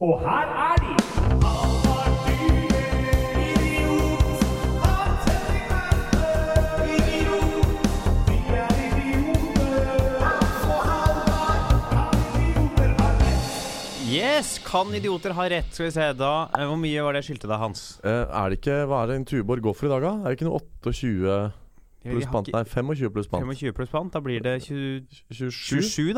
Og 0.00 0.20
her 0.22 0.46
er 0.54 0.76
de! 0.78 0.92
Yes, 14.08 14.58
kan 14.62 14.94
idioter 14.94 15.34
ha 15.34 15.48
rett? 15.50 15.66
Skal 15.74 15.88
vi 15.88 15.90
se, 15.90 16.06
da 16.14 16.48
eh, 16.54 16.62
Hvor 16.62 16.78
mye 16.78 17.02
var 17.02 17.12
det 17.12 17.24
jeg 17.24 17.32
skyldte 17.32 17.50
deg, 17.50 17.58
Hans? 17.58 17.82
Eh, 18.06 18.22
er 18.22 18.54
det 18.54 18.62
ikke 18.62 18.80
Hva 18.86 19.02
er 19.02 19.10
det 19.10 19.18
en 19.18 19.26
Tuborg 19.26 19.66
går 19.66 19.74
for 19.74 19.90
i 19.90 19.92
dag, 19.96 20.06
da? 20.06 20.14
Er 20.22 20.30
det 20.30 20.38
ikke 20.38 20.46
noe 20.52 20.62
28 20.62 21.38
pluss 22.06 22.30
pant? 22.30 22.54
Nei, 22.54 22.62
25 22.70 23.16
pluss 23.18 23.26
pant. 23.34 23.42
25 23.42 23.74
pluss 23.74 23.90
pant. 23.90 24.14
Da 24.14 24.22
blir 24.22 24.46
det 24.46 24.60
20, 24.70 25.02
27? 25.34 25.82
27, 25.82 26.12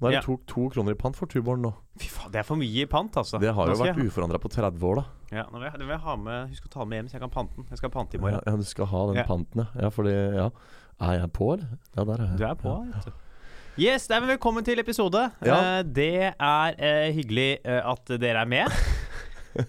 da. 0.00 0.08
Er 0.10 0.16
det 0.18 0.24
to, 0.26 0.36
to 0.50 0.68
kroner 0.74 0.92
i 0.92 0.98
pant 0.98 1.16
for 1.16 1.30
tuboren 1.30 1.62
nå. 1.64 1.70
Fy 2.02 2.08
faen, 2.10 2.32
det 2.34 2.40
er 2.42 2.46
for 2.48 2.58
mye 2.60 2.82
i 2.82 2.86
pant, 2.90 3.16
altså. 3.16 3.38
Det 3.40 3.52
har 3.54 3.70
jo 3.70 3.76
vært 3.78 4.00
uforandra 4.02 4.40
på 4.42 4.50
30 4.50 4.82
år, 4.90 5.00
da. 5.00 5.04
ja, 5.38 5.44
nå 5.52 5.60
vil 5.60 5.68
jeg, 5.68 5.78
nå 5.78 5.84
vil 5.86 5.94
jeg 5.94 6.02
ha 6.04 6.16
med 6.16 6.48
Husk 6.50 6.66
å 6.66 6.72
ta 6.74 6.84
med 6.90 6.98
hjem, 6.98 7.08
så 7.12 7.16
jeg 7.18 7.22
kan 7.24 7.30
pante 7.36 7.56
den. 7.60 7.66
Jeg 7.70 7.78
skal 7.78 7.92
pante 7.94 8.18
i 8.18 8.20
morgen. 8.20 8.40
ja, 8.46 8.56
du 8.58 8.64
skal 8.66 8.86
ha 8.90 9.04
den 9.12 9.20
Ja. 9.22 9.26
panten, 9.28 9.62
ja. 9.62 9.66
ja. 9.86 9.90
Fordi, 9.94 10.14
ja. 10.40 10.48
Er 11.00 11.12
jeg 11.20 11.32
på, 11.32 11.52
eller? 11.54 11.78
Ja, 11.96 12.04
der 12.04 12.20
er 12.20 12.26
jeg. 12.32 12.38
Du 12.38 12.44
er 12.50 12.54
på, 12.54 12.74
Ja. 12.90 13.04
du. 13.06 13.12
Yes, 13.76 14.08
nei, 14.10 14.20
men 14.22 14.28
Velkommen 14.36 14.62
til 14.64 14.78
episode. 14.78 15.30
Ja. 15.42 15.80
Uh, 15.80 15.82
det 15.82 16.10
er 16.38 16.76
uh, 16.78 17.08
hyggelig 17.16 17.58
uh, 17.66 17.80
at 17.90 18.06
dere 18.22 18.44
er 18.44 18.46
med. 18.46 18.70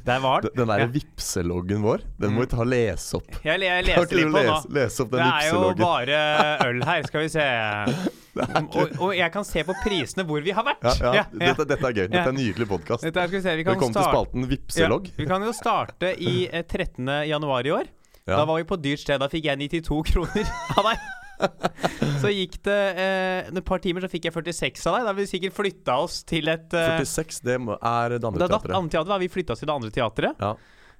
Der 0.06 0.20
var 0.24 0.42
den. 0.42 0.52
Den, 0.56 0.68
den 0.68 0.80
Ja. 0.80 0.88
vipseloggen 0.90 1.82
vår, 1.86 2.02
den 2.20 2.34
må 2.34 2.42
vi 2.46 2.50
ta 2.52 2.58
og 2.64 2.70
lese 2.72 3.18
opp. 3.20 3.28
Jeg, 3.46 3.60
jeg 3.62 3.86
du 3.86 4.16
litt 4.18 4.32
på 4.34 4.44
nå. 4.48 4.56
lese, 4.74 5.06
den 5.06 5.20
Det 5.20 5.32
er 5.32 5.50
jo 5.52 5.74
bare 5.80 6.20
øl 6.68 6.84
her, 6.90 7.04
skal 7.10 7.26
vi 7.28 7.34
se. 7.36 7.48
Og, 8.36 8.90
og 9.00 9.12
jeg 9.16 9.32
kan 9.32 9.46
se 9.48 9.62
på 9.64 9.72
prisene 9.80 10.26
hvor 10.28 10.42
vi 10.44 10.52
har 10.52 10.66
vært. 10.68 10.82
Ja, 11.00 11.12
ja. 11.16 11.22
Dette, 11.32 11.64
dette 11.70 11.88
er 11.88 11.94
gøy. 11.96 12.08
Dette 12.12 12.20
er 12.26 12.34
en 12.34 12.36
nydelig 12.36 12.68
podkast. 12.68 13.06
Velkommen 13.08 13.94
til 13.96 14.04
spalten 14.10 14.48
Vipselogg. 14.50 15.08
Vi 15.16 15.28
kan 15.30 15.46
jo 15.46 15.54
starte 15.56 16.12
i 16.20 16.34
eh, 16.52 16.66
13. 16.68 17.08
januar 17.30 17.64
i 17.64 17.72
år. 17.72 17.88
Da 18.28 18.42
var 18.44 18.58
vi 18.60 18.66
på 18.68 18.76
dyrt 18.82 19.00
sted. 19.06 19.22
Da 19.24 19.30
fikk 19.32 19.48
jeg 19.48 19.62
92 19.70 20.02
kroner 20.12 20.52
av 20.82 20.90
deg. 20.90 21.06
så 22.22 22.32
gikk 22.32 22.60
det 22.68 22.78
eh, 22.96 23.50
et 23.52 23.66
par 23.68 23.82
timer, 23.84 24.06
så 24.06 24.12
fikk 24.12 24.30
jeg 24.30 24.36
46 24.38 24.86
av 24.88 24.98
deg. 25.00 25.04
Da 25.08 25.12
har 25.14 25.20
vi 25.20 25.28
sikkert 25.30 25.58
flytta 25.58 25.98
oss 26.06 26.22
til 26.28 26.48
et 26.54 26.74
eh, 26.74 26.96
46, 27.04 27.42
det 27.46 27.60
må- 27.62 27.78
er 27.82 28.16
det 28.18 28.24
andre 28.24 28.48
Da 28.48 28.56
teatret. 28.58 28.76
andre 28.80 28.90
teater, 28.98 29.12
da 29.16 29.20
vi 29.22 29.28
flytta 29.32 29.54
oss 29.58 29.60
til 29.64 29.72
det 29.72 29.76
andre 29.76 29.92
teatret. 29.92 30.42
Ja. 30.42 30.56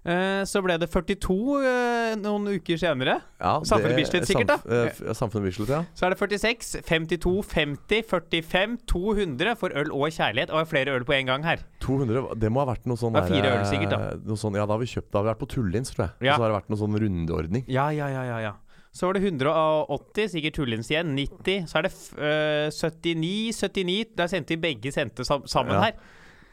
Eh, 0.06 0.44
så 0.46 0.62
ble 0.62 0.76
det 0.78 0.86
42 0.94 1.36
eh, 1.66 2.12
noen 2.22 2.44
uker 2.60 2.78
senere. 2.78 3.16
Ja, 3.42 3.56
Samfunnet 3.66 3.98
Bislett 3.98 4.28
sikkert, 4.30 4.52
da. 4.52 4.58
samf- 4.62 5.00
eh, 5.02 5.14
Samfunnet 5.18 5.48
Bislett, 5.50 5.72
ja. 5.74 5.80
Så 5.98 6.06
er 6.06 6.14
det 6.14 6.20
46, 6.22 6.76
52, 6.86 7.42
50, 7.42 8.04
45, 8.12 8.76
200 8.86 9.56
for 9.58 9.74
øl 9.74 9.90
og 9.90 10.06
kjærlighet. 10.14 10.54
Og 10.54 10.68
flere 10.70 10.94
øl 10.94 11.08
på 11.10 11.16
en 11.18 11.26
gang 11.32 11.48
her. 11.50 11.64
200, 11.82 12.36
det 12.38 12.52
må 12.54 12.62
ha 12.62 12.68
vært 12.76 12.86
noe 12.86 13.02
sånn 13.02 13.18
Det 13.18 13.26
fire 13.32 13.50
øl 13.56 13.66
sikkert, 13.66 13.96
da. 13.96 14.00
eh, 14.14 14.38
sånn, 14.38 14.54
ja, 14.62 14.68
da 14.70 14.78
har 14.78 14.84
vi 14.84 14.92
kjøpt 14.94 15.10
Da 15.10 15.24
har 15.24 15.26
vi 15.26 15.34
vært 15.34 15.42
på 15.42 15.50
Tullins, 15.56 15.90
tror 15.96 16.06
jeg. 16.06 16.14
Ja. 16.30 16.36
Og 16.36 16.38
så 16.38 16.44
har 16.46 16.54
det 16.54 16.60
vært 16.62 16.70
noe 16.76 16.82
sånn 16.86 17.00
rundeordning. 17.02 17.66
Ja, 17.68 17.90
ja, 17.90 18.06
ja, 18.14 18.24
ja, 18.30 18.38
ja. 18.46 18.54
Så 18.96 19.10
var 19.10 19.18
det 19.18 19.26
180, 19.28 20.30
sikkert 20.32 20.56
Tullins 20.56 20.88
igjen. 20.94 21.12
90. 21.20 21.66
Så 21.68 21.78
er 21.82 21.90
det 21.90 21.92
f- 21.92 22.16
øh, 22.16 22.70
79, 22.72 23.52
79. 23.60 24.14
Der 24.16 24.28
sendte 24.32 24.56
vi 24.56 24.62
begge 24.70 24.94
sendte 24.96 25.26
sam 25.28 25.44
sammen 25.52 25.76
Ja. 25.76 25.82
her. 25.90 25.98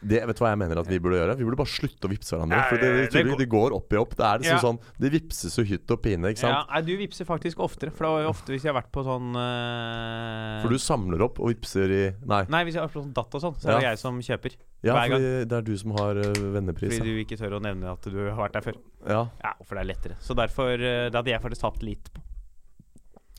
Det, 0.02 0.18
vet 0.26 0.34
du 0.34 0.42
hva 0.42 0.48
jeg 0.50 0.58
mener 0.58 0.80
at 0.80 0.88
vi 0.90 0.96
burde 0.98 1.14
gjøre? 1.14 1.36
Vi 1.38 1.44
burde 1.46 1.58
bare 1.60 1.70
slutte 1.70 2.08
å 2.08 2.10
vippse 2.10 2.34
hverandre. 2.34 2.56
Ja, 2.58 2.64
For 2.66 2.80
det, 2.82 2.88
det, 3.12 3.22
det 3.30 3.36
det, 3.38 3.46
går- 3.52 3.70
opp 3.76 3.92
i 3.94 3.96
opp. 4.00 4.16
Det 4.18 4.24
er 4.26 4.40
liksom 4.42 4.56
Ja. 4.58 4.62
sånn 4.64 4.78
Det 4.98 5.10
vipses 5.12 5.54
jo 5.56 5.62
hytt 5.62 5.88
og 5.94 6.02
pine, 6.02 6.26
ikke 6.34 6.42
Ja, 6.42 6.64
sant? 6.66 6.70
nei, 6.74 6.80
du 6.82 6.96
vipser 6.98 7.24
faktisk 7.24 7.60
oftere. 7.62 7.92
For 7.94 8.02
det 8.02 8.10
var 8.10 8.22
jo 8.24 8.28
ofte 8.34 8.50
hvis 8.50 8.64
jeg 8.66 8.74
har 8.74 8.82
vært 8.82 8.90
på 8.90 9.04
sånn 9.06 9.30
uh... 9.38 10.62
For 10.64 10.74
du 10.74 10.78
samler 10.82 11.22
opp 11.22 11.38
og 11.38 11.52
vipser 11.54 11.86
i 11.86 12.02
Nei. 12.26 12.42
Nei, 12.50 12.64
hvis 12.66 12.74
jeg 12.74 12.82
har 12.82 12.88
vært 12.90 12.96
på 12.98 13.04
sånn 13.04 13.14
datt 13.14 13.38
og 13.38 13.44
sånn, 13.46 13.54
så 13.62 13.68
er 13.68 13.78
det 13.78 13.82
Ja. 13.86 13.90
jeg 13.94 13.98
som 14.02 14.18
kjøper. 14.18 14.56
Ja, 14.82 14.92
hver 14.96 15.08
gang. 15.08 15.20
fordi 15.20 15.48
det 15.48 15.56
er 15.60 15.62
du 15.70 15.76
som 15.78 15.90
har 15.94 16.18
uh, 16.18 16.32
vennepris. 16.58 16.98
Fordi 16.98 17.14
du 17.14 17.22
ikke 17.24 17.38
tør 17.38 17.54
å 17.60 17.62
nevne 17.62 17.92
at 17.92 18.02
du 18.02 18.18
har 18.26 18.42
vært 18.42 18.58
der 18.58 18.66
før. 18.66 18.76
Ja. 19.06 19.22
Ja, 19.38 19.52
for 19.62 19.78
det 19.78 19.84
er 19.86 19.90
lettere. 19.94 20.18
Så 20.18 20.34
derfor 20.34 20.74
øh, 20.74 21.10
Det 21.10 21.14
hadde 21.14 21.30
jeg 21.30 21.40
faktisk 21.46 21.62
tapt 21.62 21.82
litt 21.86 22.10
på. 22.12 22.22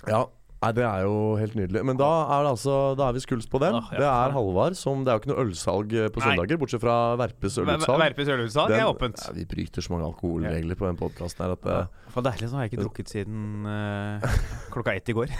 Ja. 0.07 0.25
Nei, 0.63 0.69
det 0.71 0.83
er 0.87 1.01
jo 1.03 1.15
helt 1.35 1.55
nydelig. 1.59 1.81
Men 1.83 1.97
da 1.99 2.07
er 2.37 2.45
det 2.45 2.51
altså 2.53 2.73
Da 2.95 3.09
er 3.09 3.15
vi 3.17 3.19
skuls 3.19 3.43
på 3.51 3.59
den. 3.59 3.75
Ah, 3.75 3.89
ja, 3.91 3.97
Det 3.99 4.05
er. 4.07 4.31
Halvard 4.31 4.77
som 4.79 5.01
Det 5.03 5.11
er 5.11 5.17
jo 5.17 5.19
ikke 5.19 5.31
noe 5.33 5.43
ølsalg 5.43 5.91
eh, 5.99 6.07
på 6.07 6.21
Nei. 6.21 6.29
søndager, 6.29 6.59
bortsett 6.61 6.79
fra 6.85 6.93
Verpes 7.19 7.57
ølutsalg. 7.59 7.99
Verpes 7.99 8.31
ølutsalg 8.31 8.71
er 8.77 8.85
åpent. 8.87 9.19
Ja, 9.27 9.33
vi 9.35 9.43
bryter 9.51 9.83
så 9.83 9.91
mange 9.91 10.07
alkoholregler 10.07 10.79
på 10.79 10.87
den 10.87 10.95
podkasten 11.01 11.43
her 11.43 11.51
at 11.57 11.67
Ja. 11.67 11.79
eh, 11.81 12.11
For 12.15 12.23
deilig, 12.23 12.47
så 12.47 12.55
har 12.55 12.63
jeg 12.63 12.71
ikke 12.71 12.83
drukket 12.85 13.11
siden 13.11 13.67
uh, 13.67 14.39
klokka 14.71 14.95
ett 14.95 15.09
i 15.11 15.17
går. 15.19 15.27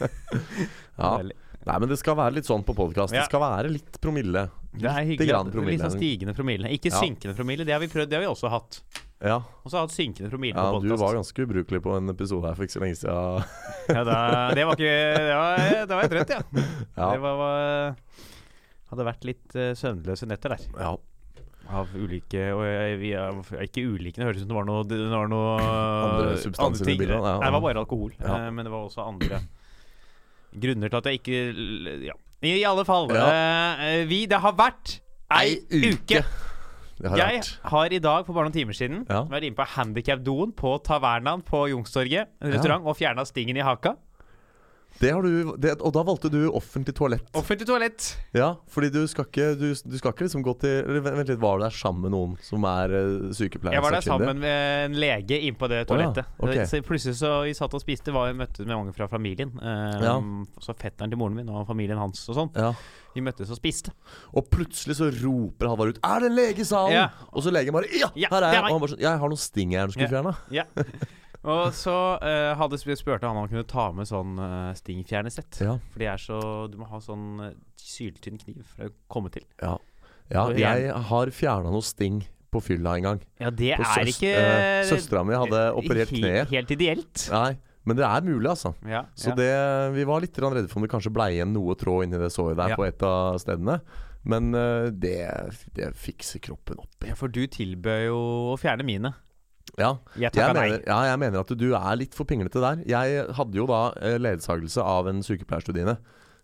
Ja. 0.00 1.16
Nei, 1.68 1.76
men 1.76 1.88
det 1.90 1.98
skal 2.00 2.16
være 2.16 2.32
litt 2.38 2.48
sånn 2.48 2.62
på 2.64 2.72
podkast. 2.76 3.12
Ja. 3.12 3.20
Det 3.20 3.28
skal 3.28 3.40
være 3.42 3.68
litt 3.72 3.98
promille. 4.00 4.46
Det 4.72 4.88
er 4.88 5.04
hyggelig. 5.04 5.28
grann 5.28 5.50
promille. 5.52 5.74
Litt 5.76 5.84
sånn 5.84 5.96
stigende 5.98 6.32
promille. 6.36 6.70
Ikke 6.72 6.88
Ja. 6.92 7.00
synkende 7.02 7.36
promille. 7.36 7.64
Det 7.68 7.72
har 7.76 7.80
vi 7.80 7.88
prøvd, 7.92 8.08
det 8.08 8.16
har 8.16 8.24
vi 8.24 8.30
også 8.32 8.48
hatt. 8.52 8.80
Ja, 9.20 9.34
Og 9.36 9.68
så 9.68 9.76
har 9.76 9.82
jeg 9.82 9.90
hatt 9.90 9.96
synkende 9.98 10.30
promille 10.32 10.56
ja 10.56 10.70
på 10.72 10.80
du 10.80 10.94
var 10.96 11.12
ganske 11.18 11.44
ubrukelig 11.44 11.82
på 11.84 11.92
en 11.98 12.08
episode 12.08 12.48
her 12.48 12.54
for 12.56 12.64
ikke 12.64 12.72
så 12.78 12.80
lenge 12.80 12.96
siden. 12.96 13.44
Ja, 13.96 14.04
da, 14.06 14.16
det 14.56 14.64
var 14.64 14.78
ikke 14.78 14.94
Det 15.18 15.36
var, 15.36 15.62
det 15.90 15.96
var 15.98 16.02
jeg 16.06 16.12
trøtt, 16.14 16.32
ja. 16.32 16.40
Ja. 16.96 17.08
Det 17.12 17.20
var, 17.26 17.36
var 17.42 17.94
Hadde 18.90 19.06
vært 19.06 19.26
litt 19.28 19.56
uh, 19.58 19.70
søvnløse 19.76 20.28
netter 20.30 20.56
der. 20.56 20.66
ja. 20.80 20.96
Av 21.70 21.86
ulike 21.94 22.48
Og 22.56 22.64
jeg, 22.66 22.96
vi 22.98 23.10
ikke 23.68 23.84
ulike, 23.86 24.16
det 24.18 24.26
høres 24.26 24.40
ut 24.40 24.42
som 24.42 24.50
det 24.50 24.56
var 24.56 24.64
noe, 24.66 24.86
det 24.90 24.96
var 25.12 25.28
noe 25.30 25.52
Andre 25.60 26.32
substanser 26.42 26.88
i 26.88 26.96
bildet, 26.98 27.14
ja. 27.14 27.36
Nei, 27.38 27.46
det 27.46 27.54
var 27.54 27.62
bare 27.68 27.84
alkohol. 27.84 28.10
Ja. 28.18 28.32
eh, 28.40 28.48
men 28.56 28.66
det 28.66 28.72
var 28.72 28.88
også 28.88 29.04
andre 29.06 29.38
grunner 30.50 30.90
til 30.90 30.98
at 30.98 31.10
jeg 31.12 31.20
ikke 31.20 32.08
Ja. 32.08 32.16
I 32.42 32.64
alle 32.64 32.82
fall. 32.88 33.10
Ja. 33.12 33.26
eh, 33.84 34.02
vi 34.08 34.24
Det 34.26 34.40
har 34.40 34.56
vært 34.58 34.96
ei 35.30 35.60
uke. 35.68 36.24
Det 36.24 36.24
har 37.08 37.16
Jeg 37.16 37.40
vært. 37.40 37.58
har 37.70 37.92
i 37.92 37.98
dag 37.98 38.26
for 38.26 38.32
bare 38.34 38.44
noen 38.50 38.52
timer 38.52 38.72
siden 38.76 39.06
Ja. 39.08 39.24
vært 39.24 39.44
inne 39.44 39.56
på 39.56 39.66
handikapdoen 39.66 40.52
på 40.54 40.82
Tavernaen 40.82 41.42
på 41.42 41.68
Youngstorget, 41.70 42.26
en 42.42 42.52
restaurant, 42.52 42.84
og 42.84 42.96
fjerna 42.96 43.24
stingen 43.24 43.56
i 43.56 43.60
haka. 43.60 43.96
Det 45.00 45.10
har 45.14 45.22
du, 45.22 45.54
det, 45.56 45.76
og 45.80 45.92
da 45.94 46.02
valgte 46.04 46.28
du 46.32 46.50
offentlig 46.50 46.92
toalett. 46.98 47.24
Offentlig 47.38 47.66
toalett. 47.68 48.08
Ja, 48.36 48.50
fordi 48.68 48.90
du 48.92 49.06
skal 49.08 49.24
ikke, 49.24 49.54
du, 49.56 49.70
du 49.72 49.96
skal 49.96 50.12
ikke 50.12 50.26
liksom 50.26 50.42
gå 50.44 50.54
til 50.60 50.82
eller 50.82 51.00
Vent 51.00 51.30
litt, 51.30 51.40
var 51.40 51.56
du 51.60 51.64
der 51.64 51.70
sammen 51.72 52.02
med 52.04 52.12
noen 52.12 52.34
som 52.44 52.64
er 52.68 52.92
uh, 52.92 53.30
sykepleier? 53.32 53.78
Jeg 53.78 53.84
var 53.86 53.96
der 53.96 54.04
sammen 54.04 54.42
med 54.42 54.84
en 54.90 54.98
lege 55.00 55.38
inne 55.40 55.56
på 55.56 55.70
det 55.72 55.78
Å 55.78 55.84
ja, 55.84 55.88
toalettet. 55.88 56.32
ok. 56.38 56.56
Så 56.68 56.82
plutselig 56.84 57.16
så 57.20 57.32
vi 57.46 57.54
satt 57.56 57.76
og 57.78 57.80
spiste, 57.80 58.12
var, 58.12 58.32
møttes 58.36 58.66
med 58.66 58.74
mange 58.76 58.92
fra 58.96 59.08
familien. 59.08 59.54
Um, 59.56 60.00
Ja. 60.00 60.16
Så 60.60 60.74
fetteren 60.76 61.10
til 61.12 61.18
moren 61.20 61.36
min 61.38 61.48
og 61.48 61.64
familien 61.68 61.98
hans 62.00 62.22
og 62.28 62.36
sånn. 62.36 62.50
Ja. 62.56 62.74
Vi 63.14 63.22
møttes 63.24 63.50
og 63.50 63.58
spiste. 63.58 63.92
Og 64.36 64.50
plutselig 64.52 64.98
så 65.00 65.08
roper 65.10 65.66
Halvard 65.72 65.96
ut 65.96 65.98
'Er 66.04 66.20
det 66.20 66.28
en 66.30 66.36
lege 66.36 66.60
i 66.60 66.64
salen?' 66.68 66.92
Ja. 66.94 67.08
Og 67.32 67.42
så 67.42 67.50
legen 67.50 67.72
bare 67.72 67.88
'Ja, 67.90 68.10
Ja, 68.14 68.28
her 68.30 68.42
er 68.42 68.52
jeg'. 68.54 68.64
Og 68.64 68.70
han 68.70 68.80
bare 68.80 68.92
sånn 68.94 69.00
'Jeg 69.00 69.18
har 69.18 69.28
noen 69.28 69.36
sting 69.40 69.72
jeg 69.72 69.86
du 69.86 69.92
skulle 69.92 70.12
fjerne'. 70.12 70.36
Ja. 70.50 70.64
Og 71.48 71.70
så 71.72 71.94
uh, 72.20 72.50
hadde 72.60 72.80
vi 72.84 72.96
spurte 72.98 73.24
han 73.24 73.36
om 73.36 73.46
han 73.46 73.52
kunne 73.52 73.68
ta 73.68 73.86
med 73.96 74.08
sånn 74.08 74.36
uh, 74.36 74.72
stingfjernesett. 74.76 75.62
Ja. 75.64 75.78
For 75.92 76.02
de 76.02 76.10
er 76.12 76.20
så 76.20 76.40
Du 76.68 76.76
må 76.80 76.88
ha 76.90 77.00
sånn 77.00 77.30
uh, 77.40 77.54
syltynn 77.80 78.40
kniv 78.42 78.60
for 78.74 78.90
å 78.90 78.92
komme 79.12 79.32
til. 79.32 79.46
Ja, 79.62 79.78
ja 80.28 80.44
jeg 80.52 80.92
har 81.10 81.32
fjerna 81.32 81.72
noe 81.72 81.86
sting 81.86 82.20
på 82.50 82.60
fylla 82.64 82.98
en 82.98 83.06
gang. 83.06 83.24
Ja, 83.40 83.50
det 83.54 83.72
På 83.78 83.86
er 83.88 84.10
ikke 84.10 84.34
uh, 84.36 84.84
Søstera 84.90 85.24
mi 85.24 85.38
hadde 85.38 85.64
operert 85.78 86.12
he- 86.12 86.20
kneet. 86.20 86.52
Helt 86.52 86.74
ideelt. 86.74 87.24
Nei, 87.32 87.54
men 87.88 87.96
det 87.96 88.04
er 88.04 88.26
mulig, 88.26 88.50
altså. 88.50 88.74
Ja, 88.84 89.06
Så 89.16 89.32
det, 89.38 89.50
vi 89.96 90.04
var 90.08 90.20
litt 90.20 90.36
redde 90.36 90.66
for 90.68 90.80
om 90.80 90.86
det 90.86 90.92
kanskje 90.92 91.14
blei 91.14 91.32
igjen 91.38 91.54
noe 91.56 91.78
tråd 91.78 92.04
inni 92.04 92.20
det 92.20 92.32
såret 92.34 92.58
der 92.60 92.76
på 92.76 92.84
et 92.84 93.06
av 93.06 93.40
stedene. 93.40 93.80
Men 94.28 94.52
uh, 94.52 94.90
det, 94.92 95.22
det 95.72 95.94
fikser 95.96 96.42
kroppen 96.44 96.82
opp 96.82 97.08
ja, 97.08 97.14
for 97.16 97.32
du 97.32 97.46
tilbød 97.48 98.02
jo 98.10 98.18
å 98.52 98.56
fjerne 98.60 98.84
mine. 98.84 99.14
Ja, 99.78 99.90
Jeg 100.18 100.32
jeg 100.34 100.54
mener, 100.54 100.80
ja, 100.86 100.98
jeg 101.10 101.18
mener 101.22 101.40
at 101.44 101.52
du 101.58 101.68
er 101.76 101.98
litt 102.00 102.16
for 102.16 102.26
pinglete 102.28 102.62
der. 102.62 102.80
Jeg 102.88 103.26
hadde 103.36 103.56
jo 103.60 103.66
da 103.70 103.92
eh, 104.00 104.16
ledsagelse 104.18 104.82
av 104.82 105.08
en 105.10 105.22
sykepleierstudiene 105.22 105.96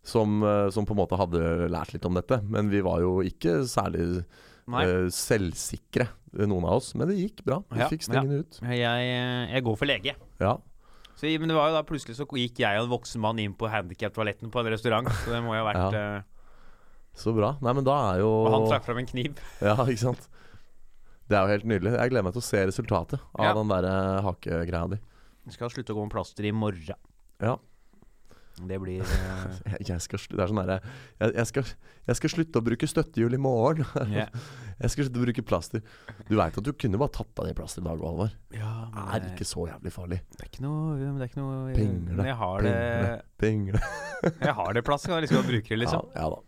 som, 0.07 0.43
eh, 0.47 0.69
som 0.71 0.87
på 0.87 0.95
en 0.95 1.01
måte 1.01 1.19
hadde 1.19 1.69
lært 1.73 1.93
litt 1.97 2.07
om 2.07 2.15
dette. 2.15 2.39
Men 2.47 2.71
vi 2.71 2.85
var 2.87 3.01
jo 3.03 3.19
ikke 3.27 3.65
særlig 3.67 4.23
eh, 4.23 5.09
selvsikre, 5.11 6.09
noen 6.47 6.69
av 6.69 6.79
oss. 6.79 6.93
Men 6.95 7.11
det 7.11 7.19
gikk 7.19 7.43
bra. 7.49 7.63
Vi 7.73 7.83
Ja, 7.83 7.91
fikk 7.91 8.07
stingen 8.07 8.45
ut. 8.45 8.61
Jeg, 8.63 9.11
jeg 9.51 9.67
går 9.67 9.77
for 9.83 9.91
lege. 9.91 10.17
Ja. 10.43 10.55
Så, 11.17 11.27
men 11.41 11.49
det 11.49 11.57
var 11.57 11.71
jo 11.73 11.79
da 11.79 11.83
plutselig 11.89 12.19
så 12.19 12.27
gikk 12.29 12.61
jeg 12.61 12.79
og 12.79 12.87
en 12.87 12.93
voksen 12.93 13.23
mann 13.25 13.39
inn 13.41 13.55
på 13.57 13.71
handikaptoaletten 13.73 14.53
på 14.53 14.61
en 14.61 14.73
restaurant. 14.75 15.09
Så 15.25 15.33
det 15.33 15.43
må 15.45 15.57
jo 15.57 15.65
ha 15.65 15.69
vært 15.73 15.97
Ja. 15.97 16.09
Så 17.17 17.33
bra. 17.33 17.55
Nei, 17.65 17.73
men 17.73 17.87
da 17.87 17.95
er 18.13 18.19
jo 18.21 18.29
Og 18.29 18.51
han 18.53 18.67
trakk 18.69 18.85
fram 18.85 18.99
en 19.01 19.07
kniv. 19.09 19.39
Ja, 19.65 19.73
ikke 19.89 20.03
sant. 20.03 20.27
Det 21.27 21.37
er 21.37 21.43
jo 21.47 21.53
helt 21.57 21.65
nydelig. 21.67 21.93
Jeg 21.99 22.11
gleder 22.13 22.27
meg 22.29 22.37
til 22.37 22.43
å 22.45 22.49
se 22.49 22.65
resultatet 22.71 23.23
av 23.35 23.45
Ja. 23.49 23.55
den 23.59 23.69
der 23.73 23.89
eh, 23.91 24.21
hakegreia 24.27 24.87
di. 24.93 24.99
Vi 25.47 25.55
skal 25.55 25.71
slutte 25.71 25.95
å 25.95 25.99
gå 25.99 26.05
med 26.07 26.13
plaster 26.15 26.45
i 26.47 26.53
morgen. 26.55 26.95
Ja. 27.43 27.57
Det 28.57 28.79
blir 28.81 29.03
eh, 29.05 29.57
Jeg, 29.77 29.83
jeg 29.91 30.01
skal, 30.01 30.23
det 30.33 30.41
er 30.41 30.49
sånn 30.49 30.61
derre 30.63 30.77
jeg, 31.21 31.35
jeg, 31.37 31.47
skal, 31.51 31.67
jeg 32.09 32.17
skal 32.17 32.33
slutte 32.33 32.61
å 32.63 32.65
bruke 32.65 32.89
støttehjul 32.89 33.37
i 33.37 33.41
morgen. 33.43 33.85
Yeah. 34.17 34.31
Jeg 34.77 34.93
skal 34.93 35.07
slutte 35.07 35.21
å 35.21 35.25
bruke 35.25 35.43
plaster. 35.49 35.83
Du 36.29 36.35
veit 36.37 36.57
at 36.61 36.65
du 36.65 36.73
kunne 36.77 36.99
bare 37.01 37.13
tatt 37.17 37.41
av 37.41 37.47
det 37.49 37.55
plasteret 37.57 37.85
i 37.85 37.89
dag, 37.89 38.03
Alvar. 38.05 38.33
ja, 38.53 38.73
Det 38.93 39.05
er 39.17 39.29
ikke 39.35 39.47
så 39.49 39.63
jævlig 39.71 39.93
farlig. 39.95 40.19
det 40.37 40.43
er 40.45 40.51
ikke 40.51 40.65
noe 40.67 40.97
Det 41.01 41.07
er 41.25 41.31
ikke 41.31 41.41
noe 41.41 41.55
Pingle, 41.77 42.27
Pingle, 42.27 43.15
pingle. 43.41 43.81
Jeg 44.45 44.55
har 44.59 44.77
det 44.77 44.85
plass, 44.89 45.07
kan 45.09 45.17
jeg 45.17 45.27
liksom 45.31 45.47
bruke 45.49 45.69
det, 45.73 45.79
liksom. 45.81 46.11
Ja, 46.15 46.27
ja 46.27 46.29
da. 46.35 46.43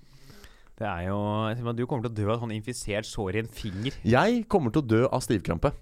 Det 0.78 0.86
er 0.86 1.08
jo 1.08 1.74
Du 1.74 1.84
kommer 1.90 2.06
til 2.06 2.12
å 2.12 2.16
dø 2.20 2.26
av 2.34 2.40
sånn 2.44 2.52
infisert 2.54 3.06
sår 3.08 3.34
i 3.34 3.42
en 3.42 3.48
finger. 3.50 3.96
Jeg 4.06 4.44
kommer 4.48 4.70
til 4.74 4.82
å 4.84 4.86
dø 4.86 5.00
av 5.10 5.20
stivkrampe. 5.24 5.72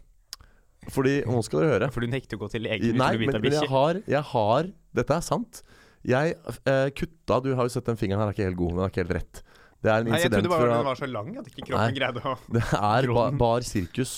Fordi 0.93 1.19
Nå 1.27 1.43
skal 1.47 1.61
dere 1.65 1.73
høre. 1.75 1.89
For 1.93 2.01
du 2.05 2.09
nekter 2.13 2.39
å 2.39 2.45
gå 2.45 2.49
til 2.53 2.65
legen 2.67 2.97
Nei, 2.97 3.11
men, 3.21 3.35
men 3.43 3.53
jeg 3.53 3.69
har, 3.73 4.01
jeg 4.07 4.23
har 4.33 4.71
Dette 4.97 5.19
er 5.19 5.25
sant. 5.27 5.63
Jeg 6.07 6.37
eh, 6.71 6.89
kutta 6.97 7.41
Du 7.45 7.51
har 7.59 7.67
jo 7.67 7.73
sett 7.75 7.89
den 7.89 7.99
fingeren 8.01 8.23
her, 8.23 8.31
er 8.31 8.37
ikke 8.37 8.47
helt 8.49 8.61
god. 8.61 8.73
Den 8.77 8.85
er 8.87 8.93
ikke 8.95 9.03
helt 9.05 9.17
rett. 9.19 9.43
Det 9.85 9.93
er 9.93 10.01
en 10.05 10.09
Nei, 10.11 10.21
jeg 10.23 10.33
trodde 10.33 10.51
bare 10.51 10.65
fra 10.65 10.77
den 10.81 10.87
var 10.89 10.99
så 11.03 11.07
lang 11.11 11.31
at 11.37 11.49
ikke 11.51 11.61
Nei. 11.63 11.69
kroppen 11.69 11.97
greide 11.99 12.23
å 12.25 12.35
Det 12.57 12.63
er 12.79 13.09
ba, 13.13 13.25
Bar 13.43 13.67
Sirkus 13.67 14.15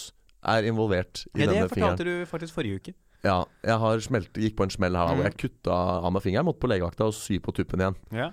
er 0.48 0.68
involvert 0.70 1.24
i 1.34 1.42
Ja, 1.42 1.48
det 1.48 1.48
denne 1.48 1.68
fingeren. 1.72 1.72
fortalte 1.72 2.04
du 2.06 2.12
faktisk 2.30 2.54
forrige 2.54 2.78
uke. 2.78 2.92
Ja, 3.26 3.40
jeg 3.66 3.78
har 3.82 4.04
smelt, 4.04 4.30
gikk 4.38 4.54
på 4.60 4.68
en 4.68 4.70
smell 4.70 4.94
her 4.94 5.16
Mm. 5.16 5.24
jeg 5.26 5.34
kutta 5.42 5.74
av 6.06 6.12
meg 6.14 6.22
fingeren. 6.22 6.46
Måtte 6.46 6.62
på 6.62 6.70
legevakta 6.70 7.08
og 7.10 7.16
sy 7.18 7.40
på 7.42 7.50
tuppen 7.56 7.82
igjen. 7.82 7.96
Ja. 8.14 8.28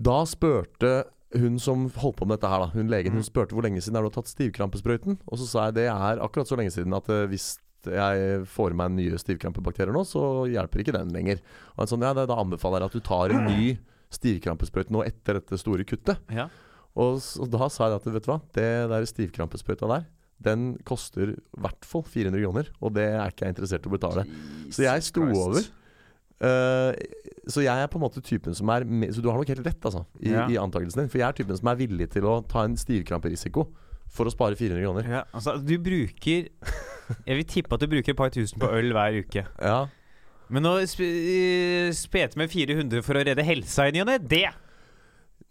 Da 0.00 0.22
spurte 0.26 0.94
hun 1.38 1.58
som 1.62 1.88
holdt 1.96 2.16
på 2.20 2.26
med 2.28 2.38
dette 2.38 2.50
her, 2.50 2.58
da 2.64 2.70
Hun 2.74 2.88
legen 2.92 3.12
Mm. 3.12 3.18
hun 3.20 3.26
spurte 3.26 3.54
hvor 3.56 3.62
lenge 3.64 3.80
siden 3.80 3.96
har 3.96 4.02
du 4.04 4.10
tatt 4.10 4.28
stivkrampesprøyten. 4.30 5.18
Og 5.28 5.38
så 5.38 5.46
sa 5.48 5.64
jeg 5.66 5.74
det 5.80 5.86
er 5.88 6.20
akkurat 6.22 6.46
så 6.48 6.56
lenge 6.58 6.72
siden 6.74 6.92
at 6.94 7.08
eh, 7.08 7.26
hvis 7.30 7.58
jeg 7.82 8.44
får 8.46 8.70
i 8.70 8.76
meg 8.78 8.92
nye 8.94 9.18
stivkrampebakterier 9.18 9.92
nå, 9.92 10.04
så 10.06 10.46
hjelper 10.46 10.82
ikke 10.84 10.92
den 10.94 11.08
lenger. 11.10 11.40
Og 11.74 11.82
han 11.82 11.90
sånn, 11.90 12.04
ja, 12.06 12.12
da 12.14 12.36
anbefaler 12.38 12.78
jeg 12.84 12.92
at 12.92 12.94
du 12.94 13.00
tar 13.08 13.32
en 13.34 13.46
ny 13.48 13.72
stivkrampesprøyte 14.12 14.92
nå 14.94 15.02
etter 15.06 15.40
dette 15.40 15.58
store 15.58 15.84
kuttet. 15.88 16.20
Ja. 16.30 16.48
Og, 16.94 17.18
og 17.40 17.48
da 17.50 17.68
sa 17.72 17.88
jeg 17.88 17.96
at 17.98 18.06
vet 18.12 18.26
du 18.26 18.30
hva, 18.30 18.40
det 18.54 18.68
der 18.92 19.06
stivkrampesprøyta 19.08 19.88
der, 19.88 20.06
den 20.42 20.72
koster 20.84 21.32
i 21.34 21.38
hvert 21.62 21.86
fall 21.86 22.02
400 22.04 22.42
kroner. 22.44 22.70
Og 22.82 22.92
det 22.96 23.08
er 23.14 23.30
ikke 23.30 23.46
jeg 23.46 23.54
interessert 23.56 23.86
i 23.86 23.90
å 23.90 23.94
betale. 23.96 24.24
Så 24.74 24.84
jeg 24.84 25.04
sto 25.06 25.22
Christ. 25.24 25.42
over. 25.42 25.68
Eh, 26.42 26.96
så 27.46 27.62
jeg 27.62 27.70
er 27.84 27.86
på 27.90 27.98
en 28.00 28.04
måte 28.04 28.22
typen 28.24 28.54
som 28.54 28.70
er 28.74 28.82
Så 29.14 29.22
du 29.22 29.28
har 29.30 29.38
nok 29.38 29.48
helt 29.50 29.64
rett, 29.66 29.80
altså, 29.86 30.04
i, 30.20 30.30
Ja. 30.32 30.46
i 30.50 30.56
antakelsen 30.58 31.02
din. 31.04 31.08
For 31.12 31.18
jeg 31.18 31.28
er 31.28 31.32
typen 31.38 31.56
som 31.58 31.68
er 31.70 31.76
villig 31.78 32.10
til 32.10 32.22
å 32.26 32.40
ta 32.46 32.64
en 32.66 32.74
stivkramperisiko 32.76 33.66
for 34.12 34.26
å 34.28 34.32
spare 34.34 34.56
400 34.58 34.82
kroner. 34.82 35.08
Ja, 35.08 35.22
altså, 35.32 35.56
du 35.62 35.78
bruker 35.78 36.48
Jeg 37.26 37.36
vil 37.36 37.44
tippe 37.44 37.74
at 37.74 37.80
du 37.80 37.86
bruker 37.90 38.10
et 38.14 38.16
par 38.16 38.30
tusen 38.30 38.58
på 38.58 38.70
øl 38.72 38.92
hver 38.94 39.18
uke. 39.22 39.46
Ja. 39.60 39.86
Men 40.52 40.64
å 40.68 40.74
sp 40.84 41.02
spete 41.96 42.36
med 42.40 42.50
400 42.50 43.02
for 43.04 43.14
å 43.18 43.24
redde 43.24 43.44
helsa 43.44 43.86
i 43.88 43.92
ny 43.94 44.02
og 44.02 44.08
ne, 44.10 44.18
det 44.18 44.46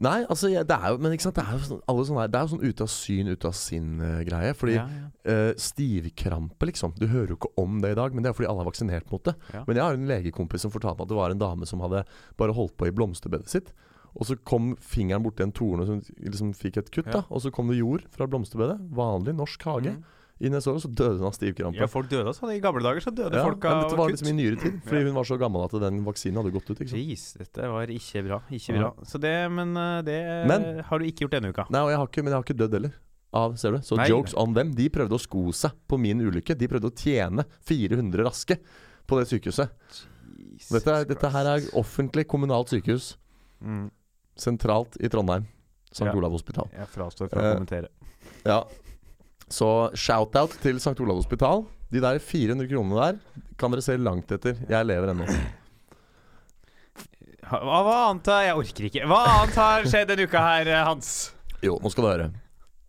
Nei, 0.02 0.18
altså 0.26 0.50
jeg, 0.50 0.66
det 0.66 0.76
er 0.76 0.94
jo 0.94 1.02
Men 1.04 1.14
ikke 1.14 1.28
sant, 1.28 1.38
det 1.38 1.44
er 1.46 1.58
jo 1.58 1.68
sånn, 1.68 1.82
alle 1.92 2.06
sånne, 2.08 2.26
det 2.32 2.40
er 2.40 2.48
jo 2.48 2.52
sånn 2.56 2.66
ute 2.66 2.86
av 2.88 2.92
syn, 2.94 3.30
ute 3.30 3.50
av 3.52 3.58
sinn-greie. 3.58 4.56
fordi 4.58 4.76
ja, 4.78 4.88
ja. 4.90 5.10
uh, 5.30 5.52
stivkrampe, 5.62 6.70
liksom. 6.72 6.96
Du 6.98 7.06
hører 7.12 7.36
jo 7.36 7.38
ikke 7.38 7.54
om 7.62 7.78
det 7.84 7.94
i 7.94 8.00
dag, 8.00 8.16
men 8.16 8.26
det 8.26 8.32
er 8.32 8.38
fordi 8.38 8.50
alle 8.50 8.66
er 8.66 8.72
vaksinert 8.72 9.14
mot 9.14 9.24
det. 9.30 9.36
Ja. 9.54 9.64
Men 9.68 9.78
jeg 9.78 9.86
har 9.86 10.00
en 10.00 10.10
legekompis 10.10 10.66
som 10.66 10.74
fortalte 10.74 11.02
meg 11.02 11.08
at 11.08 11.14
det 11.14 11.20
var 11.22 11.36
en 11.36 11.44
dame 11.44 11.70
som 11.70 11.84
hadde 11.86 12.04
bare 12.42 12.58
holdt 12.58 12.76
på 12.80 12.90
i 12.90 12.96
blomsterbedet 12.98 13.54
sitt. 13.54 13.74
Og 14.12 14.28
så 14.28 14.36
kom 14.48 14.74
fingeren 14.84 15.24
borti 15.24 15.46
en 15.46 15.54
torne 15.56 15.86
som 15.88 16.02
liksom 16.02 16.52
fikk 16.58 16.82
et 16.82 16.90
kutt, 16.92 17.12
da. 17.14 17.24
Og 17.30 17.46
så 17.46 17.52
kom 17.54 17.70
det 17.72 17.80
jord 17.80 18.04
fra 18.12 18.28
blomsterbedet. 18.28 18.82
Vanlig 18.98 19.38
norsk 19.38 19.70
hage. 19.70 19.94
Mm. 19.96 20.18
I 20.42 20.50
såret, 20.50 20.82
så 20.82 20.90
døde 20.90 21.20
hun 21.20 21.28
av 21.28 21.34
stivkrampe. 21.38 21.78
ja, 21.78 21.86
folk 21.88 22.10
døde 22.10 22.34
sånn. 22.34 22.50
I 22.56 22.60
gamle 22.64 22.82
dager 22.82 23.00
så 23.06 23.12
døde 23.14 23.36
Ja, 23.38 23.44
folk 23.46 23.64
av 23.70 23.84
dette 23.84 23.98
var 24.00 24.08
kutt. 24.10 24.16
liksom 24.16 24.30
i 24.32 24.34
nyere 24.40 24.58
tid, 24.60 24.80
fordi 24.88 25.04
hun 25.06 25.14
var 25.14 25.24
så 25.30 25.38
gammel 25.38 25.64
at 25.68 25.76
den 25.84 26.04
vaksinen 26.04 26.40
hadde 26.42 26.52
gått 26.56 26.70
ut. 26.72 26.80
Ikke 26.82 26.90
sant? 26.90 27.02
Jeez, 27.06 27.26
dette 27.38 27.70
var 27.70 27.86
ikke 27.94 28.24
bra. 28.26 28.40
Ikke 28.50 28.78
bra. 28.80 28.90
Så 29.06 29.20
det, 29.22 29.36
men 29.52 29.78
uh, 29.78 30.02
det 30.02 30.18
Men- 30.48 30.84
har 30.84 31.00
du 31.00 31.06
ikke 31.06 31.28
gjort 31.28 31.32
denne 31.38 31.54
uka. 31.54 31.68
Nei, 31.70 31.80
og 31.86 31.90
jeg 31.94 31.98
har 32.02 32.08
ikke, 32.08 32.24
men 32.24 32.32
jeg 32.34 32.38
har 32.40 32.44
ikke 32.50 32.58
dødd 32.58 32.74
heller. 32.80 32.94
Av, 33.34 33.54
ser 33.56 33.72
du? 33.72 33.78
Så 33.80 33.96
Nei, 33.96 34.10
jokes 34.10 34.34
on 34.36 34.54
them. 34.54 34.74
De 34.76 34.90
prøvde 34.90 35.16
å 35.16 35.20
sko 35.22 35.52
seg 35.54 35.72
på 35.88 35.98
min 35.98 36.20
ulykke. 36.20 36.58
De 36.58 36.68
prøvde 36.68 36.90
å 36.90 36.96
tjene 36.98 37.46
400 37.64 38.26
raske 38.28 38.58
på 39.08 39.20
det 39.22 39.28
sykehuset. 39.30 39.70
Dette, 40.72 40.98
dette 41.08 41.30
her 41.32 41.46
er 41.54 41.70
offentlig 41.80 42.26
kommunalt 42.28 42.68
sykehus. 42.74 43.16
mm. 43.64 43.90
Sentralt 44.42 44.96
i 45.00 45.08
Trondheim. 45.12 45.46
St. 45.92 46.06
Ja. 46.08 46.14
Olav 46.16 46.32
hospital. 46.32 46.70
Jeg 46.74 46.88
frastår 46.88 47.30
fra 47.30 47.42
å 47.42 47.46
Eh, 47.46 47.56
kommentere. 47.56 47.88
Ja. 48.46 48.64
Så 49.52 49.70
shout-out 50.00 50.56
til 50.64 50.80
St. 50.80 50.96
Olav 51.04 51.20
hospital. 51.20 51.66
De 51.92 52.00
der 52.00 52.22
400 52.24 52.70
kronene 52.72 53.02
der 53.02 53.48
kan 53.60 53.74
dere 53.74 53.84
se 53.84 53.98
langt 54.00 54.32
etter. 54.32 54.56
Jeg 54.70 54.88
lever 54.88 55.12
ennå. 55.12 55.28
Hva, 57.52 57.80
hva 57.84 57.96
annet 58.08 58.30
har 58.32 58.46
Jeg 58.48 58.60
orker 58.62 58.88
ikke. 58.88 59.08
Hva 59.12 59.20
annet 59.34 59.58
har 59.60 59.88
skjedd 59.92 60.14
denne 60.14 60.28
uka 60.30 60.44
her, 60.46 60.70
eh, 60.72 60.86
Hans? 60.88 61.34
Jo, 61.62 61.76
nå 61.84 61.92
skal 61.92 62.06
du 62.06 62.10
høre. 62.10 62.30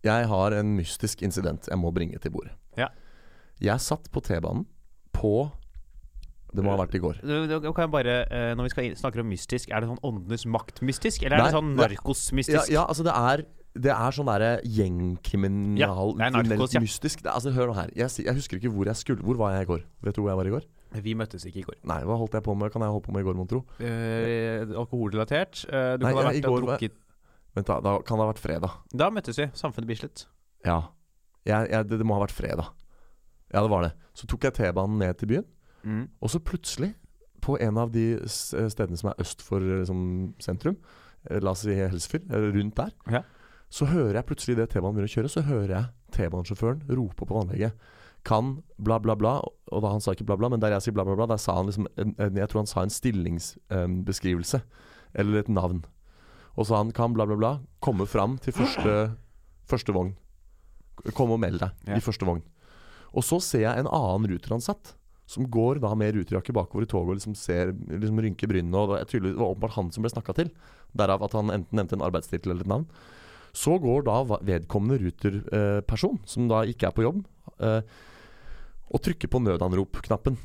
Jeg 0.06 0.28
har 0.30 0.54
en 0.58 0.76
mystisk 0.78 1.22
incident 1.26 1.66
jeg 1.70 1.78
må 1.78 1.90
bringe 1.94 2.18
til 2.22 2.32
bordet. 2.34 2.54
Ja. 2.78 2.88
Jeg 3.62 3.82
satt 3.82 4.08
på 4.14 4.22
T-banen 4.24 4.64
på 5.14 5.50
Det 6.52 6.62
må 6.64 6.74
ha 6.74 6.78
vært 6.82 6.94
i 6.98 7.00
går. 7.00 7.20
Kan 7.22 7.84
jeg 7.86 7.90
bare, 7.92 8.14
eh, 8.28 8.52
når 8.54 8.68
vi 8.68 8.88
snakker 9.00 9.22
om 9.22 9.30
mystisk, 9.32 9.70
er 9.72 9.80
det 9.80 9.88
sånn 9.88 10.02
åndenes 10.04 10.44
makt-mystisk? 10.44 11.22
Eller 11.24 11.38
er 11.38 11.48
det 11.48 11.54
sånn 11.56 11.74
narkos-mystisk? 11.78 12.68
Ja, 12.68 12.82
ja, 12.82 12.82
altså 12.84 13.06
det 13.06 13.14
er 13.16 13.46
Det 13.74 13.88
er 13.90 14.10
sånn 14.12 14.26
derre 14.28 14.60
gjengkriminal 14.68 15.78
Ja, 15.80 16.30
narkos, 16.30 16.74
ja. 16.74 16.80
Mystisk. 16.82 17.22
Det, 17.24 17.30
altså, 17.32 17.52
hør 17.54 17.70
nå 17.70 17.76
her. 17.78 17.90
Jeg, 17.96 18.10
jeg 18.26 18.34
husker 18.36 18.58
ikke 18.60 18.72
hvor 18.74 18.84
jeg 18.90 18.96
skulle 19.00 19.22
Hvor 19.24 19.38
var 19.40 19.54
jeg 19.56 19.62
i 19.66 19.70
går? 19.70 19.82
Vet 20.04 20.16
du 20.16 20.20
hvor 20.22 20.30
jeg 20.32 20.40
var 20.42 20.50
i 20.50 20.54
går? 20.56 20.66
Vi 21.02 21.14
møttes 21.16 21.46
ikke 21.48 21.62
i 21.62 21.64
går. 21.64 21.78
Nei, 21.88 22.02
hva 22.04 22.18
holdt 22.20 22.34
jeg 22.36 22.44
på 22.44 22.52
med? 22.58 22.68
Kan 22.74 22.82
jeg 22.84 22.92
holde 22.92 23.06
på 23.06 23.14
med 23.16 23.22
i 23.24 23.24
går, 23.24 23.36
mon 23.38 23.48
tro? 23.48 23.62
Eh, 23.80 24.66
alkoholrelatert. 24.76 25.62
Eh, 25.72 25.94
du 25.96 26.04
Nei, 26.04 26.12
kan 26.12 26.20
ha 26.20 26.26
vært 26.30 26.44
går 26.44 26.52
var- 26.66 26.76
drukket 26.76 26.98
Vent, 27.54 27.66
da. 27.68 27.80
Da 27.84 27.98
kan 28.00 28.16
det 28.16 28.24
ha 28.26 28.32
vært 28.32 28.40
fredag. 28.40 28.70
Da 28.96 29.10
møttes 29.12 29.36
vi. 29.40 29.46
Samfunnet 29.56 29.88
Bislett. 29.88 30.26
Ja. 30.64 30.78
Jeg, 31.44 31.68
jeg, 31.72 31.88
det, 31.88 31.98
det 32.00 32.06
må 32.08 32.14
ha 32.16 32.22
vært 32.26 32.32
fredag. 32.36 32.70
Ja, 33.52 33.60
det 33.60 33.68
var 33.72 33.82
det. 33.84 33.92
Så 34.16 34.24
tok 34.30 34.44
jeg 34.48 34.54
T-banen 34.56 34.98
ned 35.02 35.18
til 35.20 35.28
byen, 35.34 35.44
Mm. 35.84 36.04
og 36.22 36.30
så 36.30 36.38
plutselig, 36.38 36.92
på 37.42 37.56
en 37.60 37.76
av 37.76 37.90
de 37.90 38.04
stedene 38.30 38.96
som 38.96 39.08
er 39.10 39.16
øst 39.18 39.40
for 39.42 39.58
liksom, 39.58 40.32
sentrum, 40.40 40.76
eh, 41.28 41.40
la 41.42 41.50
oss 41.50 41.64
si 41.66 41.74
Helsfyr, 41.74 42.22
rundt 42.30 42.76
der, 42.78 42.92
Ja. 43.10 43.22
Så 43.72 43.86
hører 43.88 44.18
jeg 44.20 44.26
plutselig 44.28 44.56
det 44.58 44.68
T-banen 44.72 44.92
begynner 44.98 45.08
å 45.08 45.14
kjøre, 45.16 45.30
så 45.32 45.42
hører 45.46 45.70
jeg 45.72 45.90
T-banesjåføren 46.18 46.82
rope 46.92 47.24
på 47.28 47.38
anlegget. 47.40 47.72
Kan 48.28 48.58
bla, 48.78 48.98
bla, 49.02 49.16
bla. 49.18 49.38
Og 49.72 49.80
da 49.82 49.90
han 49.94 50.02
sa 50.04 50.12
ikke 50.14 50.26
bla, 50.28 50.36
bla, 50.38 50.50
men 50.52 50.60
der 50.62 50.74
jeg 50.76 50.84
sier 50.84 50.94
bla, 50.94 51.06
bla, 51.08 51.16
bla, 51.18 51.26
der 51.32 51.40
sa 51.40 51.56
han 51.56 51.66
liksom 51.70 51.88
en, 51.98 52.12
en, 52.20 52.36
Jeg 52.38 52.50
tror 52.52 52.60
han 52.62 52.68
sa 52.70 52.84
en 52.84 52.92
stillingsbeskrivelse. 52.92 54.60
eller 55.14 55.38
et 55.42 55.48
navn. 55.48 55.82
Og 56.56 56.66
så 56.68 56.76
han 56.76 56.92
kan 56.92 57.12
bla, 57.16 57.26
bla, 57.28 57.36
bla 57.36 57.50
komme 57.84 58.06
fram 58.08 58.38
til 58.40 58.52
første, 58.56 58.94
første 59.68 59.92
vogn. 59.92 60.14
Kom 61.16 61.32
og 61.34 61.40
meld 61.40 61.60
deg 61.60 61.70
Ja. 61.88 61.96
i 61.96 62.00
første 62.04 62.24
vogn. 62.28 62.42
Og 63.12 63.24
så 63.24 63.40
ser 63.42 63.60
jeg 63.66 63.78
en 63.82 63.88
annen 63.88 64.28
ruteransatt 64.30 64.94
som 65.26 65.46
går 65.48 65.80
da 65.80 65.94
med 65.96 66.14
ruterjakke 66.14 66.52
bakover 66.52 66.84
i 66.84 66.86
toget 66.90 67.08
og 67.08 67.16
liksom 67.18 67.34
ser 67.36 67.72
liksom 67.72 68.18
rynker 68.20 68.48
brynene. 68.48 68.76
Og 68.76 68.96
det 69.08 69.20
var 69.36 69.48
åpenbart 69.54 69.76
han 69.76 69.90
som 69.92 70.02
ble 70.04 70.10
snakka 70.12 70.34
til. 70.36 70.50
Derav 70.96 71.22
at 71.24 71.32
han 71.32 71.50
enten 71.50 71.76
nevnte 71.76 71.96
en 71.96 72.04
arbeidstittel 72.04 72.52
eller 72.52 72.64
et 72.66 72.72
navn. 72.72 72.86
Så 73.52 73.74
går 73.82 74.04
da 74.06 74.20
vedkommende 74.40 74.96
ruterperson, 75.02 76.18
som 76.24 76.48
da 76.48 76.62
ikke 76.64 76.88
er 76.88 76.94
på 76.96 77.04
jobb, 77.04 77.22
eh, 77.60 77.82
og 78.92 79.00
trykker 79.04 79.28
på 79.32 79.40
nødanrop-knappen. 79.44 80.38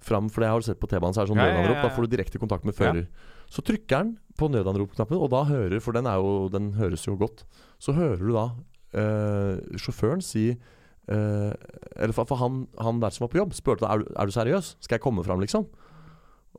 Fram, 0.00 0.30
for 0.32 0.40
det 0.40 0.48
jeg 0.48 0.54
har 0.56 0.64
sett 0.64 0.80
på 0.80 0.88
T-banen, 0.88 1.12
så 1.12 1.20
er 1.20 1.26
det 1.28 1.32
sånn 1.34 1.40
Ja, 1.40 1.46
ja, 1.46 1.52
ja, 1.52 1.60
nødanrop. 1.60 1.76
ja. 1.76 1.88
Da 1.88 1.94
får 1.96 2.06
du 2.06 2.16
direkte 2.16 2.38
kontakt 2.40 2.64
med 2.64 2.74
fører. 2.74 3.06
Så 3.50 3.60
trykker 3.66 3.96
han 3.98 4.12
på 4.38 4.48
nødanrop-knappen, 4.48 5.18
og 5.20 5.28
da 5.32 5.42
hører 5.44 5.80
For 5.82 5.92
den, 5.92 6.06
er 6.06 6.16
jo, 6.16 6.48
den 6.48 6.72
høres 6.78 7.04
jo 7.04 7.16
godt. 7.20 7.44
Så 7.78 7.92
hører 7.92 8.16
du 8.20 8.32
da 8.32 8.46
eh, 8.96 9.60
sjåføren 9.76 10.22
si 10.24 10.50
eh, 11.08 11.52
Eller 11.96 12.12
for, 12.16 12.24
for 12.24 12.36
han, 12.40 12.66
han 12.80 13.00
der 13.00 13.10
som 13.10 13.24
var 13.26 13.32
på 13.34 13.40
jobb, 13.42 13.52
spurte 13.52 13.84
da 13.84 13.92
er, 13.94 13.98
du- 14.04 14.12
er 14.16 14.26
du 14.26 14.32
seriøs. 14.32 14.76
Skal 14.80 14.96
jeg 14.96 15.02
komme 15.04 15.24
fram, 15.24 15.40
liksom? 15.40 15.66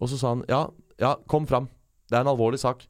Og 0.02 0.10
så 0.10 0.18
sa 0.18 0.36
han 0.36 0.46
ja, 0.50 0.68
ja, 1.00 1.16
kom 1.28 1.46
fram. 1.48 1.68
Det 2.10 2.18
er 2.18 2.22
en 2.26 2.34
alvorlig 2.36 2.60
sak. 2.60 2.86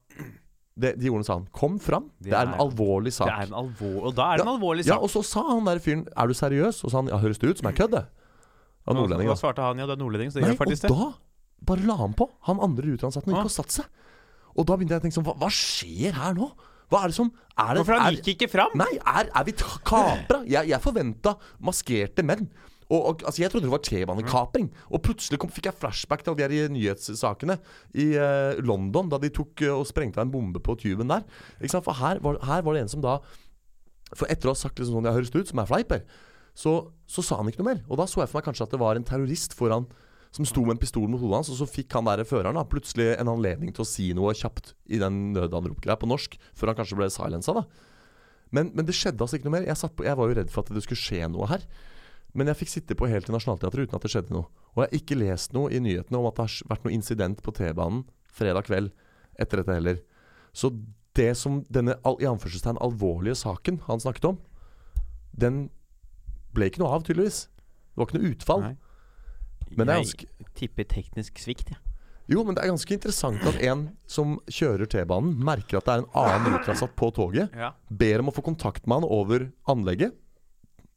Det, 0.81 0.91
de 1.01 1.09
ordene 1.11 1.27
sa 1.27 1.35
han. 1.37 1.45
Kom 1.55 1.77
fram. 1.81 2.07
Det, 2.19 2.29
Det 2.31 2.37
er 2.37 2.49
en 2.49 2.59
alvorlig 2.63 3.13
sak. 3.13 3.27
Det 3.29 3.35
er 3.37 3.49
en 3.51 3.57
alvor... 3.61 3.97
Og 4.09 4.15
da 4.17 4.27
er 4.33 4.41
det 4.41 4.45
en 4.47 4.53
alvorlig 4.55 4.85
sak. 4.87 4.95
Ja, 4.95 4.99
og 5.05 5.11
så 5.13 5.21
sa 5.27 5.43
han 5.51 5.67
der 5.69 5.81
fyren 5.83 6.07
Er 6.17 6.31
du 6.31 6.33
seriøs? 6.37 6.81
Og 6.87 6.91
sa 6.93 7.01
han 7.03 7.11
ja, 7.11 7.19
høres 7.21 7.39
det 7.41 7.51
ut 7.51 7.61
som 7.61 7.69
jeg 7.71 7.77
kødder? 7.83 8.07
Av 8.89 8.97
nordlending, 8.97 9.29
Da 9.29 9.35
svarte 9.37 9.61
han 9.61 9.77
ja, 9.77 9.85
du 9.85 9.93
er 9.93 9.99
nordlending, 10.01 10.31
så 10.33 10.41
det 10.41 10.49
gjør 10.49 10.57
faktisk 10.63 10.87
det. 10.87 10.91
Og 10.95 10.97
da 11.03 11.09
bare 11.69 11.85
la 11.85 11.95
han 12.01 12.15
på. 12.17 12.25
Han 12.49 12.59
andre 12.65 12.87
ruteransatte 12.89 13.29
Ah. 13.29 13.35
gikk 13.37 13.51
og 13.51 13.53
satte 13.53 13.77
seg. 13.77 13.85
Og 14.57 14.65
da 14.67 14.75
begynte 14.75 14.97
jeg 14.97 15.03
å 15.03 15.05
tenke 15.05 15.15
sånn 15.19 15.27
Hva, 15.29 15.35
hva 15.37 15.49
skjer 15.53 16.17
her 16.17 16.33
nå? 16.35 16.47
Hva 16.91 17.03
er 17.05 17.11
det 17.13 17.15
som 17.15 17.29
er 17.31 17.69
det, 17.77 17.83
Hvorfor 17.85 18.01
han 18.01 18.17
gikk 18.17 18.31
ikke 18.33 18.49
fram? 18.51 18.73
Nei, 18.75 18.89
er, 18.99 19.29
er 19.37 19.45
vi 19.47 19.53
kapra? 19.53 20.41
Jeg, 20.49 20.67
jeg 20.73 20.81
forventa 20.83 21.35
maskerte 21.63 22.25
menn. 22.25 22.49
Og, 22.91 23.05
og, 23.07 23.21
altså 23.23 23.41
Jeg 23.41 23.51
trodde 23.51 23.67
det 23.67 23.73
var 23.73 23.83
T-banekapring. 23.87 24.67
Og 24.91 25.03
plutselig 25.05 25.39
kom, 25.39 25.51
fikk 25.53 25.69
jeg 25.69 25.79
flashback 25.79 26.25
til 26.25 26.33
alle 26.33 26.49
de 26.51 26.59
her 26.59 26.73
nyhetssakene 26.73 27.55
i 27.95 28.11
uh, 28.19 28.59
London, 28.59 29.09
da 29.11 29.19
de 29.21 29.31
tok 29.31 29.63
uh, 29.63 29.77
og 29.77 29.87
sprengte 29.87 30.23
en 30.23 30.33
bombe 30.33 30.59
på 30.63 30.75
tuben 30.81 31.11
der. 31.11 31.23
For 31.71 31.95
her 32.01 32.19
var, 32.23 32.41
her 32.47 32.65
var 32.67 32.75
det 32.75 32.83
en 32.85 32.91
som 32.91 33.03
da 33.03 33.19
For 34.17 34.27
etter 34.27 34.51
å 34.51 34.55
ha 34.55 34.59
sagt 34.59 34.79
liksom 34.79 34.97
sånn 34.97 35.07
Jeg 35.07 35.17
høres 35.21 35.31
ut 35.31 35.53
som 35.53 35.63
er 35.63 35.69
fleiper, 35.69 36.05
så, 36.57 36.73
så 37.07 37.23
sa 37.23 37.39
han 37.39 37.47
ikke 37.47 37.63
noe 37.63 37.71
mer. 37.71 37.83
Og 37.87 37.99
da 38.01 38.09
så 38.11 38.25
jeg 38.25 38.31
for 38.31 38.41
meg 38.41 38.49
kanskje 38.49 38.67
at 38.67 38.73
det 38.75 38.81
var 38.81 38.99
en 38.99 39.07
terrorist 39.07 39.55
foran 39.55 39.87
som 40.35 40.47
sto 40.47 40.63
med 40.63 40.77
en 40.77 40.79
pistol 40.79 41.07
mot 41.11 41.19
hodet 41.19 41.41
hans, 41.41 41.51
og 41.51 41.57
så 41.59 41.67
fikk 41.67 41.91
han 41.97 42.07
der 42.07 42.23
føreren 42.27 42.55
da 42.55 42.63
plutselig 42.67 43.09
en 43.17 43.31
anledning 43.31 43.73
til 43.75 43.83
å 43.83 43.87
si 43.87 44.11
noe 44.15 44.31
kjapt 44.35 44.73
i 44.87 44.99
den 45.01 45.33
nødanropgreia 45.35 45.97
på 45.99 46.07
norsk, 46.07 46.37
før 46.55 46.71
han 46.71 46.77
kanskje 46.79 46.99
ble 46.99 47.09
silensa, 47.11 47.55
da. 47.57 47.65
Men, 48.55 48.71
men 48.75 48.87
det 48.87 48.95
skjedde 48.95 49.23
altså 49.23 49.39
ikke 49.39 49.47
noe 49.47 49.57
mer. 49.59 49.67
Jeg, 49.67 49.91
på, 49.95 50.05
jeg 50.07 50.19
var 50.19 50.27
jo 50.27 50.37
redd 50.39 50.51
for 50.51 50.63
at 50.63 50.71
det 50.75 50.83
skulle 50.83 50.99
skje 50.99 51.27
noe 51.31 51.47
her. 51.51 51.63
Men 52.33 52.47
jeg 52.47 52.61
fikk 52.61 52.69
sitte 52.71 52.95
på 52.95 53.09
helt 53.11 53.25
til 53.27 53.35
Nationaltheatret 53.35 53.87
uten 53.89 53.97
at 53.97 54.05
det 54.05 54.11
skjedde 54.13 54.31
noe. 54.35 54.47
Og 54.75 54.83
jeg 54.83 54.87
har 54.89 54.97
ikke 55.01 55.17
lest 55.19 55.53
noe 55.55 55.71
i 55.73 55.81
nyhetene 55.83 56.19
om 56.21 56.29
at 56.29 56.37
det 56.37 56.45
har 56.47 56.69
vært 56.71 56.85
noe 56.87 56.95
incident 56.95 57.41
på 57.43 57.51
T-banen 57.57 58.05
fredag 58.31 58.69
kveld 58.69 58.91
etter 59.41 59.59
dette 59.61 59.75
heller. 59.75 59.99
Så 60.55 60.71
det 61.17 61.33
som 61.35 61.59
denne 61.67 61.97
i 61.99 62.27
anførselstegn 62.29 62.79
alvorlige 62.79 63.35
saken 63.35 63.81
han 63.89 63.99
snakket 63.99 64.29
om, 64.31 64.39
den 65.35 65.65
ble 66.55 66.67
ikke 66.71 66.81
noe 66.83 66.93
av, 66.95 67.03
tydeligvis. 67.07 67.45
Det 67.91 67.99
var 67.99 68.07
ikke 68.07 68.19
noe 68.21 68.31
utfall. 68.31 68.65
Men 69.75 69.87
Jeg 69.87 70.27
tipper 70.55 70.87
teknisk 70.87 71.39
svikt, 71.39 71.71
jeg. 71.71 71.79
Jo, 72.31 72.43
men 72.47 72.55
det 72.55 72.63
er 72.63 72.71
ganske 72.71 72.93
interessant 72.95 73.43
at 73.43 73.57
en 73.67 73.89
som 74.07 74.37
kjører 74.47 74.87
T-banen, 74.87 75.33
merker 75.43 75.79
at 75.81 75.87
det 75.87 75.93
er 75.97 76.03
en 76.03 76.11
annen 76.15 76.53
ruteansatt 76.55 76.93
på 76.95 77.09
toget, 77.15 77.51
Ja. 77.55 77.73
ber 77.89 78.19
om 78.23 78.29
å 78.31 78.35
få 78.35 78.43
kontakt 78.45 78.87
med 78.87 79.01
han 79.01 79.09
over 79.09 79.51
anlegget, 79.67 80.15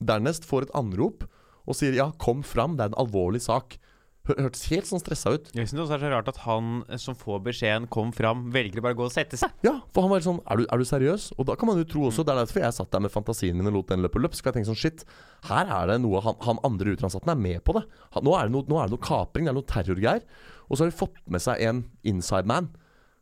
dernest 0.06 0.44
får 0.49 0.68
et 0.68 0.75
anrop 0.75 1.25
og 1.66 1.75
sier 1.75 1.94
'ja, 1.96 2.11
kom 2.18 2.42
fram, 2.42 2.76
det 2.76 2.84
er 2.84 2.92
en 2.92 3.06
alvorlig 3.06 3.40
sak'. 3.40 3.78
Hør- 4.26 4.38
Hørtes 4.40 4.68
helt 4.73 4.87
sånn 4.88 5.00
stressa 5.04 5.34
ut. 5.37 5.50
Jeg 5.52 5.68
synes 5.68 5.82
også 5.84 5.88
det 5.99 6.02
er 6.02 6.06
så 6.08 6.12
rart 6.14 6.28
at 6.28 6.37
han 6.46 6.82
eh, 6.88 6.96
som 6.96 7.14
får 7.14 7.42
beskjeden 7.44 7.87
'kom 7.88 8.11
fram', 8.12 8.50
velger 8.52 8.78
å 8.80 8.82
bare 8.82 8.94
gå 8.96 9.04
og 9.04 9.12
sette 9.12 9.37
seg. 9.37 9.50
Ja, 9.62 9.80
for 9.92 10.00
han 10.02 10.11
var 10.11 10.20
sånn 10.20 10.40
er 10.50 10.56
du, 10.56 10.66
er 10.73 10.78
du 10.78 10.84
seriøs? 10.84 11.32
Og 11.38 11.44
da 11.44 11.54
kan 11.56 11.66
man 11.68 11.76
jo 11.76 11.84
tro 11.84 12.00
også 12.08 12.25
Det 12.25 12.32
er 12.32 12.40
derfor 12.46 12.61
jeg 12.62 12.73
satt 12.73 12.90
der 12.90 13.00
med 13.00 13.11
fantasien 13.12 13.54
min 13.56 13.66
og 13.66 13.73
lot 13.75 13.87
den 13.88 14.00
løpe 14.00 14.16
løpsk. 14.20 14.42
For 14.42 14.52
jeg 14.52 14.64
tenkte 14.64 14.73
sånn 14.73 14.80
shit, 14.80 15.04
her 15.44 15.66
er 15.68 15.87
det 15.92 16.00
noe 16.00 16.20
Han, 16.23 16.34
han 16.40 16.58
andre 16.64 16.96
utenlandsansatte 16.96 17.28
er 17.32 17.37
med 17.37 17.64
på 17.64 17.75
det. 17.75 17.84
Han, 18.12 18.25
nå, 18.25 18.32
er 18.40 18.42
det 18.49 18.52
noe, 18.52 18.64
nå 18.66 18.78
er 18.80 18.88
det 18.88 18.96
noe 18.96 19.06
kapring, 19.08 19.44
det 19.44 19.50
er 19.50 19.61
noe 19.61 19.68
terrorgreier. 19.68 20.23
Og 20.70 20.76
så 20.78 20.84
har 20.84 20.90
de 20.90 20.96
fått 20.96 21.16
med 21.28 21.40
seg 21.42 21.61
en 21.61 21.84
inside 22.04 22.46
man 22.46 22.70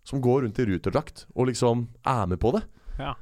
som 0.05 0.21
går 0.23 0.43
rundt 0.43 0.59
i 0.59 0.67
ruterdrakt 0.67 1.27
og 1.35 1.47
liksom 1.47 1.89
er 2.07 2.27
med 2.27 2.39
på 2.39 2.53
det. 2.53 2.63
Ja. 3.01 3.15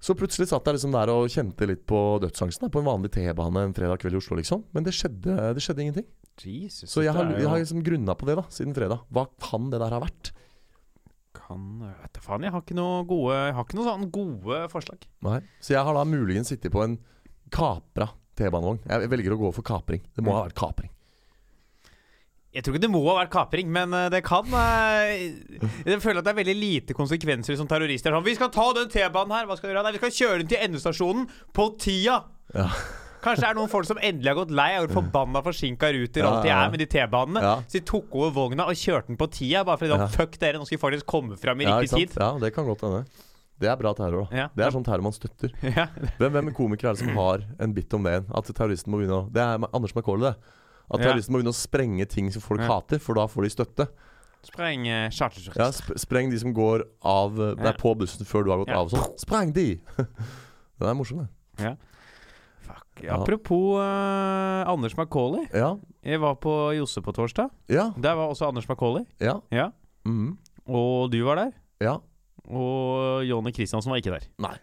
Så 0.00 0.14
plutselig 0.18 0.48
satt 0.50 0.64
jeg 0.68 0.74
liksom 0.78 0.92
der 0.94 1.10
og 1.12 1.28
kjente 1.32 1.66
litt 1.68 1.82
på 1.86 1.98
dødsangsten 2.22 2.70
på 2.72 2.82
en 2.82 2.88
vanlig 2.88 3.10
T-bane 3.14 3.64
en 3.68 3.74
fredag 3.76 3.98
kveld 4.02 4.14
i 4.14 4.20
Oslo, 4.20 4.36
liksom. 4.40 4.64
Men 4.72 4.84
det 4.86 4.94
skjedde, 4.96 5.36
det 5.56 5.62
skjedde 5.64 5.84
ingenting. 5.86 6.06
Jesus. 6.42 6.88
Så 6.90 7.02
jeg 7.04 7.12
har, 7.16 7.28
jeg 7.36 7.48
har 7.48 7.58
liksom 7.60 7.82
grunna 7.84 8.14
på 8.18 8.26
det 8.30 8.36
da, 8.40 8.44
siden 8.50 8.74
fredag. 8.76 9.02
Hva 9.12 9.26
kan 9.42 9.70
det 9.72 9.80
der 9.82 9.94
ha 9.98 10.00
vært? 10.04 10.32
kan 11.42 11.62
vet 11.80 12.12
du 12.14 12.20
faen, 12.22 12.44
jeg 12.44 12.52
har 12.54 12.60
ikke 12.62 12.76
noe 12.76 13.02
gode 13.08 13.34
Jeg 13.34 13.54
har 13.56 13.64
ikke 13.64 13.76
noe 13.78 13.86
sånn 13.88 14.10
gode 14.14 14.58
forslag. 14.72 15.06
Nei. 15.24 15.38
Så 15.64 15.72
jeg 15.74 15.84
har 15.84 15.96
da 15.96 16.04
muligens 16.08 16.52
sittet 16.52 16.72
på 16.72 16.82
en 16.84 16.98
kapra 17.52 18.10
T-banevogn. 18.38 18.82
Jeg 18.88 19.10
velger 19.12 19.34
å 19.34 19.40
gå 19.40 19.50
for 19.56 19.66
kapring. 19.66 20.04
Det 20.14 20.22
må 20.24 20.30
Mm. 20.30 20.36
ha 20.36 20.44
vært 20.46 20.56
kapring. 20.60 20.91
Jeg 22.52 22.64
tror 22.64 22.74
ikke 22.76 22.82
det 22.84 22.90
må 22.92 23.00
ha 23.06 23.14
vært 23.22 23.30
kapring, 23.32 23.68
men 23.72 23.94
eh, 23.96 24.08
det 24.12 24.22
kan 24.26 24.44
eh, 24.44 25.12
Jeg 25.88 26.02
føler 26.04 26.20
at 26.20 26.26
det 26.26 26.32
er 26.34 26.40
veldig 26.42 26.56
lite 26.58 26.96
konsekvenser 26.96 27.56
som 27.56 27.68
terrorister. 27.70 28.12
Sånn, 28.12 28.24
'Vi 28.26 28.34
skal 28.36 28.50
ta 28.52 28.66
den 28.76 28.90
T-banen 28.92 29.32
her.' 29.32 29.46
Hva 29.48 29.56
skal 29.56 29.70
vi 29.70 29.74
gjøre? 29.74 29.84
Nei, 29.86 29.92
vi 29.96 30.02
skal 30.02 30.12
kjøre 30.18 30.38
den 30.42 30.50
til 30.52 30.60
endestasjonen 30.66 31.24
på 31.56 31.70
tida. 31.80 32.18
Ja. 32.52 32.68
Kanskje 33.22 33.40
det 33.46 33.48
er 33.52 33.54
noen 33.54 33.70
folk 33.70 33.86
som 33.86 34.00
endelig 34.02 34.28
har 34.32 34.34
gått 34.34 34.50
lei 34.50 34.70
av 34.76 34.84
hvor 34.88 34.96
forbanna 35.00 35.40
forsinka 35.46 35.92
ruter 35.94 36.24
Ja, 36.24 36.30
alltid 36.34 36.50
er 36.50 36.70
med 36.74 36.80
de 36.82 36.86
T-banene. 36.90 37.40
Ja. 37.40 37.54
Så 37.70 37.78
de 37.78 37.84
tok 37.86 38.12
over 38.18 38.32
vogna 38.34 38.66
og 38.66 38.74
kjørte 38.76 39.06
den 39.12 39.16
på 39.20 39.28
tida, 39.30 39.62
bare 39.64 39.78
fordi 39.78 39.96
Ja. 39.96 40.06
fuck 40.10 40.36
dere, 40.42 40.58
nå 40.58 40.66
skal 40.66 40.76
vi 40.76 40.82
faktisk 40.82 41.06
komme 41.06 41.38
fram 41.38 41.60
i 41.60 41.64
Ja, 41.64 41.78
riktig 41.80 42.10
tid. 42.10 42.16
ja, 42.20 42.32
det 42.38 42.52
kan 42.52 42.66
godt 42.66 42.82
hende. 42.82 43.06
Det 43.62 43.68
er 43.70 43.76
bra 43.78 43.94
terror. 43.94 44.26
da 44.28 44.36
Ja. 44.36 44.48
Det 44.56 44.66
er 44.66 44.70
sånn 44.74 44.84
terror 44.84 45.02
man 45.06 45.12
støtter. 45.14 45.52
Ja. 45.62 45.86
Hvem, 46.18 46.32
hvem 46.34 46.52
komikere 46.52 46.90
er 46.90 46.94
det 46.98 47.06
som 47.06 47.14
har 47.16 47.46
en 47.60 47.72
bit 47.72 47.94
om 47.94 48.02
det? 48.02 48.24
At 48.34 48.44
terroristen 48.52 48.90
må 48.90 48.98
begynne 48.98 49.22
å 49.22 49.32
Det 49.32 49.40
er 49.40 49.68
Anders 49.72 49.94
McCauley, 49.94 50.32
det. 50.32 50.36
At 50.92 51.00
Ja. 51.00 51.12
til 51.14 51.22
må 51.32 51.38
begynne 51.40 51.52
å 51.54 51.56
sprenge 51.56 52.06
ting 52.08 52.30
som 52.30 52.42
folk 52.44 52.60
hater, 52.60 52.98
for 53.00 53.14
da 53.14 53.26
får 53.26 53.42
de 53.42 53.50
støtte. 53.50 53.88
Spreng 54.44 54.86
uh, 54.90 55.08
charterturister. 55.08 55.60
Ja, 55.62 55.70
sp 55.72 55.94
Spreng 55.96 56.30
de 56.30 56.38
som 56.38 56.52
går 56.52 56.82
av 57.06 57.36
eh, 57.40 57.54
Det 57.54 57.64
Ja. 57.64 57.72
på 57.78 57.94
bussen 57.96 58.26
før 58.26 58.44
du 58.44 58.50
har 58.50 58.58
gått 58.58 58.68
Ja. 58.68 58.80
av. 58.80 58.90
Sånn. 58.90 59.18
Spreng 59.18 59.52
de! 59.54 59.80
Den 60.78 60.88
er 60.88 60.94
morsom. 60.98 61.28
Fuck. 61.56 63.02
Ja. 63.04 63.16
Apropos 63.20 63.78
uh, 63.78 64.68
Anders 64.68 64.96
Macauley. 64.96 65.46
Ja. 65.54 65.76
Jeg 66.04 66.20
var 66.20 66.34
på 66.42 66.52
Josse 66.76 67.00
på 67.02 67.12
torsdag. 67.14 67.50
Ja. 67.70 67.92
Der 67.96 68.14
var 68.18 68.28
også 68.34 68.48
Anders 68.48 68.66
Macauley. 68.68 69.04
Ja. 69.20 69.38
Ja. 69.50 69.70
Mm. 70.04 70.36
Og 70.66 71.10
du 71.12 71.22
var 71.24 71.36
der. 71.36 71.52
ja. 71.80 71.98
Og 72.50 73.22
Jonny 73.24 73.52
Christiansen 73.54 73.88
var 73.92 74.00
ikke 74.02 74.10
der. 74.18 74.24
Nei. 74.42 74.56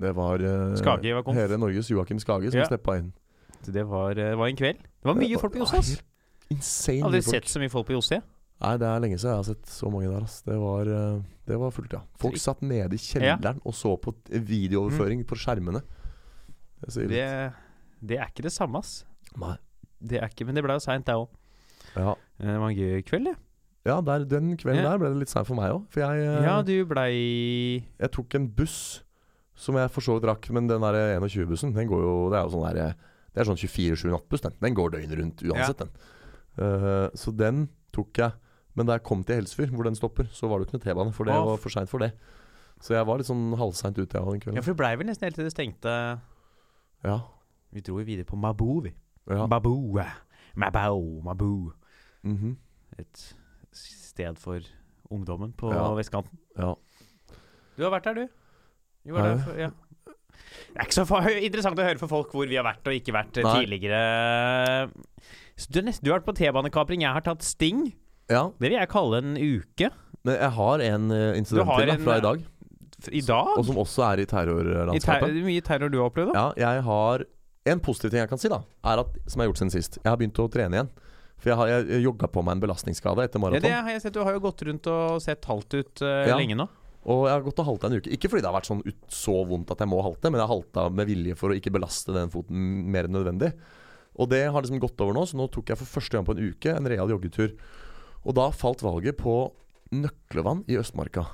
Det 0.00 0.12
var 0.14 0.38
uh, 0.38 0.76
Skage 0.78 1.10
var 1.14 1.26
hele 1.34 1.58
Norges 1.58 1.90
Joakim 1.90 2.18
Skage 2.22 2.50
som 2.52 2.60
Ja. 2.60 2.64
steppa 2.70 2.96
inn. 3.00 3.12
Det 3.66 3.82
var, 3.88 4.10
eh, 4.10 4.30
det 4.30 4.36
var 4.38 4.46
en 4.46 4.56
kveld. 4.56 4.78
Det 5.04 5.10
var 5.12 5.18
mye 5.20 5.38
folk 5.42 5.52
på 5.52 5.60
Josse. 5.60 5.78
ass. 5.82 5.90
Insane 6.52 7.04
Aldri 7.04 7.20
mye 7.20 7.26
folk. 7.26 7.34
sett 7.44 7.50
så 7.52 7.60
mye 7.60 7.72
folk 7.72 7.86
på 7.90 7.94
Josse. 7.98 8.22
Nei, 8.64 8.76
det 8.80 8.86
er 8.88 9.00
lenge 9.02 9.18
siden 9.20 9.34
jeg 9.34 9.40
har 9.42 9.46
sett 9.50 9.66
så 9.68 9.90
mange 9.92 10.08
der. 10.08 10.24
Ass. 10.24 10.38
Det, 10.46 10.56
var, 10.56 10.88
eh, 10.88 11.20
det 11.50 11.58
var 11.60 11.70
fullt, 11.74 11.92
ja. 11.92 12.00
Folk 12.22 12.36
satt 12.40 12.62
nede 12.64 12.94
i 12.96 13.00
kjelleren 13.02 13.60
og 13.66 13.74
så 13.76 13.92
på 14.00 14.14
t- 14.24 14.38
videooverføring 14.40 15.24
på 15.28 15.36
skjermene. 15.36 15.82
Det 16.80 16.92
sier 16.94 17.08
litt. 17.10 17.18
Det, 17.18 18.08
det 18.14 18.18
er 18.20 18.30
ikke 18.32 18.46
det 18.46 18.52
samme, 18.54 18.80
ass. 18.80 19.04
Nei. 19.36 19.56
Det 20.04 20.20
er 20.22 20.28
ikke, 20.32 20.46
Men 20.46 20.54
det 20.56 20.64
ble 20.64 20.76
jo 20.78 20.84
seint, 20.84 21.04
det 21.08 21.14
òg. 21.16 21.28
Ja, 21.96 22.14
Det 22.40 22.56
var 22.60 22.68
en 22.70 22.76
gøy 22.76 23.02
kveld, 23.06 23.24
det. 23.28 23.36
ja 23.86 24.00
der, 24.00 24.24
den 24.24 24.56
kvelden 24.56 24.82
Ja. 24.82 24.90
der 24.94 24.98
ble 24.98 25.08
det 25.12 25.18
litt 25.20 25.28
seint 25.34 25.46
for 25.46 25.54
meg 25.58 25.70
òg. 25.74 25.84
For 25.92 26.00
jeg, 26.00 26.24
eh, 26.24 26.42
Ja, 26.48 26.62
du 26.62 26.84
blei 26.86 27.84
jeg 28.00 28.10
tok 28.12 28.34
en 28.34 28.48
buss 28.48 29.02
som 29.54 29.76
jeg 29.76 29.90
for 29.90 30.00
så 30.00 30.16
vidt 30.18 30.24
rakk, 30.30 30.48
men 30.50 30.66
den 30.66 30.80
der 30.80 31.18
21-bussen, 31.20 31.74
den 31.74 31.86
går 31.88 32.00
jo 32.02 32.14
Det 32.30 32.38
er 32.40 32.48
jo 32.48 32.54
sånn 32.56 32.66
der 32.74 32.80
eh, 32.88 32.94
Det 33.34 33.42
er 33.42 33.48
sånn 33.48 33.58
24-7 33.58 34.12
nattbuss, 34.12 34.44
den. 34.44 34.56
Den 34.62 34.76
går 34.78 34.94
døgnet 34.94 35.18
rundt 35.18 35.42
uansett, 35.42 35.82
den. 35.82 35.90
Uh, 36.54 37.08
så 37.18 37.34
den 37.34 37.66
tok 37.94 38.20
jeg. 38.22 38.36
Men 38.78 38.86
da 38.88 38.96
jeg 38.96 39.04
kom 39.06 39.22
til 39.26 39.40
Helsfyr, 39.40 39.70
hvor 39.74 39.86
den 39.86 39.98
stopper, 39.98 40.28
så 40.34 40.48
var 40.50 40.58
det 40.58 40.66
jo 40.66 40.70
ikke 40.70 40.78
noe 40.78 40.84
T-bane, 40.86 41.14
for 41.14 41.28
det 41.28 41.34
Å, 41.34 41.44
var 41.50 41.60
for 41.62 41.74
seint 41.74 41.90
for 41.90 42.02
det. 42.02 42.12
Så 42.82 42.94
jeg 42.96 43.06
var 43.06 43.18
litt 43.18 43.28
sånn 43.30 43.54
halvseint 43.58 43.98
ute, 43.98 44.18
den 44.18 44.56
Ja, 44.58 44.62
for 44.62 44.74
det 44.74 44.78
blei 44.80 44.92
vel 44.98 45.08
nesten 45.08 45.28
helt 45.28 45.38
til 45.38 45.46
det 45.46 45.54
stengte. 45.54 45.94
Ja. 47.06 47.18
Vi 47.74 47.82
dro 47.86 47.98
jo 48.00 48.06
videre 48.06 48.26
på 48.28 48.38
Mabou, 48.38 48.80
vi. 48.84 48.94
ja. 49.30 49.46
Mabou. 49.50 49.98
Mabou, 50.54 51.22
Mabou. 51.22 51.72
-hmm. 52.24 52.56
Et 52.98 53.36
sted 53.72 54.38
for 54.38 54.60
ungdommen 55.10 55.52
på 55.52 55.72
Ja. 55.72 55.94
vestkanten. 55.94 56.38
ja. 56.58 56.74
Du 57.76 57.82
har 57.82 57.90
vært 57.90 58.04
der, 58.04 58.14
du. 58.14 58.28
Du 59.04 59.12
var 59.12 59.22
der 59.22 59.38
for, 59.38 59.52
ja. 59.52 59.70
Det 60.74 60.80
er 60.82 60.88
ikke 60.88 60.96
så 61.06 61.18
interessant 61.46 61.78
å 61.78 61.84
høre 61.86 62.00
for 62.00 62.10
folk 62.10 62.32
hvor 62.34 62.48
vi 62.50 62.56
har 62.58 62.64
vært 62.66 62.88
og 62.90 62.96
ikke 62.96 63.12
vært 63.14 63.36
eh, 63.38 63.44
Nei. 63.46 63.52
tidligere. 63.62 64.00
Du, 65.70 65.78
nest, 65.86 66.02
du 66.02 66.10
har 66.10 66.18
vært 66.20 66.26
på 66.30 66.34
T-banekapring. 66.40 67.04
Jeg 67.06 67.14
har 67.14 67.22
tatt 67.26 67.44
Sting. 67.46 67.92
ja. 68.32 68.48
Det 68.58 68.68
vil 68.70 68.78
jeg 68.78 68.90
kalle 68.90 69.20
en 69.22 69.36
uke. 69.38 69.90
Men 70.24 70.38
jeg 70.40 70.50
har 70.56 70.82
en 70.88 71.10
eh, 71.14 71.38
incident 71.38 71.68
har 71.68 71.80
til 71.84 71.94
en, 71.94 72.02
fra 72.02 72.16
i 72.18 72.24
dag, 72.24 72.42
I 73.12 73.20
dag? 73.20 73.52
og 73.60 73.64
som 73.68 73.78
også 73.82 74.06
er 74.08 74.22
i 74.24 74.26
terrorlandskapet. 74.26 75.28
ter 75.34 75.46
mye 75.46 75.64
terror 75.66 75.92
du 75.92 75.98
har 76.00 76.08
opplevd, 76.10 76.32
da? 76.32 76.44
Ja, 76.56 76.72
jeg 76.74 76.84
har 76.88 77.26
En 77.64 77.80
positiv 77.80 78.10
ting 78.12 78.20
jeg 78.20 78.28
kan 78.28 78.40
si, 78.40 78.48
da, 78.52 78.58
er 78.84 79.00
at 79.00 79.14
som 79.24 79.40
jeg 79.40 79.46
har 79.46 79.48
gjort 79.52 79.60
siden 79.62 79.70
sist. 79.72 79.94
Jeg 80.02 80.10
har 80.10 80.18
begynt 80.20 80.36
å 80.42 80.44
trene 80.52 80.76
igjen. 80.76 80.88
For 81.40 81.48
jeg 81.52 81.56
har 81.56 81.70
jeg, 81.70 82.00
jogga 82.04 82.28
på 82.28 82.42
meg 82.44 82.58
en 82.58 82.60
belastningsskade 82.64 83.24
etter 83.24 83.38
Ja, 83.40 83.42
maraton. 83.44 83.64
det 83.64 83.72
har 83.72 83.88
jeg 83.94 84.02
sett. 84.04 84.12
Du 84.16 84.20
har 84.24 84.32
jo 84.36 84.40
gått 84.44 84.62
rundt 84.68 84.86
og 84.92 85.22
sett 85.24 85.44
halvt 85.48 85.76
ut 85.78 86.02
uh, 86.04 86.26
Ja. 86.28 86.36
lenge 86.36 86.56
nå. 86.60 86.66
Og 87.04 87.26
jeg 87.28 87.34
har 87.36 87.44
gått 87.44 87.60
og 87.60 87.66
halta 87.68 87.88
en 87.90 87.98
uke. 87.98 88.12
Ikke 88.16 88.30
fordi 88.32 88.40
det 88.44 88.48
har 88.48 88.56
vært 88.56 88.68
sånn 88.70 88.84
ut, 88.86 89.00
så 89.12 89.34
vondt 89.48 89.72
at 89.74 89.82
jeg 89.84 89.90
må 89.90 90.00
halte, 90.04 90.30
men 90.30 90.40
jeg 90.40 90.48
har 90.48 90.54
halta 90.54 90.84
med 90.88 91.10
vilje 91.10 91.36
for 91.36 91.52
å 91.52 91.58
ikke 91.58 91.72
belaste 91.74 92.14
den 92.16 92.32
foten 92.32 92.62
mer 92.94 93.08
enn 93.08 93.16
nødvendig. 93.18 93.52
Og 94.14 94.30
det 94.30 94.44
har 94.46 94.62
liksom 94.62 94.80
gått 94.80 95.00
over 95.04 95.16
nå, 95.16 95.26
så 95.28 95.36
nå 95.36 95.48
tok 95.52 95.72
jeg 95.72 95.80
for 95.80 95.90
første 95.98 96.16
gang 96.16 96.24
på 96.24 96.36
en 96.36 96.44
uke 96.48 96.72
en 96.72 96.88
real 96.88 97.10
joggetur. 97.12 97.52
Og 98.24 98.36
da 98.38 98.48
falt 98.54 98.84
valget 98.86 99.18
på 99.20 99.36
Nøklevann 99.94 100.64
i 100.70 100.78
Østmarka. 100.80 101.26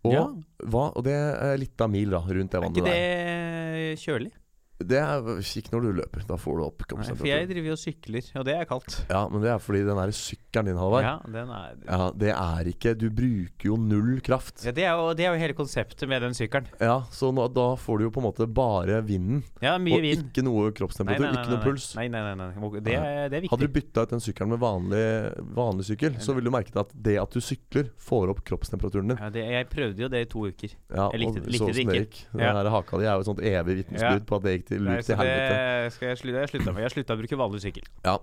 Og, 0.00 0.12
Ja. 0.14 0.24
hva, 0.64 0.86
og 0.96 1.04
det 1.04 1.12
er 1.12 1.58
litt 1.60 1.80
av 1.80 1.90
mil 1.92 2.08
da, 2.08 2.20
rundt 2.24 2.50
det 2.50 2.56
Er 2.56 2.70
ikke 2.70 2.84
det 2.88 3.98
kjølig? 4.00 4.32
Det 4.80 4.96
er 4.96 5.20
Kikk 5.44 5.66
når 5.74 5.82
du 5.84 5.90
løper. 6.00 6.22
Da 6.28 6.36
får 6.40 6.56
du 6.56 6.62
opp 6.64 6.84
Nei, 6.96 7.04
for 7.12 7.28
jeg 7.28 7.48
driver 7.50 7.68
jo 7.68 7.74
og 7.76 7.80
sykler, 7.80 8.28
og 8.40 8.44
det 8.48 8.54
er 8.56 8.64
kaldt. 8.68 8.94
Ja, 9.10 9.22
men 9.28 9.42
det 9.44 9.50
er 9.52 9.58
fordi 9.60 9.82
den 9.84 9.98
der 10.00 10.12
sykkelen 10.16 10.70
din, 10.70 10.78
Halvard 10.80 11.04
Ja, 11.04 11.12
den 11.26 11.50
er 11.54 11.74
Ja, 11.86 12.06
det 12.16 12.30
er 12.32 12.70
ikke 12.72 12.94
Du 12.98 13.06
bruker 13.14 13.68
jo 13.68 13.76
null 13.76 14.20
kraft. 14.24 14.64
ja, 14.64 14.72
det, 14.72 14.84
er 14.88 14.96
jo, 14.96 15.12
det 15.14 15.26
er 15.26 15.34
jo 15.34 15.40
hele 15.42 15.54
konseptet 15.58 16.08
med 16.08 16.22
den 16.24 16.34
sykkelen. 16.36 16.66
Ja, 16.80 17.02
så 17.12 17.28
nå, 17.34 17.44
da 17.52 17.66
får 17.76 17.98
du 18.00 18.04
jo 18.08 18.12
på 18.14 18.22
en 18.22 18.26
måte 18.30 18.46
bare 18.48 19.00
vinden. 19.06 19.42
Ja, 19.62 19.76
mye 19.78 19.98
og 20.00 20.02
vind. 20.06 20.24
ikke 20.30 20.44
noe 20.46 20.72
kroppstemperatur, 20.76 21.26
nei, 21.28 21.32
nei, 21.34 21.42
ikke 21.44 21.54
noe 21.54 21.62
puls. 21.64 21.86
Nei, 21.98 22.06
nei, 22.08 22.22
nei. 22.40 22.48
Det, 22.80 22.96
er, 22.96 23.28
det 23.28 23.36
er 23.38 23.44
viktig. 23.44 23.52
Hadde 23.54 23.68
du 23.68 23.74
bytta 23.76 24.06
ut 24.06 24.14
den 24.16 24.24
sykkelen 24.24 24.54
med 24.54 24.62
vanlig, 24.64 25.04
vanlig 25.60 25.86
sykkel, 25.90 26.16
så 26.24 26.34
ville 26.36 26.48
du 26.50 26.54
merket 26.56 26.80
at 26.80 26.92
det 26.94 27.18
at 27.20 27.36
du 27.36 27.40
sykler, 27.44 27.92
får 28.00 28.32
opp 28.34 28.42
kroppstemperaturen 28.48 29.12
din. 29.12 29.20
Ja, 29.20 29.30
det, 29.34 29.44
jeg 29.54 29.68
prøvde 29.72 30.04
jo 30.06 30.10
det 30.12 30.24
i 30.24 30.30
to 30.30 30.46
uker. 30.48 30.74
Ja, 30.88 31.10
Jeg 31.12 31.20
likte- 31.26 31.44
og 31.44 31.52
likte 31.52 31.58
så 31.60 31.70
det 31.74 32.00
ikke. 32.06 32.24
det. 32.32 32.40
Den 32.40 32.60
der 32.60 32.70
haka 32.72 32.98
di 33.00 33.04
er 33.06 33.14
jo 33.18 33.24
et 33.26 33.30
sånt 33.30 33.44
evig 33.44 33.76
vitnesbyrd 33.82 34.26
på 34.26 34.40
at 34.40 34.46
det 34.48 34.56
gikk 34.56 34.69
til, 34.70 34.86
Nei, 34.86 35.00
til 35.04 35.18
helvete. 35.18 35.58
det 35.84 35.92
skal 35.96 36.08
jeg 36.12 36.20
slutte 36.22 36.40
Jeg 36.44 36.52
slutta 36.54 36.72
med. 36.76 36.82
Jeg 36.86 36.94
slutta 36.94 37.16
å 37.18 37.20
bruke 37.20 37.38
vanlig 37.42 37.60
sykkel. 37.66 37.90
Ja. 38.06 38.16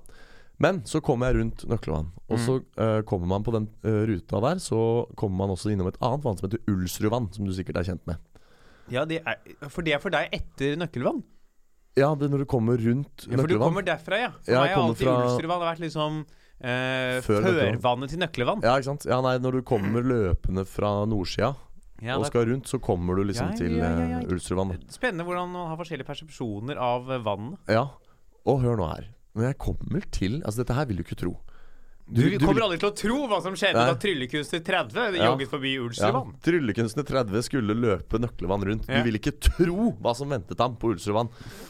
Men 0.57 0.79
så 0.89 0.97
kommer 1.05 1.29
jeg 1.29 1.37
rundt 1.37 1.67
Nøklevann, 1.69 2.07
og 2.33 2.39
så 2.41 2.55
eh, 2.81 3.01
kommer 3.05 3.27
man 3.29 3.43
på 3.45 3.51
den 3.53 3.67
eh, 3.85 3.99
ruta 4.09 4.39
der. 4.41 4.57
Så 4.63 4.79
kommer 5.19 5.43
man 5.43 5.53
også 5.53 5.69
innom 5.69 5.91
et 5.91 5.99
annet 6.01 6.23
vann 6.25 6.39
som 6.39 6.47
heter 6.47 6.63
Ulsrudvann, 6.73 7.27
som 7.35 7.45
du 7.45 7.53
sikkert 7.53 7.77
er 7.83 7.91
kjent 7.91 8.01
med. 8.09 8.17
Ja, 8.89 9.03
det 9.05 9.19
er, 9.27 9.37
For 9.69 9.85
det 9.85 9.93
er 9.93 10.01
for 10.01 10.09
deg 10.15 10.31
etter 10.33 10.79
Nøkkelvann? 10.81 11.21
Ja, 11.97 12.09
det 12.17 12.25
er 12.27 12.33
når 12.33 12.43
du 12.45 12.49
kommer 12.49 12.77
rundt 12.79 13.25
Ja, 13.27 13.35
for 13.37 13.45
du 13.45 13.53
Nøklevann. 13.53 13.67
kommer 13.67 13.85
derfra, 13.85 14.17
ja. 14.21 14.31
For 14.41 14.53
Ja, 14.55 14.59
meg 14.63 14.69
jeg 14.71 14.73
har 14.73 14.81
kommer 14.81 14.95
alltid 14.95 15.07
fra- 15.07 15.15
Ulstervann 15.27 15.63
vært 15.67 15.81
liksom 15.85 16.17
eh, 16.23 17.21
Før 17.25 17.47
førvannet 17.51 18.09
til 18.15 18.21
Nøkkelvann. 18.25 18.61
Ja, 18.65 18.75
ikke 18.79 18.89
sant? 18.91 19.05
Ja, 19.09 19.17
nei, 19.25 19.35
når 19.43 19.59
du 19.59 19.61
kommer 19.67 20.01
løpende 20.05 20.65
fra 20.65 20.91
nordsida 21.09 21.53
Ja, 22.01 22.17
og 22.19 22.27
skal 22.29 22.45
rundt, 22.45 22.67
så 22.69 22.77
kommer 22.79 23.15
du 23.17 23.23
liksom 23.23 23.47
Ja, 23.47 23.51
ja, 23.51 23.57
til 23.57 23.77
ja, 23.77 23.89
ja, 23.89 24.07
ja. 24.07 24.19
eh, 24.21 24.29
er 24.29 24.93
spennende 24.93 25.25
hvordan 25.25 25.49
man 25.49 25.67
har 25.71 25.77
forskjellige 25.79 26.05
persepsjoner 26.05 26.77
av 26.77 27.07
vann 27.07 27.23
vannet. 27.25 27.59
Ja. 27.67 27.87
Og 28.45 28.61
hør 28.61 28.77
nå 28.77 28.87
her. 28.93 29.07
Når 29.35 29.43
jeg 29.51 29.57
kommer 29.57 30.01
til 30.11 30.41
Altså, 30.43 30.63
dette 30.63 30.73
her 30.77 30.85
vil 30.85 30.97
du 30.97 31.03
ikke 31.03 31.17
tro. 31.17 31.37
Du, 32.09 32.21
Du- 32.23 32.39
kommer 32.39 32.61
aldri 32.63 32.77
til 32.79 32.87
å 32.89 32.95
tro 32.95 33.27
hva 33.27 33.41
som 33.43 33.51
skjedde 33.53 33.73
Nei. 33.75 33.87
da 33.91 33.95
Tryllekunstner 33.99 34.61
30 34.63 35.17
Ja. 35.17 35.25
jogget 35.27 35.49
forbi 35.49 35.73
Ja, 35.75 35.81
Ulsrudvann. 35.81 36.35
Tryllekunstner 36.41 37.03
30 37.03 37.41
skulle 37.43 37.75
løpe 37.75 38.17
Nøklevann 38.17 38.63
rundt. 38.63 38.87
Ja. 38.87 39.01
Du 39.03 39.09
vil 39.11 39.19
ikke 39.19 39.33
tro 39.41 39.91
hva 39.99 40.15
som 40.15 40.29
ventet 40.29 40.57
ham 40.57 40.77
på 40.77 40.93
Ulstervann. 40.93 41.27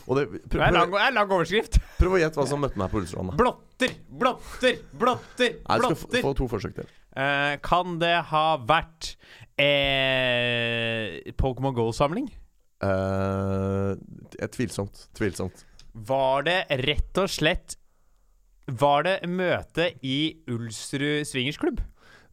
Det, 0.07 0.27
Det 0.47 0.61
er 0.61 0.71
lang, 0.71 0.93
er 0.93 1.11
lang 1.11 1.27
overskrift. 1.29 1.79
prøv 1.97 2.11
å 2.13 2.21
gjette 2.21 2.35
hva 2.37 2.45
som 2.47 2.61
møtte 2.61 2.77
meg 2.77 2.91
på 2.91 3.01
Ulstervann. 3.01 3.35
Blotter, 3.35 3.89
Blotter, 4.11 4.77
blotter, 4.77 4.77
blotter, 4.93 5.55
Nei, 5.67 5.77
du 5.79 5.95
skal 5.95 5.95
få, 5.95 6.21
få 6.21 6.35
to 6.35 6.47
forsøk 6.47 6.75
til. 6.75 6.85
Eh, 7.17 7.55
kan 7.65 7.97
det 8.01 8.13
ha 8.29 8.45
vært 8.61 9.15
eh, 9.57 11.17
Pokémon 11.39 11.73
Go-samling? 11.73 12.27
Eh, 12.85 13.93
tvilsomt. 14.53 15.07
Tvilsomt. 15.17 15.63
Var 15.97 16.45
det 16.45 16.59
rett 16.85 17.17
og 17.17 17.31
slett 17.33 17.73
Var 18.69 19.05
det 19.07 19.15
møte 19.31 19.87
i 20.05 20.43
Ulsrud 20.53 21.25
swingersklubb? 21.25 21.81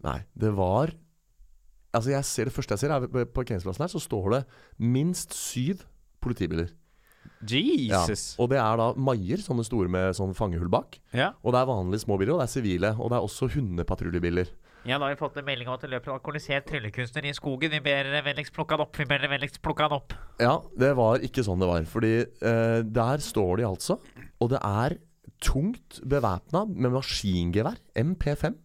Nei, 0.05 0.19
det 0.37 0.50
var 0.53 0.93
Altså 1.95 2.12
jeg 2.12 2.29
ser 2.29 2.50
Det 2.50 2.57
første 2.57 2.76
jeg 2.76 2.83
ser, 2.83 2.93
er 2.93 3.09
på 3.09 3.25
parkeringsplassen 3.38 3.87
her, 3.87 3.93
så 3.93 4.03
står 4.03 4.33
det 4.35 4.41
minst 4.83 5.33
syv 5.38 5.87
politibiler. 6.21 6.73
Ja. 8.35 8.43
Og 8.43 8.50
det 8.50 8.59
er 8.59 8.81
da 8.81 8.88
maier, 8.99 9.41
sånne 9.45 9.64
store 9.67 9.91
med 9.93 10.17
sånn 10.19 10.35
fangehull 10.37 10.71
bak. 10.73 10.99
Ja. 11.14 11.33
Og 11.45 11.55
det 11.55 11.61
er 11.61 11.71
vanlige 11.71 12.03
små 12.03 12.19
biler, 12.21 12.35
og 12.35 12.43
det 12.43 12.49
er 12.49 12.53
sivile. 12.55 12.91
Og 12.99 13.12
det 13.12 13.19
er 13.19 13.29
også 13.29 13.49
hundepatruljebiler. 13.55 14.50
Ja, 14.85 14.99
da 14.99 15.07
har 15.07 15.14
vi 15.14 15.17
fått 15.17 15.38
en 15.41 15.47
melding 15.47 15.69
om 15.71 15.79
at 15.79 15.85
det 15.87 15.88
løper 15.95 16.12
en 16.12 16.19
alkoholisert 16.19 16.67
tryllekunstner 16.69 17.25
i 17.25 17.33
skogen. 17.33 17.73
Vi 17.73 17.81
ber 17.81 18.05
dere 18.05 18.21
vennligst 18.26 18.53
plukke 18.53 18.76
han 18.76 18.83
opp. 18.85 18.99
Vi 19.00 19.07
ber 19.09 19.23
dere 19.23 19.33
vennligst 19.33 19.62
plukke 19.64 19.87
han 19.87 19.95
opp. 19.97 20.12
Ja, 20.43 20.59
det 20.76 20.91
var 20.99 21.25
ikke 21.25 21.45
sånn 21.47 21.62
det 21.62 21.69
var. 21.71 21.87
Fordi 21.88 22.11
eh, 22.21 22.81
der 22.85 23.25
står 23.25 23.62
de 23.62 23.67
altså, 23.71 23.97
og 24.45 24.53
det 24.53 24.61
er 24.61 24.99
tungt 25.45 26.03
bevæpna 26.05 26.67
med 26.69 26.93
maskingevær, 26.99 27.81
MP5, 27.97 28.61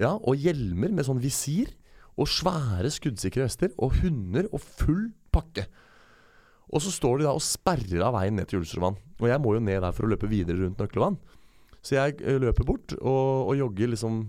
ja, 0.00 0.14
og 0.16 0.40
hjelmer 0.40 0.96
med 0.96 1.04
sånn 1.04 1.20
visir, 1.20 1.74
og 2.16 2.28
svære 2.32 2.88
skuddsikre 2.92 3.44
vester, 3.44 3.76
og 3.76 4.00
hunder 4.00 4.48
og 4.54 4.64
full 4.64 5.10
pakke. 5.32 5.66
Og 6.72 6.80
så 6.84 6.92
står 6.94 7.20
de 7.20 7.28
da 7.28 7.36
og 7.36 7.44
sperrer 7.44 8.00
av 8.06 8.16
veien 8.16 8.40
ned 8.40 8.48
til 8.48 8.62
Ulsrudvann. 8.62 8.96
Og 9.20 9.28
jeg 9.28 9.44
må 9.44 9.56
jo 9.56 9.64
ned 9.68 9.84
der 9.84 9.92
for 9.92 10.06
å 10.06 10.12
løpe 10.14 10.30
videre 10.30 10.62
rundt 10.62 10.80
Nøklevann. 10.80 11.20
Så 11.84 11.96
jeg 11.96 12.20
eh, 12.24 12.40
løper 12.40 12.64
bort 12.64 12.94
og, 13.00 13.50
og 13.50 13.56
jogger 13.58 13.92
liksom 13.92 14.22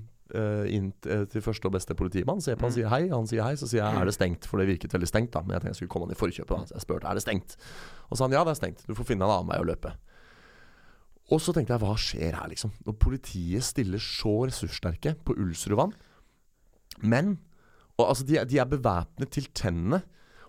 inn 0.72 0.92
eh, 1.08 1.26
til 1.32 1.44
første 1.46 1.68
og 1.70 1.76
beste 1.76 1.96
politimann. 1.98 2.42
Ser 2.44 2.60
på 2.60 2.68
han 2.68 2.76
sier 2.76 2.92
hei, 2.92 3.04
han 3.12 3.28
sier 3.30 3.44
hei. 3.46 3.56
Så 3.60 3.70
sier 3.70 3.84
jeg 3.84 4.02
er 4.02 4.08
det 4.10 4.16
stengt, 4.16 4.48
for 4.50 4.62
det 4.62 4.70
virket 4.70 4.96
veldig 4.96 5.10
stengt. 5.10 5.34
da 5.36 5.44
Men 5.44 5.58
jeg 5.58 5.66
tenkte 5.66 5.76
jeg 5.76 5.82
skulle 5.82 5.96
komme 5.96 6.10
han 6.10 6.16
i 6.16 6.22
forkjøpet. 6.22 6.56
da 6.56 6.70
Så 6.70 6.78
jeg 6.78 6.86
spurte 6.86 7.12
er 7.12 7.20
det 7.20 7.26
stengt. 7.26 7.58
Og 8.10 8.16
så 8.16 8.22
sa 8.22 8.28
han 8.28 8.38
ja, 8.38 8.46
det 8.48 8.56
er 8.56 8.62
stengt. 8.62 8.88
Du 8.88 8.96
får 8.98 9.12
finne 9.12 9.28
en 9.28 9.36
annen 9.36 9.52
vei 9.52 9.60
å 9.62 9.68
løpe. 9.72 9.94
Og 11.32 11.40
så 11.40 11.54
tenkte 11.56 11.78
jeg 11.78 11.84
hva 11.84 11.94
skjer 12.00 12.36
her, 12.36 12.50
liksom? 12.52 12.74
Når 12.84 12.98
politiet 13.00 13.64
stiller 13.64 14.02
så 14.04 14.34
ressurssterke 14.50 15.16
på 15.24 15.38
Ulsrudvann. 15.40 15.94
Men 17.02 17.38
og, 18.02 18.10
altså, 18.10 18.26
de, 18.28 18.40
de 18.50 18.60
er 18.60 18.70
bevæpnet 18.70 19.32
til 19.34 19.48
tennene. 19.58 20.02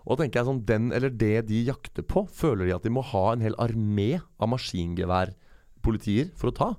Og 0.03 0.17
da 0.17 0.23
tenker 0.23 0.41
jeg 0.41 0.49
sånn, 0.49 0.65
Den 0.67 0.91
eller 0.95 1.13
det 1.13 1.47
de 1.47 1.63
jakter 1.69 2.05
på, 2.07 2.25
føler 2.27 2.67
de 2.67 2.75
at 2.75 2.83
de 2.83 2.91
må 2.91 3.03
ha 3.13 3.25
en 3.31 3.43
hel 3.45 3.55
armé 3.61 4.17
av 4.41 4.51
maskingeværpolitier 4.51 6.33
for 6.39 6.51
å 6.51 6.57
ta. 6.57 6.69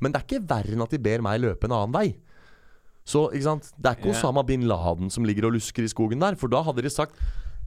Men 0.00 0.12
det 0.12 0.20
er 0.20 0.26
ikke 0.28 0.48
verre 0.48 0.76
enn 0.76 0.84
at 0.84 0.94
de 0.94 1.02
ber 1.02 1.24
meg 1.24 1.42
løpe 1.42 1.68
en 1.68 1.76
annen 1.76 1.96
vei. 1.96 2.08
Så 3.08 3.26
ikke 3.32 3.46
sant, 3.46 3.70
det 3.76 3.90
er 3.90 3.98
ikke. 3.98 4.12
Osama 4.12 4.42
bin 4.46 4.66
Laden 4.68 5.10
som 5.10 5.24
ligger 5.26 5.48
og 5.48 5.56
lusker 5.56 5.86
i 5.86 5.90
skogen 5.90 6.20
der. 6.22 6.36
For 6.38 6.52
da 6.52 6.62
hadde 6.66 6.84
de 6.84 6.92
sagt 6.92 7.16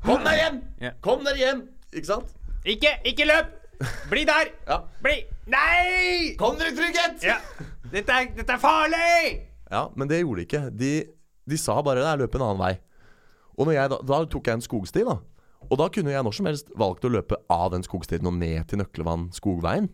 Kom 0.03 0.23
deg 0.25 0.39
hjem! 0.39 0.61
Kom 1.03 1.23
dere 1.23 1.39
hjem! 1.39 1.65
Ikke 1.93 2.09
sant? 2.09 2.31
Ikke, 2.67 2.97
ikke 3.07 3.27
løp! 3.27 3.51
Bli 4.11 4.25
der! 4.27 4.51
Ja. 4.69 4.81
Bli 5.03 5.17
Nei! 5.51 6.33
Kom 6.39 6.57
dere 6.59 6.71
i 6.73 6.77
trygghet! 6.77 7.23
Ja. 7.27 7.37
Dette, 7.91 8.11
er, 8.15 8.31
dette 8.35 8.55
er 8.55 8.61
farlig! 8.61 9.43
Ja, 9.71 9.87
men 9.95 10.09
det 10.11 10.21
gjorde 10.21 10.41
de 10.41 10.47
ikke. 10.47 10.63
De, 10.75 10.91
de 11.49 11.59
sa 11.59 11.79
bare 11.85 12.03
«Nei, 12.05 12.17
løp 12.21 12.35
en 12.37 12.45
annen 12.45 12.61
vei. 12.61 12.73
Og 13.59 13.69
jeg, 13.73 13.91
da, 13.91 13.99
da 14.07 14.19
tok 14.29 14.49
jeg 14.49 14.59
en 14.59 14.65
skogsti, 14.65 15.03
da. 15.07 15.17
Og 15.69 15.79
da 15.79 15.87
kunne 15.93 16.11
jeg 16.11 16.25
når 16.25 16.35
som 16.35 16.47
helst 16.49 16.71
valgt 16.79 17.05
å 17.07 17.11
løpe 17.13 17.37
av 17.51 17.69
den 17.73 17.85
skogstien 17.85 18.27
og 18.27 18.35
ned 18.37 18.67
til 18.69 18.81
Nøklevann 18.81 19.29
skogveien. 19.35 19.87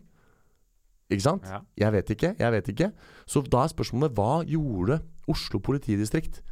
Ikke 1.10 1.24
sant? 1.26 1.46
Ja. 1.46 1.60
Jeg 1.78 1.94
vet 1.96 2.12
ikke. 2.14 2.32
Jeg 2.38 2.54
vet 2.54 2.70
ikke. 2.70 2.90
Så 3.30 3.42
da 3.46 3.64
er 3.64 3.72
spørsmålet 3.72 4.14
hva 4.18 4.42
gjorde 4.46 5.00
Oslo 5.30 5.60
politidistrikt 5.62 6.42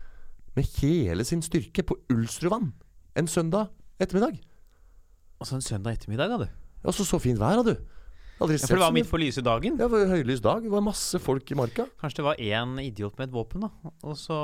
med 0.57 0.67
hele 0.79 1.27
sin 1.27 1.43
styrke 1.45 1.85
på 1.87 1.99
Ulsrudvann 2.13 2.73
en 3.19 3.29
søndag 3.31 3.73
ettermiddag? 3.99 4.39
Altså 5.39 5.59
en 5.59 5.65
søndag 5.65 5.99
ettermiddag, 5.99 6.33
da, 6.33 6.47
du. 6.47 6.67
Ja, 6.85 6.95
så 6.95 7.07
så 7.07 7.19
fint 7.23 7.41
vær, 7.41 7.61
da, 7.61 7.75
du. 7.75 7.99
Aldri 8.39 8.55
Ja, 8.55 8.69
for 8.69 8.79
det 8.79 8.85
var 8.85 8.95
midt 8.95 9.09
på 9.11 9.19
lyse 9.19 9.43
dagen. 9.43 9.75
Ja, 9.81 9.87
det 9.89 9.91
var 9.91 10.11
høylys 10.13 10.41
dag. 10.43 10.63
Det 10.63 10.71
var 10.71 10.83
masse 10.87 11.19
folk 11.19 11.51
i 11.51 11.57
marka. 11.59 11.89
Kanskje 11.99 12.21
det 12.21 12.27
var 12.29 12.39
én 12.39 12.77
idiot 12.85 13.19
med 13.19 13.29
et 13.29 13.35
våpen, 13.35 13.65
da. 13.67 13.93
Og 14.07 14.15
så 14.19 14.37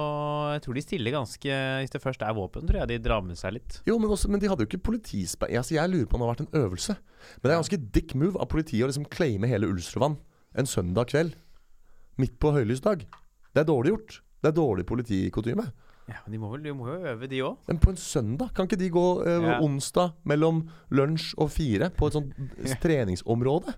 Jeg 0.55 0.65
tror 0.65 0.75
de 0.75 0.83
stiller 0.83 1.15
ganske 1.15 1.59
Hvis 1.79 1.95
det 1.95 2.03
først 2.03 2.23
er 2.23 2.35
våpen, 2.35 2.67
tror 2.67 2.81
jeg 2.81 2.91
de 2.91 2.99
drar 2.99 3.23
med 3.23 3.39
seg 3.39 3.55
litt. 3.55 3.79
Jo, 3.87 3.99
men, 4.03 4.11
også, 4.11 4.31
men 4.31 4.43
de 4.43 4.51
hadde 4.51 4.67
jo 4.67 4.71
ikke 4.71 4.83
politispe... 4.91 5.47
Altså, 5.47 5.77
jeg 5.77 5.91
lurer 5.93 6.11
på 6.11 6.19
om 6.19 6.25
det 6.25 6.27
har 6.27 6.35
vært 6.35 6.47
en 6.47 6.61
øvelse. 6.65 6.97
Men 7.39 7.47
det 7.47 7.55
er 7.55 7.63
ganske 7.63 7.83
dick 7.95 8.15
move 8.19 8.43
av 8.43 8.51
politiet 8.51 8.83
å 8.83 8.91
liksom 8.91 9.07
claime 9.15 9.51
hele 9.51 9.71
Ulsrudvann 9.71 10.19
en 10.59 10.71
søndag 10.71 11.15
kveld. 11.15 11.39
Midt 12.19 12.39
på 12.43 12.51
høylys 12.55 12.83
dag. 12.83 13.07
Det 13.55 13.63
er 13.63 13.71
dårlig 13.71 13.95
gjort. 13.95 14.21
Det 14.45 14.51
er 14.53 14.57
dårlig 14.59 14.85
politikutyme. 14.89 15.65
Ja, 16.05 16.19
men 16.27 16.35
de 16.35 16.39
må, 16.43 16.51
vel, 16.53 16.61
de 16.67 16.73
må 16.77 16.85
jo 16.91 16.99
øve, 17.15 17.29
de 17.33 17.39
òg. 17.47 17.55
Men 17.71 17.79
på 17.81 17.95
en 17.95 17.97
søndag, 17.97 18.51
kan 18.53 18.69
ikke 18.69 18.77
de 18.83 18.91
gå 18.93 19.05
eh, 19.25 19.41
Ja. 19.41 19.55
onsdag 19.65 20.13
mellom 20.29 20.59
lunsj 20.93 21.31
og 21.41 21.49
fire 21.55 21.89
på 21.97 22.11
et 22.11 22.19
sånt 22.19 22.35
Ja. 22.69 22.77
treningsområde? 22.83 23.73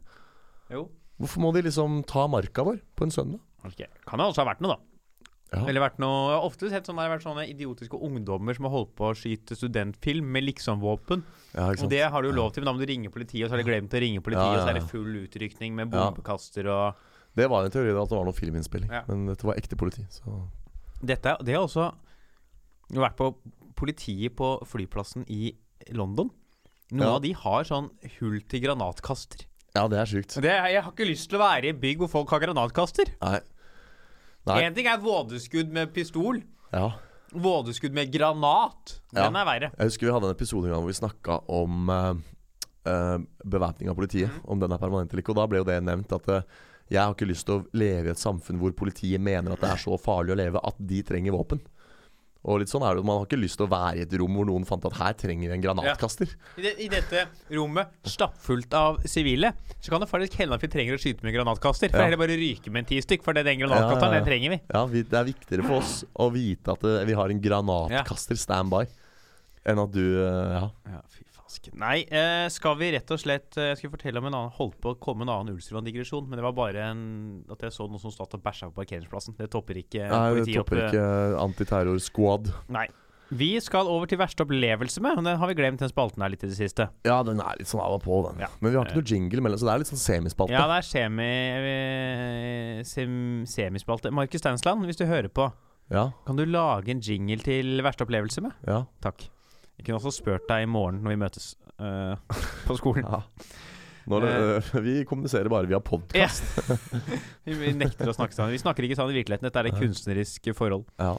Jo. 0.75 0.89
Hvorfor 1.23 1.41
må 1.47 1.53
de 1.55 1.63
liksom 1.69 2.03
ta 2.05 2.27
marka 2.29 2.65
vår 2.67 2.81
på 2.99 3.07
en 3.07 3.15
søndag? 3.15 3.41
Okay. 3.65 3.87
Kan 4.07 4.19
det 4.19 4.27
også 4.27 4.43
ha 4.43 4.51
vært 4.51 4.61
noe, 4.67 4.75
da. 4.75 4.83
Ja. 5.55 5.61
Eller 5.71 5.79
vært 5.85 6.01
noe 6.03 6.33
Jeg 6.33 6.35
har 6.41 6.45
ofte 6.49 6.69
sett 6.73 6.89
sånn, 6.91 6.97
det 6.99 7.05
har 7.07 7.13
vært 7.15 7.23
sånne 7.23 7.45
idiotiske 7.47 7.95
ungdommer 8.03 8.57
som 8.59 8.67
har 8.67 8.73
holdt 8.75 8.97
på 8.99 9.07
å 9.07 9.15
skyte 9.15 9.55
studentfilm 9.55 10.27
med 10.35 10.43
liksom-våpen. 10.49 11.23
Ja, 11.55 11.69
Og 11.71 11.87
det 11.89 12.03
har 12.11 12.23
du 12.27 12.33
jo 12.33 12.35
lov 12.35 12.51
til, 12.53 12.65
men 12.65 12.73
da 12.73 12.75
må 12.75 12.83
du 12.83 12.91
ringe 12.91 13.13
politiet, 13.15 13.45
og 13.47 13.53
så 13.53 13.55
har 13.55 13.63
de 13.63 13.69
glemt 13.71 13.95
å 13.95 14.01
ringe 14.03 14.21
politiet, 14.27 14.59
og 14.59 14.65
så 14.67 14.73
er 14.75 14.81
det 14.81 14.89
full 14.91 15.15
utrykning 15.23 15.79
med 15.79 15.95
bombekaster 15.95 16.67
og 16.67 16.99
Det 17.37 17.47
var 17.53 17.67
en 17.67 17.71
teori 17.75 17.93
da, 17.93 18.03
at 18.03 18.11
det 18.13 18.17
var 18.19 18.25
noe 18.29 18.37
filminnspilling. 18.37 18.91
Ja. 18.93 19.03
Men 19.11 19.27
dette 19.29 19.45
var 19.47 19.59
ekte 19.61 19.77
politi. 19.79 20.07
Så 20.11 20.33
Dette 21.05 21.37
Det 21.45 21.55
har 21.55 21.67
også 21.67 21.91
vært 22.97 23.17
på 23.19 23.31
politiet 23.77 24.33
på 24.39 24.55
flyplassen 24.65 25.27
i 25.29 25.51
London. 25.93 26.31
Noen 26.93 27.03
Ja. 27.03 27.15
av 27.17 27.23
de 27.23 27.33
har 27.35 27.65
sånn 27.69 27.91
hull 28.21 28.41
til 28.49 28.61
granatkaster. 28.63 29.45
ja, 29.75 29.87
det 29.89 29.99
er 29.99 30.07
sjukt. 30.07 30.41
Det, 30.41 30.49
jeg 30.73 30.83
har 30.83 30.93
ikke 30.93 31.05
lyst 31.11 31.29
til 31.29 31.37
å 31.39 31.43
være 31.43 31.65
i 31.67 31.69
et 31.75 31.81
bygg 31.81 31.99
hvor 31.99 32.09
folk 32.09 32.31
har 32.31 32.41
granatkaster. 32.41 33.11
Nei. 33.21 33.41
Nei. 34.47 34.63
Én 34.63 34.75
ting 34.75 34.87
er 34.87 34.97
vådeskudd 35.03 35.69
med 35.75 35.93
pistol. 35.93 36.41
Ja. 36.73 36.93
Vådeskudd 37.35 37.93
med 37.93 38.11
granat. 38.15 39.01
Ja. 39.13 39.27
Den 39.27 39.37
er 39.37 39.45
verre. 39.45 39.71
Jeg 39.77 39.91
husker 39.91 40.07
vi 40.07 40.13
hadde 40.15 40.31
en 40.31 40.37
episode 40.37 40.71
en 40.71 40.79
hvor 40.79 40.87
vi 40.87 40.97
snakka 40.97 41.41
om 41.51 41.91
uh, 41.91 42.15
bevæpning 43.45 43.91
av 43.91 43.97
politiet. 43.99 44.31
Mm. 44.31 44.47
Om 44.55 44.61
den 44.63 44.73
er 44.73 44.79
permanent 44.79 45.13
eller 45.13 45.23
ikke. 45.25 45.35
Og 45.35 45.41
da 45.43 45.47
ble 45.51 45.59
jo 45.61 45.67
det 45.69 45.81
nevnt 45.83 46.13
at 46.15 46.29
eh, 46.31 46.43
jeg 46.91 47.01
har 47.03 47.15
ikke 47.15 47.27
lyst 47.29 47.47
til 47.49 47.59
å 47.61 47.65
leve 47.75 48.09
i 48.09 48.15
et 48.15 48.21
samfunn 48.23 48.61
hvor 48.61 48.73
politiet 48.79 49.21
mener 49.21 49.53
at 49.57 49.61
det 49.65 49.71
er 49.73 49.81
så 49.83 49.97
farlig 49.99 50.37
å 50.37 50.39
leve 50.39 50.61
at 50.63 50.77
de 50.79 51.01
trenger 51.03 51.35
våpen. 51.35 51.61
Og 52.47 52.61
litt 52.63 52.71
sånn 52.71 52.85
er 52.87 52.95
det 52.95 53.03
Man 53.03 53.17
har 53.19 53.25
ikke 53.27 53.41
lyst 53.43 53.59
til 53.59 53.67
å 53.67 53.73
være 53.73 53.97
i 53.99 54.03
et 54.05 54.13
rom 54.21 54.37
hvor 54.39 54.47
noen 54.47 54.63
fant 54.69 54.85
at 54.87 54.95
her 55.01 55.17
trenger 55.19 55.51
vi 55.51 55.55
en 55.57 55.65
granatkaster. 55.65 56.31
I, 56.55 56.63
det, 56.63 56.73
I 56.79 56.87
dette 56.93 57.25
rommet 57.51 57.91
stappfullt 58.07 58.77
av 58.79 59.01
sivile, 59.11 59.51
så 59.83 59.91
kan 59.91 60.05
det 60.05 60.07
faktisk 60.13 60.37
hende 60.39 60.55
at 60.55 60.63
vi 60.63 60.71
trenger 60.71 60.95
å 60.95 61.01
skyte 61.03 61.27
med 61.27 61.35
granatkaster. 61.35 61.91
For 61.91 61.99
Ja. 61.99 62.05
heller 62.07 62.21
bare 62.23 62.39
ryke 62.39 62.71
med 62.71 62.85
en 62.85 62.91
ti 62.93 63.01
stykk, 63.03 63.25
for 63.27 63.35
det, 63.35 63.43
den 63.49 63.59
granatkasteren, 63.65 63.99
Ja, 63.99 64.07
ja, 64.07 64.15
ja. 64.15 64.21
den 64.23 64.31
trenger 64.31 64.55
vi. 64.55 64.61
Ja, 64.71 64.85
vi, 64.95 65.03
Det 65.03 65.19
er 65.19 65.27
viktigere 65.33 65.67
for 65.67 65.81
oss 65.83 65.97
å 66.15 66.31
vite 66.31 66.77
at 66.77 66.87
det, 66.87 66.95
vi 67.11 67.19
har 67.19 67.35
en 67.35 67.43
granatkaster 67.49 68.39
standby, 68.39 68.85
enn 69.67 69.83
at 69.83 69.91
du 69.99 70.05
eh, 70.23 70.55
Ja. 70.61 70.71
Ja, 70.87 71.03
fy 71.11 71.26
fasken. 71.57 71.79
Nei, 71.81 72.05
eh, 72.11 72.47
skal 72.53 72.77
vi 72.81 72.93
rett 72.95 73.11
og 73.11 73.19
slett 73.21 73.57
eh, 73.57 73.71
Jeg 73.73 73.79
skulle 73.81 73.97
fortelle 73.97 74.19
om 74.21 74.27
en 74.29 74.35
annen 74.37 74.53
holdt 74.57 74.77
på 74.81 74.93
å 74.95 74.99
komme 75.01 75.25
en 75.27 75.33
annen 75.33 75.55
Ulsrud-digresjon, 75.57 76.29
men 76.29 76.37
det 76.39 76.45
var 76.47 76.53
bare 76.57 76.85
en, 76.93 77.03
at 77.51 77.63
jeg 77.67 77.73
så 77.73 77.89
noen 77.89 78.01
som 78.03 78.13
satt 78.15 78.37
og 78.37 78.43
bæsja 78.45 78.69
på 78.71 78.77
parkeringsplassen. 78.83 79.37
Det 79.39 79.51
topper 79.53 79.81
ikke 79.83 80.07
Nei, 80.07 80.21
det 80.35 80.39
politiet 80.45 80.61
opp. 80.63 80.71
topper 80.71 80.83
eh, 80.85 80.89
ikke 80.93 81.43
antiterror-squad. 81.47 82.53
Nei. 82.77 82.87
Vi 83.27 83.49
skal 83.59 83.89
over 83.91 84.07
til 84.07 84.21
verste 84.21 84.45
opplevelse 84.45 85.01
med, 85.03 85.17
og 85.19 85.25
den 85.27 85.35
har 85.41 85.49
vi 85.51 85.55
glemt 85.59 85.81
den 85.83 85.91
spalten 85.91 86.23
her 86.23 86.31
litt 86.31 86.45
i 86.47 86.47
det 86.47 86.55
siste. 86.61 86.85
Ja, 87.03 87.17
den 87.27 87.41
er 87.43 87.57
litt 87.59 87.67
sånn 87.67 87.83
av 87.83 87.97
og 87.97 88.05
på, 88.05 88.21
den. 88.29 88.39
Ja. 88.45 88.47
Men 88.63 88.71
vi 88.71 88.79
har 88.79 88.87
ikke 88.87 89.01
noe 89.01 89.11
jingle 89.11 89.43
mellom, 89.43 89.59
så 89.59 89.67
det 89.67 89.73
er 89.73 89.83
litt 89.83 89.91
sånn 89.91 89.99
semispalte. 90.05 90.55
Ja, 90.55 90.63
det 90.71 90.77
er 90.79 90.87
semi, 90.87 91.27
eh, 91.73 92.83
sem, 92.87 93.17
semispalte. 93.51 94.13
Markus 94.15 94.45
Steinsland, 94.45 94.87
hvis 94.87 95.01
du 95.01 95.07
hører 95.11 95.27
på, 95.33 95.49
Ja, 95.91 96.09
kan 96.27 96.39
du 96.39 96.43
lage 96.47 96.91
en 96.95 97.01
jingle 97.03 97.39
til 97.43 97.83
verste 97.83 98.07
opplevelse 98.07 98.43
med? 98.47 98.55
ja. 98.67 98.85
Takk. 99.03 99.27
Jeg 99.77 99.87
kunne 99.87 100.01
også 100.01 100.13
spurt 100.15 100.47
deg 100.49 100.65
i 100.65 100.69
morgen 100.71 101.03
når 101.05 101.15
vi 101.15 101.21
møtes 101.21 101.49
uh, 101.83 102.17
på 102.67 102.77
skolen. 102.79 103.07
ja. 103.13 103.23
Når, 104.07 104.27
uh, 104.27 104.71
vi 104.85 105.01
kommuniserer 105.09 105.51
bare 105.53 105.69
via 105.69 105.81
podkast. 105.83 106.61
Vi 107.45 107.57
vi 107.63 107.75
nekter 107.77 108.09
å 108.09 108.15
snakke 108.17 108.37
sammen. 108.37 108.55
Vi 108.55 108.63
snakker 108.63 108.87
ikke 108.87 108.99
sammen 108.99 109.15
i 109.15 109.21
virkeligheten. 109.21 109.49
Dette 109.49 109.65
er 109.65 109.71
et 109.73 109.81
kunstnerisk 109.81 110.49
forhold. 110.57 110.87
Ja. 111.03 111.17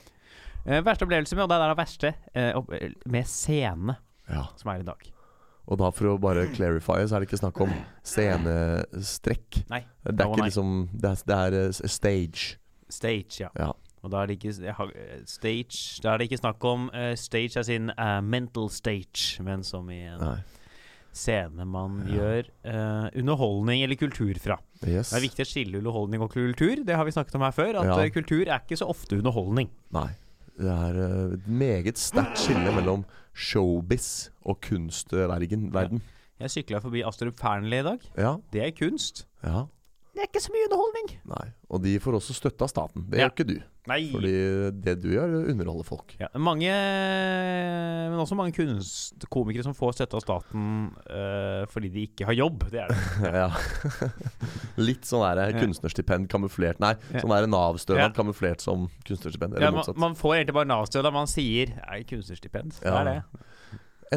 Uh, 0.66 0.80
verste 0.86 1.06
opplevelse 1.06 1.38
med, 1.38 1.46
og 1.46 1.52
det 1.54 1.60
er 1.60 1.72
det 1.72 1.80
verste, 1.80 2.16
med 3.06 3.30
scene 3.30 4.00
ja. 4.32 4.48
som 4.58 4.74
er 4.74 4.82
i 4.82 4.88
dag. 4.88 5.14
Og 5.68 5.80
da 5.82 5.90
for 5.92 6.14
å 6.14 6.20
bare 6.22 6.46
clarify, 6.56 7.02
så 7.04 7.18
er 7.18 7.24
det 7.24 7.28
ikke 7.28 7.42
snakk 7.42 7.60
om 7.66 7.74
scenestrekk. 8.08 9.66
Nei. 9.72 9.82
Det 10.08 10.16
er 10.16 10.32
ikke 10.32 10.48
liksom 10.48 10.78
Det 10.94 11.12
er, 11.12 11.26
det 11.28 11.40
er 11.42 11.92
stage. 11.92 12.56
Stage, 12.88 13.42
ja. 13.44 13.50
Ja. 13.60 13.74
Og 14.04 14.12
da 14.14 14.22
er 14.24 14.28
det 14.30 14.38
ikke 14.40 14.74
har, 14.78 14.92
eh, 14.96 15.24
stage 15.26 16.02
Da 16.04 16.14
er 16.14 16.18
det 16.22 16.28
ikke 16.30 16.40
snakk 16.42 16.64
om 16.70 16.90
uh, 16.94 17.16
stage 17.16 17.58
as 17.58 17.70
in 17.70 17.90
uh, 17.98 18.22
mental 18.22 18.70
stage, 18.70 19.42
men 19.44 19.64
som 19.64 19.90
i 19.90 20.02
en 20.06 20.20
Nei. 20.22 20.38
scene 21.18 21.66
man 21.66 22.04
Ja. 22.08 22.14
gjør 22.20 22.50
uh, 22.66 23.10
underholdning 23.18 23.82
eller 23.84 23.96
kultur 23.98 24.38
fra. 24.40 24.60
Yes. 24.86 25.10
Det 25.10 25.18
er 25.18 25.26
viktig 25.30 25.44
å 25.46 25.50
skille 25.50 25.78
underholdning 25.82 26.22
og 26.22 26.30
kultur. 26.32 26.84
Det 26.86 26.96
har 26.96 27.04
vi 27.06 27.12
snakket 27.16 27.36
om 27.36 27.42
her 27.48 27.52
før. 27.58 27.80
At 27.82 27.86
Ja. 27.90 27.98
eh, 28.04 28.10
kultur 28.14 28.46
er 28.48 28.60
ikke 28.62 28.78
så 28.78 28.88
ofte 28.88 29.18
underholdning. 29.18 29.70
Nei. 29.92 30.10
Det 30.58 30.70
er 30.70 30.96
eh, 31.02 31.34
et 31.34 31.48
meget 31.48 31.98
sterkt 31.98 32.38
skille 32.38 32.72
mellom 32.76 33.04
showbiz 33.34 34.30
og 34.46 34.62
kunstverden. 34.62 36.02
Ja. 36.40 36.46
Jeg 36.46 36.50
sykla 36.54 36.80
forbi 36.84 37.02
Astrup 37.04 37.38
Fearnley 37.40 37.80
i 37.80 37.84
dag. 37.84 38.00
Ja. 38.16 38.36
Det 38.54 38.62
er 38.62 38.72
kunst. 38.78 39.26
ja. 39.44 39.66
Det 40.18 40.24
er 40.24 40.30
ikke 40.32 40.42
så 40.42 40.50
mye 40.50 40.66
underholdning. 40.66 41.10
Nei. 41.30 41.44
Og 41.70 41.82
de 41.84 41.92
får 42.02 42.16
også 42.18 42.34
støtte 42.34 42.66
av 42.66 42.70
staten. 42.72 43.04
Det 43.12 43.20
Ja. 43.20 43.28
gjør 43.28 43.34
ikke 43.36 43.46
du. 43.52 43.58
Nei. 43.88 44.00
Fordi 44.12 44.32
det 44.82 44.96
du 45.04 45.12
gjør, 45.14 45.36
underholder 45.52 45.86
folk. 45.86 46.16
Ja, 46.20 46.28
mange, 46.42 46.72
men 48.10 48.18
også 48.20 48.36
mange 48.36 48.52
kunstkomikere 48.58 49.64
som 49.68 49.76
får 49.78 49.94
støtte 50.00 50.18
av 50.18 50.24
staten 50.26 50.64
uh, 51.06 51.64
fordi 51.70 51.92
de 51.94 52.08
ikke 52.10 52.26
har 52.28 52.34
jobb. 52.36 52.66
Det 52.74 52.82
er 52.82 52.90
det. 52.90 52.98
ja. 53.44 53.48
Litt 54.82 55.06
sånn 55.08 55.24
der 55.38 55.54
kunstnerstipend 55.62 56.28
kamuflert 56.34 56.82
Nei, 56.84 56.96
Ja. 57.14 57.22
sånn 57.24 57.36
der 57.36 57.48
Nav-stønad 57.54 58.08
Ja. 58.10 58.10
kamuflert 58.18 58.60
som 58.66 58.90
kunstnerstipend. 59.08 59.54
Eller 59.56 59.68
Ja, 59.70 59.72
man, 59.72 59.84
motsatt. 59.84 59.98
man 60.02 60.16
får 60.18 60.36
egentlig 60.42 60.58
bare 60.58 60.72
Nav-stønad. 60.74 61.14
man 61.14 61.28
sier 61.32 61.76
Nei, 61.86 62.02
kunstnerstipend. 62.10 62.80
Det 62.82 62.92
er 62.92 63.04
det. 63.06 63.24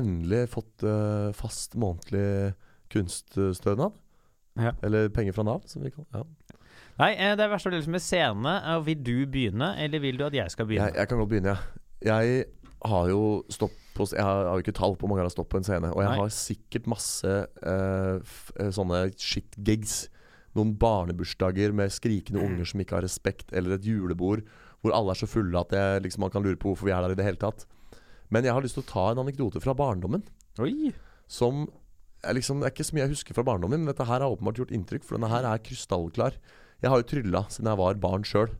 Endelig 0.01 0.49
fått 0.49 0.83
uh, 0.87 1.31
fast 1.37 1.75
månedlig 1.77 2.55
kunststønad. 2.91 3.93
Ja. 4.61 4.73
Eller 4.87 5.09
penger 5.15 5.33
fra 5.37 5.45
Nav, 5.47 5.63
som 5.71 5.83
vi 5.85 5.93
kaller 5.95 6.23
ja. 6.23 6.57
Nei, 7.01 7.15
eh, 7.17 7.33
det 7.39 7.47
er 7.47 7.53
verste 7.53 7.71
opplevelse 7.71 7.93
med 7.95 8.03
scene. 8.05 8.55
Eh, 8.61 8.81
Vil 8.85 9.03
du 9.07 9.15
begynne, 9.33 9.71
eller 9.81 10.03
vil 10.03 10.19
du 10.21 10.27
at 10.27 10.35
jeg 10.37 10.53
skal 10.53 10.67
begynne? 10.69 10.91
jeg, 10.91 10.99
jeg 11.01 11.09
kan 11.09 11.21
godt 11.23 11.31
begynne, 11.33 11.55
jeg. 11.55 11.79
Jeg 12.11 12.45
har 12.91 13.09
jo 13.13 13.23
stopp 13.53 13.75
på 13.97 14.07
Jeg 14.15 14.25
har, 14.25 14.47
jo 14.55 14.63
ikke 14.63 14.73
tall 14.73 14.95
på 14.97 15.05
hvor 15.05 15.11
mange 15.11 15.21
jeg 15.21 15.29
har 15.29 15.35
stått 15.35 15.51
på 15.53 15.59
en 15.61 15.67
scene. 15.67 15.91
Og 15.93 16.01
jeg 16.01 16.09
Nei. 16.13 16.21
har 16.23 16.31
sikkert 16.33 16.87
masse 16.89 17.33
uh, 17.67 18.71
sånne 18.73 19.01
shit-gigs. 19.21 19.97
Noen 20.57 20.71
barnebursdager 20.81 21.75
med 21.77 21.93
skrikende 21.93 22.41
unger 22.41 22.65
som 22.71 22.81
ikke 22.81 22.97
har 22.97 23.05
respekt, 23.05 23.53
eller 23.53 23.77
et 23.77 23.85
julebord 23.87 24.45
hvor 24.81 24.95
alle 24.97 25.13
er 25.13 25.21
så 25.21 25.29
fulle 25.29 25.61
at 25.61 25.75
jeg, 25.77 26.01
liksom, 26.07 26.25
man 26.25 26.33
kan 26.33 26.43
lure 26.47 26.57
på 26.57 26.71
hvorfor 26.71 26.89
vi 26.89 26.95
er 26.97 27.05
der 27.05 27.13
i 27.13 27.19
det 27.19 27.27
hele 27.27 27.41
tatt. 27.43 27.67
Men 28.33 28.47
jeg 28.47 28.55
har 28.57 28.65
lyst 28.65 28.79
til 28.79 28.85
å 28.87 28.89
ta 28.89 29.05
en 29.13 29.21
anekdote 29.27 29.61
fra 29.61 29.75
barndommen 29.77 30.25
Oi! 30.63 30.95
som 31.29 31.67
liksom, 32.37 32.61
Det 32.61 32.69
er 32.69 32.75
ikke 32.75 32.89
så 32.89 32.97
mye 32.97 33.05
jeg 33.07 33.15
husker 33.15 33.37
fra 33.37 33.47
barndommen, 33.47 33.83
men 33.83 33.93
dette 33.93 34.07
her 34.07 34.21
har 34.21 34.31
åpenbart 34.31 34.61
gjort 34.61 34.75
inntrykk, 34.75 35.05
for 35.05 35.17
denne 35.17 35.31
her 35.33 35.47
er 35.49 35.63
krystallklar. 35.65 36.37
Jeg 36.81 36.91
har 36.91 37.01
jo 37.01 37.09
trylla 37.09 37.45
siden 37.49 37.71
jeg 37.71 37.81
var 37.81 38.01
barn 38.01 38.25
sjøl. 38.25 38.53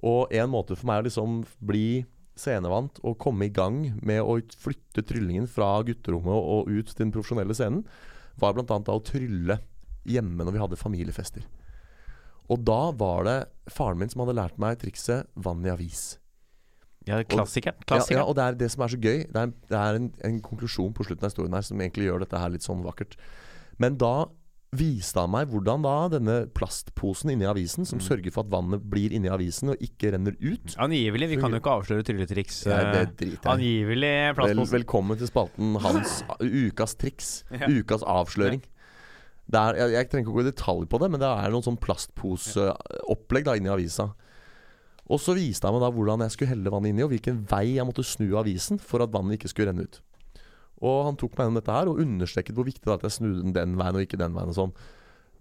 Og 0.00 0.32
en 0.32 0.52
måte 0.52 0.76
for 0.76 0.88
meg 0.88 1.02
å 1.02 1.06
liksom 1.08 1.42
bli 1.60 2.04
scenevant 2.40 3.00
og 3.04 3.18
komme 3.20 3.48
i 3.48 3.52
gang 3.52 3.82
med 4.00 4.22
å 4.22 4.38
flytte 4.56 5.04
tryllingen 5.04 5.48
fra 5.50 5.82
gutterommet 5.84 6.32
og 6.32 6.70
ut 6.70 6.88
til 6.88 7.02
den 7.02 7.12
profesjonelle 7.12 7.56
scenen, 7.56 7.84
var 8.40 8.54
bl.a. 8.56 8.64
å 8.64 9.04
trylle 9.04 9.58
hjemme 10.08 10.46
når 10.46 10.56
vi 10.56 10.62
hadde 10.62 10.80
familiefester. 10.80 11.44
Og 12.50 12.64
da 12.66 12.90
var 12.96 13.26
det 13.28 13.38
faren 13.70 14.00
min 14.00 14.10
som 14.10 14.24
hadde 14.24 14.38
lært 14.38 14.56
meg 14.60 14.80
trikset 14.80 15.28
vann 15.36 15.64
i 15.66 15.72
avis. 15.72 16.19
Ja, 17.08 17.22
klassikeren. 17.24 17.78
Ja, 17.88 18.02
ja, 18.12 18.24
og 18.26 18.34
det 18.36 18.44
er 18.44 18.58
det 18.60 18.68
som 18.74 18.84
er 18.84 18.92
så 18.92 18.98
gøy. 19.00 19.22
Det 19.24 19.40
er, 19.40 19.54
det 19.70 19.78
er 19.78 20.00
en, 20.00 20.10
en 20.26 20.42
konklusjon 20.44 20.92
på 20.96 21.06
slutten 21.06 21.24
av 21.24 21.32
historien 21.32 21.56
her 21.56 21.64
som 21.64 21.80
egentlig 21.80 22.10
gjør 22.10 22.26
dette 22.26 22.42
her 22.42 22.52
litt 22.52 22.66
sånn 22.66 22.84
vakkert. 22.84 23.16
Men 23.80 23.96
da 24.00 24.28
viste 24.76 25.18
han 25.18 25.32
meg 25.32 25.48
hvordan 25.50 25.82
da 25.82 25.94
denne 26.12 26.34
plastposen 26.54 27.32
inni 27.32 27.48
avisen, 27.48 27.86
som 27.88 28.02
sørger 28.02 28.30
for 28.34 28.44
at 28.44 28.52
vannet 28.52 28.84
blir 28.92 29.14
inni 29.16 29.30
avisen 29.32 29.72
og 29.72 29.82
ikke 29.82 30.12
renner 30.14 30.36
ut 30.38 30.76
Angivelig. 30.78 31.30
Vi 31.32 31.38
kan 31.40 31.56
jo 31.56 31.58
ikke 31.58 31.74
avsløre 31.80 32.06
trylletriks. 32.06 32.60
Ja, 32.68 32.82
det 32.92 33.00
eh, 33.00 33.14
driter 33.22 33.34
jeg 33.34 33.40
i. 33.40 33.54
Angivelig 33.54 34.12
Vel, 34.38 34.62
velkommen 34.76 35.18
til 35.18 35.30
spalten 35.30 35.74
hans 35.82 36.20
ukas 36.68 36.94
triks. 37.00 37.32
Ja. 37.50 37.66
Ukas 37.66 38.06
avsløring. 38.06 38.62
Er, 39.50 39.74
jeg, 39.80 39.94
jeg 39.96 40.10
trenger 40.10 40.28
ikke 40.28 40.34
å 40.36 40.38
gå 40.38 40.44
i 40.44 40.50
detalj 40.52 40.86
på 40.92 41.00
det, 41.02 41.10
men 41.10 41.22
det 41.22 41.30
er 41.32 41.50
noen 41.50 41.66
sånn 41.66 41.80
plastposeopplegg 41.82 43.50
inni 43.58 43.72
avisa. 43.72 44.12
Og 45.10 45.18
så 45.18 45.34
viste 45.34 45.66
han 45.66 45.74
meg 45.74 45.82
da 45.82 45.90
hvordan 45.94 46.22
jeg 46.22 46.36
skulle 46.36 46.52
helle 46.52 46.70
vannet 46.72 46.92
inni, 46.92 47.02
og 47.02 47.10
hvilken 47.10 47.42
vei 47.50 47.74
jeg 47.74 47.86
måtte 47.88 48.06
snu 48.06 48.28
avisen 48.38 48.78
for 48.78 49.02
at 49.02 49.12
vannet 49.14 49.40
ikke 49.40 49.50
skulle 49.50 49.72
renne 49.72 49.88
ut. 49.88 49.98
Og 50.80 51.02
han 51.08 51.18
tok 51.20 51.34
meg 51.34 51.44
gjennom 51.44 51.58
dette 51.58 51.74
her 51.76 51.90
og 51.90 52.00
understreket 52.00 52.56
hvor 52.56 52.68
viktig 52.68 52.86
det 52.86 52.92
er 52.92 53.00
at 53.00 53.08
jeg 53.08 53.16
snudde 53.18 53.42
den 53.42 53.56
den 53.56 53.76
veien 53.80 53.98
og 53.98 54.04
ikke 54.06 54.20
den 54.20 54.36
veien. 54.36 54.52
og 54.52 54.56
sånn 54.56 54.72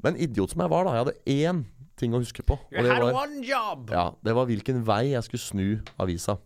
Men 0.04 0.18
idiot 0.20 0.52
som 0.52 0.64
jeg 0.64 0.72
var, 0.72 0.88
da. 0.88 0.96
Jeg 0.96 1.06
hadde 1.06 1.36
én 1.36 1.64
ting 2.00 2.16
å 2.16 2.22
huske 2.24 2.44
på. 2.48 2.56
Og 2.56 2.84
det 2.86 2.98
var, 3.04 3.34
ja, 3.92 4.06
det 4.24 4.36
var 4.36 4.48
hvilken 4.48 4.82
vei 4.88 5.12
jeg 5.12 5.26
skulle 5.28 5.44
snu 5.44 5.68
avisa. 6.00 6.38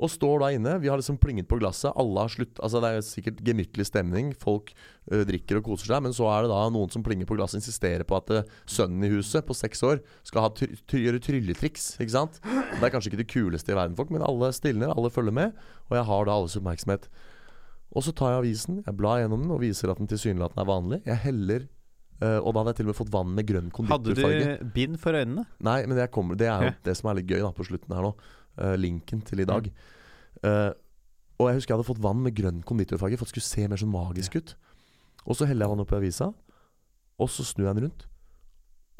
Og 0.00 0.08
står 0.10 0.40
da 0.40 0.48
inne. 0.56 0.78
Vi 0.80 0.88
har 0.88 0.96
liksom 0.98 1.18
plinget 1.20 1.46
på 1.50 1.58
glasset. 1.60 1.92
Alle 2.00 2.24
har 2.24 2.30
slutt 2.32 2.58
Altså 2.64 2.80
Det 2.80 2.88
er 2.90 3.04
sikkert 3.06 3.42
gemyttlig 3.44 3.84
stemning. 3.86 4.32
Folk 4.40 4.72
ø, 5.12 5.20
drikker 5.28 5.60
og 5.60 5.66
koser 5.68 5.92
seg. 5.92 6.02
Men 6.02 6.14
så 6.16 6.26
er 6.32 6.46
det 6.46 6.50
da 6.50 6.62
noen 6.72 6.90
som 6.90 7.04
plinger 7.04 7.28
på 7.28 7.36
glasset 7.38 7.60
og 7.60 7.62
insisterer 7.62 8.06
på 8.08 8.16
at 8.18 8.32
ø, 8.32 8.40
sønnen 8.66 9.04
i 9.04 9.12
huset 9.12 9.46
på 9.46 9.54
seks 9.54 9.82
år 9.86 10.00
skal 10.26 10.46
ha 10.46 10.52
try 10.56 10.70
try 10.88 11.04
gjøre 11.04 11.20
trylletriks. 11.22 11.90
Ikke 12.02 12.16
sant? 12.16 12.40
Det 12.42 12.80
er 12.82 12.94
kanskje 12.94 13.12
ikke 13.12 13.20
det 13.22 13.28
kuleste 13.30 13.74
i 13.74 13.78
verden, 13.78 13.94
folk, 13.98 14.10
men 14.10 14.24
alle 14.26 14.50
stilner, 14.56 14.90
alle 14.96 15.12
følger 15.12 15.36
med. 15.38 15.52
Og 15.90 15.98
jeg 16.00 16.08
har 16.08 16.26
da 16.26 16.38
alles 16.40 16.56
oppmerksomhet. 16.58 17.06
Og 17.92 18.02
så 18.06 18.14
tar 18.16 18.32
jeg 18.32 18.42
avisen, 18.42 18.80
jeg 18.86 18.96
blar 18.96 19.20
gjennom 19.20 19.44
den 19.44 19.52
og 19.52 19.60
viser 19.60 19.92
at 19.92 20.00
den 20.00 20.08
tilsynelatende 20.10 20.64
er 20.64 20.72
vanlig. 20.72 21.02
Jeg 21.06 21.24
heller 21.28 21.68
Uh, 22.22 22.38
Og 22.38 22.52
da 22.54 22.60
hadde 22.60 22.70
jeg 22.70 22.76
til 22.78 22.86
og 22.86 22.92
med 22.92 22.98
fått 23.00 23.08
vann 23.10 23.30
med 23.34 23.46
grønn 23.48 23.70
Hadde 23.90 24.12
du 24.14 24.68
bind 24.76 24.98
for 25.02 25.16
øynene? 25.18 25.42
Nei, 25.58 25.80
men 25.90 25.98
kommer, 26.14 26.36
det 26.38 26.46
er 26.46 26.60
jo 26.62 26.68
Ja. 26.70 26.74
det 26.86 26.94
som 26.94 27.10
er 27.10 27.16
litt 27.18 27.26
gøy 27.26 27.40
da 27.42 27.50
på 27.50 27.66
slutten 27.66 27.90
her 27.96 28.04
nå. 28.06 28.12
Eh, 28.60 28.76
linken 28.76 29.22
til 29.24 29.40
i 29.40 29.48
dag. 29.48 29.68
Uh, 30.44 30.72
og 31.40 31.48
jeg 31.48 31.56
husker 31.56 31.72
jeg 31.72 31.78
hadde 31.78 31.88
fått 31.88 32.02
vann 32.04 32.20
med 32.20 32.34
grønn 32.36 32.60
konditorfarge 32.66 33.16
for 33.16 33.24
at 33.24 33.30
det 33.30 33.36
skulle 33.36 33.48
se 33.48 33.68
mer 33.70 33.80
sånn 33.80 33.92
magisk 33.92 34.36
ut. 34.36 34.56
Og 35.24 35.38
så 35.38 35.46
heller 35.48 35.64
jeg 35.64 35.72
vannet 35.72 35.86
oppi 35.86 35.96
avisa, 35.96 36.28
og 37.22 37.30
så 37.30 37.46
snur 37.46 37.70
jeg 37.70 37.78
den 37.78 37.86
rundt. 37.86 38.04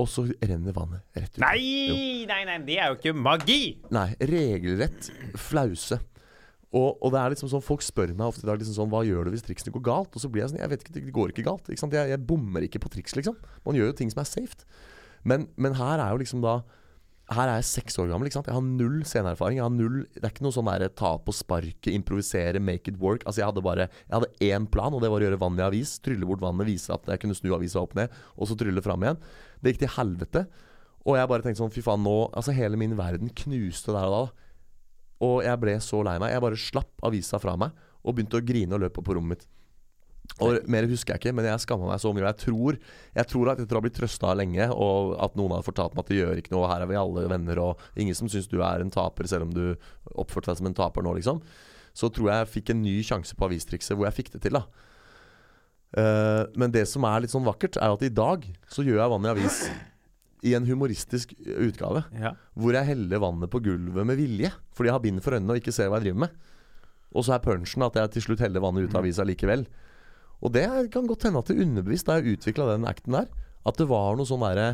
Og 0.01 0.09
så 0.09 0.25
renner 0.41 0.75
vannet 0.75 1.19
rett 1.19 1.37
ut. 1.37 1.43
Nei, 1.45 2.25
nei, 2.31 2.41
nei, 2.49 2.57
det 2.65 2.79
er 2.81 2.91
jo 2.91 2.97
ikke 2.97 3.13
magi! 3.19 3.61
Nei, 3.93 4.07
regelrett 4.33 5.11
flause. 5.39 6.01
Og, 6.73 6.97
og 7.05 7.13
det 7.13 7.21
er 7.21 7.35
liksom 7.35 7.51
sånn 7.53 7.61
Folk 7.61 7.83
spør 7.85 8.15
meg 8.17 8.31
ofte 8.31 8.47
i 8.47 8.49
dag 8.49 8.57
liksom 8.57 8.73
sånn 8.79 8.89
Hva 8.89 9.03
gjør 9.05 9.27
du 9.29 9.35
hvis 9.35 9.43
triksene 9.45 9.75
går 9.75 9.83
galt? 9.85 10.15
Og 10.17 10.23
så 10.23 10.31
blir 10.33 10.41
jeg 10.41 10.55
sånn 10.55 10.63
Jeg 10.63 10.71
vet 10.73 10.87
ikke, 10.87 10.95
det 10.95 11.13
går 11.13 11.35
ikke 11.35 11.45
galt. 11.45 11.69
Ikke 11.69 11.83
sant? 11.83 11.93
Jeg, 11.93 12.09
jeg 12.15 12.25
bommer 12.31 12.65
ikke 12.65 12.81
på 12.81 12.89
triks, 12.95 13.13
liksom. 13.19 13.37
Man 13.67 13.77
gjør 13.77 13.91
jo 13.91 13.97
ting 13.99 14.13
som 14.15 14.23
er 14.23 14.31
safe. 14.31 14.65
Men, 15.29 15.51
men 15.61 15.77
her 15.77 16.01
er 16.01 16.15
jo 16.15 16.23
liksom 16.23 16.41
da 16.41 16.63
Her 17.37 17.51
er 17.51 17.61
jeg 17.61 17.69
seks 17.69 17.99
år 18.01 18.11
gammel. 18.11 18.29
Jeg 18.29 18.55
har 18.55 18.65
null 18.65 19.03
sceneerfaring. 19.07 19.59
Jeg 19.59 19.65
har 19.65 19.75
null, 19.75 20.03
Det 20.15 20.25
er 20.25 20.33
ikke 20.33 20.45
noe 20.47 20.55
sånn 20.55 20.69
der 20.71 20.89
ta 20.89 21.17
på 21.19 21.35
sparket, 21.35 21.93
improvisere, 21.93 22.61
make 22.61 22.89
it 22.89 22.99
work. 22.99 23.25
Altså 23.25 23.43
Jeg 23.43 23.51
hadde 23.51 23.65
bare 23.65 23.89
Jeg 23.89 24.15
hadde 24.17 24.33
én 24.41 24.67
plan, 24.71 24.93
og 24.93 25.03
det 25.03 25.11
var 25.11 25.21
å 25.21 25.27
gjøre 25.27 25.41
vann 25.41 25.59
i 25.59 25.65
avis. 25.67 25.99
Trylle 26.01 26.27
bort 26.27 26.41
vannet, 26.41 26.67
vise 26.67 26.93
at 26.93 27.07
jeg 27.07 27.21
kunne 27.23 27.35
snu 27.39 27.55
avisa 27.55 27.81
opp 27.81 27.95
ned, 27.95 28.11
og 28.37 28.49
så 28.49 28.57
trylle 28.59 28.83
fram 28.83 29.03
igjen. 29.03 29.19
Det 29.63 29.73
gikk 29.73 29.85
til 29.85 29.95
helvete. 29.97 30.47
Og 31.07 31.17
jeg 31.19 31.29
bare 31.29 31.43
tenkte 31.43 31.63
sånn 31.63 31.75
Fy 31.75 31.83
faen, 31.83 32.03
nå 32.05 32.31
Altså 32.31 32.55
hele 32.55 32.79
min 32.79 32.95
verden 32.97 33.33
knuste 33.35 33.95
der 33.95 34.07
og 34.07 34.13
da. 34.15 34.51
Og 35.23 35.43
jeg 35.47 35.59
ble 35.63 35.79
så 35.81 36.03
lei 36.03 36.19
meg. 36.19 36.35
Jeg 36.35 36.43
bare 36.43 36.59
slapp 36.59 37.07
avisa 37.07 37.39
fra 37.43 37.57
meg 37.57 37.73
og 38.03 38.17
begynte 38.17 38.41
å 38.41 38.45
grine 38.45 38.75
og 38.75 38.83
løpe 38.83 39.03
på 39.05 39.15
rommet 39.15 39.39
mitt. 39.39 39.49
Og 40.43 40.65
Mer 40.71 40.87
husker 40.91 41.15
jeg 41.15 41.21
ikke, 41.21 41.33
men 41.37 41.47
jeg 41.47 41.63
skamma 41.63 41.91
meg 41.91 42.01
så 42.03 42.13
mye. 42.15 42.25
Jeg 42.25 42.41
tror, 42.41 42.79
jeg 43.19 43.29
tror 43.31 43.51
at 43.53 43.61
etter 43.63 43.77
å 43.77 43.81
ha 43.81 43.85
blitt 43.85 43.99
trøsta 43.99 44.33
lenge, 44.39 44.69
og 44.71 45.13
at 45.23 45.37
noen 45.39 45.57
har 45.57 45.67
fortalt 45.67 45.97
meg 45.97 46.05
at 46.05 46.13
det 46.13 46.21
gjør 46.21 46.41
ikke 46.41 46.55
noe, 46.55 46.71
her 46.71 46.85
er 46.85 46.91
vi 46.91 46.99
alle 46.99 47.27
venner, 47.31 47.61
og 47.63 48.01
ingen 48.01 48.17
som 48.17 48.31
syns 48.33 48.49
du 48.51 48.59
er 48.65 48.83
en 48.83 48.93
taper 48.93 49.29
selv 49.31 49.49
om 49.49 49.53
du 49.55 49.65
oppførte 50.15 50.51
deg 50.51 50.63
som 50.63 50.71
en 50.71 50.79
taper 50.79 51.05
nå, 51.05 51.15
liksom, 51.19 51.43
så 51.93 52.09
tror 52.09 52.31
jeg 52.31 52.43
jeg 52.43 52.53
fikk 52.55 52.73
en 52.73 52.83
ny 52.87 52.97
sjanse 53.05 53.37
på 53.37 53.47
avistrikset 53.51 53.99
hvor 53.99 54.09
jeg 54.09 54.19
fikk 54.23 54.33
det 54.37 54.43
til, 54.47 54.59
da. 54.59 54.89
Uh, 55.93 56.49
men 56.57 56.73
det 56.73 56.87
som 56.89 57.05
er 57.05 57.21
litt 57.21 57.35
sånn 57.35 57.45
vakkert, 57.45 57.77
er 57.77 57.93
at 57.93 58.05
i 58.07 58.13
dag 58.13 58.47
så 58.73 58.85
gjør 58.87 59.03
jeg 59.03 59.13
vann 59.13 59.29
i 59.29 59.33
avis 59.35 59.59
i 60.43 60.55
en 60.57 60.67
humoristisk 60.67 61.37
utgave. 61.39 62.03
Ja. 62.19 62.33
Hvor 62.59 62.75
jeg 62.75 62.89
heller 62.89 63.21
vannet 63.23 63.53
på 63.53 63.61
gulvet 63.63 64.09
med 64.09 64.19
vilje. 64.19 64.51
Fordi 64.75 64.91
jeg 64.91 64.97
har 64.97 65.05
bind 65.05 65.23
for 65.23 65.37
øynene 65.37 65.55
og 65.55 65.61
ikke 65.61 65.75
ser 65.75 65.93
hva 65.93 66.01
jeg 66.01 66.09
driver 66.09 66.25
med. 66.25 66.41
Og 67.13 67.27
så 67.27 67.37
er 67.37 67.45
punchen 67.45 67.85
at 67.87 67.99
jeg 68.01 68.15
til 68.17 68.25
slutt 68.27 68.43
heller 68.43 68.65
vannet 68.65 68.89
ut 68.89 68.97
av 68.97 69.05
avisa 69.05 69.27
likevel. 69.29 69.63
Og 70.43 70.53
det 70.55 70.67
kan 70.95 71.07
godt 71.07 71.29
hende 71.29 71.43
at 71.43 71.51
det 71.51 71.61
underbevisst, 71.63 72.09
da 72.09 72.19
jeg 72.19 72.37
utvikla 72.39 72.73
den 72.73 72.89
acten 72.89 73.15
der, 73.15 73.29
at 73.63 73.79
det 73.79 73.87
var 73.91 74.17
noe 74.19 74.27
sånn 74.27 74.43
derre 74.43 74.73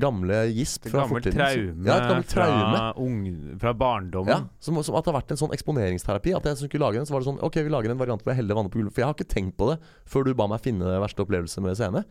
gamle 0.00 0.38
gisp 0.50 0.88
fra 0.90 1.04
fortiden. 1.06 1.36
traume, 1.38 1.86
Ja, 1.86 1.96
et 2.00 2.08
gammelt 2.08 2.30
traume. 2.32 2.70
Fra, 2.74 2.86
ung, 2.98 3.18
fra 3.62 3.72
barndommen. 3.78 4.32
Ja, 4.32 4.38
som, 4.58 4.80
som 4.82 4.96
at 4.98 5.06
det 5.06 5.12
har 5.12 5.20
vært 5.20 5.34
en 5.34 5.40
sånn 5.44 5.54
eksponeringsterapi. 5.54 6.32
At 6.34 6.48
jeg 6.48 6.58
som 6.58 6.70
skulle 6.70 6.88
lage 6.88 6.98
den, 6.98 7.06
så 7.06 7.14
var 7.14 7.22
det 7.22 7.28
sånn 7.28 7.42
Ok, 7.46 7.60
vi 7.62 7.70
lager 7.70 7.92
en 7.94 8.00
variant 8.00 8.24
hvor 8.24 8.32
jeg 8.32 8.40
heller 8.40 8.58
vannet 8.58 8.74
på 8.74 8.80
gulvet. 8.80 8.96
For 8.96 9.04
jeg 9.04 9.10
har 9.10 9.14
ikke 9.18 9.34
tenkt 9.36 9.58
på 9.60 9.68
det 9.70 9.76
før 10.10 10.26
du 10.26 10.32
ba 10.34 10.48
meg 10.50 10.64
finne 10.64 10.88
det 10.88 10.98
verste 11.04 11.22
opplevelse 11.22 11.62
med 11.62 11.78
scene. 11.78 12.02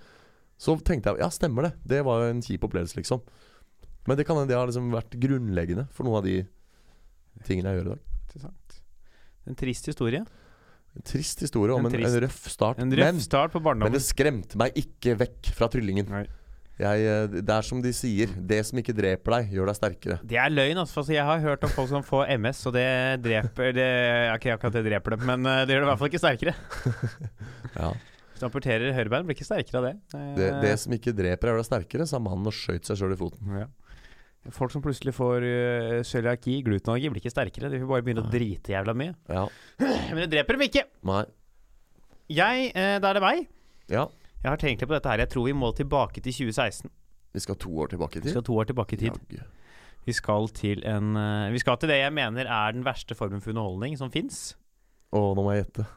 Så 0.63 0.77
tenkte 0.85 1.11
jeg 1.11 1.25
ja, 1.25 1.29
stemmer 1.33 1.67
det. 1.67 1.73
Det 1.95 2.03
var 2.07 2.23
jo 2.23 2.29
en 2.37 2.45
kjip 2.45 2.63
opplevelse, 2.69 2.95
liksom. 3.01 3.25
Men 4.07 4.19
det 4.19 4.27
kan 4.29 4.39
hende 4.39 4.51
det 4.53 4.59
har 4.59 4.69
liksom 4.69 4.87
vært 4.93 5.17
grunnleggende 5.19 5.89
for 5.91 6.07
noen 6.07 6.21
av 6.21 6.27
de 6.29 6.37
tingene 7.47 7.73
jeg 7.73 7.81
gjør 7.81 7.89
i 7.89 7.93
dag. 7.95 8.07
Interessant. 8.29 8.79
En 9.49 9.59
trist 9.59 9.91
historie. 9.91 10.23
En 10.93 11.05
trist 11.09 11.39
historie 11.41 11.73
om 11.73 11.85
En 11.87 11.93
en, 11.95 12.05
en 12.05 12.19
røff 12.27 12.45
start. 12.53 12.79
En 12.79 12.91
røff 12.93 13.07
men, 13.15 13.19
start 13.23 13.53
på 13.55 13.61
men 13.63 13.91
det 13.93 14.01
skremte 14.05 14.59
meg 14.61 14.75
ikke 14.77 15.15
vekk 15.23 15.49
fra 15.57 15.69
tryllingen. 15.73 16.09
Nei. 16.11 16.25
Jeg, 16.81 17.03
eh, 17.05 17.27
det 17.45 17.53
er 17.53 17.65
som 17.65 17.81
de 17.83 17.91
sier, 17.93 18.31
det 18.49 18.59
som 18.65 18.79
ikke 18.81 18.95
dreper 18.97 19.35
deg, 19.35 19.51
gjør 19.53 19.69
deg 19.69 19.77
sterkere. 19.77 20.15
Det 20.25 20.39
er 20.41 20.49
løgn, 20.53 20.79
altså. 20.81 21.03
For 21.03 21.13
jeg 21.13 21.25
har 21.25 21.41
hørt 21.43 21.65
om 21.67 21.73
folk 21.73 21.91
som 21.91 22.05
får 22.05 22.31
MS, 22.33 22.63
og 22.69 22.73
det 22.73 22.87
dreper 23.25 23.75
det, 23.77 23.89
Ikke 24.39 24.55
akkurat 24.55 24.73
det 24.79 24.85
dreper 24.87 25.15
dem, 25.15 25.27
men 25.29 25.45
eh, 25.45 25.61
det 25.69 25.75
gjør 25.75 25.83
det 25.83 25.87
i 25.87 25.91
hvert 25.91 26.01
fall 26.01 26.11
ikke 26.13 26.23
sterkere. 26.23 26.55
Ja. 27.73 27.89
Hvis 28.33 28.41
du 28.41 28.45
amputerer 28.45 28.93
høyrebeinet, 28.93 29.25
blir 29.29 29.37
ikke 29.37 29.45
sterkere 29.47 29.79
av 29.79 29.85
det. 29.87 29.93
Eh, 30.17 30.27
Det, 30.37 30.49
det 30.61 30.73
som 30.81 30.93
ikke 30.97 31.13
dreper 31.13 31.47
deg, 31.47 31.53
gjør 31.53 31.61
deg 31.61 31.69
sterkere, 31.69 32.05
sa 32.09 32.19
mannen 32.21 32.49
og 32.49 32.53
skøyt 32.57 32.89
seg 32.89 32.99
sjøl 32.99 33.13
i 33.15 33.17
foten. 33.21 33.53
ja. 33.63 33.69
Folk 34.51 34.73
som 34.73 34.81
plutselig 34.83 35.13
får 35.15 35.45
uh, 35.47 36.01
cøliaki, 36.03 36.57
glutenallergi, 36.65 37.11
blir 37.13 37.21
ikke 37.23 37.31
sterkere. 37.31 37.69
De 37.71 37.79
får 37.79 37.87
bare 37.87 38.03
begynne 38.03 38.25
å 38.25 38.31
drite 38.31 38.73
jævla 38.73 38.95
mye. 38.99 39.13
Ja. 39.31 39.45
Men 40.11 40.19
det 40.25 40.31
dreper 40.33 40.57
dem 40.57 40.65
ikke. 40.67 40.83
Nei. 41.07 41.21
Jeg, 42.33 42.71
eh, 42.75 42.97
Da 42.99 43.09
er 43.11 43.19
det 43.19 43.23
meg. 43.23 43.45
Ja. 43.91 44.07
Jeg 44.43 44.49
har 44.49 44.59
tenkt 44.59 44.81
litt 44.83 44.89
på 44.89 44.95
dette 44.97 45.11
her. 45.11 45.23
Jeg 45.23 45.31
tror 45.31 45.47
vi 45.47 45.53
må 45.55 45.69
tilbake 45.75 46.19
til 46.23 46.35
2016. 46.35 46.91
Vi 47.33 47.41
skal 47.43 47.55
to 47.59 47.71
år 47.83 47.93
tilbake 47.93 48.17
i 48.17 48.19
Vi 48.19 48.27
tid. 48.27 48.33
skal 48.35 48.43
to 48.43 48.57
år 48.59 48.67
tilbake 48.69 48.97
i 48.97 48.99
tid. 49.05 49.15
Jaggu. 49.15 49.45
Vi 50.03 50.13
skal 50.17 50.49
til 50.51 50.83
en 50.83 51.15
eh, 51.15 51.51
Vi 51.55 51.61
skal 51.63 51.79
til 51.79 51.89
det 51.93 52.01
jeg 52.01 52.13
mener 52.13 52.45
er 52.51 52.75
den 52.75 52.83
verste 52.83 53.15
formen 53.15 53.39
for 53.41 53.55
underholdning 53.55 53.95
som 53.97 54.11
fins. 54.11 54.57
Å, 55.15 55.23
nå 55.37 55.45
må 55.45 55.53
jeg 55.55 55.63
gjette. 55.63 55.87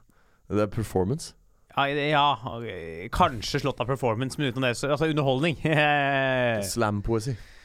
Det 0.54 0.62
er 0.62 0.70
performance. 0.70 1.34
Ja, 1.76 1.84
ja, 1.92 3.08
kanskje 3.12 3.58
slått 3.60 3.80
av 3.82 3.88
performance, 3.90 4.38
men 4.38 4.48
utenom 4.48 4.64
det 4.64 4.76
så 4.78 4.88
Altså 4.94 5.10
underholdning. 5.10 5.58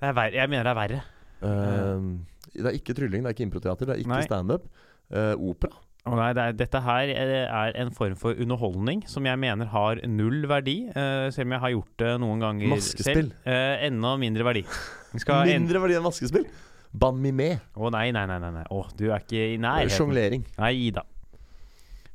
det 0.00 0.10
er 0.10 0.16
verre. 0.16 0.36
Jeg 0.36 0.52
mener 0.52 0.66
det 0.66 0.72
er 0.72 0.80
verre. 0.80 1.02
Uh, 1.40 2.18
det 2.56 2.70
er 2.70 2.78
ikke 2.78 2.94
trylling, 2.96 3.24
det 3.24 3.30
er 3.32 3.36
ikke 3.36 3.46
improteater, 3.48 3.88
det 3.88 3.96
er 3.96 4.04
ikke 4.04 4.22
standup. 4.28 4.68
Uh, 5.12 5.34
opera. 5.50 5.82
Oh, 6.06 6.14
nei, 6.14 6.28
det 6.38 6.42
er, 6.42 6.52
dette 6.54 6.80
her 6.84 7.10
er 7.10 7.30
er 7.50 7.72
en 7.82 7.90
form 7.94 8.14
for 8.18 8.36
underholdning 8.38 9.00
som 9.10 9.26
jeg 9.26 9.38
mener 9.42 9.66
har 9.72 9.98
null 10.06 10.46
verdi, 10.46 10.76
Uh, 10.94 11.26
selv 11.34 11.48
om 11.48 11.56
jeg 11.56 11.60
har 11.64 11.72
gjort 11.74 11.98
det 11.98 12.12
noen 12.22 12.44
ganger 12.44 12.68
Maskespill. 12.76 13.32
selv. 13.32 13.32
Uh, 13.42 13.86
enda 13.88 14.14
mindre 14.16 14.46
verdi. 14.46 14.64
Mindre 15.16 15.80
verdi 15.80 15.96
enn 15.96 16.04
maskespill? 16.04 16.46
Ban 16.92 17.18
mi 17.18 17.32
med. 17.32 17.58
Å 17.74 17.90
nei, 17.90 18.10
nei, 18.14 18.26
nei. 18.28 18.38
nei, 18.38 18.52
nei. 18.52 18.64
Å, 18.70 18.82
du 18.96 19.08
er 19.10 19.24
ikke 19.24 19.42
i 19.54 19.56
nærheten. 19.60 19.96
Sjonglering. 19.96 20.44
Nei 20.60 20.90
da. 20.94 21.02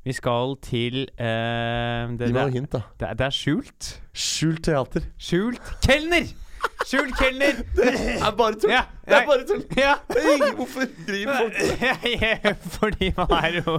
Vi 0.05 0.13
skal 0.17 0.55
til 0.65 1.03
uh, 1.19 2.07
det, 2.17 2.29
Gi 2.29 2.33
meg 2.33 2.37
noen 2.37 2.55
hint, 2.61 2.71
da. 2.73 2.85
det, 3.01 3.11
det 3.19 3.27
er 3.27 3.35
skjult. 3.35 3.91
Skjult 4.13 4.63
teater. 4.69 5.05
Skjult 5.21 5.75
kelner! 5.83 6.31
Skjult 6.91 7.13
kelner! 7.15 7.59
Det 7.77 7.91
er 8.17 8.33
bare 8.35 8.57
tull! 8.59 8.71
Ja, 8.73 8.81
Det 9.05 9.15
er 9.15 9.25
bare 9.29 9.45
tull! 9.47 9.61
Ja. 9.77 9.93
Hvorfor 10.57 10.87
driver 11.07 11.37
folk 11.37 11.59
med 12.43 12.65
Fordi 12.75 13.09
man 13.17 13.33
er 13.37 13.57
jo 13.61 13.75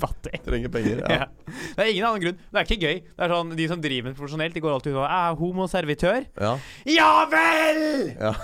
fattig. 0.00 0.40
Trenger 0.46 0.72
penger. 0.74 1.02
Ja. 1.04 1.20
Ja. 1.20 1.54
Det 1.76 1.84
er 1.84 1.90
ingen 1.92 2.08
annen 2.08 2.24
grunn. 2.24 2.40
Det 2.50 2.60
er 2.62 2.66
ikke 2.66 2.80
gøy. 2.82 3.00
Det 3.04 3.26
er 3.28 3.34
sånn, 3.34 3.54
De 3.60 3.68
som 3.70 3.82
driver 3.84 4.10
med 4.10 4.18
profesjonelt, 4.18 4.56
de 4.56 4.64
går 4.64 4.74
alltid 4.74 4.96
ut 4.96 5.00
og 5.04 5.06
er 5.06 5.38
homoservitør. 5.42 6.28
Ja. 6.40 6.54
Ja 6.98 7.10
vel! 7.32 7.82
ja. 8.18 8.34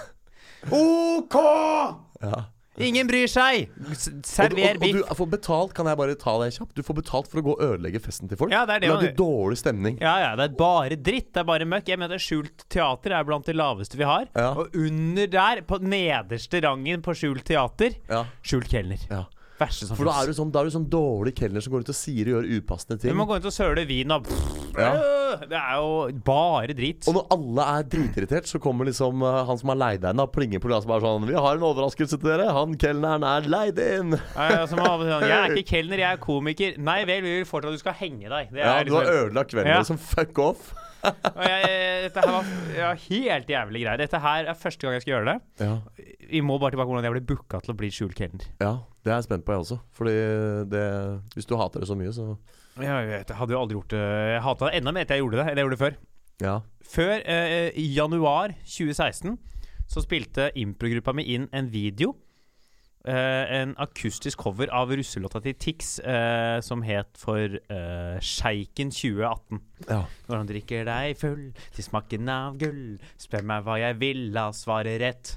OK! 0.73 1.39
ja. 2.25 2.45
Ingen 2.83 3.07
bryr 3.07 3.29
seg. 3.31 3.69
S- 3.95 4.09
Og, 4.11 4.25
Server 4.27 4.75
og, 4.75 4.83
og 4.83 4.97
du 4.97 5.15
får 5.21 5.29
betalt, 5.31 5.75
kan 5.77 5.87
jeg 5.87 5.97
bare 6.01 6.15
ta 6.19 6.33
deg 6.43 6.53
kjapt? 6.57 6.73
Du 6.75 6.83
får 6.83 6.97
betalt 6.99 7.29
for 7.31 7.39
å 7.39 7.45
gå 7.47 7.53
og 7.55 7.63
ødelegge 7.63 8.01
festen 8.03 8.29
til 8.29 8.37
folk. 8.41 8.51
Ja, 8.51 8.65
det 8.67 8.75
er 8.75 8.81
det 8.81 8.89
man 8.91 8.99
Lage 8.99 9.11
gjør. 9.13 9.17
dårlig 9.21 9.59
stemning. 9.61 9.99
Ja, 10.03 10.15
ja, 10.25 10.33
det 10.41 10.49
er 10.51 10.57
bare 10.59 10.97
dritt. 10.99 11.33
Det 11.33 11.43
er 11.45 11.45
bare 11.53 11.65
møkk. 11.71 11.87
Jeg 11.93 11.99
mener 12.03 12.19
Skjult 12.19 12.65
teater 12.69 13.15
er 13.15 13.25
blant 13.29 13.47
de 13.47 13.53
laveste 13.55 13.95
vi 14.01 14.05
har. 14.09 14.27
Ja. 14.35 14.51
Og 14.59 14.75
under 14.75 15.27
der, 15.31 15.63
på 15.63 15.79
nederste 15.83 16.61
rangen 16.67 17.03
på 17.07 17.15
skjult 17.15 17.45
teater, 17.47 17.95
Ja. 18.11 18.25
skjult 18.43 18.69
kelner. 18.73 18.99
Ja. 19.11 19.23
Verste 19.59 19.87
som 19.87 19.97
For 19.97 20.05
da 20.09 20.17
er 20.23 20.27
du 20.27 20.33
sånn, 20.35 20.51
da 20.51 20.61
er 20.61 20.65
du 20.67 20.71
sånn 20.75 20.89
dårlig 20.91 21.33
kelner 21.39 21.63
som 21.63 21.71
går 21.73 21.85
ut 21.87 21.91
og 21.93 21.95
sier 21.95 22.27
og 22.27 22.43
gjør 22.43 22.49
upassende 22.59 22.97
Du 22.99 23.05
ting. 23.07 23.15
må 23.17 23.23
gå 23.29 23.37
rundt 23.37 23.47
og 23.47 23.55
søle 23.55 23.85
vin 23.87 24.11
og 24.11 24.27
Ja. 24.75 24.89
Øh, 24.99 25.49
Det 25.49 25.59
er 25.59 25.77
jo 25.79 26.11
bare 26.27 26.75
drit. 26.75 27.07
Og 27.09 27.15
når 27.15 27.27
alle 27.35 27.63
er 27.79 27.83
dritirritert, 27.91 28.47
så 28.51 28.59
kommer 28.63 28.85
liksom 28.87 29.23
eh, 29.23 29.45
han 29.47 29.59
som 29.59 29.69
har 29.71 29.77
leid 29.79 30.01
deg 30.03 30.11
inn, 30.11 30.17
da, 30.23 30.27
plinger 30.27 30.59
på 30.63 30.69
glasset 30.71 30.87
og 30.91 30.95
bare 30.95 31.07
sånn 31.07 31.27
'Vi 31.27 31.35
har 31.39 31.55
en 31.55 31.63
overraskelse 31.71 32.19
til 32.21 32.29
dere. 32.31 32.51
Han 32.53 32.75
kelneren 32.77 33.23
er 33.23 33.49
leid 33.49 33.79
inn.' 33.79 34.19
Ja, 34.37 34.67
som 34.67 34.79
av 34.81 35.01
og 35.01 35.07
til 35.07 35.13
sånn, 35.15 35.29
jeg 35.29 35.51
er 35.51 35.55
ikke 35.55 35.71
kelner, 35.71 35.99
jeg 35.99 36.13
er 36.13 36.17
komiker. 36.23 36.79
Nei 36.79 37.05
vel, 37.05 37.23
vi 37.23 37.37
vil 37.39 37.45
fortsatt 37.47 37.71
at 37.71 37.79
du 37.79 37.79
skal 37.79 37.93
henge 37.95 38.29
deg. 38.29 38.51
Det 38.53 38.59
Ja, 38.63 38.79
er 38.81 38.85
du 38.85 38.95
har 38.95 39.05
liksom, 39.05 39.31
ødelagt 39.31 39.51
kvelden 39.51 39.67
Ja. 39.71 39.79
liksom. 39.79 39.99
Fuck 39.99 40.39
off. 40.39 40.75
Jeg, 41.05 41.69
dette 42.07 42.25
her 42.25 42.33
var 42.33 42.49
ja, 42.77 42.91
helt 43.07 43.51
jævlig 43.51 43.83
greier. 43.85 44.01
Dette 44.01 44.21
her 44.25 44.49
er 44.51 44.59
første 44.59 44.87
gang 44.87 44.97
jeg 44.97 45.05
skal 45.05 45.15
gjøre 45.15 45.29
det. 45.33 45.37
Ja. 45.65 45.75
Vi 46.31 46.43
må 46.45 46.59
bare 46.59 46.75
tilbake 46.75 46.89
til 46.89 46.95
hvordan 46.95 47.09
jeg 47.09 47.17
ble 47.17 47.25
booka 47.35 47.61
til 47.65 47.75
å 47.75 47.79
bli 47.79 47.91
skjult 47.95 48.17
kelner. 48.19 48.47
ja, 48.63 48.75
det 49.05 49.13
er 49.13 49.19
jeg 49.21 49.27
spent 49.29 49.45
på, 49.47 49.53
jeg 49.55 49.65
også. 49.67 49.79
Fordi 49.93 50.17
det 50.73 50.85
Hvis 51.37 51.49
du 51.51 51.57
hater 51.61 51.85
det 51.85 51.89
så 51.91 51.97
mye, 51.99 52.13
så 52.17 52.31
Jeg, 52.81 53.07
vet, 53.11 53.29
jeg 53.29 53.37
hadde 53.39 53.55
jo 53.55 53.61
aldri 53.61 53.77
gjort 53.77 53.93
det 53.93 54.05
Jeg 54.33 54.43
hata 54.43 54.67
det 54.71 54.79
enda 54.81 54.93
mer 54.97 55.05
etter 55.05 55.19
jeg 55.19 55.23
gjorde 55.23 55.37
det 55.39 55.45
enn 55.45 55.59
jeg 55.59 55.67
gjorde 55.67 55.77
det 55.77 55.83
før. 55.85 55.99
Ja. 56.43 56.55
Før 56.95 57.13
eh, 57.31 57.77
januar 57.95 58.55
2016 58.65 59.37
så 59.87 60.01
spilte 60.03 60.49
improgruppa 60.59 61.13
mi 61.15 61.27
inn 61.35 61.45
en 61.53 61.69
video. 61.71 62.15
Eh, 63.09 63.45
en 63.61 63.75
akustisk 63.83 64.41
cover 64.45 64.71
av 64.75 64.93
russelåta 64.95 65.41
til 65.45 65.57
Tix 65.61 65.99
eh, 66.01 66.59
som 66.65 66.85
het 66.87 67.19
for 67.21 67.59
uh, 67.71 68.17
Sjeiken 68.25 68.93
2018. 68.95 69.61
ja. 69.89 70.01
Når 70.29 70.37
han 70.41 70.51
drikker 70.51 70.89
deg 70.89 71.21
full 71.21 71.47
til 71.77 71.87
smaken 71.87 72.33
av 72.33 72.59
gull, 72.61 72.99
spør 73.21 73.47
meg 73.51 73.67
hva 73.67 73.79
jeg 73.83 74.01
vil, 74.01 74.27
la 74.35 74.49
svare 74.57 74.97
rett. 75.03 75.37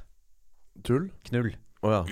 Tull? 0.88 1.10
Knull. 1.30 1.54
Oh, 1.84 1.94
ja. 1.94 2.04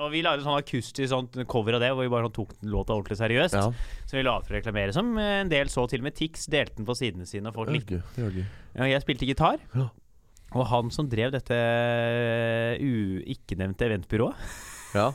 Og 0.00 0.12
vi 0.14 0.22
lagde 0.24 0.44
sånn 0.44 0.56
akustisk 0.56 1.10
sånn 1.10 1.28
cover 1.50 1.76
av 1.76 1.82
det, 1.84 1.90
hvor 1.92 2.06
vi 2.06 2.12
bare 2.12 2.28
sånn 2.28 2.36
tok 2.38 2.54
låta 2.64 2.94
ordentlig 2.96 3.18
seriøst. 3.20 3.56
ja. 3.58 3.68
Som 4.08 4.18
vi 4.20 4.24
la 4.24 4.36
for 4.40 4.54
å 4.54 4.58
reklamere, 4.58 4.94
som 4.96 5.10
en 5.20 5.50
del 5.50 5.72
så 5.72 5.84
til 5.90 6.00
og 6.00 6.08
med 6.08 6.16
Tix 6.16 6.48
delte 6.50 6.78
den 6.80 6.88
på 6.88 6.96
sidene 6.98 7.28
sine. 7.28 7.50
Og 7.50 7.58
folk 7.58 7.72
likte 7.74 8.00
jaggu. 8.16 8.44
Jeg 8.80 9.04
spilte 9.04 9.28
gitar. 9.28 9.60
Ja. 9.74 9.90
Og 10.58 10.66
han 10.66 10.90
som 10.94 11.06
drev 11.10 11.30
dette 11.34 11.56
u 12.80 13.20
ikke-nevnte 13.34 13.86
eventbyrået, 13.86 14.38
Ja. 14.96 15.10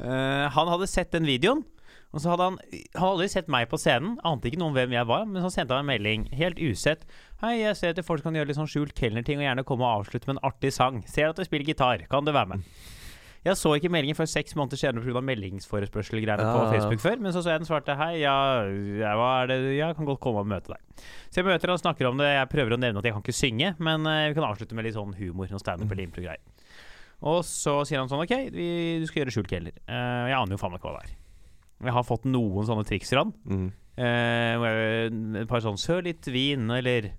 Uh, 0.00 0.46
han 0.56 0.72
hadde 0.74 0.90
sett 0.90 1.12
den 1.16 1.28
videoen. 1.28 1.64
Og 2.10 2.18
så 2.18 2.32
hadde 2.32 2.46
han 2.48 2.56
Han 2.58 2.98
hadde 2.98 3.10
aldri 3.12 3.26
sett 3.30 3.50
meg 3.52 3.68
på 3.70 3.78
scenen, 3.78 4.16
ante 4.26 4.50
ikke 4.50 4.58
noe 4.58 4.72
om 4.72 4.78
hvem 4.78 4.96
jeg 4.96 5.06
var, 5.06 5.26
men 5.30 5.44
så 5.44 5.50
sendte 5.54 5.76
han 5.76 5.84
en 5.84 5.92
melding, 5.92 6.24
helt 6.34 6.58
usett. 6.58 7.04
Hei, 7.42 7.60
jeg 7.60 7.76
ser 7.78 7.94
at 7.94 8.06
folk 8.06 8.24
kan 8.26 8.34
gjøre 8.34 8.50
litt 8.50 8.58
sånn 8.58 8.70
skjult 8.70 8.96
kelnerting 8.98 9.38
og 9.38 9.46
gjerne 9.46 9.66
komme 9.68 9.86
og 9.86 10.02
avslutte 10.02 10.26
med 10.26 10.38
en 10.38 10.48
artig 10.50 10.72
sang. 10.74 11.04
Ser 11.06 11.30
at 11.30 11.38
du 11.38 11.46
spiller 11.46 11.70
gitar, 11.70 12.02
kan 12.10 12.26
du 12.26 12.34
være 12.34 12.56
med? 12.56 12.66
Jeg 13.40 13.56
så 13.56 13.70
ikke 13.72 13.88
meldingen 13.88 14.16
før 14.18 14.26
seks 14.28 14.52
måneder 14.58 14.76
senere 14.76 15.00
pga. 15.06 15.22
meldingsforespørsel-greiene 15.24 16.44
Ja, 16.44 16.50
på 16.52 16.64
ja. 16.66 16.72
Facebook 16.74 17.00
før. 17.00 17.22
Men 17.24 17.32
så 17.32 17.40
så 17.40 17.54
jeg 17.54 17.62
den 17.62 17.68
svarte 17.70 17.96
hei, 17.96 18.20
ja, 18.20 18.36
jeg, 18.68 19.78
Jeg 19.78 19.96
kan 19.96 20.04
godt 20.04 20.20
komme 20.20 20.42
og 20.42 20.50
møte 20.50 20.74
deg. 20.74 21.06
Så 21.30 21.40
jeg 21.40 21.46
møter 21.46 21.72
han 21.72 21.78
og 21.78 21.80
snakker 21.80 22.10
om 22.10 22.20
det. 22.20 22.28
Jeg 22.34 22.50
prøver 22.52 22.76
å 22.76 22.80
nevne 22.80 23.00
at 23.00 23.08
jeg 23.08 23.16
kan 23.16 23.24
ikke 23.24 23.38
synge, 23.38 23.72
men 23.78 24.04
eh, 24.04 24.28
vi 24.28 24.36
kan 24.36 24.44
avslutte 24.44 24.76
med 24.76 24.84
litt 24.84 24.98
sånn 24.98 25.16
humor. 25.16 25.48
Noe 25.48 25.62
standup 25.62 25.88
eller 25.88 26.04
impro-greier. 26.04 26.42
Og 27.20 27.42
så 27.44 27.80
sier 27.84 28.00
han 28.00 28.08
sånn 28.08 28.22
OK, 28.24 28.34
vi, 28.54 28.68
du 29.02 29.06
skal 29.08 29.22
gjøre 29.22 29.34
skjult 29.34 29.50
kelner. 29.50 29.76
Uh, 29.84 30.30
jeg 30.30 30.38
aner 30.38 30.56
jo 30.56 30.60
faen 30.60 30.76
ikke 30.76 30.88
hva 30.88 31.00
det 31.00 31.10
er. 31.10 31.16
Jeg 31.80 31.96
har 31.96 32.04
fått 32.04 32.26
noen 32.28 32.68
sånne 32.68 32.84
triks 32.88 33.12
fra 33.12 33.24
han. 33.24 33.34
Mm. 33.44 33.68
Uh, 34.00 35.42
et 35.42 35.50
par 35.50 35.64
sånn 35.64 35.80
Søl 35.80 36.06
litt 36.08 36.28
vin, 36.32 36.64
eller 36.72 37.10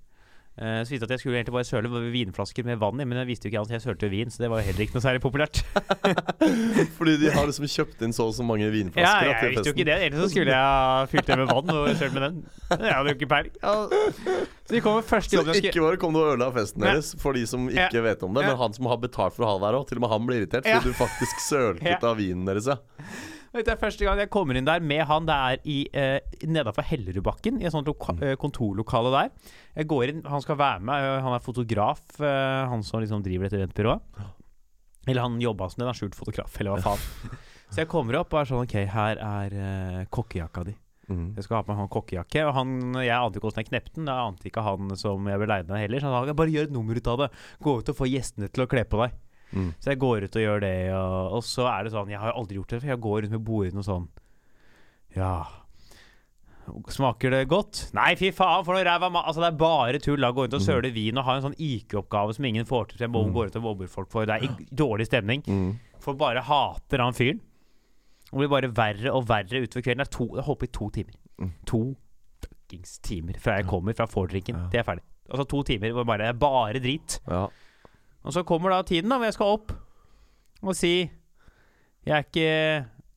eh, 0.58 0.82
Så 0.84 0.90
visste 0.92 1.04
at 1.08 1.10
jeg 1.14 1.20
skulle 1.22 1.38
egentlig 1.40 1.54
bare 1.56 1.64
søle 1.68 1.88
vinflasker 2.12 2.64
med 2.64 2.78
vann 2.78 3.00
i, 3.00 3.04
men 3.08 3.18
jeg 3.22 3.26
visste 3.32 3.48
jo 3.48 3.52
ikke 3.52 3.62
at 3.66 3.70
jeg 3.76 3.84
sølte 3.86 4.10
vin, 4.12 4.30
så 4.30 4.42
det 4.44 4.50
var 4.52 4.60
jo 4.60 4.66
heller 4.70 4.84
ikke 4.86 4.94
noe 4.98 5.04
særlig 5.06 5.22
populært. 5.24 5.62
Fordi 6.98 7.16
de 7.22 7.30
har 7.34 7.46
liksom 7.48 7.66
kjøpt 7.70 8.02
inn 8.06 8.12
så 8.16 8.26
og 8.28 8.34
så 8.36 8.44
mange 8.46 8.68
vinflasker 8.72 9.02
Ja, 9.02 9.32
jeg 9.32 9.40
til 9.40 9.54
visste 9.54 9.70
jo 9.70 9.76
ikke 9.76 9.88
det. 9.88 9.98
Ellers 10.08 10.22
så 10.24 10.28
skulle 10.34 10.52
jeg 10.52 10.62
ha 10.62 11.06
fylt 11.10 11.26
det 11.30 11.38
med 11.42 11.52
vann 11.52 11.74
og 11.76 11.90
sølt 12.00 12.16
med 12.16 12.22
den. 12.26 12.40
Jeg 12.72 12.94
hadde 12.96 13.12
jo 13.12 13.16
ikke 13.18 13.30
peiling. 13.32 13.56
Så 14.62 14.76
de 14.76 14.80
kommer 14.84 15.02
første 15.06 15.42
Så 15.42 15.56
ikke 15.60 15.82
bare 15.84 15.98
kom 16.00 16.14
du 16.16 16.20
og 16.22 16.30
ødela 16.34 16.50
festen 16.54 16.82
Ja. 16.84 16.92
deres 16.94 17.12
for 17.20 17.32
de 17.36 17.44
som 17.46 17.68
ikke 17.68 17.90
Ja. 17.98 18.04
vet 18.06 18.22
om 18.22 18.32
det, 18.34 18.44
men 18.46 18.56
han 18.56 18.72
som 18.76 18.86
har 18.86 18.96
betalt 19.02 19.34
for 19.36 19.44
å 19.44 19.52
ha 19.52 19.58
det 19.58 19.66
der 19.68 19.78
òg. 19.80 19.86
Til 19.88 19.98
og 19.98 20.04
med 20.06 20.10
han 20.14 20.26
blir 20.26 20.40
irritert 20.42 20.66
Ja. 20.66 20.78
fordi 20.80 20.92
du 20.92 20.98
faktisk 21.00 21.36
sølte 21.48 21.84
Ja. 21.84 21.96
ut 21.98 22.04
av 22.04 22.16
vinen 22.16 22.44
deres, 22.46 22.66
ja. 22.66 22.76
Dette 23.52 23.74
er 23.74 23.80
første 23.80 24.06
gang 24.06 24.20
jeg 24.22 24.30
kommer 24.32 24.56
inn 24.56 24.64
der 24.64 24.80
med 24.80 25.02
han. 25.08 25.26
Det 25.28 25.34
er 25.36 25.58
i 25.68 25.78
eh, 25.92 26.20
nedenfor 26.48 26.86
Hellerudbakken, 26.88 27.58
i 27.60 27.66
et 27.68 27.74
sånt 27.74 27.88
loka 27.90 28.14
eh, 28.24 28.36
kontorlokale 28.40 29.10
der. 29.12 29.32
Jeg 29.76 29.88
går 29.92 30.04
inn, 30.08 30.22
Han 30.24 30.40
skal 30.44 30.56
være 30.56 30.80
med. 30.88 31.04
eh, 31.04 31.20
Han 31.26 31.36
er 31.36 31.44
fotograf, 31.44 32.00
eh, 32.20 32.62
han 32.72 32.82
som 32.86 33.02
liksom 33.04 33.24
driver 33.24 33.48
dette 33.50 33.60
eventbyrået. 33.60 34.00
Eller 35.06 35.22
han 35.26 35.40
jobba 35.42 35.68
som 35.68 35.82
det, 35.82 35.88
han 35.88 35.92
er 35.92 35.98
skjult 36.00 36.16
fotograf, 36.16 36.56
eller 36.60 36.76
hva 36.78 36.94
faen. 36.94 37.36
Så 37.72 37.80
jeg 37.82 37.88
kommer 37.88 38.18
opp 38.20 38.32
og 38.34 38.40
er 38.42 38.48
sånn 38.50 38.64
OK, 38.66 38.74
her 38.92 39.20
er 39.24 39.54
eh, 39.56 40.00
kokkejakka 40.12 40.64
di. 40.68 40.74
Mm. 41.08 41.34
Jeg 41.36 41.44
skal 41.44 41.58
ha 41.58 41.62
på 41.66 41.74
meg 41.76 41.88
kokkejakke. 41.92 42.42
Og 42.48 42.54
han, 42.56 42.74
jeg 43.00 43.16
ante 43.16 43.36
ikke 43.40 43.48
hvordan 43.48 43.62
jeg 43.64 43.68
knepte 43.70 43.94
den. 43.98 44.08
Jeg 44.12 44.28
ante 44.32 44.48
ikke 44.48 44.64
han 44.64 44.92
som 45.00 45.28
jeg 45.28 45.40
ble 45.40 45.48
leid 45.50 45.72
av 45.72 45.80
heller. 45.80 46.00
Så 46.00 46.08
han 46.12 46.28
sa 46.28 46.36
bare 46.36 46.52
gjør 46.52 46.68
et 46.68 46.74
nummer 46.76 46.96
ut 47.00 47.08
av 47.12 47.22
det. 47.24 47.28
Gå 47.64 47.74
ut 47.80 47.92
og 47.92 47.96
få 47.98 48.08
gjestene 48.12 48.48
til 48.52 48.64
å 48.64 48.68
kle 48.70 48.84
på 48.88 49.00
deg. 49.02 49.16
Mm. 49.52 49.74
Så 49.80 49.90
jeg 49.92 49.98
går 49.98 50.24
ut 50.24 50.36
og 50.36 50.42
gjør 50.42 50.60
det, 50.64 50.74
og, 50.96 51.32
og 51.38 51.42
så 51.44 51.66
er 51.68 51.84
det 51.84 51.92
sånn 51.92 52.08
Jeg 52.08 52.18
har 52.22 52.32
aldri 52.32 52.56
gjort 52.56 52.68
det, 52.72 52.80
for 52.80 52.88
jeg 52.88 53.00
går 53.04 53.18
rundt 53.22 53.30
med 53.36 53.44
bordene 53.44 53.78
og 53.82 53.84
sånn 53.84 54.08
Ja 55.16 55.34
Smaker 56.94 57.32
det 57.34 57.40
godt? 57.50 57.80
Nei, 57.96 58.12
fy 58.16 58.28
faen, 58.32 58.62
for 58.64 58.76
noe 58.76 58.84
ræva. 58.86 59.08
Altså, 59.18 59.42
det 59.42 59.48
er 59.50 59.56
bare 59.58 59.98
tull. 60.00 60.20
da 60.22 60.30
Gå 60.32 60.44
rundt 60.46 60.54
og 60.54 60.62
søle 60.62 60.92
vin 60.94 61.18
og 61.18 61.24
ha 61.26 61.34
en 61.36 61.42
sånn 61.48 61.56
IQ-oppgave 61.58 62.36
som 62.36 62.46
ingen 62.46 62.64
får 62.68 62.86
til. 62.92 62.98
Så 63.00 63.04
jeg 63.08 63.10
må 63.10 63.24
Mm. 63.26 63.32
gå 63.34 63.46
ut 63.48 63.56
og 63.58 63.62
mobber 63.64 63.88
folk 63.90 64.08
for. 64.12 64.24
Det 64.24 64.36
er 64.38 64.54
dårlig 64.70 65.06
stemning. 65.10 65.42
Mm. 65.42 65.72
For 65.98 66.14
bare 66.14 66.40
hater 66.40 66.98
han 67.02 67.12
fyren. 67.12 67.40
Og 68.32 68.38
blir 68.38 68.48
bare 68.48 68.70
verre 68.72 69.10
og 69.12 69.26
verre 69.26 69.60
utover 69.66 69.82
kvelden. 69.82 69.98
Det 69.98 70.08
er 70.08 70.16
to, 70.16 70.28
jeg 70.36 70.44
holdt 70.44 70.58
på 70.60 70.68
i 70.70 70.72
to 70.78 70.90
timer. 70.90 71.14
Mm. 71.42 71.50
To 71.66 71.96
fuckings 72.46 72.98
timer 73.02 73.34
fra 73.42 73.56
jeg 73.58 73.66
kommer 73.66 73.92
fra 73.98 74.06
vordrinken 74.06 74.54
Ja. 74.54 74.68
til 74.70 74.78
jeg 74.78 74.86
er 74.86 74.90
ferdig. 74.92 75.02
Altså 75.30 75.48
to 75.48 75.62
timer 75.64 75.90
hvor 75.92 76.04
bare, 76.06 76.28
er 76.28 76.32
bare 76.32 76.78
drit. 76.80 77.18
Ja. 77.28 77.48
Og 78.22 78.34
så 78.34 78.44
kommer 78.46 78.72
da 78.74 78.82
tiden 78.86 79.10
da 79.10 79.18
hvor 79.18 79.28
jeg 79.28 79.36
skal 79.36 79.56
opp 79.56 79.72
og 80.62 80.76
si 80.78 80.94
Jeg 82.06 82.14
er 82.14 82.26
ikke 82.26 82.52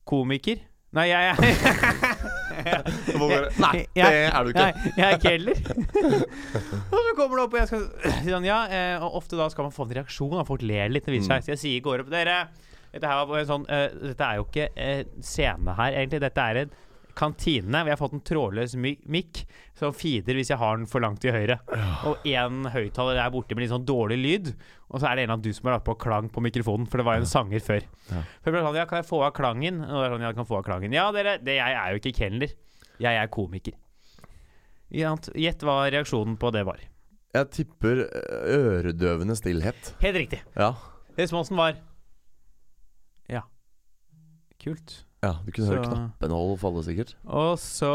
komiker. 0.06 0.62
Nei, 0.94 1.08
jeg 1.10 1.32
er 1.32 1.36
Du 3.10 3.18
må 3.20 3.28
Nei, 3.66 3.82
det 3.94 4.04
er 4.06 4.46
du 4.46 4.52
ikke. 4.52 4.62
Nei, 4.62 4.92
jeg 4.96 5.06
er 5.06 5.16
ikke 5.18 5.32
heller. 5.34 5.58
og 6.94 7.00
så 7.00 7.12
kommer 7.18 7.36
det 7.36 7.42
opp, 7.44 7.56
og 7.56 7.58
jeg 7.60 7.70
skal 7.70 7.82
si 8.22 8.30
sånn, 8.30 8.46
ja, 8.46 8.60
eh, 8.70 9.02
og 9.02 9.18
ofte 9.20 9.38
da 9.38 9.48
skal 9.52 9.68
man 9.68 9.74
få 9.74 9.86
en 9.86 9.96
reaksjon, 9.98 10.38
og 10.40 10.46
folk 10.48 10.64
ler 10.66 10.90
litt. 10.92 11.06
Det 11.06 11.14
viser 11.14 11.36
seg. 11.36 11.44
Så 11.44 11.52
jeg 11.54 11.62
sier, 11.62 11.84
går 11.84 12.04
opp 12.04 12.12
Dere, 12.14 12.38
dette 12.94 13.10
her 13.10 13.28
var 13.28 13.42
en 13.42 13.50
sånn 13.50 13.66
uh, 13.68 13.86
Dette 14.06 14.30
er 14.30 14.40
jo 14.40 14.46
ikke 14.46 14.68
uh, 14.72 15.02
scene 15.26 15.76
her, 15.82 15.98
egentlig. 16.00 16.22
Dette 16.24 16.46
er 16.46 16.62
en 16.62 16.74
kantine. 17.16 17.80
Vi 17.86 17.92
har 17.92 17.98
fått 18.00 18.14
en 18.16 18.22
trådløs 18.24 18.74
mic 18.80 19.02
mikk 19.10 19.42
som 19.76 19.94
feeder 19.96 20.36
hvis 20.38 20.50
jeg 20.52 20.60
har 20.60 20.76
den 20.78 20.88
for 20.90 21.02
langt 21.04 21.22
til 21.24 21.32
høyre. 21.34 21.56
Og 22.08 22.24
én 22.28 22.66
høyttaler 22.72 23.16
der 23.18 23.32
borte 23.34 23.56
med 23.56 23.64
litt 23.64 23.72
sånn 23.72 23.86
dårlig 23.88 24.18
lyd. 24.20 24.50
Og 24.90 25.00
så 25.00 25.08
er 25.10 25.16
det 25.18 25.26
en 25.26 25.34
av 25.36 25.42
du 25.44 25.48
som 25.56 25.68
har 25.68 25.78
lagt 25.78 25.86
på 25.88 25.96
klang 26.00 26.28
på 26.32 26.42
mikrofonen, 26.44 26.86
for 26.90 27.00
det 27.00 27.06
var 27.08 27.18
jo 27.18 27.24
en 27.24 27.30
sanger 27.32 27.64
før. 27.64 27.86
Ja. 28.10 28.20
For 28.40 28.50
jeg 28.50 28.56
ble 28.56 28.64
sånn, 28.68 28.78
ja, 28.82 28.86
kan 28.90 29.00
jeg 29.02 29.08
få 29.08 29.22
av 29.26 29.32
klangen? 29.36 29.80
Og 29.86 29.96
det 29.96 30.04
er 30.04 30.14
sånn, 30.14 30.26
ja, 30.28 30.34
kan 30.36 30.48
få 30.48 30.60
av 30.60 30.66
klangen. 30.68 30.94
Ja, 30.96 31.06
dere, 31.16 31.38
det, 31.42 31.56
jeg 31.58 31.78
er 31.80 31.94
jo 31.96 32.02
ikke 32.02 32.14
kelner. 32.20 32.52
Jeg 33.02 33.22
er 33.22 33.32
komiker. 33.32 33.78
Gjett 34.92 35.64
hva 35.66 35.80
reaksjonen 35.90 36.36
på 36.40 36.52
det 36.54 36.62
var. 36.68 36.84
Jeg 37.36 37.50
tipper 37.52 38.04
eh, 38.06 38.54
øredøvende 38.56 39.34
stillhet. 39.36 39.94
Helt 40.04 40.20
riktig. 40.22 40.42
Ja. 40.56 40.74
Responsen 41.18 41.58
var 41.58 41.80
Ja. 43.28 43.42
Kult. 44.62 45.05
Ja 45.26 45.32
du 45.44 45.50
kunne 45.50 45.66
Så- 45.66 45.74
høre 45.74 45.90
knappenål 45.90 46.54
falle, 46.62 46.84
sikkert. 46.86 47.14
Og 47.26 47.58
så 47.62 47.92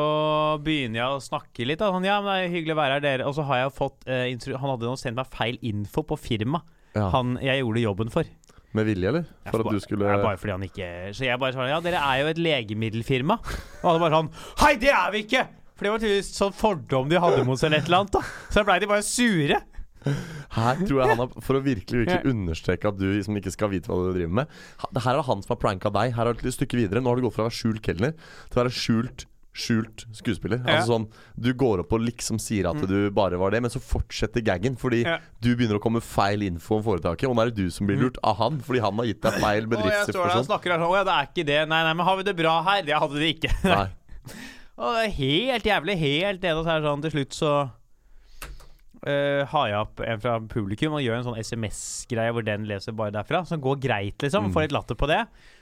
begynner 0.66 1.02
jeg 1.02 1.16
å 1.16 1.24
snakke 1.24 1.66
litt. 1.68 1.80
Da. 1.82 1.90
Sånn, 1.96 2.06
ja, 2.08 2.20
men 2.22 2.30
det 2.32 2.38
er 2.46 2.54
hyggelig 2.56 2.76
å 2.76 2.82
være 2.82 2.98
her, 2.98 3.06
dere. 3.08 3.28
Og 3.30 3.38
så 3.38 3.46
har 3.48 3.64
jeg 3.64 3.74
fått 3.78 4.06
uh, 4.08 4.58
Han 4.62 4.74
hadde 4.76 4.94
sendt 5.02 5.20
meg 5.20 5.32
feil 5.34 5.58
info 5.62 6.04
på 6.04 6.20
firma. 6.20 6.62
Ja. 6.96 7.08
Han 7.16 7.38
jeg 7.42 7.64
gjorde 7.64 7.86
jobben 7.86 8.12
for. 8.14 8.28
Med 8.76 8.88
vilje, 8.88 9.10
eller? 9.10 9.26
For 9.50 9.64
at 9.64 9.74
du 9.74 9.80
skulle 9.84 10.08
ja, 10.08 10.20
Bare 10.24 10.40
fordi 10.40 10.54
han 10.54 10.64
ikke 10.64 10.86
Så 11.12 11.26
jeg 11.26 11.40
bare 11.42 11.52
sa 11.52 11.66
ja, 11.68 11.82
dere 11.84 12.00
er 12.00 12.22
jo 12.22 12.30
et 12.32 12.40
legemiddelfirma. 12.40 13.36
Og 13.84 13.88
han 13.90 14.00
bare 14.00 14.16
sånn 14.16 14.30
Hei, 14.64 14.76
det 14.80 14.94
er 14.96 15.12
vi 15.12 15.26
ikke! 15.26 15.44
For 15.76 15.88
det 15.88 15.92
var 15.92 16.02
tydeligvis 16.04 16.30
sånn 16.38 16.54
fordom 16.56 17.10
de 17.10 17.20
hadde 17.20 17.44
mot 17.48 17.58
seg 17.60 17.72
eller 17.72 17.82
et 17.82 17.88
eller 17.90 18.04
annet. 18.04 18.14
da 18.14 18.22
Så 18.54 18.62
da 18.62 18.64
blei 18.68 18.78
de 18.84 18.90
bare 18.92 19.04
sure. 19.04 19.58
Her 20.06 20.80
tror 20.82 20.98
jeg 20.98 21.10
han 21.12 21.20
har 21.22 21.34
For 21.46 21.60
å 21.60 21.64
virkelig 21.64 22.06
virkelig 22.06 22.32
understreke 22.32 22.90
at 22.90 22.98
du 22.98 23.08
som 23.24 23.36
ikke 23.38 23.54
skal 23.54 23.70
vite 23.74 23.92
hva 23.92 24.00
du 24.02 24.14
driver 24.16 24.34
med 24.42 25.02
her 25.02 25.18
er 25.18 25.26
han 25.28 25.44
som 25.44 25.54
har 25.54 25.60
pranka 25.62 25.92
deg. 25.94 26.16
Her 26.18 26.32
er 26.32 26.34
det 26.40 26.50
et 26.50 26.58
stykke 26.58 26.80
videre. 26.80 27.02
Nå 27.04 27.12
har 27.12 27.20
du 27.20 27.28
gått 27.28 27.36
fra 27.38 27.46
å 27.46 27.50
være 27.50 27.58
skjult 27.60 27.84
kelner 27.86 28.16
til 28.16 28.58
å 28.58 28.64
være 28.64 28.74
skjult 28.76 29.28
Skjult 29.52 30.06
skuespiller. 30.16 30.62
Ja. 30.64 30.78
Altså 30.78 30.94
sånn 30.94 31.06
Du 31.36 31.50
går 31.60 31.82
opp 31.84 31.92
og 31.92 32.00
liksom 32.06 32.38
sier 32.40 32.70
at 32.70 32.86
du 32.88 33.10
bare 33.12 33.36
var 33.36 33.52
det, 33.52 33.60
men 33.60 33.74
så 33.74 33.82
fortsetter 33.84 34.40
gaggen 34.48 34.78
fordi 34.80 35.02
Ja. 35.04 35.18
du 35.44 35.50
begynner 35.58 35.76
å 35.76 35.84
komme 35.84 36.00
feil 36.00 36.42
info 36.48 36.78
om 36.78 36.84
foretaket. 36.86 37.28
Og 37.28 37.36
nå 37.36 37.42
er 37.44 37.52
det 37.52 37.60
du 37.60 37.70
som 37.70 37.86
blir 37.86 38.00
lurt 38.00 38.16
av 38.24 38.38
han 38.38 38.62
fordi 38.64 38.80
han 38.80 38.96
har 38.96 39.10
gitt 39.10 39.22
deg 39.22 39.34
feil 39.44 39.68
bedriftsinformasjon. 39.68 40.48
snakker 40.48 40.72
her, 40.72 40.80
Å 40.88 40.96
ja, 40.96 41.04
det 41.04 41.12
er 41.18 41.28
ikke 41.28 41.46
det. 41.46 41.60
Nei, 41.68 41.84
nei, 41.84 41.94
men 41.94 42.06
har 42.06 42.16
vi 42.16 42.24
det 42.24 42.38
bra 42.38 42.62
her? 42.64 42.82
Det 42.88 42.96
hadde 42.96 43.20
de 43.20 43.34
ikke. 43.34 43.52
Nei. 43.76 43.90
Og 44.80 44.96
det 44.96 45.04
er 45.04 45.12
helt 45.20 45.64
jævlig. 45.68 45.98
Helt 46.00 46.48
enig. 46.48 46.64
Det 46.66 46.82
sånn 46.88 47.02
til 47.04 47.12
slutt 47.12 47.36
så 47.36 47.52
eh, 49.08 49.42
har 49.52 49.68
jeg 49.72 49.80
opp 49.80 50.02
en 50.06 50.22
fra 50.24 50.36
publikum 50.52 50.94
og 50.98 51.02
gjør 51.04 51.18
en 51.20 51.26
sånn 51.30 51.40
SMS-greie 51.42 52.34
hvor 52.36 52.46
den 52.46 52.68
leser 52.70 52.96
bare 52.98 53.14
derfra. 53.16 53.44
Som 53.50 53.62
går 53.64 53.80
greit, 53.84 54.18
liksom. 54.22 54.50
Mm. 54.50 54.54
Får 54.56 54.68
litt 54.68 54.76
latter 54.76 54.98
på 55.00 55.10
det. 55.12 55.22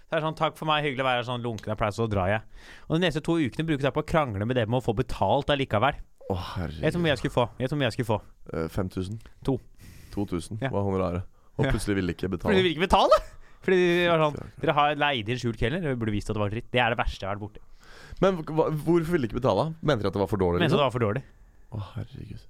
Så 0.09 0.15
er 0.15 0.19
det 0.21 0.25
sånn, 0.27 0.37
Takk 0.39 0.57
for 0.57 0.65
meg, 0.69 0.83
hyggelig 0.87 1.05
å 1.05 1.09
være. 1.09 1.25
Sånn 1.27 1.43
lunken 1.45 1.73
applaus, 1.75 1.97
så 1.99 2.07
drar 2.09 2.31
jeg. 2.31 2.41
Og 2.89 2.97
de 2.97 3.03
neste 3.05 3.21
to 3.25 3.37
ukene 3.39 3.67
bruker 3.69 3.89
jeg 3.89 3.95
på 3.95 4.03
å 4.03 4.09
krangle 4.09 4.47
med 4.49 4.57
dem 4.57 4.71
om 4.73 4.79
å 4.81 4.85
få 4.85 4.95
betalt 4.97 5.51
allikevel. 5.53 5.99
Å, 6.29 6.37
Jeg 6.59 6.81
vet 6.83 6.93
hvor 6.97 7.01
mye 7.03 7.13
jeg 7.15 7.21
skulle 7.23 7.35
få. 7.39 7.45
Vet 7.57 7.71
hvor 7.73 7.79
mye 7.81 7.89
jeg 7.89 7.97
skulle 7.97 8.11
få. 8.11 8.19
Uh, 8.53 8.67
5000. 8.69 9.19
To. 9.45 9.57
2000 10.13 10.59
Ja. 10.61 10.69
var 10.73 10.85
honoraret. 10.85 11.23
Og 11.59 11.65
plutselig 11.67 11.97
ville 11.99 12.13
ikke 12.15 12.29
Fordi 12.29 12.55
de 12.55 12.61
ville 12.61 12.63
vil 12.69 12.75
ikke 12.77 12.87
betale! 12.87 13.17
Fordi 13.59 13.75
de 13.75 14.05
var 14.07 14.21
sånn 14.23 14.37
Dere 14.61 14.73
har 14.77 14.95
leid 14.95 15.29
inn 15.29 15.39
skjult 15.41 15.57
kelner. 15.59 15.81
Dere 15.83 15.97
burde 15.99 16.13
visst 16.15 16.29
at 16.31 16.37
det 16.37 16.41
var 16.43 16.53
dritt. 16.53 16.69
Det 16.71 16.79
er 16.79 16.93
det 16.93 16.99
verste 17.01 17.25
jeg 17.25 17.27
har 17.27 17.35
vært 17.35 17.43
borti. 17.43 17.59
Men 18.23 18.37
hva, 18.43 18.69
hvorfor 18.71 19.11
ville 19.11 19.27
de 19.27 19.29
ikke 19.31 19.41
betale? 19.41 19.65
Mente 19.81 20.05
de 20.05 20.07
at 20.11 20.15
det 20.15 20.21
var 20.23 20.31
for 20.31 20.39
dårlig? 20.41 20.61
Mente 20.63 20.71
så 20.71 20.77
Liksom? 20.77 20.79
det 20.79 20.87
var 20.87 20.95
for 20.95 21.05
dårlig. 21.05 21.23
Å, 21.69 21.81
herregud. 21.97 22.45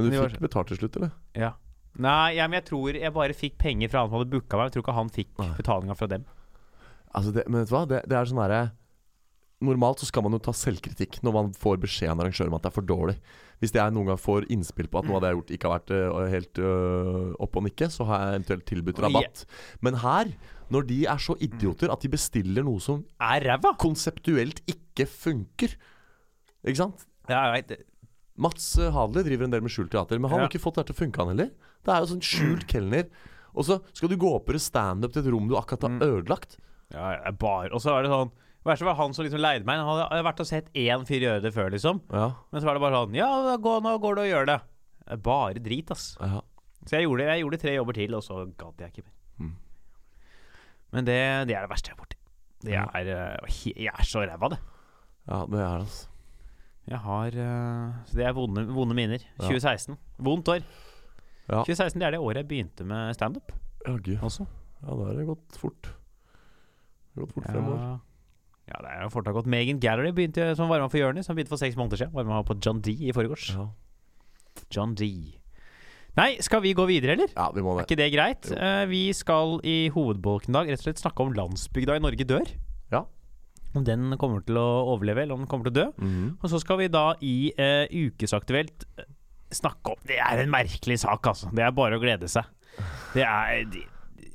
Men 0.00 0.10
du 0.10 0.16
fikk 0.16 0.38
var- 0.40 0.48
betalt 0.48 0.72
til 0.72 0.80
slutt, 0.80 0.96
eller? 1.00 1.12
Ja. 1.36 1.52
Nei, 2.00 2.36
ja, 2.36 2.46
men 2.46 2.60
jeg 2.60 2.68
tror 2.70 2.94
jeg 2.94 3.12
bare 3.12 3.34
fikk 3.34 3.56
penger 3.58 3.90
fra 3.90 4.00
han 4.04 4.10
som 4.10 4.18
hadde 4.20 4.30
booka 4.30 4.56
meg. 4.56 4.68
Jeg 4.70 4.76
tror 4.76 4.84
ikke 4.86 4.94
han 4.94 5.08
fikk 5.10 5.32
betalinga 5.58 5.96
fra 5.98 6.06
dem. 6.12 6.24
Altså 7.14 7.32
det, 7.34 7.48
men 7.48 7.60
vet 7.64 7.68
du 7.70 7.74
hva? 7.74 7.86
Det, 7.90 8.04
det 8.08 8.16
er 8.16 8.28
sånn 8.30 8.38
herre 8.44 8.60
Normalt 9.60 10.00
så 10.00 10.06
skal 10.08 10.22
man 10.24 10.32
jo 10.32 10.38
ta 10.40 10.54
selvkritikk 10.56 11.18
når 11.20 11.34
man 11.36 11.48
får 11.52 11.80
beskjed 11.82 12.08
av 12.08 12.14
en 12.14 12.22
arrangør 12.24 12.48
om 12.48 12.54
at 12.56 12.62
det 12.64 12.70
er 12.70 12.74
for 12.78 12.86
dårlig. 12.88 13.16
Hvis 13.60 13.74
jeg 13.76 13.92
noen 13.92 14.06
gang 14.08 14.16
får 14.16 14.46
innspill 14.48 14.88
på 14.88 15.02
at 15.02 15.04
noe 15.04 15.18
av 15.18 15.20
det 15.20 15.28
jeg 15.28 15.34
har 15.34 15.40
gjort 15.42 15.52
ikke 15.56 15.68
har 15.68 15.74
vært 15.74 15.92
uh, 15.92 16.20
helt 16.32 16.60
uh, 16.64 17.34
opp 17.44 17.58
og 17.60 17.66
nikke, 17.66 17.90
så 17.92 18.06
har 18.08 18.22
jeg 18.22 18.38
eventuelt 18.38 18.64
tilbudt 18.70 19.02
rabatt. 19.04 19.42
Men 19.84 19.98
her, 20.00 20.30
når 20.72 20.88
de 20.88 20.98
er 21.12 21.20
så 21.20 21.36
idioter 21.44 21.92
at 21.92 22.00
de 22.00 22.08
bestiller 22.14 22.64
noe 22.64 22.80
som 22.80 23.02
Er 23.20 23.44
ræva! 23.50 23.74
konseptuelt 23.76 24.62
ikke 24.64 25.04
funker 25.04 25.76
Ikke 26.64 26.80
sant? 26.80 27.04
Ja, 27.28 27.50
jeg 27.50 27.66
vet. 27.68 27.84
Mats 28.40 28.70
øh, 28.80 28.90
driver 29.12 29.44
en 29.44 29.52
del 29.52 29.60
med 29.66 29.70
skjult 29.74 29.90
teater, 29.92 30.18
men 30.18 30.30
han 30.30 30.40
Ja. 30.40 30.46
har 30.46 30.50
ikke 30.50 30.62
fått 30.64 30.80
det 30.80 30.86
til 30.88 30.94
å 30.96 31.00
funke, 31.04 31.18
han 31.20 31.28
heller. 31.36 31.50
Det 31.84 31.92
er 31.94 32.00
jo 32.00 32.10
sånn 32.14 32.24
skjult 32.24 32.66
kelner. 32.66 33.08
Og 33.54 33.64
så 33.66 33.80
skal 33.92 34.08
du 34.08 34.16
gå 34.16 34.30
opp 34.36 34.48
og 34.48 34.60
standup 34.62 35.12
til 35.12 35.22
et 35.26 35.32
rom 35.32 35.48
du 35.50 35.56
akkurat 35.58 35.82
har 35.82 35.90
Mm. 35.90 36.00
ødelagt. 36.24 36.56
Ja, 36.92 37.12
ja, 37.24 37.30
bare 37.32 37.70
Og 37.74 37.80
så 37.82 37.90
var 37.92 38.02
det 38.02 38.10
sånn 38.10 38.30
verste 38.64 38.84
var 38.84 38.94
han 38.94 39.12
som 39.14 39.24
liksom 39.24 39.40
leide 39.40 39.64
meg. 39.64 39.76
Han 39.78 40.08
hadde 40.08 40.24
vært 40.24 40.40
og 40.40 40.46
sett 40.46 40.72
én 40.74 41.04
fyr 41.06 41.20
gjøre 41.20 41.42
det 41.42 41.52
før, 41.54 41.70
liksom. 41.70 42.00
Ja, 42.12 42.32
Men 42.52 42.60
så 42.62 42.64
var 42.66 42.74
det 42.74 42.80
bare 42.80 43.06
sånn 43.06 43.14
Ja, 43.14 43.56
gå, 43.56 43.80
nå 43.82 43.98
går 44.00 44.14
du 44.16 44.20
og 44.22 44.28
gjør 44.28 44.46
det. 44.46 44.60
Er 45.08 45.16
Bare 45.16 45.54
drit, 45.54 45.90
ass. 45.90 46.16
ja. 46.20 46.40
Så 46.86 46.96
jeg 46.96 47.04
gjorde, 47.08 47.26
jeg 47.26 47.42
gjorde 47.44 47.58
tre 47.60 47.74
jobber 47.76 47.92
til, 47.92 48.14
og 48.14 48.22
så 48.22 48.46
gadd 48.56 48.78
jeg 48.78 48.92
ikke 48.92 49.04
mer. 49.04 49.46
Mm. 49.46 49.54
Men 50.92 51.04
det, 51.04 51.18
det 51.48 51.56
er 51.56 51.66
det 51.66 51.70
verste 51.70 51.90
jeg 51.90 51.96
har 51.96 52.04
borti. 52.04 52.16
Det 52.60 52.72
er 52.72 53.10
eh, 53.10 53.74
Jeg 53.76 53.92
er 53.92 54.04
så 54.04 54.22
ræva, 54.26 54.50
det. 54.50 54.58
ja 55.28 55.44
det 55.46 55.58
er 55.60 55.78
det, 55.78 55.86
altså. 55.86 56.06
Jeg 56.88 56.98
har 57.04 57.36
eh, 57.36 57.98
Så 58.08 58.16
det 58.18 58.24
er 58.26 58.32
vonde, 58.36 58.64
vonde 58.72 58.96
minner. 58.96 59.22
Ja. 59.38 59.48
2016. 59.48 59.98
Vondt 60.18 60.48
år. 60.48 60.62
Ja. 61.50 61.62
2016 61.66 61.98
det 62.00 62.06
er 62.06 62.14
det 62.16 62.20
året 62.22 62.42
jeg 62.44 62.48
begynte 62.50 62.86
med 62.86 63.14
standup 63.16 63.50
Jaggu. 63.86 64.14
Altså. 64.22 64.46
Ja, 64.82 64.94
da 64.94 65.08
har 65.08 65.16
det 65.18 65.26
gått 65.28 65.56
fort. 65.58 65.88
Det 65.90 67.18
har 67.18 67.24
gått 67.26 67.34
fort 67.36 67.48
fem 67.48 67.68
år. 67.68 67.78
Ja. 67.80 67.92
ja, 68.70 68.80
det 68.84 68.92
er 68.94 69.02
jo 69.04 69.10
fort 69.12 69.28
har 69.28 69.36
gått. 69.36 69.48
Megan 69.50 69.80
Gallery 69.82 70.12
begynte 70.16 70.50
som 70.56 70.70
varma 70.70 70.88
for 70.92 71.00
Jonis. 71.00 71.28
Han 71.30 71.36
begynte 71.38 71.52
for 71.52 71.60
seks 71.60 71.76
måneder 71.80 72.02
siden. 72.02 72.14
Varma 72.16 72.42
på 72.46 72.56
John 72.60 72.80
D 72.84 72.92
i 72.92 73.12
forgårs. 73.16 73.50
Ja. 73.56 73.66
John 74.70 74.94
D. 74.94 75.08
Nei, 76.18 76.30
skal 76.42 76.62
vi 76.64 76.72
gå 76.74 76.84
videre, 76.90 77.14
eller? 77.14 77.30
ja, 77.36 77.46
vi 77.54 77.62
må 77.62 77.76
det 77.76 77.84
Er 77.84 77.88
ikke 77.88 78.00
det 78.00 78.08
greit? 78.12 78.48
Eh, 78.50 78.84
vi 78.90 79.02
skal 79.16 79.60
i 79.64 79.76
hovedbolken 79.94 80.50
i 80.52 80.56
dag 80.58 80.70
rett 80.72 80.82
og 80.82 80.88
slett 80.88 81.02
snakke 81.02 81.22
om 81.24 81.32
landsbygda 81.36 81.96
i 81.96 82.02
Norge 82.02 82.26
dør. 82.26 82.50
Om 83.74 83.84
den 83.86 84.16
kommer 84.18 84.40
til 84.44 84.56
å 84.58 84.66
overleve, 84.96 85.22
eller 85.22 85.34
om 85.34 85.40
den 85.44 85.48
kommer 85.50 85.68
til 85.70 85.72
å 85.72 85.78
dø. 85.84 85.86
Mhm. 86.02 86.38
Og 86.42 86.50
så 86.50 86.58
skal 86.60 86.78
vi 86.78 86.88
da 86.88 87.14
i 87.22 87.52
eh, 87.56 87.86
Ukesaktuelt 87.92 88.84
eh, 88.98 89.04
snakke 89.50 89.92
om 89.94 89.96
Det 90.06 90.18
er 90.18 90.42
en 90.44 90.50
merkelig 90.50 90.98
sak, 91.04 91.26
altså. 91.26 91.50
Det 91.54 91.62
er 91.64 91.70
bare 91.74 91.98
å 91.98 92.02
glede 92.02 92.28
seg. 92.28 92.44
Det 93.14 93.22
er 93.26 93.64
de- 93.70 93.86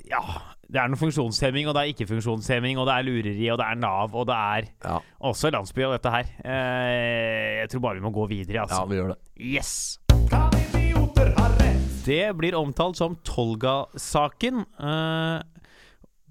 Ja. 0.10 0.22
Det 0.66 0.80
er 0.82 0.88
noe 0.90 0.98
funksjonshemming, 0.98 1.68
og 1.70 1.76
det 1.76 1.82
er 1.84 1.92
ikke-funksjonshemming, 1.94 2.78
og 2.82 2.88
det 2.88 2.94
er 2.96 3.04
lureri, 3.06 3.52
og 3.54 3.60
det 3.60 3.66
er 3.70 3.76
Nav, 3.76 4.16
og 4.16 4.26
det 4.26 4.36
er 4.36 4.64
Ja. 4.84 5.00
også 5.22 5.52
landsby 5.54 5.84
og 5.86 5.92
dette 6.02 6.10
her. 6.12 6.26
Eh, 6.44 7.60
jeg 7.62 7.70
tror 7.70 7.82
bare 7.82 7.94
vi 8.00 8.02
må 8.02 8.12
gå 8.12 8.28
videre, 8.28 8.62
altså. 8.66 8.80
ja, 8.82 8.86
vi 8.86 8.96
gjør 8.96 9.14
det. 9.14 9.18
Yes! 9.38 10.00
Kan 10.30 10.50
idioter 10.58 11.34
ha 11.38 11.48
rett? 11.60 12.04
Det 12.06 12.36
blir 12.38 12.54
omtalt 12.58 12.96
som 12.98 13.16
Tolga-saken. 13.24 14.66
Eh, 14.80 15.42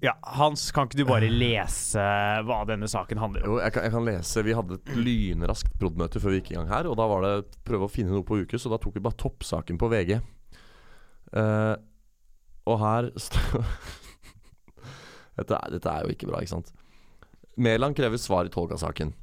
ja, 0.03 0.11
Hans, 0.35 0.67
kan 0.75 0.87
ikke 0.89 0.99
du 0.99 1.05
bare 1.07 1.29
lese 1.31 2.01
hva 2.45 2.59
denne 2.67 2.87
saken 2.91 3.17
handler 3.21 3.45
om? 3.45 3.53
Jo, 3.55 3.59
jeg 3.63 3.73
kan, 3.75 3.85
jeg 3.87 3.93
kan 3.95 4.05
lese. 4.09 4.43
Vi 4.45 4.53
hadde 4.57 4.77
et 4.79 4.91
lynraskt 4.97 5.71
prod.møte 5.79 6.19
før 6.21 6.33
vi 6.35 6.41
gikk 6.41 6.51
i 6.53 6.57
gang 6.59 6.67
her. 6.69 6.89
Og 6.91 6.97
da 6.99 7.05
var 7.09 7.23
det 7.25 7.33
prøve 7.65 7.87
å 7.87 7.91
finne 7.91 8.11
noe 8.13 8.25
på 8.27 8.41
uke, 8.43 8.59
så 8.59 8.69
da 8.73 8.77
tok 8.81 8.97
vi 8.99 9.03
bare 9.05 9.17
toppsaken 9.23 9.79
på 9.81 9.89
VG. 9.93 10.17
Uh, 11.35 11.75
og 12.69 12.79
her 12.81 13.09
dette, 15.37 15.53
er- 15.57 15.71
dette 15.75 15.91
er 15.91 16.05
jo 16.05 16.13
ikke 16.15 16.29
bra, 16.29 16.41
ikke 16.43 16.53
sant? 16.55 16.73
Mæland 17.55 17.95
krever 17.95 18.19
svar 18.19 18.47
i 18.47 18.51
Tolga-saken. 18.53 19.13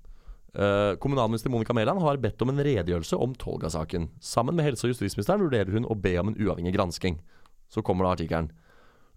Uh, 0.53 0.93
kommunalminister 1.01 1.49
Monica 1.53 1.73
Mæland 1.77 2.01
har 2.05 2.19
bedt 2.21 2.43
om 2.45 2.51
en 2.53 2.61
redegjørelse 2.65 3.17
om 3.21 3.33
Tolga-saken. 3.41 4.09
Sammen 4.21 4.57
med 4.57 4.67
helse- 4.67 4.87
og 4.89 4.93
justisministeren 4.93 5.45
vurderer 5.45 5.73
hun 5.73 5.89
å 5.89 5.97
be 5.97 6.17
om 6.21 6.29
en 6.33 6.37
uavhengig 6.41 6.75
gransking. 6.77 7.21
Så 7.73 7.85
kommer 7.85 8.05
da 8.09 8.17
artikkelen. 8.17 8.51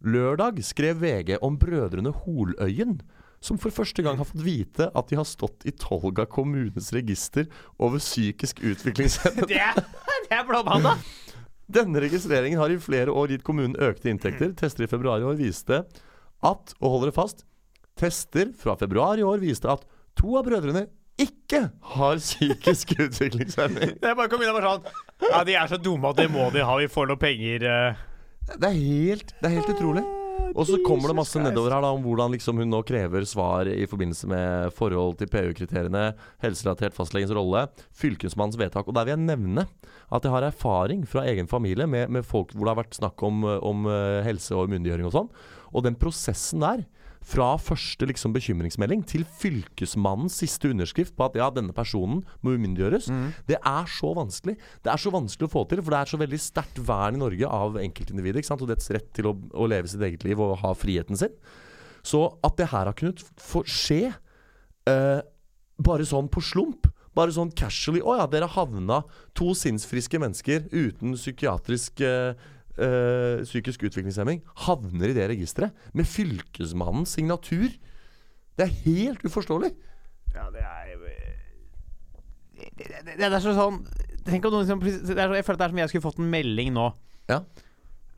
Lørdag 0.06 0.60
skrev 0.66 1.00
VG 1.02 1.38
om 1.44 1.56
brødrene 1.58 2.12
Holøyen, 2.24 3.00
som 3.42 3.58
for 3.62 3.74
første 3.74 4.02
gang 4.06 4.18
har 4.20 4.28
fått 4.30 4.44
vite 4.46 4.88
at 4.98 5.10
de 5.10 5.18
har 5.20 5.26
stått 5.28 5.66
i 5.70 5.74
Tolga 5.82 6.26
kommunes 6.30 6.92
register 6.96 7.48
over 7.82 8.02
psykisk 8.02 8.62
utviklingshemmede. 8.66 9.48
Det 9.54 9.60
er, 9.62 9.78
det 10.30 10.38
er 10.40 10.46
blåmandag! 10.48 11.02
Denne 11.66 12.02
registreringen 12.02 12.60
har 12.62 12.70
i 12.74 12.78
flere 12.82 13.10
år 13.14 13.34
gitt 13.34 13.44
kommunen 13.46 13.74
økte 13.82 14.10
inntekter. 14.12 14.52
Tester 14.58 14.86
i 14.86 14.90
februar 14.90 15.22
i 15.22 15.26
år 15.26 15.38
viste 15.40 15.82
at, 16.46 16.74
og 16.78 16.92
hold 16.94 17.08
dere 17.08 17.16
fast, 17.16 17.42
tester 17.98 18.52
fra 18.58 18.76
februar 18.78 19.18
i 19.22 19.26
år 19.26 19.42
viste 19.42 19.70
at 19.74 19.86
to 20.20 20.36
av 20.38 20.46
brødrene 20.46 20.86
ikke 21.22 21.64
har 21.96 22.18
psykisk 22.22 22.94
utviklingshemming. 23.00 23.96
Det 24.02 24.10
er 24.12 24.18
bare 24.20 24.30
kom 24.30 24.42
inn 24.44 24.52
og 24.52 24.58
bare 24.60 24.74
sånn 24.76 25.30
Ja, 25.32 25.44
de 25.48 25.56
er 25.58 25.70
så 25.72 25.80
dumme 25.82 26.12
at 26.14 26.20
det 26.22 26.28
må 26.34 26.50
de 26.54 26.66
ha. 26.66 26.76
Vi 26.82 26.90
får 26.92 27.10
noe 27.14 27.22
penger. 27.22 27.66
eh. 27.72 28.04
Det 28.46 28.70
er 28.70 28.78
helt, 28.78 29.34
det 29.42 29.50
er 29.50 29.58
helt 29.58 29.74
utrolig. 29.74 30.04
Og 30.56 30.68
så 30.68 30.78
kommer 30.86 31.12
det 31.12 31.18
masse 31.18 31.40
nedover 31.42 31.74
her 31.74 31.84
da 31.84 31.90
om 31.96 32.04
hvordan 32.04 32.32
liksom 32.36 32.60
hun 32.62 32.70
nå 32.72 32.82
krever 32.88 33.26
svar 33.28 33.68
i 33.72 33.88
forbindelse 33.90 34.30
med 34.30 34.76
forhold 34.76 35.18
til 35.20 35.30
PU-kriteriene, 35.32 36.04
helserelatert 36.44 36.96
fastlegens 36.96 37.34
rolle, 37.36 37.66
fylkesmannens 37.98 38.60
vedtak. 38.60 38.88
Og 38.88 38.96
der 38.96 39.08
vil 39.08 39.16
jeg 39.16 39.26
nevne 39.26 39.66
at 39.66 40.24
jeg 40.28 40.36
har 40.36 40.48
erfaring 40.48 41.04
fra 41.10 41.26
egen 41.32 41.50
familie 41.52 41.88
med, 41.90 42.12
med 42.14 42.28
folk 42.28 42.54
hvor 42.54 42.68
det 42.68 42.76
har 42.76 42.82
vært 42.84 43.00
snakk 43.00 43.26
om, 43.26 43.44
om 43.44 43.90
eh, 43.90 44.22
helse 44.28 44.56
og 44.56 44.70
umyndiggjøring 44.70 45.10
og 45.10 45.16
sånn. 45.18 45.32
Og 45.76 45.88
den 45.88 45.98
prosessen 46.00 46.64
der, 46.64 46.86
fra 47.26 47.56
første 47.62 48.06
liksom 48.06 48.36
bekymringsmelding 48.36 49.02
til 49.10 49.26
fylkesmannens 49.40 50.38
siste 50.44 50.70
underskrift 50.70 51.16
på 51.18 51.26
at 51.28 51.38
ja, 51.40 51.50
denne 51.54 51.74
personen 51.76 52.22
må 52.46 52.54
umyndiggjøres, 52.54 53.10
det 53.50 53.58
er 53.58 53.90
så 53.90 54.14
vanskelig. 54.18 54.58
Det 54.86 54.94
er 54.94 55.02
så 55.02 55.14
vanskelig 55.14 55.50
å 55.50 55.54
få 55.56 55.66
til, 55.72 55.82
for 55.82 55.96
det 55.96 56.02
er 56.02 56.12
så 56.14 56.22
veldig 56.22 56.42
sterkt 56.42 56.82
vern 56.86 57.18
i 57.18 57.24
Norge 57.24 57.50
av 57.60 57.80
enkeltindividet 57.82 58.44
ikke 58.44 58.54
sant? 58.54 58.66
og 58.66 58.70
dets 58.72 58.92
rett 58.94 59.10
til 59.18 59.32
å, 59.32 59.36
å 59.58 59.70
leve 59.70 59.90
sitt 59.92 60.04
eget 60.06 60.26
liv 60.28 60.42
og 60.42 60.60
ha 60.62 60.74
friheten 60.78 61.18
sin. 61.20 61.34
Så 62.06 62.28
at 62.46 62.60
det 62.60 62.70
her 62.70 62.86
har 62.92 62.98
kunnet 62.98 63.24
få 63.42 63.64
skje 63.66 64.14
uh, 64.14 65.22
bare 65.82 66.06
sånn 66.08 66.30
på 66.32 66.44
slump 66.46 66.92
bare 67.16 67.34
sånn 67.36 67.54
casually 67.56 68.04
Å 68.04 68.18
ja, 68.20 68.28
dere 68.28 68.50
havna 68.52 69.02
to 69.38 69.54
sinnsfriske 69.58 70.20
mennesker 70.22 70.68
uten 70.74 71.16
psykiatrisk 71.16 72.04
eh, 72.04 72.36
eh, 72.78 73.44
psykisk 73.46 73.86
utviklingshemming 73.88 74.42
havner 74.66 75.12
i 75.12 75.18
det 75.18 75.30
registeret 75.32 75.76
med 75.94 76.08
fylkesmannens 76.10 77.16
signatur. 77.18 77.70
Det 78.56 78.68
er 78.68 78.76
helt 78.86 79.26
uforståelig. 79.28 79.74
Ja, 80.36 80.50
det 80.52 80.64
er 80.64 80.96
det, 82.56 82.88
det, 82.88 83.02
det, 83.06 83.16
det 83.20 83.28
er 83.28 83.42
så 83.44 83.54
sånn 83.56 83.82
Tenk 84.26 84.46
om 84.48 84.56
noen 84.56 84.68
som 84.68 84.82
er 84.82 85.34
Jeg 85.38 85.46
føler 85.46 85.58
at 85.58 85.62
det 85.62 85.66
er 85.66 85.74
som 85.74 85.80
jeg 85.84 85.92
skulle 85.92 86.06
fått 86.08 86.22
en 86.24 86.30
melding 86.32 86.72
nå. 86.76 86.86
Ja. 87.30 87.42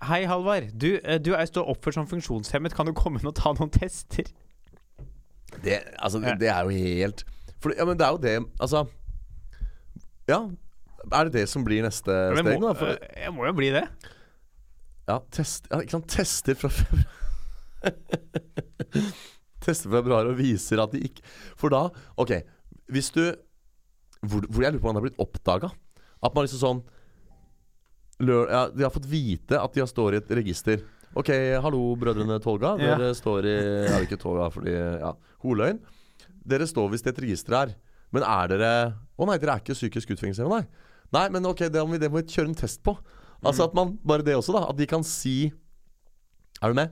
Hei, 0.07 0.21
Halvard. 0.29 0.69
Du, 0.77 0.91
eh, 1.01 1.17
du 1.19 1.33
er 1.35 1.47
står 1.49 1.67
oppført 1.73 1.97
som 1.97 2.07
funksjonshemmet. 2.07 2.75
Kan 2.77 2.87
du 2.87 2.93
komme 2.95 3.19
inn 3.19 3.27
og 3.27 3.35
ta 3.35 3.51
noen 3.57 3.73
tester? 3.73 4.29
Det, 5.63 5.81
altså, 5.97 6.21
det, 6.23 6.37
det 6.43 6.51
er 6.53 6.67
jo 6.67 6.75
helt 6.75 7.25
for, 7.57 7.73
Ja, 7.73 7.87
men 7.87 7.97
det 7.97 8.03
er 8.05 8.13
jo 8.13 8.19
det 8.21 8.33
Altså 8.61 8.83
Ja. 10.29 10.41
Er 11.07 11.29
det 11.29 11.33
det 11.33 11.45
som 11.49 11.63
blir 11.65 11.85
neste 11.85 12.11
steg? 12.11 12.45
må, 12.45 12.67
Da? 12.67 12.73
For, 12.77 12.93
eh, 12.93 13.23
jeg 13.23 13.33
må 13.33 13.47
jo 13.47 13.53
bli 13.57 13.71
det. 13.75 13.85
Ja, 15.07 15.19
test, 15.31 15.67
ja, 15.71 15.79
ikke 15.83 15.95
sant? 15.97 16.09
Tester 16.11 16.57
fra 16.59 16.69
februar 16.73 17.07
Tester 19.63 19.89
fra 19.89 20.01
februar 20.01 20.29
og 20.29 20.37
viser 20.39 20.81
at 20.83 20.93
de 20.93 21.01
ikke 21.07 21.23
For 21.59 21.73
da 21.73 21.85
Ok, 22.19 22.33
hvis 22.93 23.09
du 23.15 23.23
Hvor, 24.27 24.45
hvor 24.49 24.63
jeg 24.65 24.75
lurer 24.75 24.83
på 24.83 24.89
om 24.91 24.97
det 24.97 25.01
har 25.01 25.07
blitt 25.07 25.21
oppdaga. 25.21 25.69
At 26.23 26.33
man 26.35 26.47
liksom 26.47 26.61
sånn 26.63 26.83
lør, 28.25 28.47
ja, 28.49 28.61
De 28.73 28.85
har 28.85 28.93
fått 28.93 29.09
vite 29.09 29.59
at 29.61 29.75
de 29.75 29.83
har 29.83 29.89
står 29.91 30.15
i 30.15 30.21
et 30.21 30.31
register. 30.39 30.81
Ok, 31.17 31.29
hallo, 31.63 31.81
brødrene 32.01 32.39
Tolga. 32.43 32.73
Ja. 32.81 32.95
Dere 32.97 33.11
står 33.17 33.45
i 33.47 33.57
Ja, 33.87 33.99
ikke 34.03 34.17
Tolga, 34.21 34.49
fordi 34.53 34.73
Ja, 34.73 35.11
Holøyen. 35.45 35.79
Dere 36.47 36.67
står 36.69 36.89
visst 36.93 37.07
i 37.07 37.13
et 37.13 37.21
register 37.21 37.55
her. 37.59 37.75
Men 38.15 38.25
er 38.25 38.51
dere 38.53 38.71
Å 39.17 39.27
nei, 39.29 39.37
dere 39.41 39.57
er 39.57 39.63
ikke 39.63 39.77
psykisk 39.77 40.15
utviklingshemmede, 40.15 40.63
nei. 40.63 40.87
Nei, 41.15 41.27
men 41.31 41.45
ok, 41.47 41.67
det 41.71 41.83
må 41.85 41.95
vi, 41.95 42.01
det 42.01 42.09
må 42.11 42.19
vi 42.19 42.33
kjøre 42.33 42.51
en 42.51 42.57
test 42.57 42.81
på. 42.83 42.97
Altså 43.45 43.67
at 43.69 43.73
man 43.77 43.97
Bare 44.07 44.23
det 44.25 44.35
også, 44.35 44.53
da. 44.55 44.65
At 44.71 44.77
de 44.79 44.85
kan 44.89 45.03
si 45.05 45.51
Er 46.61 46.71
du 46.73 46.73
med? 46.73 46.89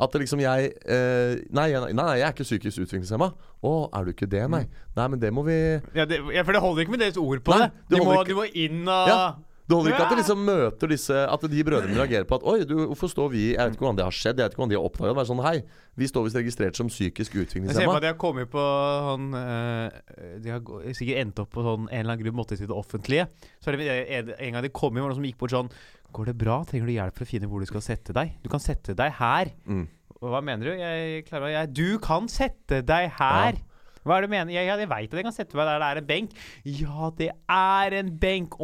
At 0.00 0.12
det 0.12 0.20
liksom 0.22 0.40
jeg 0.40 0.70
eh, 0.84 1.38
nei, 1.52 1.66
nei, 1.72 1.92
nei, 1.96 2.06
jeg 2.20 2.26
er 2.26 2.32
ikke 2.34 2.44
psykisk 2.44 2.82
utviklingshemma. 2.84 3.28
Å, 3.64 3.72
er 3.96 4.04
du 4.04 4.10
ikke 4.12 4.28
det, 4.28 4.42
nei? 4.52 4.66
Nei, 4.96 5.06
men 5.08 5.20
det 5.20 5.30
må 5.32 5.44
vi 5.46 5.56
Ja, 5.96 6.04
det, 6.08 6.18
ja, 6.32 6.42
For 6.44 6.52
det 6.56 6.60
holder 6.64 6.84
ikke 6.84 6.92
med 6.96 7.00
deres 7.04 7.16
ord 7.20 7.40
på 7.44 7.54
Nei, 7.56 7.66
det. 7.68 7.86
det 7.88 7.98
Du 8.00 8.04
må, 8.04 8.18
ikke. 8.20 8.28
du 8.28 8.34
må 8.40 8.44
inn 8.52 8.82
og 8.88 9.08
Ja. 9.12 9.22
Det 9.62 9.76
holder 9.76 9.92
ikke 9.92 10.04
at 10.04 10.12
de 10.12 10.18
liksom 10.18 10.40
møter 10.42 10.90
disse 10.90 11.14
At 11.14 11.44
de 11.46 11.64
brødrene 11.64 11.94
reagerer 11.94 12.26
på 12.28 12.34
at 12.40 12.46
Oi, 12.50 12.64
du, 12.66 12.74
hvorfor 12.90 13.10
står 13.12 13.28
vi 13.30 13.42
Jeg 13.52 13.60
vet 13.60 13.76
ikke 13.76 13.86
hvordan 13.86 14.00
det 14.00 14.06
har 14.08 14.16
skjedd. 14.16 14.40
Jeg 14.40 14.48
vet 14.48 14.56
ikke 14.56 14.62
hvordan 14.62 14.72
de 14.72 14.78
har 14.78 14.88
oppdaga 14.88 15.12
det. 15.12 15.16
Bare 15.20 15.30
sånn 15.30 15.42
Hei, 15.46 15.54
vi 16.02 16.08
står 16.10 16.26
visst 16.26 16.38
registrert 16.40 16.80
som 16.80 16.90
psykisk 16.90 17.38
Jeg 17.38 17.48
ser 17.54 17.86
på 17.86 17.94
at 17.94 18.04
de 18.04 18.10
har 18.10 18.18
kommet 18.20 18.50
på 18.52 18.66
sånn 19.06 19.30
eh, 19.38 20.36
De 20.42 20.54
har 20.54 20.92
sikkert 20.98 21.22
endt 21.22 21.42
opp 21.44 21.52
på 21.54 21.66
sånn 21.66 21.86
en 21.86 21.94
eller 22.00 22.16
annen 22.16 22.24
grunn 22.26 22.38
måtte 22.42 22.58
til 22.58 22.70
det 22.70 22.76
offentlige. 22.76 23.28
Så 23.62 23.72
er 23.72 23.78
det 23.78 23.90
en, 24.02 24.36
en 24.36 24.56
gang 24.56 24.66
de 24.66 24.74
kom 24.74 24.94
inn, 24.96 25.04
var 25.04 25.12
det 25.12 25.16
noen 25.16 25.22
som 25.22 25.30
gikk 25.30 25.40
bort 25.42 25.54
sånn 25.54 25.72
Går 26.12 26.28
det 26.28 26.38
bra? 26.42 26.60
Trenger 26.68 26.90
du 26.90 26.92
hjelp 26.98 27.16
for 27.16 27.24
å 27.24 27.30
finne 27.30 27.48
hvor 27.48 27.62
du 27.62 27.68
skal 27.70 27.84
sette 27.84 28.14
deg? 28.16 28.34
Du 28.44 28.50
kan 28.52 28.60
sette 28.60 28.92
deg 28.98 29.14
her. 29.16 29.48
Mm. 29.64 29.86
Hva 30.22 30.42
mener 30.44 30.68
du? 30.68 30.72
Jeg 30.76 31.24
klarer 31.30 31.62
å 31.62 31.68
Du 31.72 31.98
kan 32.02 32.28
sette 32.30 32.82
deg 32.86 33.14
her! 33.16 33.62
Hva 34.02 34.16
er 34.16 34.24
det 34.24 34.30
du 34.30 34.34
mener? 34.34 34.54
Ja, 34.54 34.64
ja, 34.66 34.76
jeg 34.80 34.90
veit 34.90 35.12
at 35.12 35.20
jeg 35.20 35.26
kan 35.28 35.34
sette 35.36 35.58
meg 35.58 35.68
der 35.68 35.82
det 35.82 35.88
er 35.88 36.00
en 36.00 36.08
benk. 36.08 36.34
Ja, 36.66 37.10
det 37.18 37.30
er 37.54 37.96
en 38.00 38.10
benk! 38.22 38.58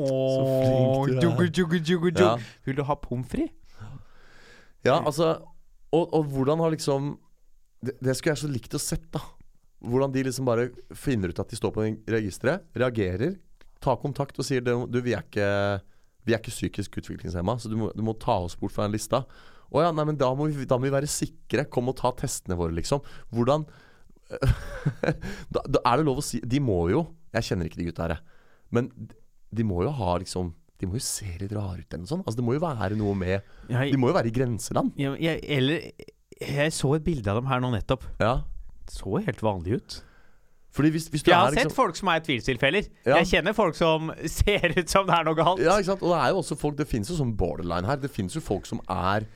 Juggu. 1.89 2.11
Ja. 2.19 2.35
Vil 2.67 2.79
du 2.79 2.85
ha 2.89 2.99
pommes 2.99 3.31
frites? 3.31 3.55
Ja, 4.87 4.99
altså 4.99 5.37
og, 5.95 6.15
og 6.15 6.29
hvordan 6.33 6.61
har 6.63 6.73
liksom 6.75 7.15
det, 7.85 7.95
det 8.03 8.15
skulle 8.17 8.35
jeg 8.35 8.43
så 8.43 8.51
likt 8.51 8.75
å 8.75 8.81
sett, 8.83 9.07
da. 9.15 9.23
Hvordan 9.89 10.13
de 10.15 10.25
liksom 10.27 10.49
bare 10.49 10.71
finner 10.99 11.31
ut 11.31 11.39
at 11.39 11.51
de 11.51 11.59
står 11.59 11.73
på 11.75 11.85
registeret, 12.11 12.67
reagerer, 12.77 13.37
tar 13.83 14.01
kontakt 14.03 14.39
og 14.41 14.47
sier 14.47 14.65
du 14.65 14.99
vi 14.99 15.15
er 15.15 15.23
ikke 15.23 15.47
vi 16.27 16.35
er 16.35 16.43
ikke 16.43 16.53
psykisk 16.53 16.99
utviklingshemma, 17.01 17.55
så 17.63 17.71
du 17.71 17.79
må, 17.81 17.93
du 17.97 18.03
må 18.05 18.13
ta 18.21 18.35
oss 18.45 18.59
bort 18.59 18.75
fra 18.75 18.85
den 18.85 18.97
lista. 18.99 19.23
Å 19.69 19.85
ja, 19.85 19.93
nei, 19.95 20.05
men 20.11 20.19
da 20.21 20.29
må, 20.37 20.49
vi, 20.53 20.67
da 20.69 20.77
må 20.77 20.89
vi 20.89 20.93
være 20.93 21.09
sikre. 21.09 21.65
Kom 21.73 21.89
og 21.89 21.97
ta 21.97 22.11
testene 22.17 22.57
våre, 22.59 22.75
liksom. 22.77 23.01
Hvordan 23.33 23.65
da, 25.55 25.63
da 25.65 25.81
er 25.89 26.01
det 26.01 26.05
lov 26.05 26.19
å 26.21 26.25
si 26.25 26.41
De 26.45 26.59
må 26.61 26.83
jo 26.93 27.05
Jeg 27.33 27.47
kjenner 27.51 27.69
ikke 27.71 27.81
de 27.81 27.87
gutta 27.89 28.09
her. 28.09 28.19
Men 28.75 28.91
de 29.49 29.65
må 29.65 29.83
jo 29.87 29.93
ha 29.97 30.19
liksom 30.21 30.51
De 30.81 30.89
må 30.89 30.99
jo 30.99 31.05
se 31.05 31.31
litt 31.41 31.55
rare 31.57 31.81
ut 31.81 31.87
eller 31.89 32.03
noe 32.05 32.11
sånt. 32.11 32.27
Altså, 32.27 32.39
det 32.41 32.45
må 32.45 32.57
jo 32.59 32.65
være 32.67 32.99
noe 33.01 33.15
med 33.17 33.39
Jeg, 33.71 33.95
De 33.95 34.01
må 34.01 34.11
jo 34.13 34.19
være 34.19 34.29
i 34.29 34.35
grenseland. 34.37 34.93
jeg, 35.01 35.17
jeg, 35.25 35.41
eller 35.57 35.89
Jeg 36.43 36.77
så 36.77 36.93
et 36.99 37.07
bilde 37.09 37.33
av 37.33 37.41
dem 37.41 37.49
her 37.51 37.65
nå 37.65 37.73
nettopp. 37.73 38.05
Ja. 38.21 38.35
Det 38.85 38.95
så 39.01 39.19
helt 39.25 39.41
vanlig 39.45 39.81
ut. 39.81 39.97
Fordi 40.77 40.91
hvis, 40.95 41.09
hvis 41.11 41.25
du 41.25 41.31
Jeg 41.33 41.37
har 41.41 41.49
er 41.49 41.57
sett 41.57 41.65
liksom 41.67 41.77
folk 41.77 41.97
som 41.99 42.09
er 42.13 42.21
tvilstilfeller. 42.23 42.87
Ja. 43.09 43.17
Jeg 43.19 43.31
kjenner 43.33 43.57
folk 43.57 43.75
som 43.77 44.13
ser 44.39 44.77
ut 44.77 44.93
som 44.93 45.09
det 45.09 45.17
er 45.17 45.25
noe 45.27 45.37
galt. 45.41 45.61
Ja, 45.65 45.79
ikke 45.81 45.91
sant? 45.95 46.05
Og 46.05 46.13
det 46.13 46.21
er 46.21 46.35
jo 46.35 46.43
også 46.45 46.59
folk 46.61 46.77
Det 46.79 46.87
finnes 46.89 47.11
jo 47.11 47.17
sånn 47.19 47.33
borderline 47.41 47.89
her. 47.89 47.99
Det 48.01 48.13
finnes 48.13 48.37
jo 48.37 48.45
folk 48.45 48.69
som 48.69 48.81
er 48.93 49.27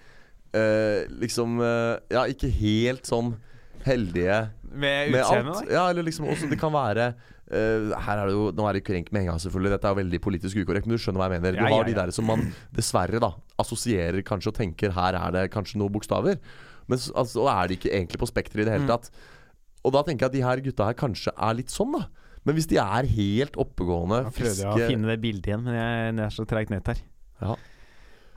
øh, 0.55 1.09
liksom 1.25 1.59
øh, 1.65 1.97
Ja, 2.13 2.27
ikke 2.31 2.53
helt 2.61 3.09
sånn 3.09 3.35
heldige 3.83 4.37
Med 4.75 5.13
utseendet. 5.13 5.71
Ja, 5.71 5.89
eller 5.91 6.03
liksom 6.07 6.27
også 6.33 6.49
Det 6.51 6.59
kan 6.61 6.73
være 6.73 7.11
uh, 7.53 7.93
Her 8.01 8.23
er 8.23 8.27
det 8.31 8.35
jo 8.37 8.47
Nå 8.57 8.65
er 8.69 8.79
det 8.79 8.85
krenk 8.87 9.11
med 9.13 9.23
en 9.23 9.29
gang, 9.33 9.41
selvfølgelig. 9.43 9.71
Dette 9.75 9.89
er 9.91 9.95
jo 9.95 10.01
veldig 10.03 10.21
politisk 10.25 10.57
ukorrekt, 10.63 10.87
men 10.89 10.97
du 10.97 11.03
skjønner 11.03 11.21
hva 11.23 11.29
jeg 11.31 11.37
mener. 11.41 11.53
Du 11.59 11.63
Ja, 11.63 11.69
ja, 11.69 11.77
har 11.77 11.85
de 11.91 11.95
der 11.99 12.11
som 12.17 12.27
man 12.31 12.47
dessverre 12.75 13.21
da 13.23 13.33
assosierer 13.61 14.23
kanskje 14.27 14.49
og 14.53 14.57
tenker 14.57 14.95
her 14.97 15.19
er 15.21 15.31
det 15.37 15.45
kanskje 15.53 15.79
noen 15.83 15.93
bokstaver. 15.93 16.39
Men 16.89 16.99
så 16.99 17.13
altså, 17.15 17.45
er 17.53 17.69
de 17.69 17.77
ikke 17.79 17.93
egentlig 17.93 18.19
på 18.19 18.27
spekteret 18.31 18.65
i 18.65 18.69
det 18.71 18.73
hele 18.79 18.89
Mm. 18.89 18.95
tatt. 18.97 19.11
Og 19.85 19.93
da 19.93 20.03
tenker 20.07 20.27
jeg 20.27 20.31
at 20.31 20.37
de 20.39 20.43
her 20.47 20.61
gutta 20.65 20.85
her 20.89 20.95
kanskje 20.95 21.33
er 21.37 21.55
litt 21.55 21.71
sånn, 21.71 21.93
da. 21.99 22.07
Men 22.45 22.57
hvis 22.57 22.67
de 22.67 22.77
er 22.79 23.07
helt 23.07 23.55
oppegående, 23.55 24.25
Jeg 24.33 24.35
prøvde 24.41 24.73
å 24.73 24.89
finne 24.91 25.07
det 25.13 25.21
bildet 25.23 25.47
igjen, 25.47 25.63
men 25.63 25.75
jeg, 25.79 26.17
det 26.17 26.25
er 26.25 26.35
så 26.35 26.45
treigt 26.47 26.71
nett 26.71 26.87
her. 26.91 26.99
Ja. 27.43 27.55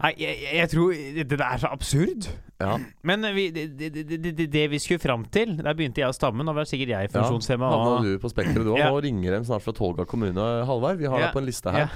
Nei, 0.04 0.12
jeg, 0.20 0.40
jeg, 0.58 0.70
tror 0.74 0.92
det, 0.92 1.24
der 1.32 1.44
er 1.46 1.62
så 1.62 1.70
absurd. 1.72 2.26
Ja. 2.60 2.74
Men 3.08 3.24
vi, 3.36 3.46
det, 3.52 3.64
det, 3.80 3.90
det, 4.08 4.48
det, 4.52 4.64
vi 4.72 4.78
skulle 4.80 5.00
fram 5.04 5.26
til 5.32 5.58
Der 5.60 5.76
begynte 5.76 6.00
jeg 6.00 6.08
å 6.12 6.16
stamme. 6.16 6.44
Nå 6.44 6.54
var 6.56 6.68
sikkert 6.68 6.92
jeg 6.94 7.12
funksjonshemma. 7.14 7.70
Ja, 7.72 7.80
og- 7.96 8.04
du 8.04 8.20
på 8.20 8.32
spektret, 8.32 8.64
du. 8.68 8.74
Ja. 8.80 8.90
Nå 8.92 9.00
ringer 9.04 9.38
de 9.38 9.40
snart 9.48 9.64
fra 9.64 9.74
Tolga 9.76 10.06
kommune. 10.08 10.44
Halvard, 10.68 11.00
vi 11.00 11.08
har 11.08 11.20
Ja. 11.20 11.26
deg 11.30 11.34
på 11.36 11.42
en 11.44 11.48
liste 11.48 11.72
her. 11.72 11.90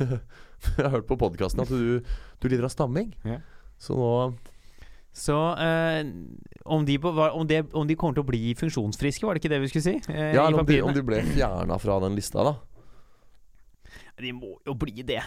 Jeg 0.64 0.80
har 0.80 0.90
hørt 0.96 1.06
på 1.10 1.18
podkasten 1.20 1.60
at 1.60 1.68
du, 1.68 2.00
du 2.40 2.48
lider 2.48 2.64
av 2.64 2.72
stamming. 2.72 3.10
Ja. 3.28 3.38
Så 3.76 3.92
nå 3.98 4.10
Så 5.12 5.36
eh, 5.60 6.00
om, 6.64 6.84
de, 6.88 6.96
på- 6.98 7.12
om, 7.12 7.46
de, 7.46 7.60
om 7.76 7.86
de 7.86 7.94
kommer 8.00 8.16
til 8.16 8.24
å 8.24 8.28
bli 8.32 8.54
funksjonsfriske, 8.58 9.26
var 9.28 9.36
det 9.36 9.44
ikke 9.44 9.52
det 9.52 9.60
vi 9.62 9.68
skulle 9.68 9.84
si? 9.84 9.98
Eh, 10.12 10.32
Ja, 10.34 10.46
eller 10.48 10.64
om 10.64 10.66
de, 10.66 10.80
om 10.82 10.94
de 10.96 11.02
ble 11.04 11.20
fjerna 11.34 11.76
fra 11.78 12.00
den 12.08 12.16
lista, 12.16 12.42
da. 12.48 12.54
de 14.18 14.32
må 14.32 14.56
jo 14.66 14.74
bli 14.74 15.02
det. 15.06 15.20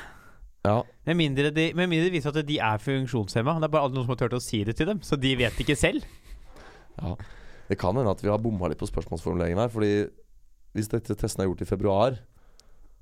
Ja. 0.68 0.78
Med 1.08 1.20
mindre, 1.20 1.52
de, 1.56 1.70
med 1.78 1.88
mindre 1.88 2.10
det 2.10 2.16
viser 2.18 2.34
at 2.34 2.48
de 2.48 2.60
er 2.60 2.84
funksjonshemma. 2.84 3.58
Det 3.62 3.70
er 3.70 3.76
bare 3.78 3.92
noen 3.94 4.04
som 4.04 4.14
har 4.14 4.20
turt 4.20 4.36
å 4.36 4.44
si 4.44 4.64
det 4.68 4.76
til 4.80 4.90
dem, 4.90 5.00
så 5.06 5.20
de 5.20 5.34
vet 5.40 5.64
ikke 5.64 5.78
selv. 5.80 6.08
ja. 7.00 7.16
Det 7.68 7.76
kan 7.76 7.98
hende 8.00 8.14
at 8.14 8.22
vi 8.24 8.30
har 8.32 8.40
bomma 8.40 8.70
litt 8.72 8.80
på 8.80 8.88
spørsmålsformuleringen 8.88 9.60
her. 9.60 9.72
Fordi 9.74 9.92
hvis 10.78 10.88
dette 10.88 11.18
testen 11.20 11.44
er 11.44 11.50
gjort 11.50 11.66
i 11.66 11.68
februar, 11.68 12.20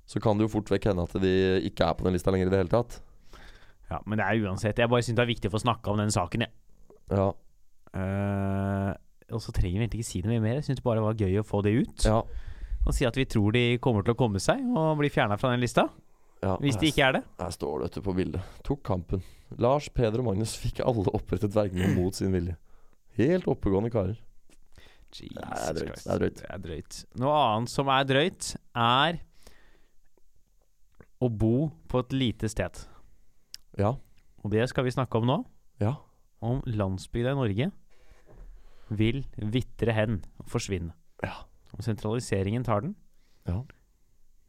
så 0.10 0.22
kan 0.22 0.38
det 0.38 0.48
jo 0.48 0.54
fort 0.56 0.72
vekk 0.74 0.88
hende 0.90 1.06
at 1.06 1.14
de 1.22 1.34
ikke 1.70 1.86
er 1.86 1.98
på 1.98 2.08
den 2.08 2.16
lista 2.16 2.34
lenger 2.34 2.50
i 2.50 2.54
det 2.54 2.62
hele 2.64 2.74
tatt. 2.74 2.96
Ja, 3.92 4.00
Men 4.10 4.18
det 4.18 4.26
er 4.26 4.48
uansett. 4.48 4.82
Jeg 4.82 4.90
bare 4.90 5.06
syns 5.06 5.20
det 5.20 5.26
er 5.26 5.30
viktig 5.30 5.52
å 5.52 5.54
få 5.54 5.62
snakka 5.62 5.94
om 5.94 6.02
den 6.02 6.14
saken, 6.14 6.48
jeg. 6.48 6.54
Ja. 7.14 7.28
Uh, 7.94 8.92
og 9.34 9.42
så 9.46 9.54
trenger 9.54 9.78
vi 9.78 9.86
egentlig 9.86 10.02
ikke 10.02 10.10
si 10.10 10.24
noe 10.26 10.42
mer. 10.42 10.58
Jeg 10.58 10.68
syns 10.72 10.82
bare 10.86 10.98
det 10.98 11.06
var 11.06 11.22
gøy 11.22 11.40
å 11.42 11.46
få 11.46 11.62
det 11.66 11.76
ut. 11.78 12.08
ja. 12.08 12.24
Og 12.86 12.94
si 12.94 13.06
at 13.08 13.16
vi 13.18 13.26
tror 13.26 13.54
de 13.56 13.80
kommer 13.82 14.06
til 14.06 14.14
å 14.14 14.18
komme 14.20 14.38
seg 14.42 14.60
og 14.78 15.00
bli 15.00 15.10
fjerna 15.10 15.40
fra 15.42 15.50
den 15.54 15.64
lista. 15.64 15.88
Ja. 16.44 16.58
Hvis 16.62 16.78
de 16.78 16.90
ikke 16.92 17.04
er 17.08 17.18
det. 17.18 17.24
Her 17.40 17.54
står 17.56 17.86
det 17.86 18.04
på 18.04 18.14
bildet. 18.14 18.44
Tok 18.68 18.84
kampen. 18.86 19.24
Lars, 19.62 19.88
Peder 19.90 20.22
og 20.22 20.30
Magnus 20.30 20.56
fikk 20.60 20.82
alle 20.86 21.08
opprettet 21.16 21.56
vergene 21.56 21.94
mot 21.96 22.16
sin 22.18 22.34
vilje. 22.36 22.58
Helt 23.16 23.48
oppegående 23.50 23.92
karer. 23.94 24.18
Jesus 25.16 25.38
det 25.38 25.46
er 25.46 25.78
drøyt, 25.78 26.02
det 26.02 26.12
er 26.12 26.20
drøyt. 26.20 26.42
Det 26.42 26.50
er 26.52 26.64
drøyt. 26.66 26.98
Noe 27.22 27.36
annet 27.40 27.72
som 27.72 27.92
er 27.94 28.08
drøyt, 28.10 28.50
er 28.76 29.22
å 31.24 31.30
bo 31.32 31.70
på 31.88 32.02
et 32.04 32.16
lite 32.16 32.50
sted. 32.52 32.82
Ja. 33.80 33.94
Og 34.44 34.52
det 34.52 34.68
skal 34.72 34.86
vi 34.88 34.94
snakke 34.94 35.22
om 35.22 35.30
nå. 35.30 35.38
Ja. 35.80 35.96
Om 36.44 36.62
landsbygda 36.68 37.32
i 37.32 37.40
Norge 37.40 37.70
vil 38.96 39.24
vitre 39.40 39.96
hen 39.96 40.20
og 40.42 40.50
forsvinne. 40.52 40.94
Ja. 41.24 41.46
Om 41.74 41.84
sentraliseringen 41.86 42.68
tar 42.68 42.84
den. 42.86 42.98
Ja. 43.48 43.62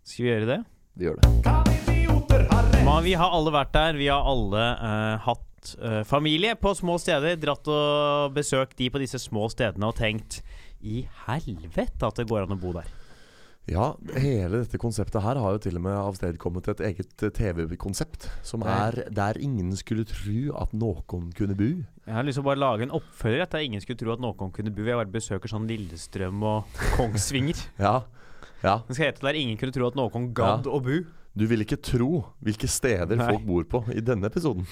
Skal 0.06 0.26
vi 0.26 0.32
gjøre 0.32 0.50
det? 0.50 0.60
Vi 0.96 1.04
gjør 1.04 1.18
det. 1.20 2.84
Men 2.86 3.02
vi 3.04 3.16
har 3.18 3.34
alle 3.36 3.52
vært 3.52 3.74
der. 3.76 3.98
Vi 4.00 4.06
har 4.08 4.24
alle 4.24 4.62
uh, 4.80 5.24
hatt 5.26 5.72
uh, 5.76 6.02
familie 6.08 6.54
på 6.56 6.72
små 6.78 6.96
steder. 7.02 7.36
Dratt 7.40 7.68
og 7.68 8.36
besøkt 8.36 8.78
de 8.80 8.88
på 8.92 9.02
disse 9.02 9.20
små 9.20 9.50
stedene 9.52 9.90
og 9.90 9.98
tenkt 9.98 10.40
i 10.80 11.02
helvete 11.26 12.06
at 12.06 12.20
det 12.20 12.28
går 12.30 12.46
an 12.46 12.56
å 12.56 12.60
bo 12.60 12.72
der. 12.76 12.88
Ja, 13.66 13.96
hele 14.14 14.60
dette 14.62 14.78
konseptet 14.78 15.24
her 15.24 15.40
har 15.42 15.56
jo 15.56 15.60
til 15.64 15.74
og 15.74 15.82
med 15.82 15.96
avstedkommet 15.98 16.68
et 16.70 16.82
eget 16.86 17.24
eh, 17.26 17.32
TV-konsept. 17.34 18.28
Som 18.46 18.62
er 18.62 19.00
der 19.10 19.40
ingen 19.42 19.72
skulle 19.76 20.06
tro 20.06 20.52
at 20.62 20.70
noen 20.70 21.32
kunne 21.34 21.56
bo. 21.58 21.72
Jeg 22.06 22.14
har 22.14 22.22
lyst 22.24 22.38
til 22.38 22.44
å 22.44 22.48
bare 22.52 22.62
lage 22.62 22.86
en 22.86 22.94
oppfølger 22.94 23.50
der 23.50 23.66
ingen 23.66 23.82
skulle 23.82 23.98
tro 23.98 24.14
at 24.14 24.22
noen 24.22 24.54
kunne 24.54 24.70
bo. 24.70 24.86
Jeg 24.86 25.00
bare 25.00 25.10
besøker 25.10 25.50
sånn 25.50 25.66
Lillestrøm 25.68 26.46
og 26.46 26.78
Kongsvinger. 26.94 27.66
Ja. 27.82 28.04
Ja. 28.62 28.78
Den 28.86 28.94
skal 28.96 29.06
hete 29.12 29.20
der 29.26 29.34
ingen 29.38 29.56
kunne 29.60 29.72
tro 29.72 29.86
at 29.90 29.94
noen 29.98 30.32
gadd 30.34 30.66
å 30.66 30.80
bo. 30.82 31.00
Du 31.36 31.44
vil 31.46 31.60
ikke 31.60 31.76
tro 31.84 32.22
hvilke 32.40 32.64
steder 32.66 33.14
Nei. 33.20 33.26
folk 33.28 33.42
bor 33.44 33.64
på 33.68 33.80
i 33.92 34.00
denne 34.00 34.24
episoden. 34.30 34.64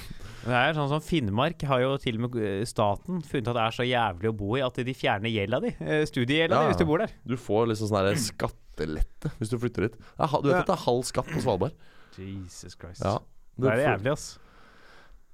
Det 0.47 0.55
er 0.57 0.73
sånn 0.73 0.89
som 0.89 1.03
Finnmark 1.05 1.61
har 1.69 1.83
jo 1.83 1.91
til 2.01 2.17
og 2.17 2.23
med 2.31 2.39
eh, 2.41 2.65
staten 2.65 3.21
funnet 3.21 3.51
at 3.53 3.59
det 3.59 3.65
er 3.67 3.75
så 3.77 3.85
jævlig 3.85 4.31
å 4.31 4.37
bo 4.39 4.55
i 4.57 4.63
at 4.65 4.75
de 4.81 4.95
fjerner 4.97 5.29
gjelda 5.29 5.61
di. 5.61 5.75
eh, 5.85 6.07
Studiegjelda 6.09 6.57
Ja, 6.57 6.63
di 6.65 6.73
hvis 6.73 6.81
du 6.81 6.87
bor 6.89 6.99
der. 7.05 7.13
Du 7.29 7.37
får 7.37 7.69
liksom 7.69 7.91
sånn 7.93 8.17
skattelette 8.17 9.35
hvis 9.39 9.53
du 9.53 9.59
flytter 9.61 9.89
dit. 9.91 9.99
Du 10.01 10.49
vet 10.49 10.55
Ja. 10.55 10.61
at 10.63 10.67
det 10.73 10.77
er 10.79 10.85
halv 10.87 11.05
skatt 11.05 11.29
på 11.29 11.43
Svalbard? 11.45 11.73
Jesus 12.17 12.75
Christ. 12.81 13.03
Ja. 13.05 13.19
Det 13.59 13.69
er 13.69 13.77
det 13.77 13.85
får- 13.85 13.93
jævlig, 13.93 14.13
ass. 14.13 14.39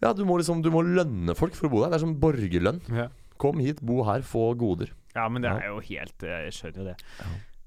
Ja, 0.02 0.12
du 0.12 0.24
må 0.24 0.36
liksom 0.40 0.62
Du 0.62 0.70
må 0.72 0.82
lønne 0.82 1.36
folk 1.36 1.54
for 1.54 1.68
å 1.68 1.70
bo 1.70 1.80
der. 1.84 1.90
Det 1.90 2.00
er 2.02 2.06
som 2.06 2.16
borgerlønn. 2.18 2.80
Ja. 2.90 3.06
Kom 3.38 3.58
hit, 3.62 3.80
bo 3.80 4.02
her, 4.02 4.20
få 4.26 4.56
goder. 4.58 4.90
Ja, 5.14 5.28
men 5.28 5.42
det 5.42 5.50
er 5.52 5.68
jo 5.68 5.78
helt 5.80 6.22
eh, 6.24 6.50
Jeg 6.50 6.52
skjønner 6.58 6.76
jo 6.82 6.84
det. 6.90 6.96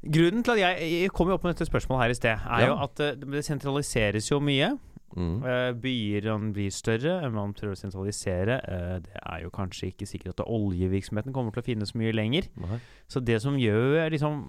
Grunnen 0.04 0.44
til 0.44 0.52
at 0.58 0.60
jeg, 0.60 0.88
jeg 1.04 1.12
kom 1.16 1.30
jo 1.32 1.38
opp 1.38 1.46
med 1.46 1.54
dette 1.56 1.70
spørsmålet 1.70 2.04
her 2.04 2.10
i 2.10 2.18
sted, 2.18 2.48
er 2.50 2.66
Ja. 2.66 2.68
jo 2.68 2.80
at 2.84 3.00
eh, 3.00 3.16
det 3.16 3.46
sentraliseres 3.46 4.30
jo 4.32 4.40
mye. 4.44 4.74
Mm. 5.14 5.44
Uh, 5.46 5.72
byer 5.78 6.26
blir 6.56 6.72
større, 6.74 7.20
eh, 7.22 7.30
man 7.30 7.54
prøver 7.54 7.76
å 7.76 7.80
sentralisere. 7.80 8.56
Uh, 8.66 8.96
det 9.06 9.20
er 9.22 9.44
jo 9.44 9.52
kanskje 9.54 9.92
ikke 9.92 10.08
sikkert 10.10 10.40
at 10.40 10.48
oljevirksomheten 10.50 11.32
kommer 11.36 11.54
til 11.54 11.62
å 11.62 11.68
finnes 11.68 11.94
mye 11.96 12.12
lenger. 12.12 12.50
Nei. 12.58 12.80
Så 13.08 13.22
det 13.24 13.40
som 13.44 13.56
gjør 13.56 14.10
liksom 14.10 14.42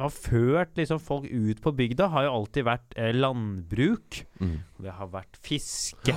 har 0.00 0.08
ført 0.08 0.78
liksom 0.80 0.98
folk 1.04 1.26
ut 1.28 1.60
på 1.60 1.74
bygda, 1.76 2.08
har 2.08 2.24
jo 2.24 2.32
alltid 2.38 2.64
vært 2.64 2.94
eh, 2.96 3.12
landbruk. 3.12 4.22
Mm. 4.40 4.54
Det 4.80 4.94
har 4.96 5.10
vært 5.12 5.36
fiske. 5.44 6.14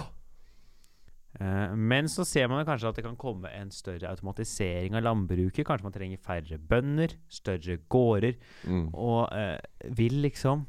Eh, 1.39 1.73
men 1.75 2.07
så 2.11 2.23
ser 2.27 2.47
man 2.47 2.65
kanskje 2.67 2.89
at 2.89 2.95
det 2.99 3.03
kan 3.03 3.17
komme 3.19 3.49
en 3.51 3.71
større 3.75 4.07
automatisering 4.13 4.95
av 4.95 5.03
landbruket. 5.03 5.65
Kanskje 5.67 5.83
man 5.89 5.95
trenger 5.95 6.21
færre 6.23 6.57
bønder, 6.59 7.17
større 7.27 7.77
gårder, 7.91 8.37
Mm. 8.67 8.89
og 8.93 9.29
eh, 9.35 9.59
vil 9.95 10.21
liksom 10.23 10.65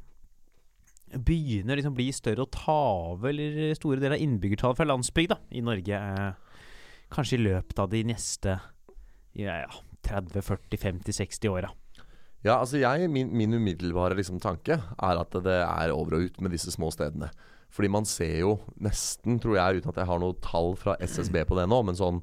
Begynner 1.06 1.78
liksom 1.78 1.94
bli 1.94 2.08
større 2.10 2.42
og 2.42 2.50
ta 2.50 2.74
over 3.14 3.28
eller 3.30 3.76
store 3.78 4.00
deler 4.02 4.16
av 4.16 4.22
innbyggertallet 4.24 4.76
fra 4.80 4.86
landsbygda 4.90 5.36
i 5.54 5.60
Norge. 5.62 5.94
Eh, 5.94 6.32
kanskje 7.14 7.38
i 7.38 7.44
løpet 7.44 7.78
av 7.78 7.88
de 7.92 8.00
neste 8.10 8.56
ja, 9.38 9.60
ja, 9.62 9.70
30-40-50-60 10.02 11.48
åra. 11.48 11.70
Ja, 12.44 12.58
altså 12.58 12.78
jeg, 12.82 13.06
min, 13.10 13.30
min 13.36 13.54
umiddelbare 13.54 14.18
liksom 14.18 14.40
tanke 14.42 14.80
er 14.82 15.20
at 15.22 15.38
det 15.46 15.56
er 15.62 15.94
over 15.94 16.18
og 16.18 16.26
ut 16.26 16.40
med 16.42 16.52
disse 16.54 16.74
små 16.74 16.90
stedene. 16.94 17.30
Fordi 17.76 17.90
man 17.92 18.08
ser 18.08 18.38
jo 18.40 18.56
nesten, 18.80 19.40
tror 19.42 19.58
jeg, 19.58 19.80
uten 19.80 19.92
at 19.92 20.00
jeg 20.00 20.08
har 20.08 20.20
noe 20.22 20.38
tall 20.44 20.72
fra 20.80 20.96
SSB 21.02 21.42
på 21.48 21.58
det 21.58 21.68
nå, 21.70 21.82
men 21.86 21.98
sånn 21.98 22.22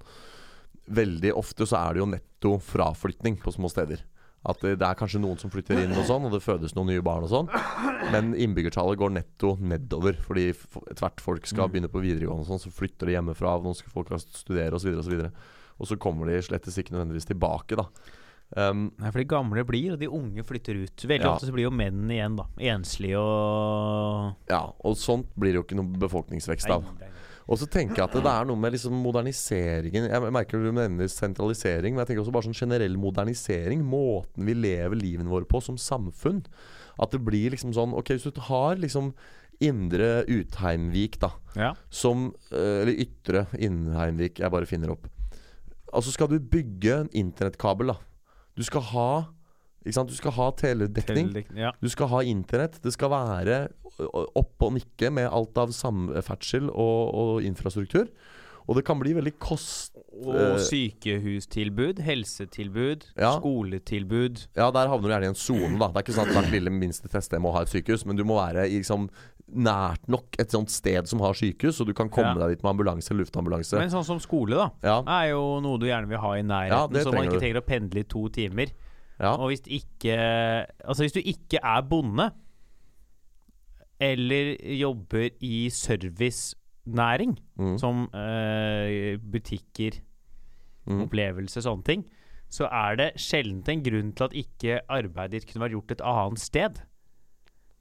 Veldig 0.83 1.29
ofte 1.39 1.63
så 1.63 1.77
er 1.79 1.93
det 1.95 2.01
jo 2.01 2.05
netto 2.11 2.49
fraflytning 2.59 3.37
på 3.39 3.53
små 3.55 3.69
steder. 3.71 4.01
At 4.43 4.59
det, 4.59 4.73
det 4.81 4.87
er 4.89 4.97
kanskje 4.99 5.21
noen 5.23 5.39
som 5.39 5.51
flytter 5.53 5.79
inn 5.79 5.93
og 5.95 6.03
sånn, 6.09 6.25
og 6.27 6.33
det 6.35 6.41
fødes 6.43 6.73
noen 6.75 6.89
nye 6.91 7.03
barn 7.05 7.23
og 7.23 7.31
sånn. 7.31 7.51
Men 8.11 8.33
innbyggertallet 8.35 8.99
går 8.99 9.13
netto 9.15 9.53
nedover. 9.63 10.17
Fordi 10.25 10.49
tvert 10.99 11.23
folk 11.23 11.47
skal 11.47 11.71
begynne 11.71 11.91
på 11.91 12.01
videregående 12.03 12.43
og 12.43 12.49
sånn, 12.49 12.63
så 12.65 12.73
flytter 12.75 13.07
de 13.07 13.15
hjemmefra. 13.15 13.55
Noen 13.63 13.79
skal 13.79 13.95
folk 13.95 14.11
skal 14.11 14.25
studere 14.25 14.75
osv. 14.75 14.91
Og, 14.91 15.05
så 15.07 15.13
videre. 15.13 15.31
og 15.79 15.87
så 15.87 15.99
kommer 16.03 16.27
de 16.27 16.41
slettes 16.43 16.75
ikke 16.81 16.97
nødvendigvis 16.97 17.31
tilbake, 17.31 17.79
da. 17.79 17.87
Um, 18.55 18.91
Nei, 19.01 19.09
for 19.09 19.17
de 19.23 19.25
gamle 19.25 19.63
blir, 19.65 19.93
og 19.95 19.99
de 19.99 20.09
unge 20.13 20.43
flytter 20.45 20.83
ut. 20.83 20.95
Veldig 21.09 21.25
Ja. 21.25 21.31
ofte 21.33 21.47
så 21.47 21.53
blir 21.55 21.65
jo 21.65 21.71
menn 21.73 22.03
igjen, 22.11 22.35
da. 22.37 22.45
Enslige 22.59 23.17
og 23.17 24.35
Ja, 24.49 24.71
og 24.83 24.95
sånt 24.95 25.27
blir 25.37 25.53
det 25.53 25.59
jo 25.61 25.63
ikke 25.63 25.79
noe 25.79 25.97
befolkningsvekst 25.97 26.69
av. 26.69 26.85
Og 27.49 27.57
så 27.59 27.67
tenker 27.67 27.97
jeg 27.99 28.05
at 28.07 28.13
det 28.13 28.25
er 28.31 28.45
noe 28.47 28.55
med 28.55 28.71
liksom 28.71 28.93
moderniseringen 29.03 30.05
Jeg 30.07 30.31
merker 30.31 30.63
du 30.63 30.71
nevner 30.71 31.09
sentralisering, 31.11 31.91
men 31.93 32.05
jeg 32.05 32.13
tenker 32.13 32.23
også 32.23 32.31
bare 32.31 32.47
sånn 32.47 32.55
generell 32.55 32.95
modernisering. 32.95 33.83
Måten 33.83 34.45
vi 34.47 34.53
lever 34.53 34.95
livene 34.95 35.27
våre 35.27 35.45
på 35.49 35.61
som 35.61 35.75
samfunn. 35.75 36.45
At 36.97 37.11
det 37.11 37.19
blir 37.25 37.51
liksom 37.51 37.73
sånn 37.73 37.93
Ok, 37.97 38.13
hvis 38.15 38.31
du 38.31 38.39
har 38.47 38.75
liksom 38.77 39.13
Indre 39.63 40.23
Utheimvik, 40.27 41.19
da. 41.19 41.31
Ja. 41.55 41.73
Som 41.89 42.33
eh, 42.51 42.81
Eller 42.83 42.95
Ytre 43.05 43.45
Innheimvik, 43.59 44.39
jeg 44.39 44.51
bare 44.51 44.65
finner 44.65 44.91
opp. 44.95 45.07
Altså 45.93 46.11
skal 46.11 46.27
du 46.31 46.39
bygge 46.39 47.01
en 47.01 47.09
internettkabel, 47.13 47.91
da. 47.93 47.97
Du 48.57 48.63
skal 48.63 48.85
ha 48.93 49.07
Ikke 49.83 49.97
sant? 49.97 50.11
Du 50.11 50.15
skal 50.15 50.31
ha 50.37 50.49
teledekning. 50.55 51.33
teledekning 51.33 51.59
Ja. 51.59 51.73
Du 51.81 51.89
skal 51.91 52.07
ha 52.07 52.21
internett. 52.23 52.77
Det 52.83 52.93
skal 52.95 53.11
være 53.11 53.57
oppe 53.99 54.69
og 54.69 54.77
nikke 54.77 55.09
med 55.13 55.27
alt 55.27 55.57
av 55.59 55.73
samferdsel 55.75 56.69
og, 56.71 57.11
og 57.13 57.43
infrastruktur. 57.45 58.07
Og 58.67 58.75
det 58.77 58.85
kan 58.87 58.99
bli 59.01 59.13
veldig 59.17 59.33
kost... 59.39 59.97
Og 60.13 60.35
Eh, 60.35 60.57
sykehustilbud, 60.61 61.99
helsetilbud, 62.05 63.05
Ja. 63.17 63.31
skoletilbud. 63.39 64.47
Ja, 64.55 64.69
der 64.71 64.87
havner 64.87 65.07
du 65.07 65.13
gjerne 65.13 65.25
i 65.25 65.31
en 65.33 65.35
sone, 65.35 65.77
da. 65.79 65.87
Det 65.89 65.97
er 65.97 66.03
ikke 66.05 66.15
sånn 66.19 66.29
at 66.29 66.35
hvert 66.37 66.51
lille 66.53 66.69
minste 66.71 67.09
teststed 67.09 67.41
må 67.41 67.51
ha 67.55 67.63
et 67.65 67.71
sykehus, 67.73 68.05
men 68.05 68.15
du 68.15 68.23
må 68.23 68.37
være 68.37 68.67
i 68.69 68.77
liksom 68.77 69.09
nært 69.53 70.07
nok 70.07 70.37
et 70.39 70.49
sånt 70.53 70.69
sted 70.71 71.09
som 71.09 71.19
har 71.19 71.33
sykehus, 71.33 71.75
så 71.81 71.85
du 71.85 71.93
kan 71.93 72.09
komme 72.09 72.37
Ja. 72.37 72.45
deg 72.47 72.55
dit 72.57 72.63
med 72.63 72.71
ambulanse 72.75 73.11
eller 73.11 73.25
luftambulanse. 73.25 73.77
Men 73.77 73.89
sånn 73.89 74.05
som 74.05 74.19
skole, 74.23 74.55
da. 74.55 74.69
Ja, 74.83 75.01
er 75.05 75.31
jo 75.33 75.59
noe 75.59 75.77
du 75.81 75.85
gjerne 75.87 76.07
vil 76.07 76.17
ha 76.23 76.31
i 76.37 76.41
nærheten, 76.45 77.03
så 77.03 77.11
man 77.11 77.13
trenger 77.13 77.25
ikke 77.25 77.33
du. 77.33 77.39
trenger 77.39 77.61
å 77.61 77.65
pendle 77.67 77.99
i 77.99 78.03
to 78.03 78.29
timer. 78.29 78.71
ja. 79.19 79.33
Og 79.35 79.49
hvis 79.51 79.61
ikke 79.67 80.15
Altså, 80.85 81.03
hvis 81.03 81.13
du 81.13 81.21
ikke 81.21 81.59
er 81.61 81.81
bonde, 81.81 82.31
eller 83.99 84.55
jobber 84.77 85.29
i 85.41 85.67
servicenæring, 86.87 87.37
Mm. 87.59 87.77
som 87.79 88.09
eh, 88.13 89.17
butikker, 89.17 89.99
Mm. 90.87 91.03
opplevelse, 91.07 91.61
sånne 91.63 91.83
ting, 91.83 92.05
så 92.49 92.67
er 92.69 92.95
det 92.97 93.13
sjelden 93.15 93.63
en 93.67 93.83
grunn 93.83 94.11
til 94.15 94.23
at 94.25 94.31
ikke 94.33 94.81
arbeidet 94.89 95.31
ditt 95.31 95.45
kunne 95.47 95.63
vært 95.69 95.71
gjort 95.71 95.91
et 95.91 96.01
annet 96.01 96.39
sted. 96.39 96.81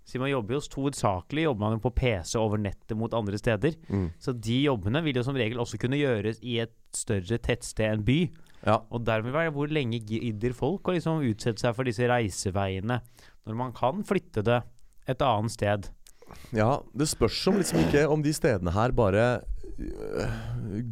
Siden 0.04 0.20
man 0.20 0.30
jobber 0.30 0.54
jo 0.54 0.60
hovedsakelig 0.60 1.42
jobber 1.44 1.60
man 1.60 1.72
jo 1.78 1.90
på 1.90 1.94
PC 1.94 2.36
over 2.38 2.56
nettet 2.58 2.96
mot 2.96 3.12
andre 3.12 3.36
steder. 3.38 3.74
Mm. 3.88 4.10
Så 4.18 4.32
de 4.40 4.62
jobbene 4.64 5.02
vil 5.02 5.14
jo 5.16 5.22
som 5.22 5.34
regel 5.34 5.58
også 5.58 5.78
kunne 5.78 5.96
gjøres 5.98 6.38
i 6.42 6.58
et 6.60 6.72
større 6.92 7.38
tettsted 7.38 7.92
enn 7.92 8.04
by. 8.04 8.30
ja. 8.66 8.78
Og 8.92 9.04
dermed 9.04 9.32
være 9.32 9.50
hvor 9.52 9.66
lenge 9.68 9.98
gidder 10.06 10.52
folk 10.54 10.82
å 10.84 10.92
liksom 10.94 11.22
utsette 11.28 11.58
seg 11.58 11.74
for 11.74 11.82
disse 11.84 12.06
reiseveiene, 12.08 13.00
når 13.46 13.54
man 13.56 13.72
kan 13.72 14.02
flytte 14.04 14.42
det 14.44 14.62
et 15.08 15.18
annet 15.20 15.50
sted. 15.50 15.90
Ja, 16.56 16.76
det 16.92 17.08
spørs 17.10 17.40
om 17.50 17.58
liksom 17.60 17.82
ikke 17.86 18.06
om 18.12 18.22
de 18.24 18.32
stedene 18.36 18.74
her 18.74 18.92
bare 18.96 19.26
øh, 19.78 20.38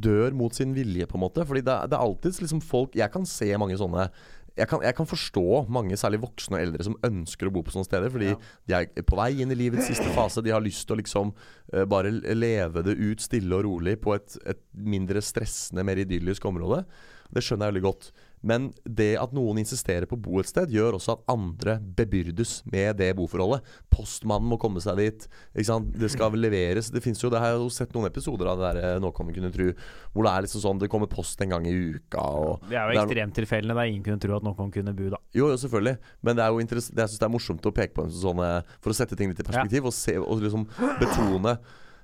dør 0.02 0.36
mot 0.36 0.56
sin 0.56 0.74
vilje, 0.76 1.06
på 1.06 1.18
en 1.18 1.24
måte. 1.26 1.46
Fordi 1.46 1.64
det, 1.64 1.78
det 1.92 1.98
er 1.98 2.04
alltid 2.04 2.40
liksom 2.40 2.62
folk 2.64 2.96
Jeg 2.96 3.12
kan 3.12 3.26
se 3.28 3.52
mange 3.60 3.78
sånne 3.80 4.10
jeg 4.58 4.68
kan, 4.68 4.82
jeg 4.84 4.96
kan 4.96 5.08
forstå 5.08 5.44
mange, 5.72 5.96
særlig 5.98 6.20
voksne 6.24 6.58
og 6.58 6.62
eldre, 6.64 6.84
som 6.84 6.96
ønsker 7.06 7.48
å 7.48 7.52
bo 7.54 7.62
på 7.64 7.72
sånne 7.74 7.86
steder. 7.86 8.12
Fordi 8.12 8.32
de 8.68 8.76
er 8.76 9.06
på 9.06 9.18
vei 9.18 9.30
inn 9.42 9.54
i 9.54 9.58
livets 9.58 9.88
siste 9.88 10.08
fase. 10.16 10.42
De 10.44 10.52
har 10.54 10.64
lyst 10.64 10.86
til 10.88 10.96
å 10.96 11.00
liksom 11.00 11.32
uh, 11.32 11.84
bare 11.90 12.12
leve 12.34 12.84
det 12.86 12.96
ut 12.98 13.22
stille 13.24 13.56
og 13.56 13.64
rolig 13.68 13.96
på 14.02 14.16
et, 14.16 14.36
et 14.50 14.60
mindre 14.74 15.22
stressende, 15.24 15.86
mer 15.86 16.02
idyllisk 16.02 16.44
område. 16.50 16.82
Det 17.30 17.44
skjønner 17.46 17.68
jeg 17.68 17.76
veldig 17.76 17.86
godt. 17.86 18.10
Men 18.40 18.70
det 18.84 19.12
at 19.20 19.34
noen 19.36 19.60
insisterer 19.60 20.08
på 20.08 20.16
å 20.16 20.22
bo 20.22 20.40
et 20.40 20.48
sted, 20.48 20.72
gjør 20.72 20.96
også 20.96 21.16
at 21.18 21.24
andre 21.32 21.76
bebyrdes 21.80 22.60
med 22.72 22.96
det 23.00 23.10
boforholdet. 23.18 23.66
Postmannen 23.92 24.48
må 24.48 24.56
komme 24.60 24.80
seg 24.80 24.96
dit. 25.00 25.26
Det 25.52 26.10
skal 26.12 26.36
leveres. 26.40 26.88
Det 26.92 27.02
jo, 27.04 27.30
det 27.32 27.42
har 27.42 27.52
jeg 27.52 27.60
jo 27.60 27.68
sett 27.74 27.92
noen 27.96 28.08
episoder 28.08 28.48
av 28.48 28.60
det 28.60 28.70
der 28.70 28.94
eh, 28.94 28.98
Nå 29.02 29.10
kan 29.16 29.28
kunne 29.34 29.50
tro 29.52 29.66
Hvor 30.14 30.26
det 30.26 30.30
er 30.30 30.44
liksom 30.44 30.62
sånn 30.62 30.78
Det 30.80 30.88
kommer 30.92 31.08
post 31.10 31.40
en 31.42 31.52
gang 31.52 31.66
i 31.68 31.74
uka. 31.74 32.22
Det 32.70 32.78
er 32.78 32.94
jo 32.94 33.02
ekstremtilfellene 33.02 33.76
der 33.76 33.90
ingen 33.90 34.04
kunne 34.06 34.22
tro 34.22 34.36
at 34.38 34.46
noen 34.46 34.72
kunne 34.72 34.94
bo, 34.96 35.10
da. 35.12 35.20
jo, 35.36 35.50
jo, 35.50 35.58
selvfølgelig. 35.60 35.96
Men 36.26 36.38
det 36.38 36.46
er 36.46 36.54
jo 36.54 36.62
det, 36.62 36.80
jeg 36.80 37.12
syns 37.12 37.20
det 37.20 37.28
er 37.28 37.34
morsomt 37.34 37.68
å 37.68 37.74
peke 37.76 37.96
på 37.96 38.06
en 38.06 38.14
sånn 38.14 38.42
eh, 38.46 38.74
For 38.78 38.94
å 38.94 38.96
sette 38.96 39.18
ting 39.18 39.32
litt 39.32 39.42
i 39.42 39.46
perspektiv 39.46 39.90
og, 39.90 39.96
se, 39.96 40.16
og 40.20 40.44
liksom 40.44 40.66
betone 41.02 41.58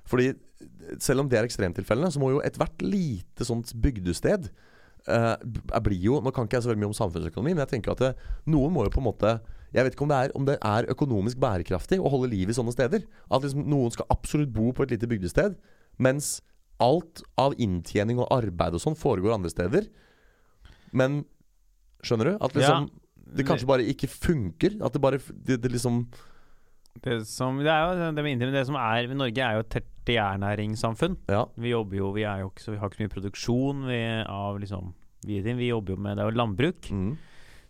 Fordi 0.07 0.31
selv 1.03 1.23
om 1.23 1.29
det 1.29 1.39
er 1.39 1.47
ekstremtilfellene, 1.47 2.09
så 2.13 2.21
må 2.21 2.31
jo 2.35 2.43
ethvert 2.45 2.81
lite 2.85 3.45
sånt 3.47 3.73
bygdested 3.83 4.49
jeg 5.07 5.83
blir 5.85 6.01
jo 6.03 6.17
Nå 6.23 6.33
kan 6.35 6.47
ikke 6.47 6.57
jeg 6.57 6.65
så 6.65 6.71
veldig 6.71 6.83
mye 6.83 6.91
om 6.91 6.97
samfunnsøkonomi, 6.97 7.53
men 7.53 7.63
jeg 7.63 7.77
tenker 7.77 7.93
at 7.93 8.03
det, 8.03 8.09
noen 8.51 8.73
må 8.75 8.83
jo 8.87 8.93
på 8.93 8.99
en 9.01 9.07
måte 9.07 9.37
Jeg 9.71 9.85
vet 9.87 9.95
ikke 9.95 10.05
om 10.07 10.11
det, 10.11 10.19
er, 10.19 10.33
om 10.35 10.47
det 10.47 10.57
er 10.59 10.89
økonomisk 10.91 11.39
bærekraftig 11.43 11.99
å 11.99 12.11
holde 12.11 12.31
liv 12.31 12.51
i 12.51 12.55
sånne 12.55 12.73
steder. 12.75 13.03
At 13.27 13.43
liksom 13.43 13.65
noen 13.67 13.93
skal 13.95 14.07
absolutt 14.13 14.53
bo 14.55 14.71
på 14.75 14.85
et 14.85 14.95
lite 14.95 15.09
bygdested, 15.11 15.57
mens 15.99 16.37
alt 16.83 17.23
av 17.41 17.55
inntjening 17.61 18.21
og 18.21 18.29
arbeid 18.31 18.77
og 18.77 18.83
sånn 18.83 18.95
foregår 18.97 19.35
andre 19.35 19.51
steder. 19.51 19.89
Men 20.95 21.23
skjønner 22.05 22.31
du? 22.31 22.33
At 22.39 22.55
liksom 22.55 22.89
det 23.35 23.45
kanskje 23.47 23.67
bare 23.69 23.85
ikke 23.91 24.09
funker. 24.09 24.77
At 24.85 24.95
det 24.95 25.03
bare 25.03 25.19
det, 25.19 25.59
det 25.63 25.71
liksom 25.73 26.05
Det, 27.03 27.17
som, 27.29 27.59
det 27.61 27.71
er 27.71 27.85
jo 27.85 28.11
det 28.15 28.23
med 28.23 28.33
India, 28.33 28.51
det 28.53 28.65
som 28.67 28.77
er 28.79 29.09
Norge 29.13 29.43
er 29.43 29.57
jo 29.57 29.65
et 29.65 29.73
tertiærnæringssamfunn. 29.75 31.17
Ja. 31.29 31.43
Vi 31.57 31.73
jobber 31.73 31.99
jo 31.99 32.11
Vi 32.15 32.23
jo 32.41 32.49
ikke 32.49 32.71
Vi 32.71 32.77
har 32.77 32.89
ikke 32.89 32.97
så 32.97 33.03
mye 33.03 33.15
produksjon 33.15 33.85
vi, 33.89 34.01
av 34.23 34.59
liksom 34.61 34.93
vi, 35.27 35.41
vi 35.41 35.71
jobber 35.71 35.95
jo 35.95 36.01
med 36.01 36.17
Det 36.17 36.23
er 36.23 36.31
jo 36.31 36.37
landbruk. 36.37 36.91
Mm. 36.91 37.17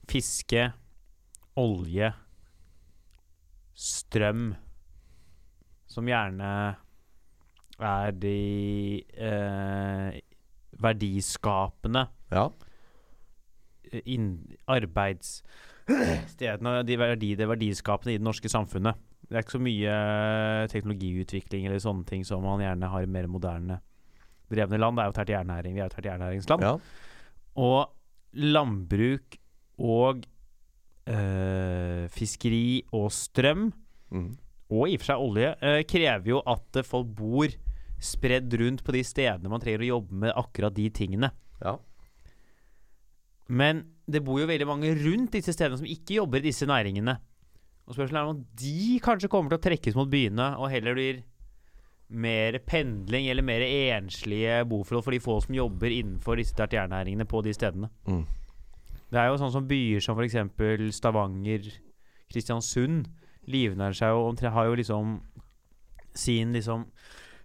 Fiske, 0.07 0.71
olje, 1.57 2.13
strøm, 3.77 4.53
som 5.87 6.07
gjerne 6.07 6.51
er 7.77 8.11
de 8.17 9.03
eh, 9.13 10.17
verdiskapende 10.81 12.07
ja. 12.33 12.47
arbeidsstedene 14.67 16.83
de 16.89 16.99
verdi, 16.99 17.35
Det 17.35 17.49
verdiskapende 17.49 18.13
i 18.15 18.17
det 18.17 18.25
norske 18.25 18.49
samfunnet. 18.49 18.95
Det 19.27 19.35
er 19.35 19.43
ikke 19.43 19.57
så 19.57 19.59
mye 19.59 19.93
teknologiutvikling 20.71 21.65
eller 21.67 21.81
sånne 21.83 22.05
ting 22.07 22.23
som 22.25 22.43
man 22.47 22.61
gjerne 22.63 22.87
har 22.93 23.03
i 23.03 23.09
mer 23.11 23.27
moderne 23.27 23.81
drevne 24.49 24.79
land. 24.79 24.95
Det 24.95 25.03
er 25.03 25.09
jo 25.09 25.15
tært 25.17 25.27
tertiærnæring. 25.27 25.73
Vi 25.75 25.81
er 25.81 25.83
jo 25.83 25.89
tært 25.91 25.97
tertiærnæringsland. 26.03 26.61
ja. 26.63 26.77
Og 27.57 27.91
landbruk 28.33 29.35
og 29.79 30.23
øh, 31.09 32.07
fiskeri 32.09 32.83
og 32.93 33.11
strøm, 33.11 33.73
Mm. 34.09 34.37
og 34.71 34.87
i 34.87 34.93
og 34.95 35.01
for 35.01 35.05
seg 35.09 35.19
olje, 35.19 35.49
øh, 35.61 35.81
krever 35.83 36.29
jo 36.31 36.37
at 36.47 36.77
eh, 36.79 36.83
folk 36.87 37.07
bor 37.17 37.47
spredd 37.99 38.53
rundt 38.61 38.83
på 38.85 38.93
de 38.95 39.01
stedene 39.03 39.49
man 39.51 39.59
trenger 39.59 39.83
å 39.83 39.89
jobbe 39.89 40.13
med 40.21 40.31
akkurat 40.35 40.73
de 40.75 40.89
tingene. 40.89 41.31
ja. 41.63 41.75
Men 43.49 43.83
det 44.07 44.23
bor 44.23 44.39
jo 44.39 44.47
veldig 44.47 44.67
mange 44.67 44.89
rundt 44.95 45.31
disse 45.35 45.53
stedene 45.55 45.77
som 45.79 45.87
ikke 45.87 46.17
jobber 46.21 46.39
i 46.39 46.47
disse 46.49 46.65
næringene. 46.67 47.17
Og 47.87 47.95
spørsmålet 47.95 48.19
er 48.19 48.29
om 48.33 48.41
de 48.59 48.99
kanskje 49.03 49.29
kommer 49.31 49.49
til 49.53 49.59
å 49.61 49.63
trekkes 49.63 49.95
mot 49.95 50.09
byene, 50.11 50.49
og 50.59 50.69
heller 50.73 50.95
blir 50.97 51.21
mer 52.09 52.57
pendling 52.67 53.27
eller 53.31 53.43
mer 53.43 53.63
enslige 53.67 54.61
boforhold 54.67 55.03
for 55.05 55.15
de 55.15 55.19
få 55.23 55.37
som 55.43 55.55
jobber 55.55 55.91
innenfor 55.91 56.39
disse 56.39 56.55
tertiærnæringene 56.55 57.25
på 57.27 57.41
de 57.43 57.53
stedene. 57.55 57.89
Mm. 58.07 58.25
Det 59.11 59.19
er 59.21 59.29
jo 59.31 59.37
sånn 59.39 59.53
som 59.55 59.67
byer 59.67 60.03
som 60.03 60.19
f.eks. 60.19 60.35
Stavanger, 60.97 61.67
Kristiansund 62.31 63.07
livnærer 63.47 63.95
seg 63.95 64.11
jo 64.11 64.25
omtre- 64.27 64.51
har 64.51 64.67
jo 64.67 64.75
liksom 64.75 65.21
sin 66.17 66.51
liksom 66.55 66.85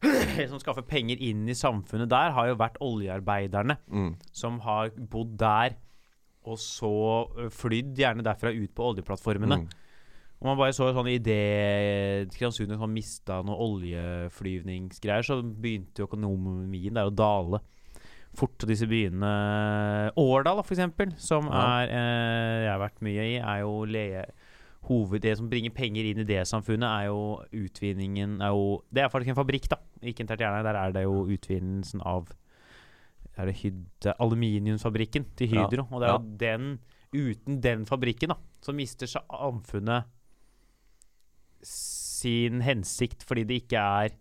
Som 0.51 0.59
skaffer 0.59 0.83
penger 0.83 1.21
inn 1.23 1.45
i 1.47 1.55
samfunnet 1.55 2.09
der, 2.11 2.33
har 2.35 2.49
jo 2.51 2.57
vært 2.59 2.81
oljearbeiderne 2.83 3.77
Mm. 3.87 4.17
som 4.35 4.57
har 4.65 4.91
bodd 4.99 5.37
der, 5.39 5.77
og 6.43 6.59
så 6.59 6.91
flydd 7.55 7.95
gjerne 8.01 8.25
derfra 8.27 8.51
ut 8.51 8.73
på 8.75 8.89
oljeplattformene. 8.91 9.61
Mm. 9.63 9.69
Og 10.43 10.49
man 10.51 10.59
bare 10.59 10.75
så 10.75 10.89
jo 10.89 10.95
sånn 10.97 11.07
idet 11.13 12.33
Kristiansund 12.33 12.73
sånn 12.75 12.91
mista 12.97 13.37
noen 13.47 13.61
oljeflyvningsgreier, 13.63 15.23
så 15.23 15.37
begynte 15.43 16.03
jo 16.03 16.09
økonomien 16.09 16.97
der 16.99 17.07
å 17.07 17.15
dale 17.15 17.61
fort. 18.35 18.57
Og 18.65 18.69
disse 18.73 18.89
byene 18.91 19.31
Årdal, 20.19 20.59
da, 20.59 20.65
for 20.67 20.75
eksempel, 20.75 21.13
som 21.21 21.47
Ja. 21.47 21.85
er 21.85 21.89
eh, 21.93 22.65
jeg 22.65 22.73
har 22.73 22.81
vært 22.83 23.01
mye 23.07 23.23
i, 23.29 23.37
er 23.39 23.61
jo 23.63 23.85
le 23.87 24.25
hoved, 24.89 25.21
Det 25.23 25.37
som 25.39 25.49
bringer 25.49 25.71
penger 25.71 26.05
inn 26.11 26.19
i 26.19 26.25
det 26.27 26.43
samfunnet, 26.49 26.83
er 26.91 27.07
jo 27.07 27.39
utvinningen 27.55 28.41
er 28.43 28.49
jo, 28.51 28.83
Det 28.93 29.05
er 29.05 29.09
faktisk 29.09 29.29
en 29.31 29.45
fabrikk, 29.45 29.69
da. 29.69 29.77
Ikke 30.03 30.21
en 30.23 30.27
tertiærnæring. 30.27 30.65
Der 30.65 30.75
er 30.75 30.93
det 30.93 31.03
jo 31.05 31.27
utvinnelsen 31.31 32.01
av 32.05 32.27
er 33.39 33.47
det 33.47 33.55
hydde, 33.63 34.13
aluminiumsfabrikken 34.19 35.25
til 35.37 35.49
Ja. 35.55 35.67
Hydro. 35.69 35.87
Og 35.93 36.01
det 36.01 36.09
er 36.09 36.13
Ja. 36.13 36.19
den 36.19 36.79
Uten 37.15 37.61
den 37.61 37.85
fabrikken, 37.85 38.29
da, 38.31 38.37
så 38.63 38.73
mister 38.75 39.07
samfunnet 39.07 40.05
sin 41.63 42.61
hensikt 42.65 43.23
fordi 43.27 43.45
det 43.49 43.61
ikke 43.65 43.81
er 43.83 44.15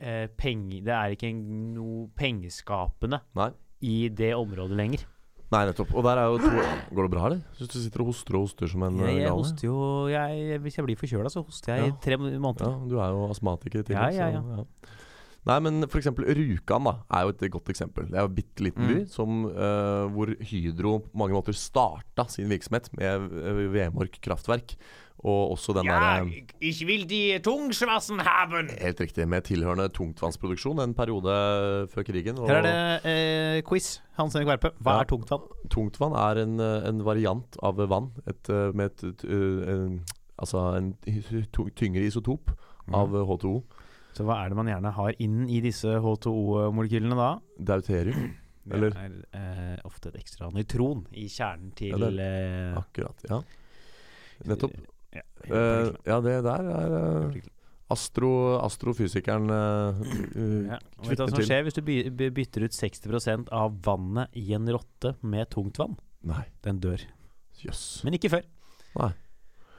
eh, 0.00 0.26
penge, 0.38 0.80
Det 0.84 0.92
er 0.94 1.14
ikke 1.16 1.30
noe 1.34 2.08
pengeskapende 2.18 3.20
Nei. 3.38 3.50
i 3.84 4.08
det 4.08 4.32
området 4.36 4.76
lenger. 4.78 5.04
Nei, 5.52 5.60
nettopp. 5.68 5.92
Og 5.94 6.02
der 6.06 6.18
er 6.18 6.24
jo 6.32 6.38
to 6.40 6.50
Går 6.96 7.06
det 7.06 7.10
bra, 7.12 7.26
eller? 7.28 7.42
Syns 7.58 7.70
du 7.70 7.78
sitter 7.78 8.02
og 8.02 8.08
hoster 8.10 8.34
og 8.38 8.46
hoster 8.48 8.66
som 8.72 8.82
en 8.82 8.96
Jeg, 8.98 9.06
eh, 9.06 9.18
jeg 9.20 9.28
gale? 9.28 9.38
hoster 9.38 9.68
jo 9.68 9.76
jeg, 10.10 10.60
Hvis 10.64 10.76
jeg 10.80 10.84
blir 10.88 10.96
forkjøla, 10.98 11.30
så 11.30 11.44
hoster 11.46 11.74
jeg 11.76 11.84
Ja. 11.84 11.92
i 11.92 11.96
tre 12.02 12.16
måneder. 12.18 12.64
Ja, 12.72 12.88
du 12.90 12.98
er 12.98 13.08
jo 13.14 13.28
astmatiker 13.30 13.80
i 13.84 13.86
tillegg. 13.86 14.14
Ja, 14.18 14.28
ja, 14.34 14.40
så, 14.42 14.64
ja. 14.64 14.90
Nei, 15.44 15.58
men 15.60 15.84
for 15.92 16.00
eksempel 16.00 16.24
Rjukan 16.24 16.84
da, 16.88 16.94
er 17.12 17.26
jo 17.26 17.28
et 17.34 17.50
godt 17.52 17.68
eksempel. 17.68 18.06
Det 18.08 18.16
er 18.16 18.24
jo 18.24 18.30
en 18.32 18.34
bitte 18.34 18.64
liten 18.64 18.86
by 18.88 18.94
Mm. 19.04 19.08
som, 19.12 19.44
uh, 19.44 20.08
hvor 20.08 20.32
Hydro 20.40 20.94
på 21.04 21.14
mange 21.20 21.34
måter 21.36 21.52
starta 21.52 22.24
sin 22.32 22.48
virksomhet 22.48 22.88
med 22.96 23.28
uh, 23.30 23.68
Vemork 23.70 24.16
kraftverk. 24.24 24.74
Og 25.24 25.54
også 25.54 25.72
den 25.76 25.86
derre 25.88 26.26
ich 26.60 26.82
will 26.84 27.06
die 27.08 27.38
Tungsvassen 27.40 28.18
haben! 28.26 28.68
Helt 28.80 29.00
riktig, 29.00 29.24
med 29.28 29.44
tilhørende 29.46 29.86
tungtvannsproduksjon 29.94 30.82
en 30.82 30.92
periode 30.94 31.88
før 31.92 32.02
krigen. 32.04 32.38
Og 32.38 32.48
Her 32.50 32.58
er 32.60 32.66
det 32.66 33.12
eh, 33.12 33.62
quiz. 33.68 34.00
Hans 34.18 34.34
Henrik 34.34 34.48
Verpe, 34.50 34.72
hva 34.82 34.98
Ja. 34.98 35.00
er 35.00 35.08
tungtvann? 35.08 35.46
Tungtvann 35.70 36.12
er 36.18 36.42
en, 36.42 36.58
eh, 36.60 36.88
en 36.90 37.00
variant 37.06 37.56
av 37.62 37.76
vann. 37.88 38.10
Et, 38.26 38.50
eh, 38.50 38.72
med 38.74 38.90
et, 38.90 39.04
et, 39.04 39.24
eh, 39.24 39.72
en, 39.72 40.04
Altså 40.36 40.58
en 40.76 40.88
tyngre 41.78 42.02
isotop 42.02 42.50
av 42.92 43.08
Mm. 43.08 43.14
eh, 43.14 43.24
H2O. 43.24 43.62
Så 44.14 44.24
hva 44.26 44.44
er 44.44 44.48
det 44.50 44.56
man 44.56 44.66
gjerne 44.66 44.92
har 44.92 45.12
inn 45.20 45.48
i 45.48 45.60
disse 45.60 45.86
H2O-molekylene 46.02 47.14
da? 47.16 47.38
Deuterium. 47.58 48.34
Eller? 48.70 48.90
Det 48.90 48.98
er 48.98 49.74
eh, 49.74 49.76
ofte 49.84 50.08
et 50.08 50.16
ekstra 50.20 50.50
nøytron 50.52 51.06
i 51.14 51.28
kjernen 51.28 51.72
til 51.76 51.90
Ja, 51.94 52.10
det 52.10 52.18
eh, 52.18 52.76
Akkurat. 52.80 53.24
Ja. 53.30 53.40
Nettopp. 54.44 54.74
Ja, 55.14 55.22
Eh, 55.44 55.90
ja, 56.08 56.20
det 56.24 56.38
der 56.46 56.68
er 56.72 56.92
uh, 57.28 57.34
astro, 57.92 58.30
astrofysikeren 58.64 59.50
uh, 59.52 59.98
Ja. 60.70 60.78
Vet 61.04 61.18
du 61.18 61.24
hva 61.24 61.28
som 61.28 61.36
til. 61.36 61.44
skjer 61.50 61.66
hvis 61.66 61.76
du 61.76 61.82
by 61.84 61.96
by- 62.08 62.30
bytter 62.38 62.64
ut 62.64 62.72
60% 62.72 63.50
av 63.52 63.74
vannet 63.84 64.32
i 64.40 64.46
en 64.56 64.64
rotte 64.72 65.14
med 65.22 65.50
tungt 65.52 65.76
vann? 65.82 65.98
Nei, 66.24 66.46
Den 66.64 66.80
dør. 66.80 67.04
Yes. 67.64 68.00
Men 68.04 68.16
ikke 68.16 68.30
før. 68.32 68.42
Nei. 68.96 69.10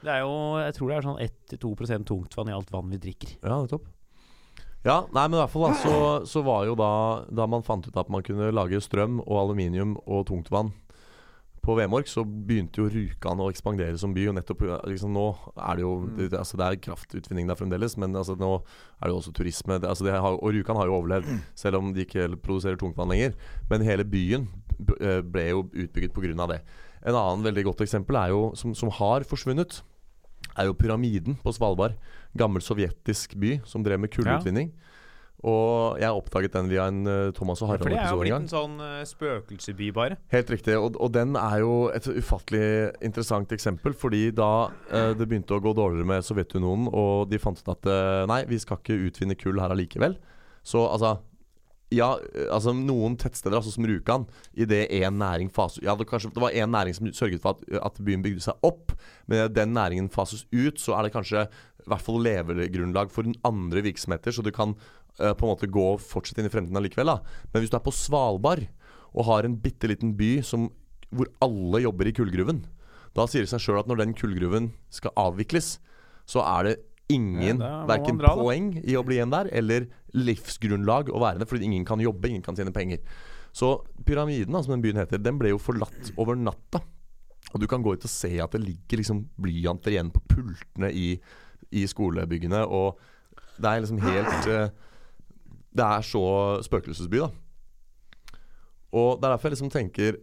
Det 0.06 0.12
er 0.12 0.20
jo, 0.22 0.32
jeg 0.62 0.74
tror 0.76 0.88
det 0.92 0.96
er 1.00 1.06
sånn 1.08 1.20
1-2% 1.58 2.06
tungtvann 2.06 2.48
i 2.52 2.54
alt 2.54 2.70
vann 2.70 2.90
vi 2.94 2.98
drikker. 3.02 3.34
Ja, 3.42 3.58
nettopp. 3.64 3.88
Ja, 4.86 5.00
nei, 5.10 5.24
men 5.26 5.34
i 5.34 5.42
hvert 5.42 5.50
fall 5.50 5.66
da, 5.66 5.74
så, 5.82 5.94
så 6.30 6.44
var 6.46 6.62
jo 6.68 6.76
da 6.78 7.24
Da 7.34 7.46
man 7.50 7.64
fant 7.66 7.88
ut 7.88 7.96
at 7.98 8.08
man 8.12 8.22
kunne 8.22 8.52
lage 8.54 8.78
strøm 8.84 9.18
og 9.24 9.40
aluminium 9.40 9.96
og 10.06 10.28
tungtvann 10.30 10.70
på 11.66 11.74
Vemork, 11.76 12.06
så 12.08 12.22
begynte 12.24 12.80
jo 12.80 12.86
Rjukan 12.92 13.40
å 13.42 13.48
ekspandere 13.52 13.98
som 13.98 14.14
by. 14.14 14.28
Og 14.30 14.36
nettopp 14.38 14.62
liksom 14.86 15.12
nå 15.14 15.26
er 15.56 15.76
det 15.76 15.82
jo 15.84 15.92
Mm. 16.06 16.16
det, 16.30 16.38
altså 16.38 16.56
det 16.60 16.66
er 16.66 16.78
kraftutvinning 16.86 17.48
der 17.50 17.58
fremdeles, 17.58 17.96
men 17.98 18.14
altså 18.14 18.36
nå 18.38 18.52
er 19.02 19.08
det 19.08 19.12
jo 19.12 19.18
også 19.20 19.34
turisme. 19.34 19.78
Det, 19.80 19.88
altså 19.88 20.06
har, 20.10 20.38
og 20.38 20.52
Rjukan 20.54 20.76
har 20.76 20.86
jo 20.86 20.96
overlevd, 21.00 21.26
selv 21.54 21.76
om 21.80 21.92
de 21.92 22.04
ikke 22.06 22.28
produserer 22.40 22.78
tungtvann 22.78 23.10
lenger. 23.10 23.34
Men 23.68 23.82
hele 23.82 24.04
byen 24.04 24.48
eh, 25.00 25.20
ble 25.22 25.48
jo 25.50 25.66
utbygget 25.74 26.14
pga. 26.14 26.46
det. 26.54 26.60
En 27.06 27.14
annen 27.14 27.44
veldig 27.44 27.64
godt 27.64 27.80
eksempel 27.84 28.16
er 28.16 28.28
jo, 28.30 28.54
som, 28.54 28.74
som 28.74 28.90
har 28.90 29.22
forsvunnet, 29.24 29.82
er 30.56 30.66
jo 30.66 30.74
pyramiden 30.74 31.36
på 31.42 31.52
Svalbard. 31.52 31.94
Gammel 32.36 32.62
sovjetisk 32.62 33.36
by 33.36 33.60
som 33.64 33.82
drev 33.84 34.00
med 34.00 34.10
kullutvinning. 34.10 34.72
Og 35.46 36.00
jeg 36.02 36.10
oppdaget 36.10 36.56
den 36.56 36.70
via 36.70 36.88
en 36.90 37.04
uh, 37.06 37.30
Thomas 37.36 37.60
og 37.62 37.70
Harald-episode. 37.70 38.00
Ja, 38.02 38.10
For 38.10 38.26
det 38.26 38.32
er 38.32 38.34
jo 38.34 38.38
blitt 38.40 38.48
en 38.48 38.50
sånn 38.50 38.80
uh, 38.82 39.04
spøkelsesby, 39.06 39.90
bare. 39.94 40.18
Helt 40.34 40.50
riktig. 40.50 40.74
Og, 40.74 40.98
og 40.98 41.12
den 41.14 41.38
er 41.38 41.60
jo 41.62 41.76
et 41.94 42.08
ufattelig 42.10 42.66
interessant 43.06 43.54
eksempel. 43.54 43.94
Fordi 43.94 44.24
da 44.34 44.50
uh, 44.70 45.12
det 45.14 45.28
begynte 45.28 45.54
å 45.54 45.62
gå 45.62 45.76
dårligere 45.76 46.08
med 46.10 46.26
Sovjetunionen, 46.26 46.90
og 46.90 47.30
de 47.30 47.40
fant 47.42 47.62
ut 47.62 47.72
at 47.76 47.90
nei, 48.26 48.42
vi 48.50 48.58
skal 48.62 48.80
ikke 48.82 48.98
utvinne 49.06 49.38
kull 49.38 49.62
her 49.62 49.74
allikevel. 49.74 50.18
Så 50.66 50.82
altså 50.82 51.16
ja, 51.94 52.08
altså 52.50 52.72
noen 52.74 53.14
tettsteder, 53.20 53.54
altså 53.60 53.70
som 53.70 53.86
Rjukan, 53.86 54.24
idet 54.58 54.88
én 54.90 55.20
næring 55.20 55.52
fases 55.54 55.78
Ja, 55.84 55.94
det, 55.94 56.08
kanskje, 56.10 56.32
det 56.34 56.42
var 56.42 56.50
én 56.50 56.72
næring 56.74 56.96
som 56.96 57.06
sørget 57.14 57.42
for 57.44 57.54
at, 57.54 57.62
at 57.78 58.00
byen 58.02 58.24
bygde 58.24 58.42
seg 58.42 58.66
opp, 58.66 58.90
men 59.30 59.46
den 59.54 59.74
næringen 59.76 60.10
fases 60.10 60.48
ut, 60.50 60.80
så 60.82 60.96
er 60.96 61.06
det 61.06 61.14
kanskje 61.14 61.46
i 61.46 61.86
hvert 61.86 62.02
fall 62.02 62.18
levegrunnlag 62.26 63.12
for 63.14 63.30
andre 63.46 63.84
virksomheter, 63.86 64.34
så 64.34 64.42
du 64.42 64.50
kan 64.50 64.74
eh, 65.20 65.32
på 65.36 65.46
en 65.46 65.52
måte 65.54 65.68
gå 65.72 65.84
og 65.94 66.02
fortsette 66.02 66.42
inn 66.42 66.48
i 66.48 66.52
fremtiden 66.52 66.78
allikevel. 66.80 67.10
Da. 67.14 67.44
Men 67.52 67.62
hvis 67.64 67.72
du 67.72 67.76
er 67.78 67.84
på 67.86 67.94
Svalbard 67.94 68.66
og 69.16 69.28
har 69.30 69.46
en 69.48 69.56
bitte 69.60 69.88
liten 69.88 70.14
by 70.18 70.40
som, 70.44 70.68
hvor 71.10 71.30
alle 71.44 71.84
jobber 71.86 72.10
i 72.10 72.14
kullgruven, 72.16 72.64
da 73.16 73.24
sier 73.30 73.46
det 73.46 73.52
seg 73.52 73.62
sjøl 73.64 73.80
at 73.80 73.88
når 73.88 74.02
den 74.02 74.16
kullgruven 74.18 74.70
skal 74.92 75.14
avvikles, 75.16 75.78
så 76.28 76.42
er 76.44 76.68
det 76.68 76.74
ingen 77.08 77.60
Ja, 77.62 77.84
verken 77.86 78.18
dra, 78.18 78.32
da. 78.34 78.42
poeng 78.42 78.72
i 78.82 78.96
å 78.98 79.04
bli 79.06 79.16
igjen 79.20 79.30
der, 79.32 79.48
eller 79.54 79.86
livsgrunnlag 80.16 81.08
å 81.14 81.20
være 81.22 81.40
der, 81.40 81.48
fordi 81.48 81.68
ingen 81.68 81.86
kan 81.86 82.02
jobbe, 82.02 82.28
ingen 82.28 82.42
kan 82.44 82.56
tjene 82.58 82.74
penger. 82.74 83.00
Så 83.56 83.70
pyramiden, 84.04 84.52
da, 84.52 84.60
som 84.64 84.74
den 84.74 84.82
byen 84.84 84.98
heter, 85.00 85.22
den 85.22 85.38
ble 85.40 85.54
jo 85.54 85.60
forlatt 85.62 86.10
over 86.20 86.36
natta. 86.36 86.82
Og 87.54 87.62
du 87.62 87.68
kan 87.70 87.80
gå 87.84 87.94
ut 87.94 88.04
og 88.04 88.10
se 88.10 88.32
at 88.42 88.52
det 88.52 88.60
ligger 88.66 89.00
liksom 89.00 89.22
blyanter 89.40 89.94
igjen 89.94 90.10
på 90.12 90.20
pultene 90.34 90.90
i, 90.92 91.14
i 91.72 91.86
skolebyggene. 91.88 92.64
Og 92.66 92.98
det 93.56 93.70
er 93.70 93.84
liksom 93.84 94.02
helt 94.02 94.50
eh, 94.52 94.74
Det 95.76 95.84
er 95.84 96.00
så 96.06 96.22
spøkelsesby, 96.64 97.18
da. 97.20 97.28
Og 98.96 99.18
det 99.20 99.26
er 99.28 99.32
derfor 99.34 99.48
jeg 99.50 99.54
liksom 99.56 99.72
tenker 99.74 100.16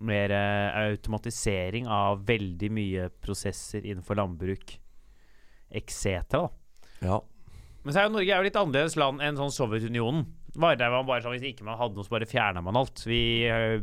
mer 0.00 0.32
eh, 0.32 0.78
automatisering 0.90 1.88
av 1.92 2.22
veldig 2.24 2.70
mye 2.72 3.10
prosesser 3.20 3.84
innenfor 3.84 4.16
landbruk 4.16 4.78
etc. 5.70 6.48
ja. 7.04 7.20
Men 7.80 7.94
så 7.94 8.02
er 8.02 8.08
jo 8.08 8.12
Norge 8.12 8.32
er 8.32 8.42
jo 8.42 8.44
litt 8.44 8.56
annerledes 8.60 8.96
land 9.00 9.22
enn 9.24 9.38
sånn 9.38 9.52
Sovjetunionen. 9.54 10.26
Var 10.54 10.78
der 10.80 10.90
var 10.90 11.06
bare 11.06 11.22
sånn, 11.22 11.36
Hvis 11.36 11.52
ikke 11.52 11.66
man 11.66 11.78
hadde 11.78 11.94
noe, 11.94 12.06
så 12.06 12.14
bare 12.14 12.28
fjerna 12.28 12.62
man 12.64 12.78
alt. 12.80 13.04
Vi, 13.06 13.46
eh, 13.46 13.78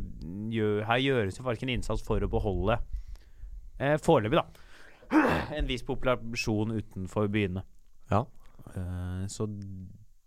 her 0.88 1.04
gjøres 1.04 1.38
jo 1.38 1.46
faktisk 1.46 1.64
en 1.68 1.76
innsats 1.78 2.04
for 2.04 2.20
å 2.20 2.30
beholde 2.30 2.78
eh, 3.78 3.96
foreløpig, 4.02 4.42
da. 4.42 4.66
En 5.56 5.68
viss 5.68 5.86
populasjon 5.86 6.76
utenfor 6.76 7.30
byene. 7.32 7.64
Ja. 8.12 8.26
Eh, 8.74 9.24
så 9.32 9.48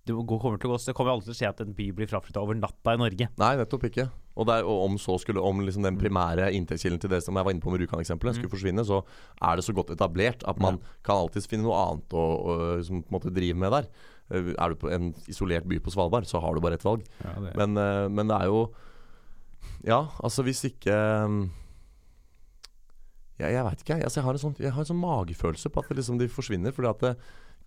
det 0.02 0.16
kommer 0.18 0.58
til 0.58 0.72
å 0.72 0.74
gå 0.74 0.80
Det 0.82 0.96
kommer 0.98 1.14
aldri 1.14 1.30
til 1.30 1.36
å 1.36 1.38
skje 1.38 1.50
at 1.52 1.62
en 1.62 1.76
by 1.78 1.92
blir 1.94 2.10
fraflytta 2.10 2.42
over 2.42 2.58
natta 2.58 2.96
i 2.96 3.00
Norge. 3.00 3.28
Nei, 3.38 3.52
nettopp 3.60 3.86
ikke. 3.92 4.08
Og, 4.34 4.48
det 4.48 4.56
er, 4.58 4.66
og 4.66 4.86
om 4.88 4.96
så 5.02 5.18
skulle 5.22 5.44
Om 5.44 5.62
liksom 5.66 5.86
den 5.86 6.00
primære 6.00 6.48
inntektskilden 6.56 7.02
til 7.04 7.12
det 7.12 7.20
som 7.26 7.38
jeg 7.38 7.46
var 7.46 7.54
inne 7.54 7.62
på 7.62 7.74
med 7.74 7.84
Rjukan-eksempelet, 7.84 8.40
skulle 8.40 8.54
forsvinne, 8.54 8.86
så 8.88 9.04
er 9.44 9.60
det 9.60 9.66
så 9.68 9.76
godt 9.78 9.94
etablert 9.94 10.46
at 10.48 10.62
man 10.64 10.80
kan 11.06 11.22
alltids 11.22 11.50
finne 11.52 11.68
noe 11.68 11.78
annet 11.78 12.16
å, 12.18 12.24
å 12.24 12.58
liksom, 12.80 13.04
drive 13.30 13.60
med 13.62 13.76
der. 13.78 13.92
Eh, 14.32 14.54
Er 14.58 14.70
du 14.74 14.76
på 14.80 14.90
en 14.92 15.12
isolert 15.28 15.68
by 15.68 15.80
på 15.84 15.92
Svalbard, 15.94 16.26
så 16.30 16.40
har 16.42 16.56
du 16.56 16.62
bare 16.64 16.80
ett 16.80 16.86
valg. 16.88 17.04
Men, 17.58 17.76
det 17.76 17.90
men 18.12 18.28
det 18.32 18.38
er 18.42 18.46
jo 18.52 18.64
Ja, 19.84 20.08
altså 20.24 20.44
hvis 20.46 20.64
ikke 20.70 20.94
ja, 23.40 23.48
Jeg, 23.48 23.54
jeg 23.56 23.66
veit 23.66 23.82
ikke. 23.82 24.00
Altså, 24.04 24.20
jeg, 24.20 24.26
har 24.26 24.38
en 24.38 24.44
sånn, 24.44 24.58
jeg 24.62 24.74
har 24.76 24.84
en 24.84 24.90
sånn 24.92 25.02
magefølelse 25.02 25.72
på 25.74 25.82
at 25.82 25.90
det 25.90 25.98
liksom, 25.98 26.20
de 26.22 26.28
forsvinner. 26.30 26.74
Fordi 26.76 26.90
at 26.92 27.06
det, 27.06 27.14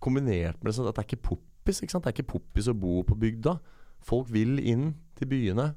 kombinert 0.03 0.61
med 0.61 0.71
det, 0.71 0.75
sånn 0.77 0.87
at 0.87 0.95
det 0.95 1.03
er 1.03 1.09
ikke 1.09 1.27
poppis. 1.31 1.81
Ikke 1.83 1.91
sant? 1.95 2.05
Det 2.05 2.13
er 2.13 2.17
ikke 2.19 2.33
poppis 2.37 2.69
å 2.71 2.75
bo 2.77 3.01
på 3.07 3.17
bygda. 3.19 3.57
Folk 4.05 4.29
vil 4.31 4.59
inn 4.63 4.93
til 5.19 5.27
byene. 5.31 5.73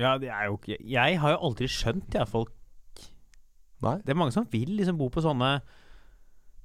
Ja, 0.00 0.16
det 0.20 0.30
er 0.32 0.46
jo 0.48 0.56
ikke 0.56 0.78
Jeg 0.88 1.18
har 1.20 1.34
jo 1.34 1.40
aldri 1.50 1.66
skjønt, 1.68 2.14
jeg, 2.16 2.24
folk 2.30 2.54
Nei? 3.82 3.98
Det 4.00 4.14
er 4.14 4.16
mange 4.16 4.32
som 4.32 4.46
vil 4.48 4.70
liksom 4.78 4.96
bo 4.96 5.08
på 5.12 5.20
sånne 5.24 5.56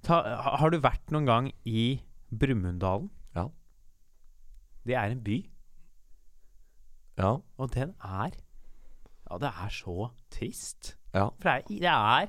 ta, 0.06 0.22
Har 0.62 0.72
du 0.72 0.78
vært 0.80 1.12
noen 1.12 1.28
gang 1.28 1.50
i 1.68 2.00
Brumunddalen? 2.30 3.10
Det 4.88 4.96
er 4.96 5.12
en 5.12 5.22
by, 5.24 5.38
Ja. 7.18 7.34
og 7.58 7.72
den 7.74 7.94
er 8.04 8.32
Ja, 9.30 9.38
det 9.42 9.50
er 9.50 9.70
så 9.76 10.10
trist. 10.32 10.94
Ja. 11.14 11.26
For 11.42 11.50
det 11.50 11.50
er, 11.50 11.64
det 11.68 11.88
er 11.92 12.28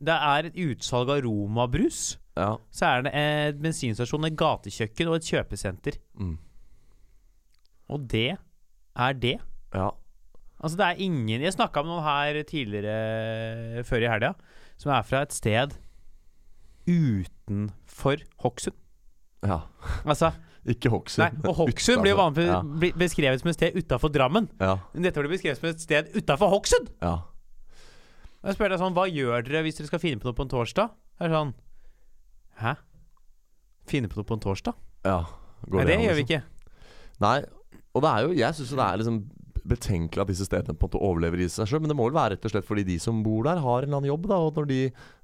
Det 0.00 0.14
er 0.14 0.46
et 0.50 0.58
utsalg 0.62 1.08
av 1.10 1.22
romabrus. 1.24 2.18
Ja. 2.36 2.56
Så 2.70 2.84
er 2.86 3.02
det 3.02 3.12
en 3.14 3.62
bensinstasjon, 3.64 4.26
et 4.28 4.36
gatekjøkken 4.38 5.08
og 5.08 5.16
et 5.16 5.26
kjøpesenter. 5.26 5.96
Mm. 6.20 6.36
Og 7.88 8.04
det 8.12 8.36
er 8.96 9.12
det. 9.14 9.38
ja. 9.74 9.88
Altså 10.60 10.76
det 10.76 10.86
er 10.86 11.00
ingen 11.04 11.40
Jeg 11.40 11.52
snakka 11.54 11.82
med 11.82 11.92
noen 11.94 12.02
her 12.04 12.42
tidligere 12.42 13.84
før 13.86 14.02
i 14.04 14.08
helga, 14.10 14.32
som 14.76 14.90
er 14.92 15.02
fra 15.06 15.22
et 15.22 15.32
sted 15.32 15.74
utenfor 16.86 18.16
Hokksund. 18.42 18.74
ja. 19.44 19.60
Altså, 20.04 20.32
Ikke 20.68 20.90
Hokksund. 20.92 21.22
nei, 21.24 21.48
og 21.48 21.56
Hokksund 21.56 22.02
blir 22.04 22.14
vanligvis 22.18 22.50
Ja. 22.52 22.92
beskrevet 23.00 23.40
som 23.40 23.48
et 23.48 23.56
sted 23.56 23.74
utafor 23.80 24.12
Drammen. 24.12 24.48
Ja. 24.60 24.74
Men 24.92 25.02
dette 25.06 25.22
blir 25.22 25.32
beskrevet 25.32 25.56
som 25.60 25.68
et 25.70 25.80
sted 25.80 26.10
utafor 26.14 26.50
Hokksund! 26.52 26.90
ja. 27.02 27.16
Jeg 28.44 28.54
spør 28.54 28.68
deg 28.70 28.78
sånn, 28.78 28.94
Hva 28.94 29.06
gjør 29.10 29.42
dere 29.48 29.62
hvis 29.64 29.76
dere 29.80 29.88
skal 29.88 29.98
finne 29.98 30.20
på 30.22 30.28
noe 30.28 30.36
på 30.38 30.44
en 30.46 30.48
torsdag? 30.52 30.90
Det 31.18 31.26
er 31.26 31.32
sånn 31.34 31.54
Hæ? 32.60 32.76
Finne 33.88 34.08
på 34.08 34.16
noe 34.20 34.24
på 34.28 34.34
en 34.36 34.40
torsdag? 34.44 34.74
ja. 35.04 35.24
Går 35.68 35.82
Nei, 35.82 35.84
det 35.88 35.96
gjør 36.04 36.14
vi 36.14 36.22
liksom? 36.22 36.38
ikke. 36.38 36.42
Nei, 37.20 37.38
og 37.94 38.02
det 38.04 38.10
er 38.12 38.20
jo 38.22 38.30
Jeg 38.38 38.54
syns 38.54 38.70
det 38.70 38.84
er 38.84 38.96
liksom 39.00 39.16
betenkelig 39.68 40.24
at 40.24 40.30
disse 40.32 40.48
stedene 40.48 40.74
på 40.74 40.86
en 40.86 40.90
måte 40.90 41.02
overlever 41.04 41.42
i 41.44 41.48
seg 41.52 41.68
sjøl. 41.68 41.82
Men 41.84 41.92
det 41.92 41.98
må 41.98 42.08
vel 42.08 42.18
være 42.18 42.36
rett 42.36 42.48
og 42.48 42.54
slett 42.54 42.68
fordi 42.68 42.86
de 42.88 42.98
som 43.02 43.22
bor 43.24 43.46
der, 43.46 43.62
har 43.64 43.82
en 43.82 43.88
eller 43.88 44.00
annen 44.00 44.12
jobb. 44.12 44.28
da 44.30 44.40
Og 44.42 44.58
når 44.58 44.68
de, 44.70 44.80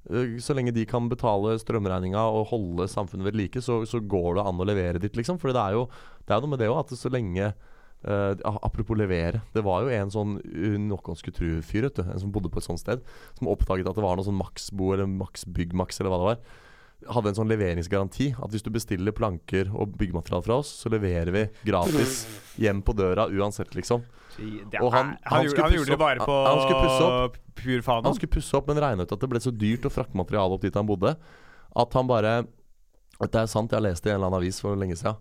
øh, 0.09 0.39
Så 0.39 0.55
lenge 0.55 0.73
de 0.75 0.85
kan 0.85 1.09
betale 1.09 1.57
strømregninga 1.59 2.19
og 2.19 2.47
holde 2.53 2.87
samfunnet 2.87 3.25
ved 3.25 3.35
like, 3.35 3.61
så, 3.61 3.83
så 3.85 3.99
går 3.99 4.35
det 4.35 4.45
an 4.45 4.61
å 4.61 4.67
levere 4.67 4.99
dit, 4.99 5.15
liksom. 5.15 5.39
For 5.39 5.51
det 5.51 5.61
er 5.61 5.79
jo 5.79 5.87
det 6.25 6.33
er 6.33 6.41
noe 6.41 6.49
med 6.55 6.59
det 6.59 6.69
òg, 6.69 6.79
at 6.85 6.97
så 6.97 7.11
lenge 7.11 7.53
Uh, 8.05 8.37
apropos 8.61 8.93
levere. 8.93 9.39
Det 9.55 9.63
var 9.65 9.81
jo 9.81 9.89
en 9.89 10.11
sånn 10.13 10.35
noen 10.85 11.17
skulle 11.17 11.33
tru-fyr, 11.33 11.87
som 12.21 12.29
bodde 12.29 12.51
på 12.53 12.61
et 12.61 12.67
sånt 12.67 12.77
sted. 12.77 13.01
Som 13.33 13.49
oppdaget 13.49 13.87
at 13.89 13.97
det 13.97 14.03
var 14.05 14.19
noe 14.19 14.27
sånn 14.27 14.37
Maxbo 14.37 14.91
eller 14.93 15.09
Max 15.09 15.41
Byggmax 15.49 15.97
eller 15.97 16.13
hva 16.13 16.19
det 16.19 16.27
var. 16.27 16.59
Hadde 17.07 17.29
en 17.29 17.35
sånn 17.37 17.49
leveringsgaranti. 17.51 18.31
At 18.41 18.49
hvis 18.51 18.63
du 18.65 18.71
bestiller 18.73 19.11
planker 19.13 19.69
og 19.75 19.93
byggemateriale 19.97 20.43
fra 20.43 20.55
oss, 20.61 20.71
så 20.83 20.89
leverer 20.89 21.31
vi 21.31 21.43
gratis 21.69 22.25
hjem 22.57 22.81
på 22.81 22.95
døra 22.97 23.27
uansett, 23.29 23.75
liksom. 23.77 24.01
Og 24.81 24.91
han- 24.91 25.17
han 25.23 25.47
skulle 25.47 25.63
han 25.63 25.71
gjorde 25.73 25.93
det 25.93 25.99
bare 25.99 26.19
på 26.19 26.33
han 26.45 26.59
skulle 26.65 26.81
pusse 26.81 27.03
opp. 27.25 27.37
pur 27.55 27.81
faen. 27.81 28.03
Han 28.03 28.13
skulle 28.15 28.31
pusse 28.33 28.53
opp, 28.57 28.67
men 28.67 28.77
regna 28.77 29.03
ut 29.03 29.11
at 29.11 29.19
det 29.19 29.29
ble 29.29 29.39
så 29.39 29.51
dyrt 29.55 29.85
å 29.87 29.91
frakte 29.93 30.15
materiale 30.15 30.51
opp 30.51 30.61
dit 30.61 30.73
han 30.73 30.85
bodde, 30.87 31.15
at 31.75 31.93
han 31.93 32.07
bare 32.07 32.47
Dette 33.21 33.35
er 33.39 33.45
sant, 33.47 33.71
jeg 33.71 33.79
har 33.79 33.89
lest 33.89 34.03
det 34.03 34.09
i 34.09 34.13
en 34.13 34.19
eller 34.19 34.27
annen 34.27 34.41
avis 34.43 34.59
for 34.59 34.75
lenge 34.75 34.97
siden. 34.97 35.15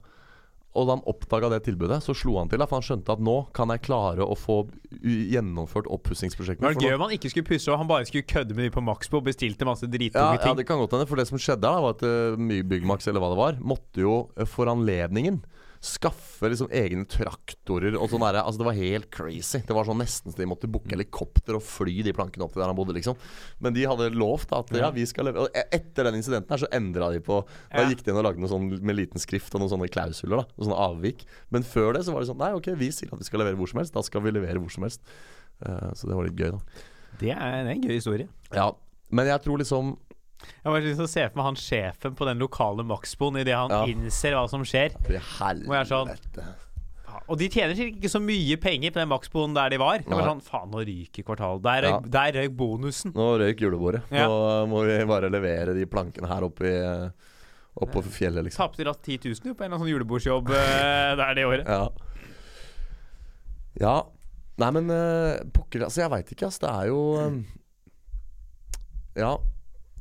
Og 0.74 0.88
da 0.88 0.96
han 0.96 1.04
oppdaga 1.06 1.52
det 1.52 1.60
tilbudet, 1.68 2.00
så 2.02 2.14
slo 2.18 2.34
han 2.40 2.50
til. 2.50 2.62
For 2.66 2.80
han 2.80 2.86
skjønte 2.86 3.14
at 3.14 3.22
nå 3.22 3.36
kan 3.54 3.70
jeg 3.70 3.84
klare 3.86 4.26
å 4.26 4.34
få 4.38 4.64
gjennomført 5.04 5.86
oppussingsprosjektet. 5.94 6.64
Det 6.64 6.72
var 6.72 6.88
gøy 6.88 6.96
om 6.96 7.04
han 7.06 7.14
ikke 7.14 7.30
skulle 7.30 7.46
pusse, 7.46 7.70
og 7.70 7.78
han 7.78 7.90
bare 7.90 8.08
skulle 8.08 8.26
kødde 8.26 8.56
med 8.58 8.66
de 8.66 8.74
på 8.74 8.82
Maxbo 8.82 9.20
og 9.20 9.28
bestilte 9.28 9.68
masse 9.68 9.86
ja, 9.86 9.92
drittunge 9.92 10.34
ja, 10.34 10.42
ting. 10.42 10.58
det 10.58 10.66
kan 10.66 10.82
godt 10.82 10.96
hende. 10.96 11.06
For 11.10 11.20
det 11.20 11.28
som 11.30 11.38
skjedde 11.38 11.62
da, 11.66 11.76
var 11.84 11.94
at 11.94 12.02
uh, 12.02 12.62
Byggmax 12.74 13.06
eller 13.10 13.22
hva 13.22 13.30
det 13.34 13.40
var, 13.40 13.60
måtte 13.74 14.02
jo 14.02 14.16
uh, 14.34 14.46
for 14.50 14.70
anledningen 14.72 15.44
skaffe 15.84 16.48
liksom 16.48 16.70
egne 16.74 17.04
traktorer 17.10 17.96
og 17.98 18.08
sånn 18.10 18.22
derre 18.24 18.44
Altså, 18.44 18.62
det 18.62 18.66
var 18.68 18.78
helt 18.78 19.08
crazy. 19.12 19.60
Det 19.66 19.76
var 19.76 19.86
sånn 19.88 20.00
nesten 20.00 20.32
så 20.32 20.40
de 20.40 20.48
måtte 20.48 20.70
booke 20.70 20.92
helikopter 20.92 21.58
og 21.58 21.64
fly 21.64 21.98
de 22.06 22.14
plankene 22.16 22.46
opp 22.46 22.54
til 22.54 22.62
der 22.62 22.70
han 22.70 22.78
bodde, 22.78 22.96
liksom. 22.96 23.18
Men 23.64 23.76
de 23.76 23.84
hadde 23.88 24.08
lovt 24.16 24.54
at 24.56 24.72
ja, 24.78 24.88
vi 24.94 25.04
skal 25.08 25.28
levere 25.28 25.46
Og 25.46 25.58
e- 25.58 25.66
etter 25.76 26.08
den 26.08 26.18
incidenten 26.20 26.54
her 26.54 26.64
så 26.64 26.70
endra 26.74 27.10
de 27.12 27.20
på 27.24 27.42
Da 27.68 27.84
gikk 27.90 28.04
de 28.04 28.12
inn 28.12 28.20
og 28.20 28.26
lagde 28.28 28.42
noe 28.42 28.52
sånn 28.52 28.70
med 28.80 28.98
liten 28.98 29.22
skrift 29.22 29.54
og 29.54 29.62
noen 29.62 29.74
sånne 29.74 29.90
klausuler, 29.92 30.42
da. 30.42 30.48
Noen 30.56 30.70
sånne 30.70 30.80
avvik. 30.88 31.26
Men 31.54 31.68
før 31.68 31.94
det 31.98 32.06
så 32.08 32.16
var 32.16 32.24
det 32.24 32.30
sånn 32.32 32.40
Nei, 32.40 32.54
ok, 32.56 32.72
vi 32.80 32.90
sier 32.94 33.12
at 33.12 33.20
vi 33.20 33.28
skal 33.28 33.44
levere 33.44 33.58
hvor 33.60 33.70
som 33.70 33.80
helst. 33.82 33.94
Da 33.94 34.02
skal 34.04 34.24
vi 34.24 34.32
levere 34.34 34.60
hvor 34.62 34.72
som 34.72 34.86
helst. 34.86 35.04
Uh, 35.62 35.92
så 35.94 36.08
det 36.08 36.16
var 36.16 36.26
litt 36.26 36.40
gøy, 36.40 36.56
da. 36.56 36.90
Det 37.20 37.30
det 37.30 37.36
er 37.36 37.70
en 37.70 37.84
gøy 37.84 37.94
historie. 37.94 38.28
Ja. 38.54 38.72
Men 39.14 39.28
jeg 39.30 39.42
tror 39.44 39.60
liksom 39.60 39.94
Jeg 40.48 40.72
har 40.72 40.84
lyst 40.84 41.00
til 41.00 41.06
å 41.06 41.12
se 41.14 41.24
for 41.28 41.40
meg 41.40 41.48
han 41.50 41.60
sjefen 41.60 42.18
på 42.18 42.28
den 42.28 42.42
lokale 42.42 42.84
Maxboen 42.86 43.40
idet 43.40 43.56
han 43.56 43.70
Ja. 43.70 43.84
innser 43.86 44.36
hva 44.36 44.48
som 44.50 44.64
skjer. 44.64 44.94
Og. 44.94 45.86
Sånn 45.86 46.14
Og 47.28 47.38
de 47.38 47.48
tjener 47.48 47.76
sikkert 47.78 48.00
ikke 48.02 48.10
så 48.10 48.20
mye 48.20 48.56
penger 48.60 48.90
på 48.90 49.00
den 49.00 49.08
Maxboen 49.08 49.54
der 49.54 49.70
de 49.70 49.78
var. 49.78 49.98
Det 49.98 50.10
var 50.10 50.28
sånn 50.28 50.42
Faen, 50.42 50.70
nå 50.70 50.82
ryker 50.84 51.22
kvartalet. 51.24 51.62
Der 51.62 51.82
Ja. 51.88 52.00
der 52.00 52.32
røyk 52.40 52.56
bonusen. 52.56 53.12
Nå 53.14 53.38
røyk 53.38 53.60
julebordet. 53.60 54.02
Ja. 54.10 54.26
Nå 54.28 54.66
må 54.68 54.84
vi 54.84 55.04
bare 55.04 55.30
levere 55.30 55.74
de 55.74 55.86
plankene 55.86 56.26
her 56.28 56.42
oppe 56.42 56.64
i 56.64 57.10
Oppå 57.74 58.04
fjellet, 58.06 58.44
liksom. 58.46 58.68
Tapte 58.68 58.84
da 58.86 58.92
10 58.94 59.18
000 59.34 59.48
jo 59.50 59.54
på 59.58 59.64
en 59.64 59.72
eller 59.72 59.74
annen 59.74 59.82
sånn 59.82 59.90
julebordsjobb 59.90 60.50
eh, 60.54 61.16
der 61.20 61.34
det 61.34 61.46
året. 61.48 61.66
Ja. 61.66 61.88
ja. 63.82 63.94
Nei, 64.62 64.68
men 64.76 64.90
uh, 64.94 65.42
pokker 65.50 65.82
Altså, 65.82 66.04
jeg 66.04 66.12
veit 66.12 66.30
ikke, 66.30 66.46
ass. 66.46 66.60
Det 66.62 66.70
er 66.70 66.86
jo 66.92 67.00
um, 67.18 67.40
Ja. 69.18 69.32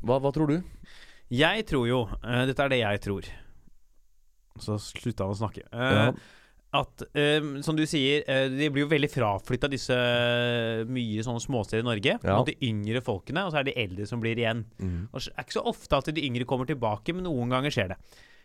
Hva, 0.04 0.20
hva 0.20 0.32
tror 0.36 0.52
du? 0.52 0.58
Jeg 1.34 1.66
tror 1.70 1.88
jo 1.90 2.04
uh, 2.12 2.44
Dette 2.50 2.66
er 2.66 2.72
det 2.74 2.82
jeg 2.84 3.04
tror. 3.06 3.28
Så 4.62 4.78
slutta 4.84 5.26
han 5.26 5.34
å 5.34 5.40
snakke. 5.40 5.64
Uh, 5.74 5.94
Ja. 5.94 6.08
at 6.84 7.06
uh, 7.16 7.48
Som 7.66 7.78
du 7.78 7.86
sier, 7.90 8.26
uh, 8.28 8.50
de 8.52 8.68
blir 8.74 8.84
jo 8.84 8.92
veldig 8.92 9.10
fraflytta 9.10 9.70
disse 9.72 9.96
mye 10.90 11.24
sånne 11.26 11.42
småsteder 11.42 11.82
i 11.82 11.88
Norge. 11.88 12.18
Ja. 12.22 12.38
De 12.46 12.58
yngre 12.68 13.02
folkene, 13.06 13.46
og 13.48 13.54
så 13.54 13.62
er 13.62 13.68
det 13.68 13.74
de 13.74 13.86
eldre 13.88 14.10
som 14.10 14.22
blir 14.22 14.38
igjen. 14.38 14.66
Mm. 14.82 15.08
Og 15.10 15.24
det 15.24 15.34
er 15.34 15.48
ikke 15.48 15.58
så 15.58 15.66
ofte 15.74 16.04
at 16.04 16.14
de 16.14 16.28
yngre 16.28 16.48
kommer 16.50 16.70
tilbake, 16.70 17.16
men 17.16 17.26
noen 17.30 17.56
ganger 17.56 17.74
skjer 17.74 17.94
det. 17.96 18.00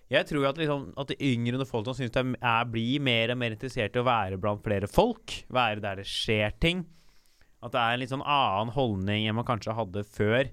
Jeg 0.09 0.24
tror 0.30 0.46
at, 0.48 0.56
liksom, 0.56 0.86
at 0.96 1.11
de 1.11 1.18
yngre 1.20 1.66
folk 1.68 1.84
som 1.84 1.96
syns 1.98 2.14
de 2.14 2.22
er, 2.40 2.68
blir 2.72 3.02
mer 3.04 3.34
og 3.34 3.42
mer 3.42 3.52
interessert 3.52 3.96
i 3.96 4.00
å 4.00 4.06
være 4.09 4.38
blant 4.40 4.62
flere 4.64 4.88
folk, 4.88 5.34
være 5.52 5.82
der 5.84 6.00
det 6.00 6.06
skjer 6.09 6.54
ting. 6.62 6.86
At 7.61 7.74
det 7.74 7.82
er 7.82 7.92
en 7.92 8.00
litt 8.00 8.14
sånn 8.14 8.24
annen 8.24 8.72
holdning 8.72 9.26
enn 9.28 9.36
man 9.36 9.44
kanskje 9.44 9.74
hadde 9.76 10.06
før. 10.09 10.48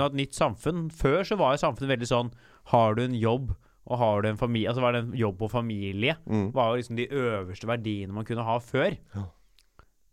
Av 0.00 0.06
et 0.10 0.18
nytt 0.18 0.32
samfunn. 0.34 0.90
Før 0.90 1.22
så 1.24 1.36
var 1.36 1.52
jo 1.54 1.62
samfunnet 1.66 1.92
veldig 1.98 2.08
sånn 2.10 2.32
Har 2.72 2.94
du 2.94 3.02
en 3.04 3.14
jobb, 3.14 3.54
og 3.86 3.98
har 3.98 4.22
du 4.22 4.28
en 4.30 4.36
familie 4.40 4.68
Altså 4.70 4.80
var 4.80 4.92
det 4.92 5.04
en 5.04 5.12
jobb 5.16 5.42
og 5.42 5.50
familie 5.50 6.16
Mm. 6.26 6.52
var 6.52 6.72
jo 6.72 6.80
liksom 6.82 6.96
de 6.96 7.06
øverste 7.08 7.66
verdiene 7.68 8.12
man 8.12 8.24
kunne 8.24 8.42
ha 8.44 8.58
før. 8.58 8.96
Ja. 9.14 9.24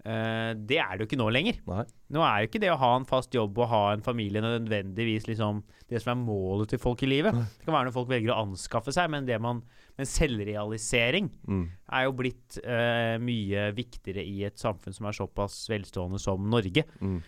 Uh, 0.02 0.56
det 0.58 0.80
er 0.82 0.98
det 0.98 1.04
jo 1.04 1.06
ikke 1.12 1.18
nå 1.22 1.28
lenger. 1.30 1.60
Nei. 1.70 1.84
Nå 2.10 2.24
er 2.26 2.42
jo 2.42 2.48
ikke 2.50 2.60
det 2.64 2.72
å 2.74 2.78
ha 2.82 2.96
en 2.98 3.06
fast 3.06 3.32
jobb 3.38 3.60
og 3.62 3.68
ha 3.70 3.82
en 3.94 4.02
familie 4.02 4.42
nødvendigvis 4.42 5.28
liksom 5.30 5.60
det 5.92 6.02
som 6.02 6.16
er 6.16 6.24
målet 6.26 6.70
til 6.74 6.80
folk 6.82 7.04
i 7.06 7.10
livet. 7.12 7.32
Det 7.38 7.68
kan 7.68 7.76
være 7.76 7.86
når 7.92 7.94
folk 7.94 8.10
velger 8.10 8.34
å 8.34 8.40
anskaffe 8.48 8.90
seg, 8.92 9.12
men 9.14 9.26
det 9.30 9.40
man 9.40 9.62
Men 9.98 10.06
selvrealisering 10.08 11.30
Mm. 11.48 11.70
er 11.92 12.04
jo 12.08 12.12
blitt 12.14 12.58
uh, 12.66 13.20
mye 13.22 13.72
viktigere 13.76 14.24
i 14.26 14.44
et 14.48 14.56
samfunn 14.58 14.94
som 14.96 15.06
er 15.06 15.12
såpass 15.12 15.68
velstående 15.70 16.20
som 16.20 16.50
Norge 16.50 16.84
Mm. 17.00 17.22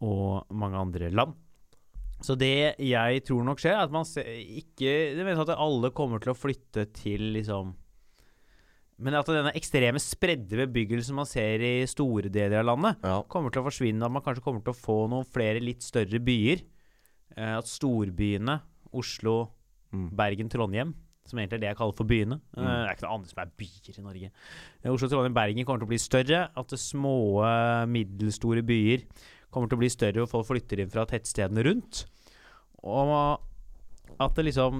og 0.00 0.46
mange 0.50 0.76
andre 0.80 1.10
land. 1.10 1.34
Så 2.22 2.36
det 2.38 2.76
jeg 2.78 3.24
tror 3.26 3.42
nok 3.44 3.58
skjer, 3.58 3.74
er 3.74 3.84
at 3.84 3.90
man 3.92 4.04
ikke 4.04 4.92
Det 5.16 5.24
mener 5.26 5.42
at 5.42 5.58
alle 5.58 5.90
kommer 5.90 6.20
til 6.22 6.32
å 6.32 6.38
flytte 6.38 6.86
til 6.94 7.32
liksom 7.34 7.74
Men 9.02 9.14
at 9.18 9.26
denne 9.26 9.52
ekstreme 9.58 9.98
spredde 10.00 10.54
bebyggelsen 10.62 11.14
man 11.18 11.26
ser 11.26 11.58
i 11.66 11.84
store 11.90 12.30
deler 12.30 12.60
av 12.62 12.66
landet, 12.70 12.96
Ja. 13.02 13.22
kommer 13.22 13.50
til 13.50 13.60
å 13.62 13.66
forsvinne. 13.66 14.04
At 14.06 14.12
man 14.14 14.22
kanskje 14.22 14.44
kommer 14.44 14.62
til 14.62 14.72
å 14.72 14.78
få 14.78 15.08
noen 15.10 15.26
flere 15.26 15.60
litt 15.60 15.82
større 15.82 16.20
byer. 16.22 16.62
Eh, 17.36 17.58
at 17.58 17.64
storbyene, 17.66 18.60
Oslo, 18.94 19.50
Mm. 19.92 20.10
Bergen, 20.14 20.48
Trondheim 20.48 20.94
som 21.26 21.38
egentlig 21.38 21.54
er 21.54 21.58
det 21.58 21.68
jeg 21.72 21.76
kaller 21.76 21.96
for 21.96 22.04
byene. 22.04 22.34
Eh, 22.56 22.62
Det 22.62 22.88
er 22.90 22.94
ikke 22.94 23.02
noe 23.06 23.14
annet 23.18 23.28
som 23.30 23.42
er 23.42 23.50
byer 23.56 23.98
i 23.98 24.02
Norge. 24.02 24.30
Eh, 24.84 24.90
Oslo, 24.90 25.08
Trondheim, 25.08 25.34
Bergen 25.34 25.64
kommer 25.64 25.80
til 25.80 25.86
å 25.86 25.92
bli 25.94 25.98
større. 25.98 26.50
At 26.56 26.68
det 26.68 26.78
små, 26.78 27.42
middelstore 27.88 28.62
byer 28.62 29.02
kommer 29.54 29.68
til 29.70 29.78
å 29.78 29.84
bli 29.84 29.92
større, 29.92 30.24
og 30.24 30.30
folk 30.30 30.46
flytter 30.50 30.76
inn 30.82 30.92
fra 30.92 31.06
tettstedene 31.08 31.64
rundt. 31.66 31.94
Og 32.84 33.06
at 34.20 34.32
det 34.36 34.44
liksom 34.50 34.74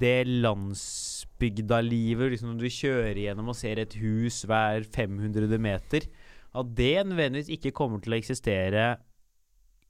Det 0.00 0.20
landsbygdalivet 0.28 2.30
liksom 2.32 2.48
Når 2.52 2.60
du 2.62 2.70
kjører 2.72 3.16
gjennom 3.20 3.50
og 3.52 3.58
ser 3.58 3.76
et 3.82 3.94
hus 4.00 4.36
hver 4.48 4.78
500 4.86 5.58
meter 5.60 6.00
At 6.54 6.66
det 6.78 7.04
nødvendigvis 7.04 7.52
ikke 7.58 7.76
kommer 7.76 7.98
til 8.00 8.12
å 8.14 8.20
eksistere 8.20 8.84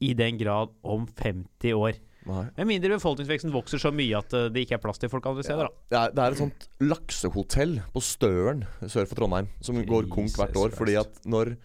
i 0.03 0.15
den 0.15 0.39
grad 0.39 0.69
om 0.87 1.07
50 1.11 1.75
år. 1.75 1.97
Med 2.29 2.69
mindre 2.69 2.99
befolkningsveksten 2.99 3.51
vokser 3.51 3.81
så 3.83 3.91
mye 3.95 4.19
at 4.19 4.35
eh, 4.37 4.51
det 4.53 4.63
ikke 4.63 4.77
er 4.77 4.83
plass 4.83 5.01
til 5.03 5.11
folk 5.11 5.27
andre 5.27 5.43
steder. 5.43 5.67
da 5.67 5.71
Det 5.91 5.99
er, 5.99 6.13
det 6.15 6.23
et 6.37 6.43
sånt 6.43 6.67
laksehotell 6.85 7.75
på 7.95 8.01
Støren 8.05 8.61
sør 8.85 9.09
for 9.09 9.19
Trondheim 9.19 9.49
som 9.65 9.81
går 9.89 10.07
konk 10.13 10.37
hvert 10.37 10.55
år. 10.55 10.71
Christ. 10.71 10.79
Fordi 10.79 10.95
at 11.01 11.13
når, 11.27 11.57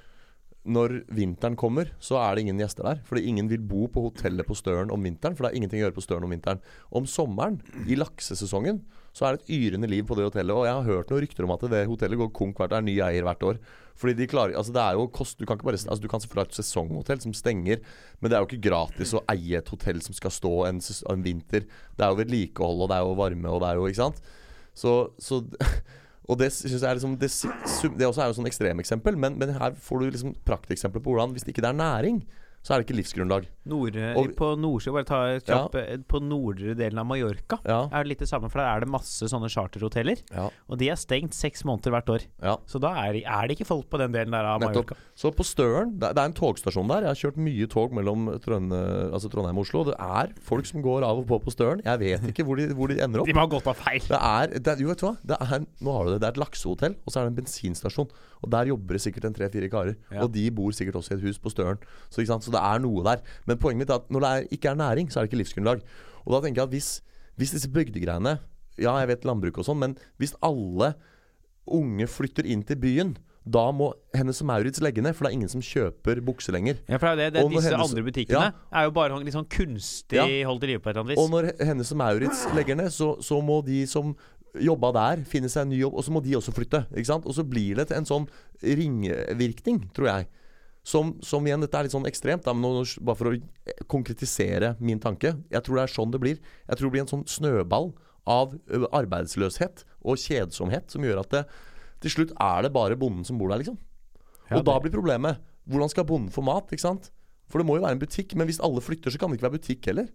når 0.64 1.02
vinteren 1.12 1.58
kommer, 1.60 1.90
så 2.00 2.18
er 2.22 2.36
det 2.36 2.46
ingen 2.46 2.62
gjester 2.62 2.88
der. 2.88 3.00
Fordi 3.08 3.26
ingen 3.28 3.50
vil 3.52 3.64
bo 3.68 3.90
på 3.92 4.06
hotellet 4.06 4.48
på 4.48 4.56
Støren 4.56 4.92
om 4.96 5.04
vinteren, 5.04 5.36
for 5.36 5.46
det 5.46 5.52
er 5.52 5.60
ingenting 5.60 5.82
å 5.82 5.88
gjøre 5.88 5.98
på 5.98 6.04
Støren 6.06 6.28
om 6.28 6.32
vinteren. 6.32 6.62
Om 6.96 7.08
sommeren, 7.10 7.60
i 7.84 7.98
laksesesongen, 8.00 8.80
så 9.14 9.28
er 9.28 9.36
det 9.36 9.44
et 9.44 9.54
yrende 9.60 9.90
liv 9.92 10.06
på 10.08 10.16
det 10.18 10.26
hotellet. 10.26 10.56
Og 10.56 10.66
jeg 10.66 10.78
har 10.78 10.88
hørt 10.88 11.12
noen 11.12 11.24
rykter 11.26 11.46
om 11.46 11.54
at 11.54 11.66
det 11.74 11.84
hotellet 11.90 12.22
går 12.22 12.32
konk 12.34 12.62
hvert 12.62 12.76
år, 12.78 12.86
ny 12.86 12.96
eier 13.04 13.28
hvert 13.28 13.44
år. 13.46 13.60
Fordi 14.00 14.16
de 14.18 14.30
klarer 14.30 14.56
Altså, 14.58 14.74
det 14.74 14.82
er 14.82 14.96
jo 14.98 15.04
kost 15.14 15.38
Du 15.38 15.46
kan 15.46 15.54
ikke 15.54 15.68
bare 15.68 15.78
Altså, 15.78 16.02
du 16.02 16.08
kan 16.10 16.22
selvfølgelig 16.24 16.48
ha 16.48 16.50
et 16.50 16.58
sesonghotell 16.58 17.20
som 17.22 17.36
stenger, 17.38 17.84
men 18.20 18.32
det 18.32 18.38
er 18.38 18.42
jo 18.42 18.50
ikke 18.50 18.70
gratis 18.72 19.14
å 19.14 19.22
eie 19.30 19.60
et 19.60 19.70
hotell 19.70 20.02
som 20.02 20.18
skal 20.18 20.34
stå 20.34 20.54
en, 20.70 20.80
en 21.14 21.26
vinter. 21.28 21.68
Det 21.94 22.06
er 22.06 22.10
jo 22.10 22.22
vedlikehold, 22.24 22.82
og 22.82 22.90
det 22.90 22.98
er 22.98 23.06
jo 23.06 23.20
varme, 23.20 23.52
og 23.52 23.62
det 23.62 23.70
er 23.70 23.82
jo 23.82 23.92
Ikke 23.92 24.02
sant? 24.02 24.24
Så, 24.74 24.94
så 25.22 25.44
Og 26.32 26.40
det 26.40 26.54
synes 26.56 26.82
jeg 26.82 26.88
er 26.88 26.96
liksom 26.96 27.18
Det, 27.20 27.30
det 28.00 28.08
også 28.08 28.22
er 28.24 28.30
jo 28.32 28.38
sånn 28.38 28.48
ekstremeksempel, 28.48 29.18
men, 29.20 29.36
men 29.40 29.52
her 29.58 29.76
får 29.76 30.00
du 30.00 30.06
liksom 30.08 30.36
prakteksempler 30.48 31.04
på 31.04 31.12
hvordan 31.12 31.36
Hvis 31.36 31.44
det 31.44 31.56
ikke 31.56 31.66
er 31.68 31.76
næring, 31.76 32.24
så 32.64 32.74
er 32.74 32.80
det 32.82 32.88
ikke 32.88 32.96
livsgrunnlag. 33.02 33.46
Nord, 33.68 33.96
Og- 34.18 34.36
på 34.36 34.48
nordsida, 34.60 34.94
bare 34.96 35.06
ta 35.08 35.20
kjapp 35.40 35.76
ja. 35.76 35.98
På 36.08 36.20
nordre 36.24 36.74
delen 36.76 37.00
av 37.00 37.06
Mallorca 37.08 37.60
Ja. 37.66 37.82
er 37.92 38.04
det 38.04 38.08
litt 38.14 38.20
det 38.20 38.28
samme, 38.30 38.50
for 38.52 38.60
der 38.60 38.68
er 38.76 38.80
det 38.82 38.90
masse 38.90 39.24
sånne 39.28 39.48
charterhoteller. 39.52 40.18
Ja. 40.32 40.50
Og 40.70 40.78
de 40.80 40.90
er 40.90 40.96
stengt 40.96 41.34
seks 41.34 41.64
måneder 41.64 41.92
hvert 41.92 42.10
år. 42.10 42.26
ja. 42.42 42.56
Så 42.68 42.80
da 42.80 42.92
er, 43.06 43.14
de- 43.14 43.24
er 43.26 43.48
det 43.48 43.58
ikke 43.58 43.68
folk 43.68 43.90
på 43.90 43.98
den 44.00 44.12
delen 44.12 44.32
der 44.32 44.44
av 44.46 44.60
Nettopp. 44.62 44.90
Mallorca. 44.90 44.96
Så 45.16 45.32
på 45.36 45.44
Støren, 45.44 45.98
det, 46.00 46.16
det 46.16 46.18
er 46.24 46.26
en 46.26 46.34
togstasjon 46.34 46.88
der. 46.88 47.02
Jeg 47.04 47.12
har 47.12 47.22
kjørt 47.32 47.38
mye 47.38 47.68
tog 47.70 47.92
mellom 47.94 48.40
Trønne, 48.40 49.12
altså 49.14 49.30
Trondheim 49.30 49.58
og 49.58 49.66
Oslo. 49.68 49.84
Det 49.86 49.96
er 50.00 50.34
folk 50.42 50.66
som 50.66 50.82
går 50.82 51.04
av 51.04 51.20
og 51.20 51.28
på 51.28 51.40
på 51.44 51.52
Støren. 51.52 51.82
Jeg 51.84 52.00
vet 52.00 52.22
ikke 52.34 52.46
hvor 52.48 52.56
de, 52.58 52.68
hvor 52.74 52.88
de 52.88 53.00
ender 53.00 53.20
opp. 53.20 53.28
De 53.28 53.34
må 53.34 53.40
ha 53.44 53.48
gått 53.48 53.68
av 53.68 53.76
feil. 53.76 54.00
Det 54.00 54.20
er, 54.20 54.48
det, 54.60 54.80
jo, 54.80 54.88
vet 54.88 54.98
du 55.00 55.08
hva? 55.08 55.18
Det 55.24 55.38
er, 55.40 55.66
nå 55.84 55.92
har 55.98 56.06
du 56.06 56.12
det. 56.12 56.20
Det 56.22 56.28
er 56.28 56.32
et 56.38 56.44
laksehotell, 56.48 56.96
og 57.06 57.12
så 57.12 57.20
er 57.20 57.30
det 57.30 57.34
en 57.38 57.44
bensinstasjon. 57.44 58.10
Og 58.44 58.52
der 58.52 58.68
jobber 58.68 58.94
det 58.98 59.02
sikkert 59.02 59.26
en 59.30 59.34
tre-fire 59.34 59.70
karer. 59.72 59.96
Ja. 60.12 60.24
Og 60.26 60.32
de 60.34 60.50
bor 60.52 60.72
sikkert 60.76 60.96
også 61.00 61.14
i 61.14 61.18
et 61.18 61.24
hus 61.24 61.40
på 61.40 61.50
Støren. 61.54 61.78
Så, 62.12 62.26
så 62.28 62.52
det 62.52 62.60
er 62.60 62.80
noe 62.84 63.04
der. 63.08 63.22
Men 63.48 63.58
poenget 63.58 63.86
mitt 63.86 63.90
er 63.94 64.02
at 64.02 64.10
når 64.12 64.20
det 64.26 64.30
er, 64.34 64.48
ikke 64.58 64.70
er 64.74 64.76
næring, 64.76 65.10
så 65.12 65.20
er 65.20 65.24
det 65.26 65.32
ikke 65.32 65.42
livsgrunnlag. 65.44 65.82
Og 66.26 66.34
da 66.36 66.42
tenker 66.44 66.62
jeg 66.62 66.68
at 66.68 66.76
hvis, 66.76 66.90
hvis 67.40 67.52
disse 67.56 67.70
bygdegreiene 67.72 68.40
Ja, 68.82 68.96
jeg 68.98 69.08
vet 69.08 69.26
landbruk 69.30 69.60
og 69.62 69.66
sånn, 69.68 69.78
men 69.78 69.92
hvis 70.18 70.34
alle 70.42 70.96
unge 71.70 72.08
flytter 72.10 72.48
inn 72.50 72.64
til 72.66 72.80
byen, 72.82 73.12
da 73.46 73.68
må 73.76 73.92
Hennes 74.16 74.40
og 74.42 74.48
Maurits 74.50 74.82
legge 74.82 75.04
ned, 75.04 75.14
for 75.14 75.28
det 75.28 75.34
er 75.34 75.38
ingen 75.38 75.52
som 75.52 75.62
kjøper 75.62 76.22
bukse 76.26 76.52
lenger. 76.56 76.80
Ja, 76.90 76.98
for 76.98 77.14
det, 77.20 77.28
er 77.28 77.36
det, 77.36 77.44
Og 77.44 77.52
disse 77.52 77.70
hennes- 77.70 77.92
andre 77.92 78.04
butikkene 78.08 78.40
Ja. 78.48 78.52
er 78.72 78.84
jo 78.88 78.92
bare 78.92 79.20
litt 79.24 79.34
sånn 79.36 79.46
kunstig 79.48 80.16
Ja. 80.18 80.26
holdt 80.48 80.64
i 80.64 80.68
live 80.68 80.80
på 80.80 80.90
et 80.90 80.96
eller 80.96 81.04
annet 81.04 81.18
vis. 81.18 81.20
Og 81.20 81.30
når 81.30 81.52
Hennes 81.66 81.92
og 81.92 81.98
Maurits 81.98 82.46
legger 82.56 82.76
ned, 82.76 82.88
så, 82.92 83.18
så 83.22 83.42
må 83.44 83.64
de 83.66 83.86
som 83.86 84.16
jobba 84.62 84.92
der, 84.96 85.24
finne 85.30 85.50
seg 85.50 85.66
en 85.66 85.74
ny 85.74 85.80
jobb, 85.82 85.98
og 85.98 86.06
så 86.06 86.14
må 86.14 86.22
de 86.24 86.36
også 86.38 86.54
flytte. 86.54 86.84
Ikke 86.94 87.10
sant? 87.10 87.28
Og 87.30 87.36
så 87.38 87.46
blir 87.48 87.80
det 87.80 87.90
en 87.96 88.08
sånn 88.08 88.28
ringvirkning, 88.62 89.84
tror 89.96 90.10
jeg. 90.10 90.30
Som, 90.84 91.14
som 91.24 91.46
igjen, 91.48 91.64
dette 91.64 91.80
er 91.80 91.88
litt 91.88 91.96
sånn 91.96 92.10
ekstremt, 92.10 92.44
da, 92.44 92.54
men 92.54 92.84
bare 93.08 93.20
for 93.20 93.32
å 93.32 93.86
konkretisere 93.92 94.74
min 94.84 95.00
tanke. 95.04 95.32
Jeg 95.54 95.64
tror 95.64 95.80
det 95.80 95.86
er 95.86 95.94
sånn 95.94 96.12
det 96.12 96.22
blir. 96.22 96.42
Jeg 96.68 96.80
tror 96.80 96.90
det 96.90 96.96
blir 96.98 97.06
en 97.06 97.14
sånn 97.14 97.28
snøball 97.30 97.94
av 98.30 98.56
arbeidsløshet 98.96 99.86
og 100.04 100.20
kjedsomhet 100.20 100.92
som 100.92 101.04
gjør 101.04 101.24
at 101.24 101.34
det 101.34 101.44
til 102.04 102.12
slutt 102.12 102.34
er 102.44 102.66
det 102.66 102.74
bare 102.76 103.00
bonden 103.00 103.24
som 103.28 103.40
bor 103.40 103.52
der, 103.52 103.62
liksom. 103.64 103.78
Ja, 104.50 104.60
og 104.60 104.66
da 104.68 104.76
blir 104.84 104.92
problemet 104.92 105.40
hvordan 105.72 105.92
skal 105.92 106.08
bonden 106.08 106.34
få 106.36 106.44
mat, 106.44 106.68
ikke 106.72 106.84
sant? 106.84 107.10
For 107.52 107.62
det 107.62 107.68
må 107.68 107.78
jo 107.78 107.86
være 107.86 107.96
en 107.96 108.02
butikk, 108.02 108.36
men 108.36 108.50
hvis 108.50 108.60
alle 108.64 108.84
flytter, 108.84 109.14
så 109.14 109.20
kan 109.20 109.32
det 109.32 109.40
ikke 109.40 109.48
være 109.48 109.60
butikk 109.60 109.88
heller. 109.88 110.10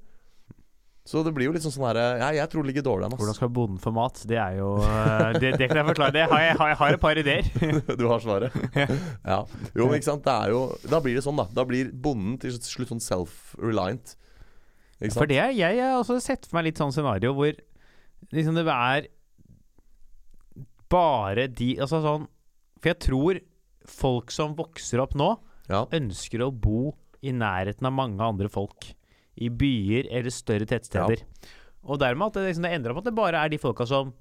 Så 1.09 1.23
det 1.25 1.33
blir 1.33 1.49
jo 1.49 1.55
litt 1.55 1.65
sånn 1.65 1.73
sånn 1.73 1.87
herre 1.89 2.05
ja, 2.21 2.29
Jeg 2.37 2.51
tror 2.53 2.65
det 2.65 2.69
ligger 2.75 2.85
dårlig 2.85 3.07
an, 3.09 3.15
Hvordan 3.17 3.37
skal 3.39 3.49
bonden 3.57 3.81
få 3.81 3.93
mat? 3.97 4.21
Det 4.29 4.37
er 4.37 4.59
jo 4.59 4.75
eh, 4.85 5.39
Det, 5.41 5.55
det 5.57 5.69
kan 5.71 5.81
jeg 5.81 5.89
forklare. 5.89 6.13
Det 6.13 6.25
har 6.29 6.43
jeg, 6.45 6.57
har, 6.59 6.73
jeg 6.75 6.79
har 6.83 6.97
et 6.97 7.03
par 7.05 7.21
ideer. 7.23 7.49
du 8.01 8.05
har 8.11 8.21
svaret. 8.25 8.57
ja. 9.33 9.39
Jo, 9.73 9.87
men 9.87 9.97
ikke 9.97 10.11
sant. 10.11 10.27
Det 10.27 10.35
er 10.35 10.53
jo 10.53 10.61
Da 10.93 11.01
blir 11.05 11.17
det 11.17 11.25
sånn, 11.25 11.41
da. 11.41 11.47
Da 11.57 11.65
blir 11.69 11.93
bonden 11.93 12.37
til 12.43 12.59
slutt 12.61 12.93
sånn 12.93 13.01
self-reliant. 13.05 14.17
Ikke 14.99 15.15
sant? 15.15 15.23
For 15.23 15.31
det 15.31 15.41
jeg 15.57 15.81
har 15.81 15.97
også 15.97 16.19
sett 16.21 16.45
for 16.45 16.59
meg 16.59 16.69
litt 16.69 16.83
sånn 16.83 16.93
scenario 16.93 17.33
hvor 17.39 17.57
liksom 18.35 18.59
det 18.59 18.67
er 18.69 19.09
bare 20.91 21.47
de 21.53 21.71
Altså 21.79 22.01
sånn 22.05 22.27
For 22.81 22.91
jeg 22.93 23.01
tror 23.07 23.41
folk 23.89 24.33
som 24.35 24.57
vokser 24.59 25.01
opp 25.01 25.15
nå, 25.17 25.33
Ja. 25.71 25.87
ønsker 25.97 26.43
å 26.45 26.53
bo 26.53 26.93
i 27.25 27.33
nærheten 27.33 27.87
av 27.89 27.95
mange 27.97 28.21
andre 28.21 28.51
folk. 28.53 28.91
I 29.41 29.49
byer 29.51 30.09
eller 30.11 30.31
større 30.35 30.67
tettsteder. 30.69 31.23
Og 31.89 31.99
dermed 32.03 32.27
at 32.33 32.39
det, 32.41 32.47
liksom, 32.51 32.65
det 32.67 32.73
endrer 32.77 32.93
opp 32.95 33.03
at 33.05 33.09
det 33.11 33.15
bare 33.17 33.41
er 33.45 33.49
de 33.53 33.59
folka 33.63 33.87
som 33.87 34.13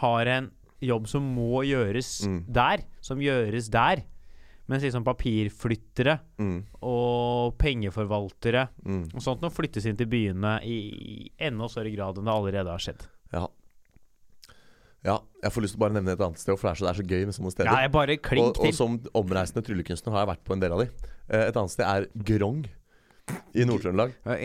har 0.00 0.26
en 0.26 0.50
jobb 0.82 1.06
som 1.08 1.22
må 1.36 1.62
gjøres 1.64 2.26
Mm. 2.26 2.40
der, 2.52 2.82
som 3.00 3.18
gjøres 3.22 3.70
der. 3.70 4.02
Mens 4.68 4.82
liksom 4.82 5.04
papirflyttere 5.06 6.18
Mm, 6.42 6.64
og 6.82 7.54
pengeforvaltere 7.56 8.64
mm, 8.84 9.04
og 9.14 9.22
sånt 9.22 9.40
nå 9.44 9.50
flyttes 9.54 9.86
inn 9.86 9.96
til 9.96 10.08
byene 10.10 10.56
i, 10.66 10.78
i 10.90 11.30
enda 11.38 11.68
større 11.70 11.92
grad 11.94 12.18
enn 12.18 12.26
det 12.26 12.34
allerede 12.34 12.72
har 12.74 12.82
skjedd. 12.82 13.06
ja. 13.32 13.46
Ja, 15.06 15.20
jeg 15.38 15.52
får 15.54 15.62
lyst 15.62 15.76
til 15.76 15.78
å 15.78 15.84
bare 15.84 15.94
nevne 15.94 16.14
et 16.16 16.22
annet 16.24 16.40
sted, 16.42 16.56
for 16.58 16.66
det 16.66 16.72
er 16.72 16.78
så, 16.80 16.86
det 16.86 16.90
er 16.90 16.98
så 16.98 17.04
gøy 17.06 17.26
med 17.28 17.34
sånne 17.36 17.50
steder. 17.54 17.68
Ja, 17.70 17.82
jeg 17.84 17.92
bare 17.94 18.16
klink 18.18 18.56
og, 18.58 18.64
og 18.66 18.72
som 18.74 18.96
omreisende 19.14 19.62
tryllekunstner 19.62 20.10
har 20.16 20.24
jeg 20.24 20.30
vært 20.32 20.42
på 20.48 20.56
en 20.56 20.64
del 20.64 20.74
av 20.74 20.80
de. 20.82 20.86
Eh, 21.28 21.44
Et 21.52 21.58
annet 21.60 21.70
sted 21.76 21.86
er 21.86 22.08
Grong 22.26 22.64
i 23.56 23.64
Nord-Trøndelag. 23.66 24.12
Hva 24.26 24.36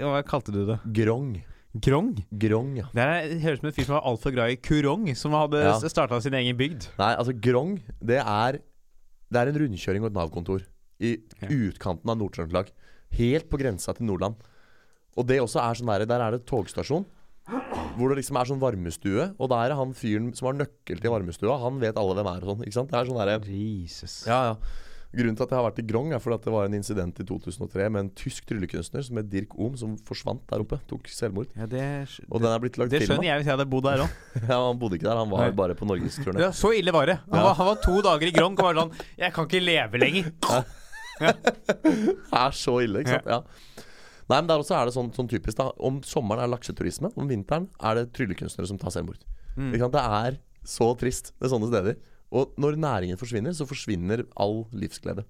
hva 0.00 0.22
kalte 0.26 0.52
du 0.54 0.64
det? 0.68 0.78
Grong. 0.96 1.36
Grong? 1.82 2.14
Grong, 2.32 2.70
ja. 2.78 2.86
Det 2.94 3.04
er, 3.04 3.34
høres 3.42 3.58
ut 3.58 3.62
som 3.64 3.68
en 3.70 3.76
fyr 3.76 3.86
som 3.88 3.96
var 3.98 4.06
altfor 4.08 4.32
glad 4.36 4.54
i 4.54 4.56
kurong, 4.64 5.08
som 5.18 5.34
hadde 5.36 5.60
Ja. 5.60 5.74
ja. 5.76 5.88
starta 5.92 6.20
sin 6.24 6.36
egen 6.38 6.56
bygd. 6.56 6.88
Nei, 6.98 7.12
altså 7.16 7.34
Grong, 7.36 7.78
det 8.00 8.22
er 8.22 8.60
Det 9.26 9.40
er 9.40 9.48
en 9.50 9.56
rundkjøring 9.58 10.04
og 10.04 10.06
et 10.12 10.14
Nav-kontor 10.14 10.62
i 11.02 11.16
Ja. 11.42 11.48
utkanten 11.50 12.08
av 12.08 12.16
Nord-Trøndelag. 12.16 12.68
Helt 13.18 13.48
på 13.50 13.58
grensa 13.58 13.92
til 13.96 14.06
Nordland. 14.06 14.36
Og 15.16 15.26
det 15.26 15.40
også 15.40 15.58
er 15.58 15.74
sånn 15.74 15.86
der, 15.90 16.06
der 16.06 16.20
er 16.20 16.30
det 16.36 16.46
togstasjon. 16.46 17.04
Hvor 17.96 18.08
det 18.10 18.18
liksom 18.22 18.36
er 18.38 18.44
sånn 18.46 18.60
varmestue, 18.60 19.34
og 19.38 19.48
der 19.50 19.70
er 19.72 19.74
han 19.74 19.92
fyren 19.94 20.32
som 20.36 20.46
har 20.46 20.54
nøkkel 20.66 21.00
til 21.00 21.10
varmestua. 21.10 21.58
Han 21.60 21.80
vet 21.80 21.96
alle 21.96 22.14
hvem 22.14 22.26
er 22.30 22.42
og 22.44 22.48
sånn. 22.56 22.64
Ikke 22.66 22.72
sant? 22.78 22.90
Det 22.90 22.98
er 23.00 23.04
sånn 23.10 23.18
derre 23.18 23.40
Jesus. 23.50 24.26
Ja, 24.26 24.40
ja. 24.52 24.56
Grunnen 25.14 25.36
til 25.38 25.44
at 25.46 25.52
jeg 25.54 25.56
har 25.60 25.64
vært 25.68 25.78
i 25.80 25.84
Grong, 25.86 26.10
er 26.12 26.20
fordi 26.20 26.34
at 26.36 26.44
det 26.48 26.52
var 26.52 26.66
en 26.66 26.74
incident 26.76 27.20
i 27.22 27.24
2003 27.24 27.86
med 27.94 28.00
en 28.02 28.08
tysk 28.18 28.44
tryllekunstner 28.50 29.04
som 29.06 29.16
het 29.20 29.28
Dirk 29.32 29.54
Ohm, 29.56 29.76
som 29.78 29.94
forsvant 30.08 30.42
der 30.50 30.64
oppe. 30.64 30.80
Tok 30.90 31.06
selvmord. 31.08 31.48
Ja, 31.56 31.68
det, 31.70 31.84
Og 32.28 32.42
den 32.42 32.50
er 32.50 32.60
blitt 32.60 32.76
lagd 32.80 32.90
det 32.92 33.04
skjønner 33.06 33.28
jeg 33.30 33.40
hvis 33.40 33.48
jeg 33.48 33.54
hadde 33.56 33.68
bodd 33.70 33.86
der 33.86 34.02
òg. 34.04 34.16
Ja, 34.50 34.58
han 34.66 34.80
bodde 34.82 34.98
ikke 34.98 35.08
der, 35.08 35.16
han 35.22 35.30
var 35.30 35.46
Nei. 35.46 35.54
bare 35.56 35.76
på 35.78 35.88
norgesturné. 35.88 36.42
Ja, 36.42 36.50
så 36.52 36.72
ille 36.76 36.92
var 36.92 37.06
det. 37.08 37.16
Han, 37.30 37.38
Ja. 37.38 37.44
var, 37.48 37.54
han 37.62 37.70
var 37.70 37.80
to 37.86 37.96
dager 38.04 38.26
i 38.28 38.34
Grong 38.34 38.58
og 38.58 38.66
var 38.68 38.80
sånn 38.82 38.92
Jeg 39.22 39.32
kan 39.36 39.46
ikke 39.48 39.62
leve 39.64 40.02
lenger. 40.02 40.32
Det 41.16 42.36
er 42.36 42.52
så 42.52 42.74
ille, 42.84 43.00
ikke 43.00 43.14
sant? 43.16 43.30
Ja. 43.30 43.40
Nei, 44.26 44.40
men 44.42 44.48
der 44.50 44.60
også 44.60 44.74
er 44.76 44.88
det 44.88 44.94
sånn, 44.96 45.12
sånn 45.14 45.28
typisk 45.30 45.56
da 45.60 45.68
Om 45.86 46.00
sommeren 46.04 46.42
er 46.42 46.50
lakseturisme, 46.50 47.12
om 47.16 47.28
vinteren 47.30 47.68
er 47.78 48.00
det 48.00 48.08
tryllekunstnere 48.16 48.68
som 48.68 48.78
tar 48.80 48.92
selvmord. 48.92 49.22
Mm. 49.56 49.70
Det 49.78 50.02
er 50.02 50.36
så 50.66 50.90
trist 50.98 51.30
med 51.40 51.52
sånne 51.52 51.70
steder. 51.70 51.96
Og 52.32 52.52
når 52.58 52.76
næringen 52.76 53.16
forsvinner, 53.20 53.54
så 53.54 53.66
forsvinner 53.68 54.24
all 54.36 54.64
livsglede. 54.72 55.24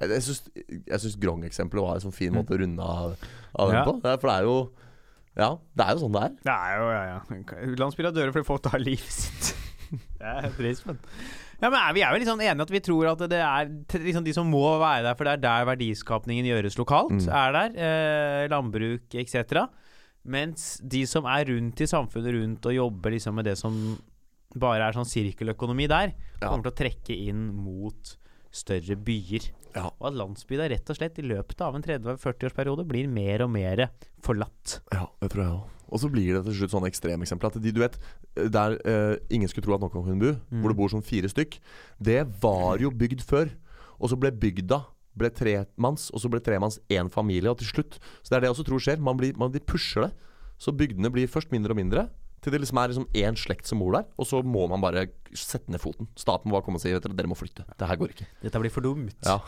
Jeg, 0.00 0.22
syns, 0.24 1.16
Grong-eksempelet 1.20 1.82
var 1.84 1.98
en 1.98 2.04
sånn 2.06 2.14
fin 2.16 2.32
måte 2.32 2.54
å 2.56 2.60
runde 2.62 2.80
av, 2.80 3.16
av 3.58 3.68
den 3.68 3.76
Ja. 3.76 3.84
på. 3.84 3.96
Er- 4.04 4.16
For 4.18 4.28
det 4.30 4.36
er 4.38 4.42
jo 4.48 4.70
Ja, 5.36 5.58
det 5.76 5.84
er 5.86 5.92
jo 5.94 6.00
sånn 6.08 6.12
det 6.12 6.22
er. 6.22 6.32
Det 6.42 6.54
er 6.54 6.78
jo, 6.80 6.86
ja, 6.90 7.02
ja. 7.06 7.76
Landsbyer 7.78 8.12
dør 8.12 8.32
fordi 8.32 8.44
folk 8.46 8.62
tar 8.62 8.78
livet 8.80 9.12
sitt. 9.14 9.54
det 10.18 10.26
er 10.26 10.50
trist, 10.56 10.86
men 10.86 10.98
ja, 11.62 11.68
men 11.70 11.78
er 11.78 11.92
Vi 11.94 12.02
er 12.02 12.12
jo 12.12 12.18
litt 12.18 12.28
sånn 12.28 12.40
enige 12.42 12.62
at 12.62 12.70
vi 12.70 12.80
tror 12.80 13.10
at 13.12 13.18
det 13.28 13.38
er 13.38 13.68
liksom 14.00 14.24
de 14.24 14.32
som 14.32 14.48
må 14.50 14.78
være 14.80 15.02
der, 15.04 15.14
for 15.14 15.24
det 15.24 15.32
er 15.36 15.42
der 15.44 15.66
verdiskapningen 15.68 16.46
gjøres 16.48 16.76
lokalt, 16.80 17.12
Mm. 17.12 17.28
er 17.28 17.52
der. 17.52 17.76
Eh, 17.76 18.48
landbruk 18.48 19.14
etc. 19.14 19.68
Mens 20.24 20.80
de 20.82 21.04
som 21.06 21.24
er 21.26 21.44
rundt 21.48 21.80
i 21.80 21.86
samfunnet 21.88 22.34
rundt 22.34 22.66
og 22.66 22.74
jobber 22.74 23.10
liksom 23.12 23.34
med 23.34 23.44
det 23.44 23.56
som 23.58 23.98
bare 24.58 24.88
er 24.88 24.96
sånn 24.96 25.06
sirkeløkonomi 25.08 25.86
der, 25.90 26.14
kommer 26.40 26.64
til 26.66 26.72
å 26.72 26.78
trekke 26.80 27.16
inn 27.28 27.48
mot 27.54 28.16
større 28.50 28.96
byer. 28.98 29.50
Ja. 29.76 29.84
Og 30.00 30.08
at 30.08 30.16
landsbyer 30.18 30.72
rett 30.72 30.90
og 30.90 30.96
slett 30.98 31.18
i 31.22 31.26
løpet 31.26 31.60
av 31.62 31.76
en 31.78 31.84
30-40-årsperiode 31.86 32.82
blir 32.88 33.06
mer 33.06 33.44
og 33.44 33.52
mer 33.54 33.84
forlatt. 34.26 34.80
Ja, 34.90 35.06
det 35.22 35.30
tror 35.30 35.44
jeg 35.44 35.52
òg. 35.54 35.76
Og 35.90 35.98
så 36.02 36.10
blir 36.10 36.34
det 36.36 36.44
til 36.46 36.54
slutt 36.58 36.72
sånne 36.74 36.90
ekstremeksempler. 36.90 37.50
At 37.50 37.62
de, 37.62 37.70
du 37.74 37.80
vet, 37.82 37.96
der 38.54 38.76
eh, 38.86 39.16
ingen 39.34 39.50
skulle 39.50 39.66
tro 39.66 39.74
at 39.74 39.82
noen 39.82 39.90
kunne 39.94 40.18
bo, 40.22 40.32
Mm. 40.50 40.62
hvor 40.62 40.70
det 40.70 40.78
bor 40.78 40.90
sånn 40.90 41.06
fire 41.06 41.30
stykk, 41.30 41.58
det 41.98 42.20
var 42.42 42.78
jo 42.82 42.90
bygd 42.90 43.22
før. 43.26 43.50
Og 43.98 44.10
så 44.10 44.18
ble 44.18 44.30
bygda 44.34 44.84
ble 45.18 45.30
tremanns, 45.34 46.08
og 46.14 46.22
så 46.22 46.30
ble 46.30 46.38
tremanns 46.40 46.78
én 46.88 47.10
familie, 47.10 47.50
og 47.50 47.58
til 47.58 47.66
slutt 47.66 47.98
Så 48.22 48.30
det 48.30 48.36
er 48.36 48.40
det 48.40 48.48
jeg 48.50 48.54
også 48.54 48.66
tror 48.68 48.82
skjer. 48.82 49.00
Man, 49.02 49.18
blir, 49.18 49.34
man 49.36 49.50
de 49.50 49.58
pusher 49.60 50.06
det. 50.06 50.12
Så 50.58 50.72
bygdene 50.76 51.10
blir 51.10 51.26
først 51.30 51.50
mindre 51.50 51.74
og 51.74 51.80
mindre. 51.80 52.08
Til 52.40 52.52
det 52.54 52.60
liksom 52.62 52.78
er 52.80 52.88
liksom 52.88 53.06
én 53.20 53.36
slekt 53.36 53.66
som 53.68 53.78
bor 53.82 53.92
der, 53.92 54.06
og 54.18 54.24
så 54.26 54.40
må 54.42 54.66
man 54.70 54.80
bare 54.80 55.06
sette 55.36 55.68
ned 55.70 55.80
foten. 55.82 56.08
Staten 56.16 56.48
må 56.48 56.56
bare 56.56 56.64
komme 56.64 56.76
og 56.80 56.82
si 56.84 56.92
vet 56.92 57.02
dere, 57.04 57.16
dere 57.18 57.28
må 57.28 57.36
flytte. 57.36 57.66
Det 57.76 57.86
her 57.88 57.96
går 58.00 58.14
ikke. 58.14 58.26
Dette 58.42 58.60
blir 58.62 58.70
for 58.72 58.80
dumt. 58.86 59.14
Ja, 59.26 59.38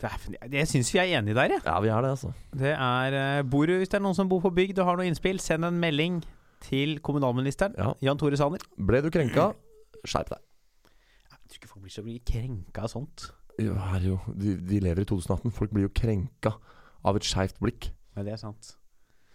Det 0.00 0.08
er- 0.08 0.48
Jeg 0.52 0.66
syns 0.68 0.90
vi 0.94 0.98
er 0.98 1.18
enige 1.18 1.34
der, 1.34 1.48
jeg. 1.50 1.60
ja 1.66 1.80
vi 1.80 1.88
er 1.88 2.00
det, 2.00 2.10
altså. 2.10 2.32
Det 2.56 2.72
er 2.78 3.12
eh, 3.38 3.42
bor 3.42 3.66
du, 3.66 3.76
Hvis 3.78 3.88
det 3.90 3.94
er 3.98 4.00
noen 4.06 4.14
som 4.14 4.28
bor 4.28 4.40
på 4.40 4.50
bygd 4.54 4.78
og 4.78 4.86
har 4.86 4.96
noe 4.96 5.04
innspill, 5.04 5.38
send 5.38 5.64
en 5.64 5.78
melding 5.80 6.22
til 6.60 6.98
kommunalministeren. 7.00 7.74
Ja. 7.76 7.92
Jan 8.00 8.16
Tore 8.16 8.36
Sanner. 8.36 8.58
Ble 8.78 9.02
du 9.02 9.10
krenka, 9.10 9.50
skjerp 10.06 10.28
deg. 10.30 10.38
Jeg 11.28 11.38
tror 11.50 11.58
ikke 11.58 11.68
folk 11.68 11.82
blir 11.84 11.92
så 11.92 12.22
krenka 12.24 12.82
av 12.82 12.88
sånt. 12.88 13.30
Jo, 13.58 13.74
jo, 14.00 14.20
de, 14.38 14.56
de 14.56 14.80
lever 14.80 15.02
i 15.02 15.04
2018. 15.04 15.50
Folk 15.52 15.70
blir 15.74 15.82
jo 15.88 15.92
krenka 15.92 16.54
av 17.04 17.16
et 17.16 17.22
skeivt 17.28 17.58
blikk. 17.60 17.90
Men 18.16 18.24
det 18.24 18.32
er 18.32 18.36
sant. 18.40 18.76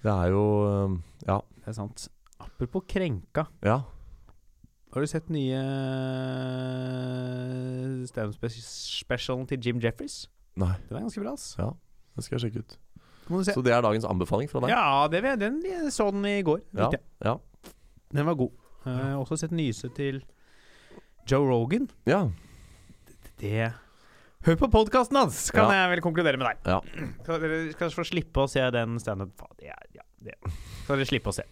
Det 0.01 0.11
er 0.11 0.29
jo 0.33 1.01
Ja. 1.27 1.41
Det 1.61 1.67
er 1.67 1.73
sant. 1.73 2.07
Apropos 2.39 2.83
krenka. 2.87 3.47
ja. 3.63 3.81
Har 4.95 5.01
du 5.03 5.07
sett 5.11 5.27
nye 5.27 5.59
standup-specialen 8.07 9.47
til 9.49 9.59
Jim 9.65 9.79
Jeffries? 9.83 10.25
Nei, 10.55 10.71
Den 10.87 10.97
er 10.97 11.03
ganske 11.07 11.19
bra, 11.23 11.33
ass. 11.35 11.49
det 12.15 12.23
skal 12.23 12.37
jeg 12.39 12.45
sjekke 12.45 12.63
ut. 12.63 12.77
Så 13.49 13.63
det 13.65 13.73
er 13.73 13.81
dagens 13.83 14.05
anbefaling 14.07 14.47
fra 14.47 14.61
deg? 14.63 14.69
Ja, 14.71 15.07
det, 15.11 15.21
den 15.41 15.57
jeg 15.65 15.91
så 15.91 16.11
den 16.13 16.23
i 16.29 16.37
går. 16.45 16.61
Ja, 16.77 16.89
ja. 17.25 17.33
Den 18.15 18.25
var 18.29 18.37
god. 18.39 18.53
Jeg 18.85 19.01
har 19.01 19.17
også 19.19 19.39
sett 19.41 19.51
nyse 19.51 19.89
til 19.97 20.21
Joe 21.27 21.47
Rogan. 21.49 21.89
ja. 22.07 22.27
Det 23.41 23.73
Hør 24.45 24.55
på 24.61 24.67
podkasten 24.71 25.17
hans, 25.17 25.49
kan 25.51 25.65
Ja. 25.67 25.81
jeg 25.89 25.89
vel 25.95 26.01
konkludere 26.05 26.37
med 26.37 26.45
deg. 26.45 26.57
Ja. 26.69 26.79
Skal 27.25 27.39
dere 27.41 27.71
skal 27.73 27.89
få 27.89 28.05
slippe 28.05 28.43
å 28.45 28.47
se 28.47 28.61
den 28.71 28.99
standup 29.01 29.41
Ja, 29.59 29.73
det 29.91 29.97
Ja, 29.97 30.03
det 30.23 30.35
skal 30.85 30.95
dere 31.01 31.05
slippe 31.09 31.33
å 31.33 31.33
se. 31.33 31.43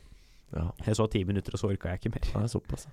Ja. 0.56 0.68
Jeg 0.86 0.99
så 0.99 1.08
ti 1.12 1.24
minutter, 1.28 1.56
og 1.56 1.62
så 1.62 1.72
orka 1.72 1.93
jeg 1.93 2.01
ikke 2.01 2.14
mer. 2.16 2.30
Nei, 2.38 2.51
såpass. 2.51 2.88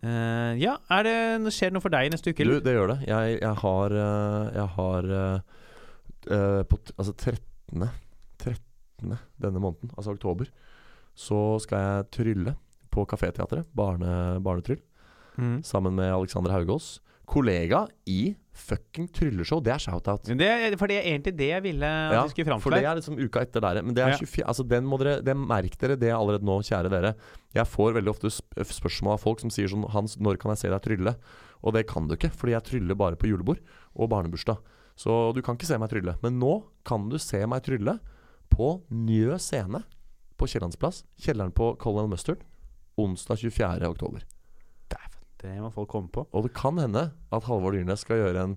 Eh, 0.00 0.52
ja, 0.62 0.78
er 0.94 1.04
det, 1.04 1.52
skjer 1.52 1.70
det 1.70 1.76
noe 1.76 1.84
for 1.84 1.92
deg 1.92 2.08
neste 2.12 2.32
uke? 2.32 2.46
Du, 2.46 2.56
det 2.64 2.72
gjør 2.72 2.94
det. 2.94 2.98
Jeg, 3.08 3.38
jeg 3.42 3.54
har 3.62 3.94
øh, 4.00 4.44
Jeg 4.54 4.68
har 4.76 5.10
øh, 5.18 6.62
på, 6.70 6.78
Altså 6.96 7.12
13. 7.12 7.88
13. 8.38 9.18
denne 9.42 9.60
måneden, 9.60 9.90
altså 9.96 10.14
oktober, 10.14 10.48
så 11.14 11.58
skal 11.62 11.84
jeg 11.84 12.08
trylle 12.14 12.54
på 12.90 13.04
Kaféteatret. 13.10 13.68
Barne, 13.76 14.40
barnetryll. 14.42 14.80
Mm. 15.36 15.62
Sammen 15.62 15.94
med 15.94 16.10
Alexander 16.10 16.54
Haugås. 16.54 16.98
Kollega 17.28 17.82
i 18.08 18.34
fucking 18.58 19.06
trylleshow. 19.14 19.60
Det 19.62 19.70
er 19.74 19.82
shout-out. 19.82 20.24
Det, 20.38 20.48
for 20.80 20.90
det 20.90 20.96
er 20.98 21.08
egentlig 21.12 21.34
det 21.38 21.50
jeg 21.52 21.62
ville 21.62 21.86
at 21.86 22.14
Ja, 22.16 22.22
du 22.24 22.32
skulle 22.32 22.48
fram 22.48 22.62
For 22.64 22.74
det 22.74 22.80
er 22.88 22.96
liksom 22.98 23.18
uka 23.20 23.42
etter 23.44 23.62
der. 23.62 23.82
Men 23.84 23.94
det 23.94 24.02
er 24.02 24.14
Ja. 24.14 24.16
24 24.18 24.46
Altså 24.48 24.64
den 24.66 24.88
må 24.88 24.98
dere 24.98 25.20
det 25.22 25.36
Merk 25.36 25.76
dere 25.78 25.98
det 26.00 26.10
allerede 26.10 26.42
nå, 26.48 26.56
kjære 26.64 26.90
dere. 26.90 27.14
Jeg 27.54 27.68
får 27.68 27.94
veldig 27.98 28.10
ofte 28.14 28.32
sp 28.32 28.64
spørsmål 28.64 29.14
av 29.18 29.22
folk 29.22 29.40
som 29.44 29.52
sier 29.52 29.68
sånn 29.70 29.84
Hans, 29.92 30.16
når 30.18 30.40
kan 30.40 30.50
jeg 30.56 30.62
se 30.64 30.72
deg 30.72 30.82
trylle? 30.82 31.14
Og 31.62 31.74
det 31.74 31.86
kan 31.86 32.08
du 32.08 32.14
ikke, 32.16 32.30
fordi 32.32 32.54
jeg 32.56 32.64
tryller 32.64 32.94
bare 32.98 33.16
på 33.20 33.28
julebord 33.28 33.60
og 33.94 34.08
barnebursdag. 34.10 34.58
Så 34.98 35.34
du 35.34 35.42
kan 35.42 35.54
ikke 35.58 35.68
se 35.68 35.78
meg 35.78 35.90
trylle. 35.90 36.16
Men 36.22 36.40
nå 36.40 36.64
kan 36.84 37.08
du 37.08 37.18
se 37.18 37.44
meg 37.46 37.62
trylle 37.62 37.98
på 38.50 38.82
Njø 38.90 39.36
scene 39.38 39.84
på 40.38 40.46
Kiellandsplass. 40.48 41.04
Kjelleren 41.20 41.52
på 41.54 41.76
Colonel 41.78 42.08
Mustard. 42.10 42.42
Onsdag 42.98 43.38
24. 43.38 43.86
oktober. 43.86 44.24
Det 45.38 45.52
må 45.62 45.70
folk 45.74 45.88
komme 45.92 46.10
på. 46.12 46.24
Og 46.34 46.46
det 46.48 46.52
kan 46.56 46.78
hende 46.82 47.10
at 47.32 47.44
Halvor 47.46 47.74
Dyrnes 47.76 48.02
skal 48.02 48.18
gjøre 48.24 48.42
en 48.48 48.56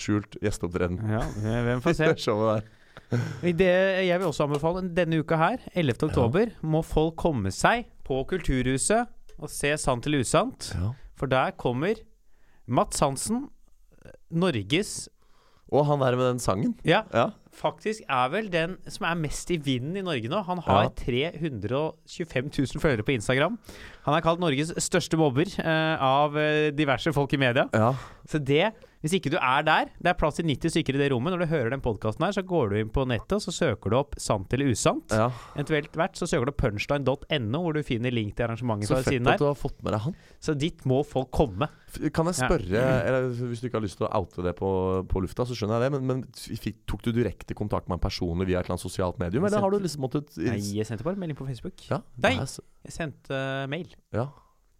skjult 0.00 0.36
gjesteopptreden 0.40 1.00
Ja, 1.12 1.22
hvem 1.66 1.80
får 1.84 1.96
se. 1.98 2.10
showet 2.26 2.60
der. 2.60 2.76
Det 3.62 3.68
jeg 4.06 4.18
vil 4.20 4.28
også 4.28 4.44
anbefale 4.46 4.82
denne 4.94 5.20
uka 5.22 5.36
her, 5.40 5.62
11. 5.74 5.96
oktober, 6.10 6.52
må 6.62 6.82
folk 6.86 7.16
komme 7.20 7.50
seg 7.54 7.86
på 8.06 8.20
Kulturhuset 8.30 9.08
og 9.40 9.48
se 9.50 9.72
Sant 9.80 10.06
eller 10.06 10.20
usant. 10.26 10.70
Ja. 10.76 10.92
For 11.16 11.30
der 11.30 11.54
kommer 11.58 11.96
Mats 12.70 13.00
Hansen, 13.00 13.48
Norges 14.30 15.08
Og 15.70 15.86
han 15.86 16.00
der 16.02 16.16
med 16.18 16.26
den 16.32 16.38
sangen. 16.42 16.74
Ja, 16.84 17.02
Ja. 17.14 17.30
Faktisk 17.60 18.02
er 18.08 18.30
vel 18.32 18.48
den 18.52 18.76
som 18.90 19.06
er 19.10 19.18
mest 19.20 19.50
i 19.54 19.58
vinden 19.60 19.96
i 20.00 20.04
Norge 20.06 20.28
nå. 20.32 20.40
Han 20.48 20.58
har 20.66 20.88
Ja. 20.88 20.92
325 21.04 22.50
000 22.50 22.80
følgere 22.82 23.04
på 23.06 23.14
Instagram. 23.14 23.58
Han 24.06 24.16
er 24.16 24.24
kalt 24.24 24.40
Norges 24.42 24.72
største 24.82 25.18
mobber 25.20 25.48
eh, 25.60 25.96
av 26.02 26.36
eh, 26.40 26.70
diverse 26.76 27.12
folk 27.16 27.32
i 27.36 27.40
media. 27.40 27.68
ja. 27.74 27.92
Så 28.30 28.38
det, 28.38 28.72
hvis 29.00 29.14
ikke 29.16 29.30
du 29.32 29.38
er 29.40 29.62
der 29.64 29.88
Det 29.96 30.10
er 30.10 30.16
plass 30.20 30.36
til 30.36 30.44
90 30.44 30.74
stykker 30.74 30.94
i 30.94 31.00
det 31.00 31.10
rommet. 31.12 31.32
Når 31.32 31.44
du 31.46 31.50
hører 31.54 31.70
den 31.72 31.80
podkasten 31.80 32.24
her, 32.26 32.32
så 32.36 32.42
går 32.44 32.70
du 32.70 32.76
inn 32.82 32.90
på 32.92 33.06
nettet 33.08 33.32
og 33.38 33.42
så 33.44 33.52
søker 33.54 33.90
du 33.90 33.96
opp 33.96 34.14
sant 34.20 34.52
eller 34.52 34.68
usant. 34.74 35.08
ja. 35.16 35.30
Eventuelt 35.56 35.92
hvert 35.96 36.18
så 36.20 36.28
søker 36.28 36.50
du 36.50 36.52
opp 36.52 36.60
punchline.no, 36.60 37.62
hvor 37.64 37.72
du 37.78 37.82
finner 37.86 38.12
link 38.12 38.34
til 38.36 38.44
arrangementet 38.48 38.90
Så 38.90 38.98
fett 39.06 39.26
at 39.26 39.40
du 39.40 39.46
har 39.48 39.56
fått 39.56 39.80
med 39.82 39.94
deg 39.96 40.04
han. 40.08 40.16
Så 40.40 40.54
dit 40.58 40.84
må 40.84 41.00
folk 41.06 41.30
komme. 41.32 41.70
Kan 42.14 42.28
jeg 42.30 42.36
Ja. 42.40 42.46
spørre, 42.46 42.82
eller 43.08 43.30
hvis 43.50 43.60
du 43.62 43.66
ikke 43.66 43.80
har 43.80 43.86
lyst 43.86 43.96
til 43.98 44.06
å 44.06 44.12
oute 44.20 44.44
det 44.46 44.52
på, 44.60 44.68
på 45.10 45.22
lufta, 45.24 45.42
så 45.48 45.56
skjønner 45.58 45.80
jeg 45.80 45.90
det, 45.90 45.92
men, 45.96 46.06
men 46.06 46.76
tok 46.86 47.02
du 47.02 47.10
direkte 47.16 47.56
kontakt 47.58 47.88
med 47.88 47.96
en 47.98 48.04
personlig 48.04 48.46
via 48.46 48.60
et 48.60 48.66
eller 48.68 48.76
annet 48.76 48.84
sosialt 48.84 49.18
medium, 49.18 49.44
eller 49.48 49.64
har 49.64 49.70
du 49.74 49.80
liksom 49.80 50.04
måttet 50.04 50.36
Nei, 50.38 50.60
jeg 50.76 50.86
sendte 50.86 51.02
bare 51.08 51.18
melding 51.18 51.36
på 51.40 51.48
Facebook. 51.48 51.82
Ja, 51.90 52.02
Nei. 52.22 52.36
Jeg 52.38 52.94
sendte 52.94 53.34
eh, 53.34 53.66
mail. 53.66 53.90
ja. 54.14 54.28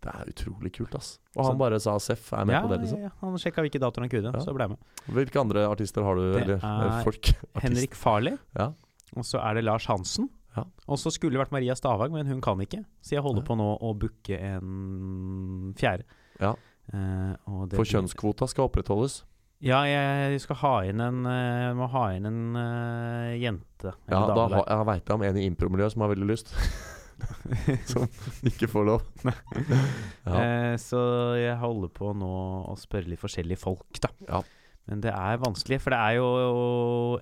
Det 0.01 0.13
er 0.17 0.31
utrolig 0.33 0.73
kult, 0.73 0.95
ass. 0.97 1.19
Og 1.37 1.45
han 1.45 1.59
bare 1.61 1.77
sa 1.83 1.99
Seff 2.01 2.33
er 2.33 2.47
med 2.49 2.55
Ja, 2.57 2.63
på 2.65 2.71
det, 2.73 2.79
liksom. 2.87 3.03
ja. 3.05 3.11
Han 3.21 3.37
sjekka 3.41 3.61
hvilke 3.67 3.81
datoer 3.83 4.07
han 4.07 4.13
kunne, 4.13 4.33
Ja. 4.33 4.41
så 4.41 4.55
ble 4.57 4.65
jeg 4.65 4.73
med. 4.73 4.79
Hvilke 5.19 5.41
andre 5.43 5.67
artister 5.69 6.03
har 6.07 6.17
du? 6.17 6.33
Det 6.33 6.43
eller 6.43 6.65
er 6.65 7.05
folk? 7.05 7.33
Henrik 7.65 7.95
Farley. 7.95 8.39
Ja. 8.57 8.73
Og 9.17 9.27
så 9.29 9.43
er 9.45 9.55
det 9.59 9.65
Lars 9.65 9.87
Hansen. 9.91 10.31
Ja. 10.57 10.65
Og 10.89 10.99
så 10.99 11.13
skulle 11.15 11.37
det 11.37 11.43
vært 11.45 11.53
Maria 11.55 11.77
Stavang, 11.79 12.13
men 12.13 12.27
hun 12.27 12.41
kan 12.41 12.59
ikke. 12.65 12.83
Så 13.05 13.15
jeg 13.15 13.23
holder 13.23 13.45
på 13.47 13.55
nå 13.59 13.69
å 13.79 13.93
booke 13.95 14.35
en 14.39 15.75
fjerde. 15.79 16.05
Ja. 16.41 16.55
Uh, 16.91 17.37
For 17.77 17.87
kjønnskvota 17.87 18.49
skal 18.51 18.67
opprettholdes. 18.67 19.21
Ja, 19.61 19.83
jeg 19.85 20.41
skal 20.41 20.57
ha 20.63 20.73
inn 20.89 21.03
en 21.05 21.21
uh, 21.29 21.75
må 21.77 21.87
ha 21.93 22.07
inn 22.17 22.25
en 22.27 22.41
uh, 22.57 23.37
jente. 23.37 23.93
en 24.09 24.15
Ja, 24.17 24.23
da 24.27 24.47
ha, 24.49 24.63
jeg 24.65 24.87
veit 24.89 25.05
jeg 25.05 25.15
om 25.19 25.25
en 25.29 25.37
i 25.37 25.45
impromiljøet 25.51 25.93
som 25.95 26.07
har 26.07 26.15
veldig 26.15 26.31
lyst. 26.33 26.55
som 27.91 28.07
ikke 28.49 28.69
får 28.71 28.87
lov. 28.89 29.05
ja. 29.27 30.39
Eh, 30.41 30.75
så 30.81 31.01
jeg 31.41 31.59
holder 31.61 31.93
på 31.97 32.13
nå 32.17 32.31
å 32.71 32.77
spørre 32.81 33.11
litt 33.13 33.23
forskjellige 33.23 33.61
folk, 33.63 33.87
da. 34.03 34.11
Ja. 34.29 34.41
Men 34.91 35.03
det 35.05 35.13
er 35.15 35.37
vanskelig, 35.39 35.77
for 35.85 35.95
det 35.95 35.99
er 36.03 36.17
jo 36.19 36.31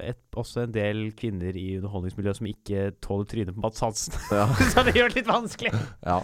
et, 0.01 0.21
også 0.41 0.63
en 0.65 0.73
del 0.73 1.03
kvinner 1.19 1.57
i 1.59 1.67
underholdningsmiljøet 1.81 2.39
som 2.39 2.49
ikke 2.49 2.85
tåler 3.05 3.29
trynet 3.29 3.57
på 3.59 3.65
Mats 3.67 3.83
Hansen. 3.85 4.15
Ja. 4.39 4.47
Så 4.73 4.87
det 4.87 4.95
gjør 4.97 5.11
det 5.13 5.21
litt 5.21 5.29
vanskelig. 5.29 5.75
Ja. 6.07 6.21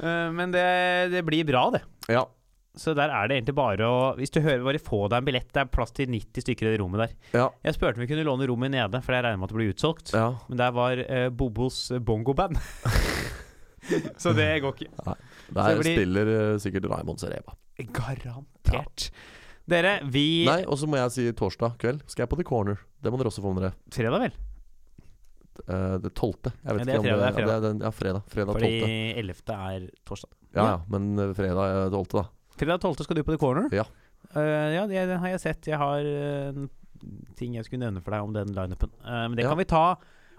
Eh, 0.00 0.30
Men 0.38 0.54
det, 0.54 0.64
det 1.12 1.24
blir 1.26 1.44
bra, 1.48 1.66
det. 1.74 1.82
ja. 2.12 2.24
Så 2.74 2.94
der 2.98 3.12
er 3.14 3.28
det 3.30 3.36
egentlig 3.38 3.54
bare 3.54 3.86
å 3.86 3.98
Hvis 4.18 4.32
du 4.34 4.40
hører, 4.42 4.64
bare 4.66 4.80
få 4.82 5.04
deg 5.06 5.20
en 5.20 5.28
billett. 5.28 5.50
Det 5.54 5.62
er 5.62 5.70
plass 5.70 5.94
til 5.94 6.10
90 6.10 6.42
stykker 6.42 6.66
i 6.66 6.72
det 6.74 6.80
rommet 6.82 7.04
der. 7.04 7.12
Ja. 7.36 7.44
Jeg 7.62 7.76
spurte 7.76 8.00
om 8.00 8.02
vi 8.02 8.08
kunne 8.10 8.26
låne 8.26 8.48
rommet 8.50 8.74
nede, 8.74 9.00
for 9.04 9.14
jeg 9.14 9.26
regner 9.26 9.38
med 9.38 9.46
at 9.46 9.54
det 9.54 9.60
blir 9.60 9.74
utsolgt. 9.74 10.14
ja. 10.14 10.26
Men 10.48 10.58
der 10.58 10.74
var 10.74 11.04
eh, 11.04 11.28
Bobos 11.30 11.86
bongoband. 12.02 12.58
så 14.22 14.34
det 14.34 14.48
går 14.64 14.74
ikke. 14.74 14.90
Nei. 15.06 15.16
Der 15.54 15.78
blir- 15.78 15.98
spiller 16.00 16.32
uh, 16.32 16.58
sikkert 16.58 16.88
Raymond 16.90 17.22
Sereba. 17.22 17.54
Garantert. 17.94 19.10
Dere, 19.70 19.94
vi 20.12 20.44
Nei, 20.44 20.60
og 20.68 20.76
så 20.76 20.88
må 20.90 20.98
jeg 20.98 21.12
si 21.14 21.22
torsdag 21.36 21.78
kveld 21.80 22.02
skal 22.10 22.26
jeg 22.26 22.32
på 22.32 22.40
The 22.40 22.44
Corner. 22.48 22.82
Det 23.00 23.12
må 23.12 23.20
dere 23.20 23.30
også 23.30 23.44
få 23.44 23.54
med 23.56 23.64
dere. 23.64 23.78
Fredag, 23.94 24.26
vel? 24.26 24.34
Eh, 25.64 25.96
det 26.02 26.10
tolvte. 26.18 26.52
Jeg 26.60 26.76
vet 26.76 26.82
Ja, 26.82 26.84
det 26.84 26.92
er 26.92 26.98
ikke 26.98 26.98
om 26.98 27.04
det 27.04 27.12
er 27.14 27.18
ja, 27.46 27.58
det 27.62 27.70
er 27.70 27.84
ja, 27.86 27.92
fredag. 27.94 28.24
Fredag 28.32 28.58
Fordi 28.58 28.72
ellevte 29.22 29.56
11. 29.56 29.76
er 29.76 30.06
torsdag. 30.08 30.32
Ja, 30.54 30.64
ja, 30.66 30.78
men 30.92 31.18
eh, 31.18 31.32
fredag 31.36 31.92
tolvte, 31.94 32.24
da. 32.24 32.26
Fredag 32.58 32.80
12. 32.80 33.04
skal 33.04 33.16
du 33.18 33.24
på 33.26 33.34
The 33.34 33.40
Corner? 33.42 33.68
Ja. 33.74 33.84
Uh, 34.34 34.72
ja, 34.74 34.86
det, 34.90 35.06
det 35.10 35.20
har 35.20 35.32
jeg 35.34 35.40
sett. 35.42 35.66
Jeg 35.68 35.78
har 35.80 36.04
uh, 36.06 36.64
ting 37.38 37.56
jeg 37.58 37.66
skulle 37.66 37.84
nevne 37.84 38.02
for 38.04 38.14
deg 38.14 38.26
om 38.26 38.34
den 38.36 38.52
lineupen. 38.56 38.92
Uh, 39.04 39.26
men 39.28 39.36
det 39.38 39.44
Ja. 39.46 39.50
kan 39.52 39.58
vi 39.60 39.66
ta 39.70 39.86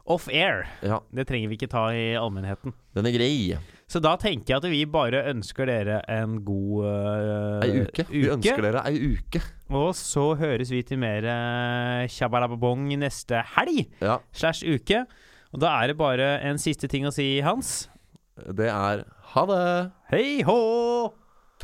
off 0.06 0.28
air. 0.30 0.68
Ja, 0.86 1.00
Det 1.14 1.26
trenger 1.28 1.50
vi 1.50 1.58
ikke 1.58 1.70
ta 1.72 1.88
i 1.94 2.14
allmennheten. 2.16 2.74
den 2.94 3.06
er 3.06 3.12
grei. 3.12 3.58
Så 3.88 4.00
da 4.02 4.16
tenker 4.18 4.54
jeg 4.54 4.58
at 4.58 4.70
vi 4.70 4.86
bare 4.86 5.24
ønsker 5.32 5.66
dere 5.66 6.02
en 6.10 6.40
god 6.46 6.86
uh, 6.86 7.66
Ei 7.66 7.82
uke. 7.86 8.06
Vi 8.10 8.30
ønsker 8.30 8.62
dere 8.62 8.84
ei 8.86 9.16
uke. 9.18 9.42
Og 9.70 9.94
så 9.98 10.36
høres 10.38 10.72
vi 10.72 10.84
til 10.84 10.98
mer 11.02 11.26
uh, 11.26 12.98
neste 12.98 13.44
helg 13.56 13.88
Ja, 14.02 14.20
slash 14.32 14.64
uke. 14.64 15.06
Og 15.54 15.60
da 15.62 15.82
er 15.82 15.88
det 15.88 15.98
bare 15.98 16.40
en 16.42 16.58
siste 16.58 16.88
ting 16.88 17.06
å 17.06 17.12
si, 17.14 17.42
Hans. 17.42 17.90
det 18.36 18.70
er 18.70 19.06
ha 19.34 19.46
det. 19.46 19.92
Hei 20.12 20.44
hå! 20.44 21.14